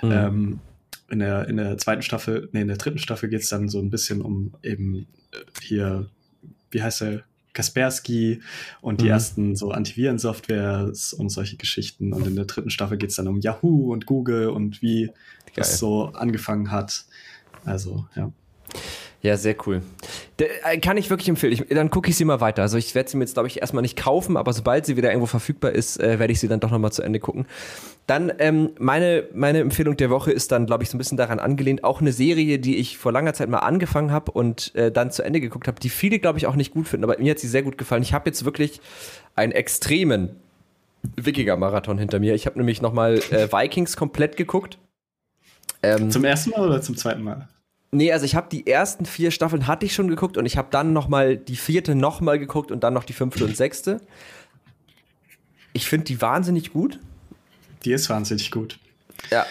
Mhm. 0.03 0.11
Ähm, 0.11 0.59
in 1.14 1.20
der, 1.20 1.47
in 1.47 1.57
der 1.57 1.78
zweiten 1.78 2.01
Staffel, 2.01 2.49
nee, 2.53 2.61
in 2.61 2.68
der 2.68 2.78
dritten 2.78 2.97
Staffel 2.97 3.30
geht 3.30 3.41
es 3.41 3.49
dann 3.49 3.70
so 3.70 3.80
ein 3.80 3.91
bisschen 3.91 4.22
um 4.22 4.55
eben 4.64 5.05
äh, 5.32 5.38
hier, 5.61 6.09
wie 6.72 6.82
heißt 6.82 7.03
er, 7.03 7.24
Kaspersky 7.53 8.41
und 8.82 8.99
die 8.99 9.05
mhm. 9.05 9.11
ersten 9.11 9.55
so 9.55 9.70
Antivirensoftwares 9.70 11.14
und 11.14 11.30
solche 11.30 11.55
Geschichten. 11.55 12.11
Und 12.11 12.26
in 12.26 12.36
der 12.36 12.45
dritten 12.45 12.72
Staffel 12.72 12.97
geht 12.97 13.11
es 13.11 13.16
dann 13.16 13.28
um 13.28 13.39
Yahoo 13.41 13.93
und 13.93 14.07
Google 14.07 14.49
und 14.49 14.82
wie 14.82 15.05
Geil. 15.05 15.14
das 15.57 15.78
so 15.78 16.05
angefangen 16.07 16.72
hat. 16.72 17.05
Also, 17.64 18.07
ja. 18.16 18.32
Ja, 19.24 19.38
sehr 19.38 19.55
cool. 19.65 19.82
Der, 20.38 20.49
äh, 20.69 20.78
kann 20.80 20.97
ich 20.97 21.09
wirklich 21.09 21.30
empfehlen. 21.30 21.53
Ich, 21.53 21.65
dann 21.69 21.89
gucke 21.89 22.09
ich 22.09 22.17
sie 22.17 22.26
mal 22.26 22.41
weiter. 22.41 22.61
Also 22.61 22.78
ich 22.78 22.93
werde 22.93 23.09
sie 23.09 23.15
mir 23.15 23.24
jetzt, 23.24 23.36
glaube 23.36 23.47
ich, 23.47 23.61
erstmal 23.61 23.82
nicht 23.82 23.97
kaufen, 23.97 24.36
aber 24.36 24.51
sobald 24.51 24.86
sie 24.86 24.97
wieder 24.97 25.09
irgendwo 25.11 25.28
verfügbar 25.28 25.71
ist, 25.71 25.97
äh, 25.97 26.19
werde 26.19 26.34
ich 26.34 26.41
sie 26.41 26.49
dann 26.49 26.59
doch 26.59 26.71
nochmal 26.71 26.91
zu 26.91 27.03
Ende 27.03 27.21
gucken. 27.21 27.45
Dann 28.05 28.34
ähm, 28.39 28.71
meine, 28.80 29.24
meine 29.34 29.59
Empfehlung 29.59 29.95
der 29.95 30.09
Woche 30.09 30.34
ist 30.34 30.51
dann, 30.51 30.65
glaube 30.65 30.84
ich, 30.84 30.89
so 30.89 30.97
ein 30.97 30.99
bisschen 30.99 31.17
daran 31.17 31.39
angelehnt. 31.39 31.86
Auch 31.86 32.01
eine 32.01 32.11
Serie, 32.11 32.59
die 32.59 32.76
ich 32.76 32.97
vor 32.97 33.13
langer 33.13 33.34
Zeit 33.34 33.47
mal 33.47 33.59
angefangen 33.59 34.11
habe 34.11 34.34
und 34.34 34.76
äh, 34.76 34.91
dann 34.91 35.09
zu 35.09 35.24
Ende 35.24 35.39
geguckt 35.39 35.69
habe, 35.69 35.80
die 35.80 35.89
viele, 35.89 36.19
glaube 36.19 36.38
ich, 36.38 36.45
auch 36.45 36.57
nicht 36.57 36.74
gut 36.74 36.89
finden. 36.89 37.05
Aber 37.05 37.17
mir 37.17 37.32
hat 37.32 37.39
sie 37.39 37.47
sehr 37.47 37.63
gut 37.63 37.78
gefallen. 37.78 38.03
Ich 38.03 38.13
habe 38.13 38.30
jetzt 38.30 38.43
wirklich 38.43 38.82
einen 39.36 39.53
extremen 39.53 40.36
Wikinger-Marathon 41.15 41.97
hinter 41.97 42.19
mir. 42.19 42.36
Ich 42.36 42.45
habe 42.45 42.57
nämlich 42.57 42.82
nochmal 42.82 43.19
äh, 43.32 43.49
Vikings 43.49 43.95
komplett 43.95 44.36
geguckt. 44.36 44.80
Ähm, 45.82 46.11
zum 46.11 46.26
ersten 46.26 46.49
Mal 46.49 46.67
oder 46.67 46.82
zum 46.82 46.97
zweiten 46.97 47.24
Mal? 47.24 47.47
Nee, 47.94 48.12
also 48.12 48.26
ich 48.26 48.36
habe 48.36 48.48
die 48.52 48.66
ersten 48.66 49.06
vier 49.06 49.30
Staffeln 49.30 49.68
hatte 49.68 49.86
ich 49.86 49.94
schon 49.94 50.08
geguckt 50.08 50.38
und 50.38 50.46
ich 50.48 50.58
habe 50.58 50.70
dann 50.72 50.94
noch 50.94 51.08
mal 51.08 51.38
die 51.38 51.56
vierte 51.56 51.94
noch 51.94 52.22
mal 52.22 52.39
geguckt 52.39 52.72
und 52.72 52.84
dann 52.84 52.94
noch 52.94 53.04
die 53.04 53.14
fünfte 53.14 53.46
und 53.46 53.56
sechste. 53.56 54.02
Ich 55.74 55.88
finde 55.88 56.06
die 56.06 56.20
wahnsinnig 56.20 56.74
gut. 56.74 57.00
Die 57.86 57.91
ist 57.91 58.10
wahnsinnig 58.10 58.50
gut. 58.50 58.80
Ja. 59.30 59.46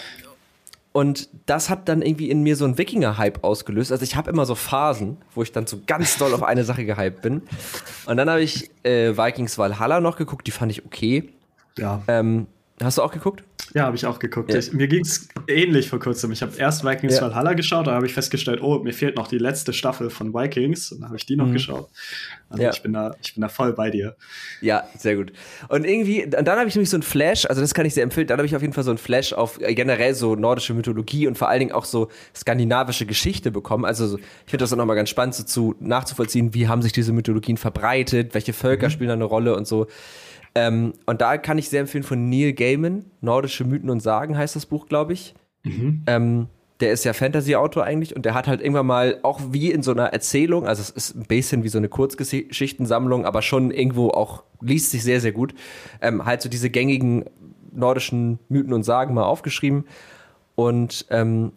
Und 0.91 1.29
das 1.45 1.69
hat 1.69 1.87
dann 1.87 2.01
irgendwie 2.01 2.29
in 2.29 2.43
mir 2.43 2.55
so 2.55 2.65
einen 2.65 2.77
Wikinger-Hype 2.77 3.43
ausgelöst. 3.43 3.91
Also 3.91 4.03
ich 4.03 4.15
habe 4.15 4.29
immer 4.29 4.45
so 4.45 4.55
Phasen, 4.55 5.17
wo 5.33 5.41
ich 5.41 5.51
dann 5.53 5.65
so 5.65 5.79
ganz 5.87 6.17
doll 6.17 6.33
auf 6.33 6.43
eine 6.43 6.65
Sache 6.65 6.85
gehypt 6.85 7.21
bin. 7.21 7.43
Und 8.05 8.17
dann 8.17 8.29
habe 8.29 8.41
ich 8.41 8.69
äh, 8.83 9.17
Vikings 9.17 9.57
Valhalla 9.57 10.01
noch 10.01 10.17
geguckt, 10.17 10.45
die 10.47 10.51
fand 10.51 10.71
ich 10.71 10.85
okay. 10.85 11.29
Ja. 11.77 12.03
Ähm, 12.07 12.47
hast 12.81 12.97
du 12.97 13.01
auch 13.01 13.11
geguckt? 13.11 13.43
Ja, 13.73 13.85
habe 13.85 13.95
ich 13.95 14.05
auch 14.05 14.19
geguckt. 14.19 14.51
Ja. 14.53 14.59
Ich, 14.59 14.71
mir 14.71 14.87
ging 14.87 15.01
es 15.01 15.27
ähnlich 15.47 15.89
vor 15.89 15.99
kurzem. 15.99 16.31
Ich 16.31 16.43
habe 16.43 16.55
erst 16.57 16.85
Vikings 16.85 17.15
ja. 17.15 17.23
Valhalla 17.23 17.53
geschaut, 17.53 17.87
da 17.87 17.93
habe 17.93 18.05
ich 18.05 18.13
festgestellt, 18.13 18.61
oh, 18.61 18.79
mir 18.79 18.93
fehlt 18.93 19.15
noch 19.15 19.27
die 19.27 19.39
letzte 19.39 19.73
Staffel 19.73 20.11
von 20.11 20.33
Vikings. 20.33 20.91
Und 20.91 21.01
dann 21.01 21.09
habe 21.09 21.17
ich 21.17 21.25
die 21.25 21.35
noch 21.35 21.47
mhm. 21.47 21.53
geschaut. 21.53 21.89
Also 22.49 22.63
ja. 22.63 22.69
ich, 22.71 22.83
bin 22.83 22.93
da, 22.93 23.15
ich 23.23 23.33
bin 23.33 23.41
da 23.41 23.49
voll 23.49 23.73
bei 23.73 23.89
dir. 23.89 24.15
Ja, 24.61 24.87
sehr 24.95 25.15
gut. 25.15 25.33
Und 25.69 25.85
irgendwie, 25.85 26.27
dann 26.29 26.47
habe 26.47 26.67
ich 26.67 26.75
nämlich 26.75 26.91
so 26.91 26.97
ein 26.97 27.03
Flash, 27.03 27.45
also 27.45 27.61
das 27.61 27.73
kann 27.73 27.85
ich 27.87 27.95
sehr 27.95 28.03
empfehlen, 28.03 28.27
dann 28.27 28.37
habe 28.37 28.45
ich 28.45 28.55
auf 28.55 28.61
jeden 28.61 28.73
Fall 28.73 28.83
so 28.83 28.91
ein 28.91 28.99
Flash 28.99 29.33
auf 29.33 29.59
äh, 29.59 29.73
generell 29.73 30.13
so 30.13 30.35
nordische 30.35 30.75
Mythologie 30.75 31.25
und 31.25 31.35
vor 31.35 31.49
allen 31.49 31.59
Dingen 31.59 31.71
auch 31.71 31.85
so 31.85 32.09
skandinavische 32.35 33.07
Geschichte 33.07 33.49
bekommen. 33.49 33.85
Also 33.85 34.05
so, 34.05 34.17
ich 34.17 34.51
finde 34.51 34.63
das 34.63 34.73
auch 34.73 34.77
nochmal 34.77 34.95
ganz 34.95 35.09
spannend 35.09 35.33
so 35.33 35.43
zu, 35.43 35.75
nachzuvollziehen, 35.79 36.53
wie 36.53 36.67
haben 36.67 36.83
sich 36.83 36.91
diese 36.91 37.11
Mythologien 37.11 37.57
verbreitet, 37.57 38.35
welche 38.35 38.53
Völker 38.53 38.87
mhm. 38.87 38.91
spielen 38.91 39.07
da 39.07 39.13
eine 39.15 39.23
Rolle 39.23 39.55
und 39.55 39.65
so. 39.65 39.87
Ähm, 40.55 40.93
und 41.05 41.21
da 41.21 41.37
kann 41.37 41.57
ich 41.57 41.69
sehr 41.69 41.81
empfehlen 41.81 42.03
von 42.03 42.29
Neil 42.29 42.53
Gaiman, 42.53 43.05
Nordische 43.21 43.63
Mythen 43.63 43.89
und 43.89 44.01
Sagen 44.01 44.37
heißt 44.37 44.55
das 44.55 44.65
Buch, 44.65 44.87
glaube 44.87 45.13
ich. 45.13 45.33
Mhm. 45.63 46.03
Ähm, 46.07 46.47
der 46.79 46.91
ist 46.91 47.05
ja 47.05 47.13
Fantasy-Autor 47.13 47.83
eigentlich 47.83 48.15
und 48.15 48.25
der 48.25 48.33
hat 48.33 48.47
halt 48.47 48.59
irgendwann 48.59 48.85
mal 48.85 49.19
auch 49.23 49.39
wie 49.51 49.71
in 49.71 49.83
so 49.83 49.91
einer 49.91 50.07
Erzählung, 50.07 50.67
also 50.67 50.81
es 50.81 50.89
ist 50.89 51.15
ein 51.15 51.25
bisschen 51.25 51.63
wie 51.63 51.69
so 51.69 51.77
eine 51.77 51.87
Kurzgeschichtensammlung, 51.87 53.25
aber 53.25 53.41
schon 53.41 53.71
irgendwo 53.71 54.09
auch 54.09 54.43
liest 54.59 54.91
sich 54.91 55.03
sehr, 55.03 55.21
sehr 55.21 55.31
gut, 55.31 55.53
ähm, 56.01 56.25
halt 56.25 56.41
so 56.41 56.49
diese 56.49 56.69
gängigen 56.69 57.25
nordischen 57.71 58.39
Mythen 58.49 58.73
und 58.73 58.83
Sagen 58.83 59.13
mal 59.13 59.23
aufgeschrieben 59.23 59.85
und 60.55 61.05
ähm, 61.09 61.53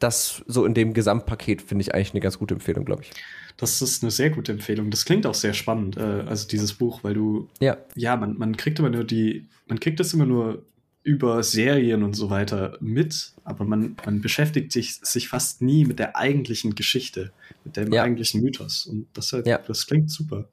das 0.00 0.42
so 0.46 0.64
in 0.64 0.74
dem 0.74 0.92
Gesamtpaket 0.92 1.62
finde 1.62 1.82
ich 1.82 1.94
eigentlich 1.94 2.12
eine 2.12 2.20
ganz 2.20 2.38
gute 2.38 2.54
Empfehlung, 2.54 2.84
glaube 2.84 3.02
ich. 3.02 3.10
Das 3.56 3.80
ist 3.80 4.02
eine 4.02 4.10
sehr 4.10 4.30
gute 4.30 4.52
Empfehlung. 4.52 4.90
Das 4.90 5.04
klingt 5.04 5.26
auch 5.26 5.34
sehr 5.34 5.54
spannend, 5.54 5.96
äh, 5.96 6.00
also 6.26 6.48
dieses 6.48 6.72
Buch, 6.72 7.04
weil 7.04 7.14
du, 7.14 7.48
ja, 7.60 7.76
ja 7.94 8.16
man, 8.16 8.36
man 8.36 8.56
kriegt 8.56 8.78
immer 8.78 8.90
nur 8.90 9.04
die, 9.04 9.46
man 9.68 9.78
kriegt 9.80 10.00
das 10.00 10.12
immer 10.12 10.26
nur 10.26 10.64
über 11.04 11.42
Serien 11.42 12.02
und 12.02 12.14
so 12.14 12.30
weiter 12.30 12.76
mit, 12.80 13.34
aber 13.44 13.64
man, 13.64 13.94
man 14.06 14.22
beschäftigt 14.22 14.72
sich, 14.72 14.96
sich 15.02 15.28
fast 15.28 15.60
nie 15.60 15.84
mit 15.84 15.98
der 15.98 16.16
eigentlichen 16.16 16.74
Geschichte, 16.74 17.30
mit 17.64 17.76
dem 17.76 17.92
ja. 17.92 18.02
eigentlichen 18.02 18.40
Mythos. 18.40 18.86
Und 18.86 19.06
das, 19.12 19.32
halt, 19.32 19.46
ja. 19.46 19.58
das 19.58 19.86
klingt 19.86 20.10
super. 20.10 20.48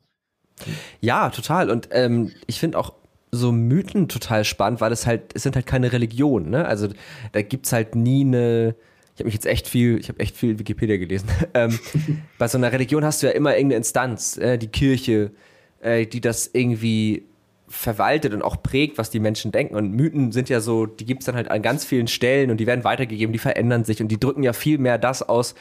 Ja, 0.99 1.30
total. 1.30 1.72
Und 1.72 1.88
ähm, 1.91 2.32
ich 2.47 2.60
finde 2.60 2.78
auch 2.78 2.93
so 3.32 3.54
Mythen 3.54 4.10
total 4.10 4.43
spannend, 4.43 4.82
weil 4.82 4.91
es 4.91 5.06
halt, 5.08 5.34
es 5.34 5.43
sind 5.43 5.56
halt 5.56 5.66
keine 5.66 5.93
Religionen, 5.93 6.49
ne? 6.49 6.66
Also 6.66 6.89
da 7.32 7.41
gibt 7.41 7.66
es 7.66 7.72
halt 7.72 7.95
nie 7.95 8.26
eine, 8.26 8.76
habe 9.22 9.28
mich 9.28 9.36
jetzt 9.36 9.46
echt 9.46 9.68
viel, 9.68 9.98
ich 10.00 10.10
habe 10.10 10.20
echt 10.20 10.36
viel 10.36 10.60
Wikipedia 10.60 10.98
gelesen. 10.98 11.30
ähm, 11.54 11.80
bei 12.38 12.48
so 12.48 12.58
einer 12.58 12.72
Religion 12.72 13.06
hast 13.06 13.24
du 13.24 13.28
ja 13.28 13.34
immer 13.34 13.52
irgendeine 13.52 13.78
Instanz, 13.78 14.38
äh, 14.38 14.58
die 14.58 14.68
Kirche, 14.68 15.32
äh, 15.82 16.06
die 16.06 16.22
das 16.22 16.50
irgendwie 16.54 17.24
verwaltet 17.68 18.34
und 18.34 18.42
auch 18.42 18.62
prägt, 18.62 18.98
was 18.98 19.10
die 19.10 19.20
Menschen 19.20 19.52
denken. 19.52 19.76
Und 19.76 19.94
Mythen 19.94 20.32
sind 20.32 20.50
ja 20.50 20.60
so, 20.60 20.86
die 20.86 21.06
gibt 21.06 21.22
es 21.22 21.26
dann 21.26 21.36
halt 21.36 21.50
an 21.50 21.62
ganz 21.62 21.86
vielen 21.86 22.08
Stellen 22.08 22.52
und 22.52 22.58
die 22.58 22.68
werden 22.68 22.84
weitergegeben, 22.84 23.32
die 23.32 23.40
verändern 23.40 23.86
sich 23.86 24.02
und 24.02 24.10
die 24.10 24.20
drücken 24.20 24.44
ja 24.44 24.54
viel 24.54 24.78
mehr 24.78 24.98
das 24.98 25.24
aus, 25.24 25.56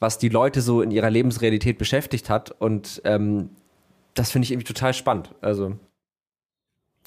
was 0.00 0.18
die 0.18 0.28
Leute 0.28 0.60
so 0.60 0.82
in 0.82 0.90
ihrer 0.90 1.10
Lebensrealität 1.10 1.78
beschäftigt 1.78 2.28
hat. 2.28 2.50
Und 2.60 3.00
ähm, 3.04 3.50
das 4.14 4.32
finde 4.32 4.44
ich 4.44 4.52
irgendwie 4.52 4.66
total 4.66 4.92
spannend. 4.92 5.30
Also 5.40 5.76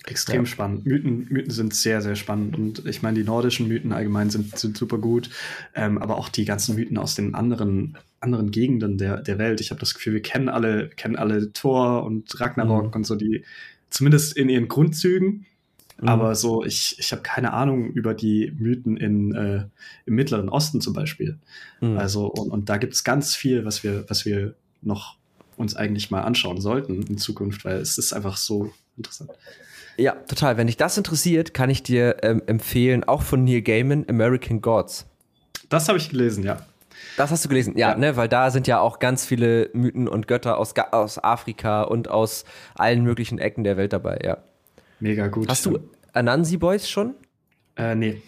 Extrem 0.06 0.41
ja. 0.41 0.45
spannend. 0.45 0.86
Mythen, 0.86 1.28
Mythen 1.30 1.52
sind 1.52 1.74
sehr, 1.74 2.02
sehr 2.02 2.16
spannend. 2.16 2.58
Und 2.58 2.86
ich 2.86 3.02
meine, 3.02 3.20
die 3.20 3.26
nordischen 3.26 3.68
Mythen 3.68 3.91
allgemein 3.91 4.30
sind, 4.30 4.58
sind 4.58 4.78
super 4.78 4.97
gut. 4.97 5.30
Ähm, 5.76 5.97
aber 5.97 6.18
auch 6.18 6.30
die 6.30 6.45
ganzen 6.45 6.76
Mythen 6.76 6.97
aus 6.97 7.16
den 7.16 7.36
anderen, 7.36 7.97
anderen 8.20 8.52
Gegenden 8.52 8.97
der, 8.97 9.22
der 9.22 9.38
Welt. 9.38 9.62
Ich 9.62 9.72
habe 9.72 9.80
das 9.80 9.93
Gefühl, 9.93 10.14
wir 10.14 10.22
kennen 10.22 10.50
alle, 10.50 10.89
kennen 10.89 11.16
alle 11.16 11.52
Thor 11.54 12.04
und 12.04 12.39
Ragnarok 12.39 12.88
mhm. 12.88 12.93
und 12.93 13.04
so, 13.06 13.16
die 13.16 13.43
zumindest 13.89 14.36
in 14.38 14.50
ihren 14.50 14.68
Grundzügen. 14.68 15.45
Mhm. 16.02 16.08
Aber 16.08 16.36
so, 16.36 16.64
ich, 16.64 16.95
ich 16.97 17.12
habe 17.12 17.22
keine 17.22 17.54
Ahnung 17.54 17.91
über 17.91 18.14
die 18.14 18.54
Mythen 18.58 18.97
in, 18.97 19.36
äh, 19.36 19.66
im 20.06 20.16
Mittleren 20.16 20.50
Osten 20.50 20.82
zum 20.82 20.93
Beispiel. 20.93 21.38
Mhm. 21.82 21.97
Also, 21.97 22.28
und, 22.28 22.50
und 22.50 22.70
da 22.70 22.78
gibt 22.78 22.93
es 22.93 23.04
ganz 23.04 23.36
viel, 23.36 23.66
was 23.66 23.84
wir, 23.84 24.10
was 24.10 24.26
wir 24.26 24.56
noch 24.82 25.18
uns 25.58 25.76
eigentlich 25.76 26.10
mal 26.10 26.22
anschauen 26.22 26.62
sollten 26.62 27.04
in 27.04 27.18
Zukunft, 27.18 27.66
weil 27.66 27.78
es 27.78 27.97
ist 27.97 28.14
einfach 28.14 28.38
so 28.38 28.72
interessant. 28.95 29.32
Ja, 30.00 30.14
total. 30.14 30.56
Wenn 30.56 30.68
dich 30.68 30.78
das 30.78 30.97
interessiert, 30.97 31.54
kann 31.54 31.70
ich 31.70 31.84
dir 31.84 32.18
ähm, 32.24 32.41
empfehlen, 32.47 33.04
auch 33.04 33.22
von 33.22 33.43
Neil 33.43 33.62
Gaiman, 33.62 34.06
American 34.10 34.62
Gods. 34.62 35.06
Das 35.68 35.89
habe 35.89 35.97
ich 35.97 36.10
gelesen, 36.10 36.43
ja. 36.43 36.66
Das 37.18 37.32
hast 37.32 37.43
du 37.43 37.50
gelesen, 37.50 37.78
ja, 37.78 37.91
ja, 37.91 37.97
ne, 37.97 38.16
weil 38.16 38.30
da 38.30 38.50
sind 38.50 38.66
ja 38.66 38.80
auch 38.80 39.00
ganz 39.00 39.26
viele 39.26 39.70
Mythen 39.74 40.08
und 40.08 40.28
Götter 40.28 40.58
aus, 40.58 40.74
aus 40.91 41.22
Afrika 41.22 41.84
und 41.84 42.10
aus 42.10 42.45
allen 42.76 43.04
möglichen 43.04 43.39
Ecken 43.39 43.66
der 43.66 43.76
Welt 43.76 43.91
dabei, 43.91 44.20
ja. 44.24 44.38
Mega 45.02 45.28
gut. 45.28 45.50
Hast 45.50 45.66
du 45.66 45.80
Anansi 46.14 46.58
Boys 46.58 46.89
schon? 46.89 47.16
Äh, 47.76 47.95
nee. 47.95 48.22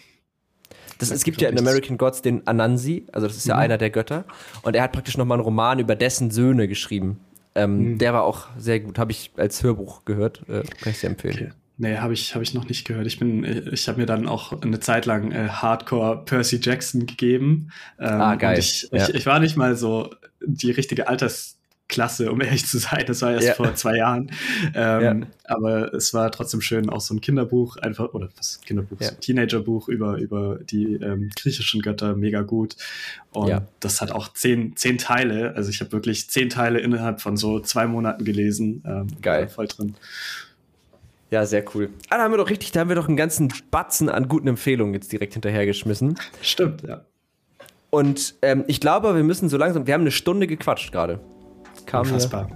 Das, 0.98 1.10
es 1.10 1.24
gibt 1.24 1.40
ja 1.40 1.48
in 1.48 1.58
American 1.58 1.96
Gods 1.96 2.20
den 2.20 2.46
Anansi, 2.46 3.06
also 3.12 3.26
das 3.26 3.36
ist 3.36 3.46
ja 3.46 3.54
mhm. 3.54 3.60
einer 3.60 3.78
der 3.78 3.90
Götter. 3.90 4.24
Und 4.62 4.76
er 4.76 4.82
hat 4.82 4.92
praktisch 4.92 5.16
nochmal 5.16 5.38
einen 5.38 5.44
Roman 5.44 5.78
über 5.78 5.96
dessen 5.96 6.30
Söhne 6.30 6.68
geschrieben. 6.68 7.18
Ähm, 7.54 7.92
mhm. 7.92 7.98
Der 7.98 8.12
war 8.12 8.24
auch 8.24 8.48
sehr 8.58 8.80
gut, 8.80 8.98
habe 8.98 9.12
ich 9.12 9.32
als 9.36 9.62
Hörbuch 9.62 10.04
gehört, 10.04 10.42
äh, 10.48 10.62
kann 10.80 10.92
ich 10.92 10.98
sehr 10.98 11.10
empfehlen. 11.10 11.34
Okay. 11.34 11.52
Nee, 11.78 11.98
habe 11.98 12.12
ich, 12.12 12.34
hab 12.34 12.42
ich 12.42 12.54
noch 12.54 12.68
nicht 12.68 12.86
gehört. 12.86 13.06
Ich 13.06 13.18
bin, 13.18 13.44
ich 13.72 13.88
habe 13.88 14.00
mir 14.00 14.06
dann 14.06 14.28
auch 14.28 14.60
eine 14.62 14.80
Zeit 14.80 15.06
lang 15.06 15.32
äh, 15.32 15.48
Hardcore 15.48 16.24
Percy 16.24 16.60
Jackson 16.62 17.06
gegeben. 17.06 17.72
Ähm, 17.98 18.20
ah, 18.20 18.34
geil. 18.34 18.58
Ich, 18.58 18.88
ja. 18.92 19.08
ich, 19.08 19.14
ich, 19.14 19.26
war 19.26 19.40
nicht 19.40 19.56
mal 19.56 19.74
so 19.74 20.10
die 20.44 20.70
richtige 20.70 21.08
Altersklasse, 21.08 22.30
um 22.30 22.40
ehrlich 22.42 22.66
zu 22.66 22.78
sein. 22.78 23.04
Das 23.06 23.22
war 23.22 23.32
erst 23.32 23.46
ja. 23.48 23.54
vor 23.54 23.74
zwei 23.74 23.96
Jahren. 23.96 24.30
Ähm, 24.74 25.02
ja. 25.22 25.26
Aber 25.44 25.94
es 25.94 26.12
war 26.12 26.30
trotzdem 26.30 26.60
schön, 26.60 26.90
auch 26.90 27.00
so 27.00 27.14
ein 27.14 27.22
Kinderbuch, 27.22 27.78
einfach, 27.78 28.12
oder 28.12 28.28
was 28.36 28.60
Kinderbuch, 28.60 28.98
so 29.00 29.08
ein 29.08 29.20
Teenagerbuch 29.20 29.88
über, 29.88 30.18
über 30.18 30.58
die 30.62 30.96
ähm, 30.96 31.30
griechischen 31.34 31.80
Götter, 31.80 32.14
mega 32.14 32.42
gut. 32.42 32.76
Und 33.32 33.62
das 33.80 34.02
hat 34.02 34.12
auch 34.12 34.34
zehn, 34.34 34.76
zehn 34.76 34.98
Teile. 34.98 35.54
Also 35.56 35.70
ich 35.70 35.80
habe 35.80 35.90
wirklich 35.92 36.28
zehn 36.28 36.50
Teile 36.50 36.80
innerhalb 36.80 37.22
von 37.22 37.38
so 37.38 37.60
zwei 37.60 37.86
Monaten 37.86 38.24
gelesen. 38.26 38.84
Ähm, 38.86 39.06
geil. 39.22 39.48
Voll 39.48 39.68
drin. 39.68 39.94
Ja, 41.32 41.46
sehr 41.46 41.64
cool. 41.74 41.88
Ah, 42.10 42.18
da 42.18 42.24
haben 42.24 42.32
wir 42.32 42.36
doch 42.36 42.50
richtig, 42.50 42.72
da 42.72 42.80
haben 42.80 42.90
wir 42.90 42.94
doch 42.94 43.08
einen 43.08 43.16
ganzen 43.16 43.50
Batzen 43.70 44.10
an 44.10 44.28
guten 44.28 44.48
Empfehlungen 44.48 44.92
jetzt 44.92 45.10
direkt 45.10 45.32
hinterhergeschmissen. 45.32 46.18
Stimmt, 46.42 46.82
ja. 46.82 47.06
Und 47.88 48.34
ähm, 48.42 48.64
ich 48.66 48.80
glaube, 48.80 49.14
wir 49.16 49.24
müssen 49.24 49.48
so 49.48 49.56
langsam, 49.56 49.86
wir 49.86 49.94
haben 49.94 50.02
eine 50.02 50.10
Stunde 50.10 50.46
gequatscht 50.46 50.92
gerade. 50.92 51.20
Kam 51.86 52.02
Unfassbar. 52.02 52.50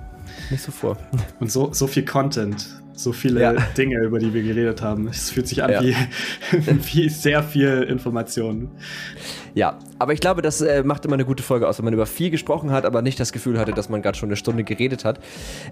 Nicht 0.50 0.62
so 0.62 0.72
vor. 0.72 0.98
Und 1.40 1.50
so, 1.50 1.72
so 1.72 1.86
viel 1.86 2.04
Content 2.04 2.82
so 2.96 3.12
viele 3.12 3.40
ja. 3.40 3.52
Dinge, 3.76 3.98
über 4.02 4.18
die 4.18 4.32
wir 4.34 4.42
geredet 4.42 4.82
haben. 4.82 5.06
Es 5.08 5.30
fühlt 5.30 5.46
sich 5.46 5.62
an 5.62 5.70
ja. 5.70 5.82
wie, 5.82 5.94
wie 6.92 7.08
sehr 7.08 7.42
viel 7.42 7.82
Information. 7.82 8.70
Ja, 9.54 9.78
aber 9.98 10.12
ich 10.12 10.20
glaube, 10.20 10.42
das 10.42 10.60
äh, 10.60 10.82
macht 10.82 11.04
immer 11.04 11.14
eine 11.14 11.24
gute 11.24 11.42
Folge 11.42 11.68
aus, 11.68 11.78
wenn 11.78 11.84
man 11.84 11.94
über 11.94 12.06
viel 12.06 12.30
gesprochen 12.30 12.70
hat, 12.70 12.84
aber 12.84 13.02
nicht 13.02 13.20
das 13.20 13.32
Gefühl 13.32 13.58
hatte, 13.58 13.72
dass 13.72 13.88
man 13.88 14.02
gerade 14.02 14.18
schon 14.18 14.28
eine 14.28 14.36
Stunde 14.36 14.64
geredet 14.64 15.04
hat. 15.04 15.20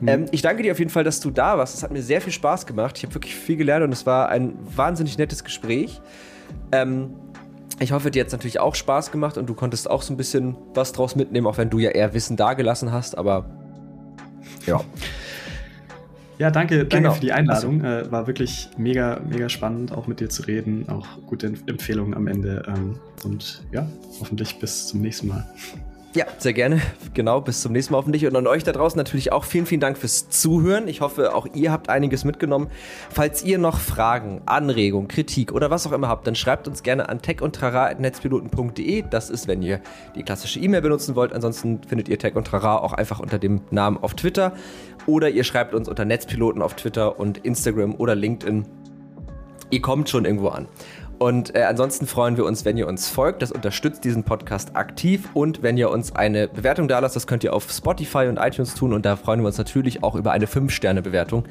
Mhm. 0.01 0.09
Ähm, 0.09 0.27
ich 0.31 0.43
danke 0.43 0.63
dir 0.63 0.73
auf 0.73 0.79
jeden 0.79 0.91
Fall, 0.91 1.05
dass 1.05 1.21
du 1.21 1.31
da 1.31 1.59
warst. 1.59 1.75
Es 1.75 1.83
hat 1.83 1.91
mir 1.91 2.03
sehr 2.03 2.21
viel 2.21 2.33
Spaß 2.33 2.67
gemacht. 2.67 2.97
Ich 2.99 3.05
habe 3.05 3.15
wirklich 3.15 3.35
viel 3.35 3.57
gelernt 3.57 3.85
und 3.85 3.93
es 3.93 4.07
war 4.07 4.29
ein 4.29 4.55
wahnsinnig 4.77 5.19
nettes 5.19 5.45
Gespräch. 5.45 6.01
Ähm, 6.73 7.15
ich 7.81 7.93
hoffe, 7.93 8.11
dir 8.11 8.21
hat 8.21 8.29
es 8.29 8.33
natürlich 8.33 8.61
auch 8.61 8.75
Spaß 8.75 9.11
gemacht 9.11 9.37
und 9.37 9.49
du 9.49 9.55
konntest 9.55 9.91
auch 9.91 10.03
so 10.03 10.13
ein 10.13 10.17
bisschen 10.17 10.57
was 10.75 10.93
draus 10.93 11.17
mitnehmen, 11.17 11.47
auch 11.47 11.59
wenn 11.59 11.71
du 11.71 11.79
ja 11.79 11.91
eher 11.91 12.15
Wissen 12.15 12.37
dagelassen 12.37 12.93
hast, 12.93 13.19
aber 13.19 13.47
ja. 14.67 14.81
Ja, 16.39 16.51
danke, 16.51 16.79
danke 16.79 16.97
genau. 16.97 17.13
für 17.13 17.21
die 17.21 17.33
Einladung. 17.33 17.85
Äh, 17.85 18.11
war 18.11 18.27
wirklich 18.27 18.69
mega, 18.77 19.21
mega 19.29 19.49
spannend, 19.49 19.93
auch 19.93 20.07
mit 20.07 20.21
dir 20.21 20.29
zu 20.29 20.43
reden. 20.43 20.89
Auch 20.89 21.07
gute 21.27 21.47
Empfehlungen 21.67 22.15
am 22.15 22.27
Ende. 22.27 22.65
Ähm, 22.67 22.99
und 23.25 23.63
ja, 23.73 23.89
hoffentlich 24.21 24.59
bis 24.59 24.89
zum 24.89 25.01
nächsten 25.01 25.29
Mal. 25.29 25.47
Ja, 26.15 26.27
sehr 26.39 26.53
gerne. 26.53 26.81
Genau, 27.13 27.41
bis 27.41 27.61
zum 27.61 27.73
nächsten 27.73 27.93
Mal 27.93 27.99
hoffentlich. 27.99 28.25
Und 28.25 28.37
an 28.37 28.47
euch 28.47 28.63
da 28.63 28.71
draußen 28.71 28.97
natürlich 28.97 29.33
auch 29.33 29.43
vielen, 29.43 29.67
vielen 29.67 29.81
Dank 29.81 29.99
fürs 29.99 30.29
Zuhören. 30.29 30.87
Ich 30.87 31.01
hoffe, 31.01 31.35
auch 31.35 31.49
ihr 31.55 31.73
habt 31.73 31.89
einiges 31.89 32.25
mitgenommen. 32.25 32.69
Falls 33.11 33.43
ihr 33.43 33.59
noch 33.59 33.81
Fragen, 33.81 34.41
Anregungen, 34.47 35.09
Kritik 35.09 35.51
oder 35.51 35.71
was 35.71 35.89
auch 35.89 35.93
immer 35.93 36.07
habt, 36.07 36.29
dann 36.29 36.37
schreibt 36.37 36.69
uns 36.69 36.85
gerne 36.85 37.09
an 37.09 37.21
techundtrara.netzpiloten.de. 37.21 39.05
Das 39.11 39.29
ist, 39.29 39.49
wenn 39.49 39.61
ihr 39.61 39.81
die 40.15 40.23
klassische 40.23 40.61
E-Mail 40.61 40.83
benutzen 40.83 41.17
wollt. 41.17 41.33
Ansonsten 41.33 41.83
findet 41.83 42.09
ihr 42.09 42.19
Tech 42.19 42.37
und 42.37 42.47
Trara 42.47 42.77
auch 42.77 42.93
einfach 42.93 43.19
unter 43.19 43.41
dem 43.41 43.63
Namen 43.73 43.97
auf 43.97 44.15
Twitter. 44.15 44.53
Oder 45.07 45.31
ihr 45.31 45.43
schreibt 45.43 45.75
uns 45.75 45.89
unter 45.89 46.05
Netzpiloten 46.05 46.63
auf 46.63 46.75
Twitter 46.75 47.19
und 47.19 47.39
Instagram 47.39 47.97
oder 47.97 48.15
LinkedIn. 48.15 48.65
Ihr 49.71 49.83
kommt 49.83 50.09
schon 50.09 50.27
irgendwo 50.27 50.51
an. 50.51 50.69
Und 51.19 51.55
äh, 51.55 51.63
ansonsten 51.63 52.07
freuen 52.07 52.37
wir 52.37 52.45
uns, 52.45 52.65
wenn 52.65 52.77
ihr 52.77 52.89
uns 52.89 53.09
folgt. 53.09 53.43
Das 53.43 53.53
unterstützt 53.53 54.05
diesen 54.05 54.25
Podcast 54.25 54.77
aktiv. 54.77 55.29
Und 55.35 55.63
wenn 55.63 55.77
ihr 55.77 55.91
uns 55.91 56.15
eine 56.15 56.49
Bewertung 56.49 56.89
da 56.89 56.99
lasst, 56.99 57.17
das 57.17 57.27
könnt 57.27 57.45
ihr 57.45 57.55
auf 57.55 57.71
Spotify 57.71 58.27
und 58.27 58.39
iTunes 58.39 58.75
tun. 58.75 58.93
Und 58.93 59.07
da 59.07 59.17
freuen 59.17 59.41
wir 59.41 59.47
uns 59.47 59.59
natürlich 59.59 60.03
auch 60.03 60.17
über 60.17 60.33
eine 60.33 60.47
5-Sterne-Bewertung. 60.47 61.45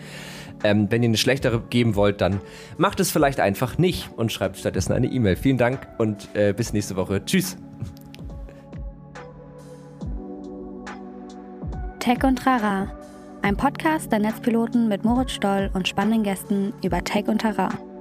Ähm, 0.64 0.88
wenn 0.90 1.04
ihr 1.04 1.10
eine 1.10 1.18
schlechtere 1.18 1.62
geben 1.62 1.96
wollt, 1.96 2.22
dann 2.22 2.40
macht 2.78 3.00
es 3.00 3.12
vielleicht 3.12 3.40
einfach 3.40 3.78
nicht 3.78 4.10
und 4.16 4.32
schreibt 4.32 4.58
stattdessen 4.58 4.94
eine 4.94 5.08
E-Mail. 5.08 5.36
Vielen 5.36 5.58
Dank 5.58 5.88
und 5.98 6.30
äh, 6.36 6.54
bis 6.54 6.74
nächste 6.74 6.96
Woche. 6.96 7.24
Tschüss. 7.26 7.58
Tech 12.00 12.24
und 12.24 12.46
Rara. 12.46 12.92
Ein 13.42 13.58
Podcast 13.58 14.12
der 14.12 14.20
Netzpiloten 14.20 14.88
mit 14.88 15.04
Moritz 15.04 15.32
Stoll 15.32 15.70
und 15.74 15.88
spannenden 15.88 16.24
Gästen 16.24 16.74
über 16.82 17.04
Tech 17.04 17.28
und 17.28 17.40
Terrain. 17.40 17.93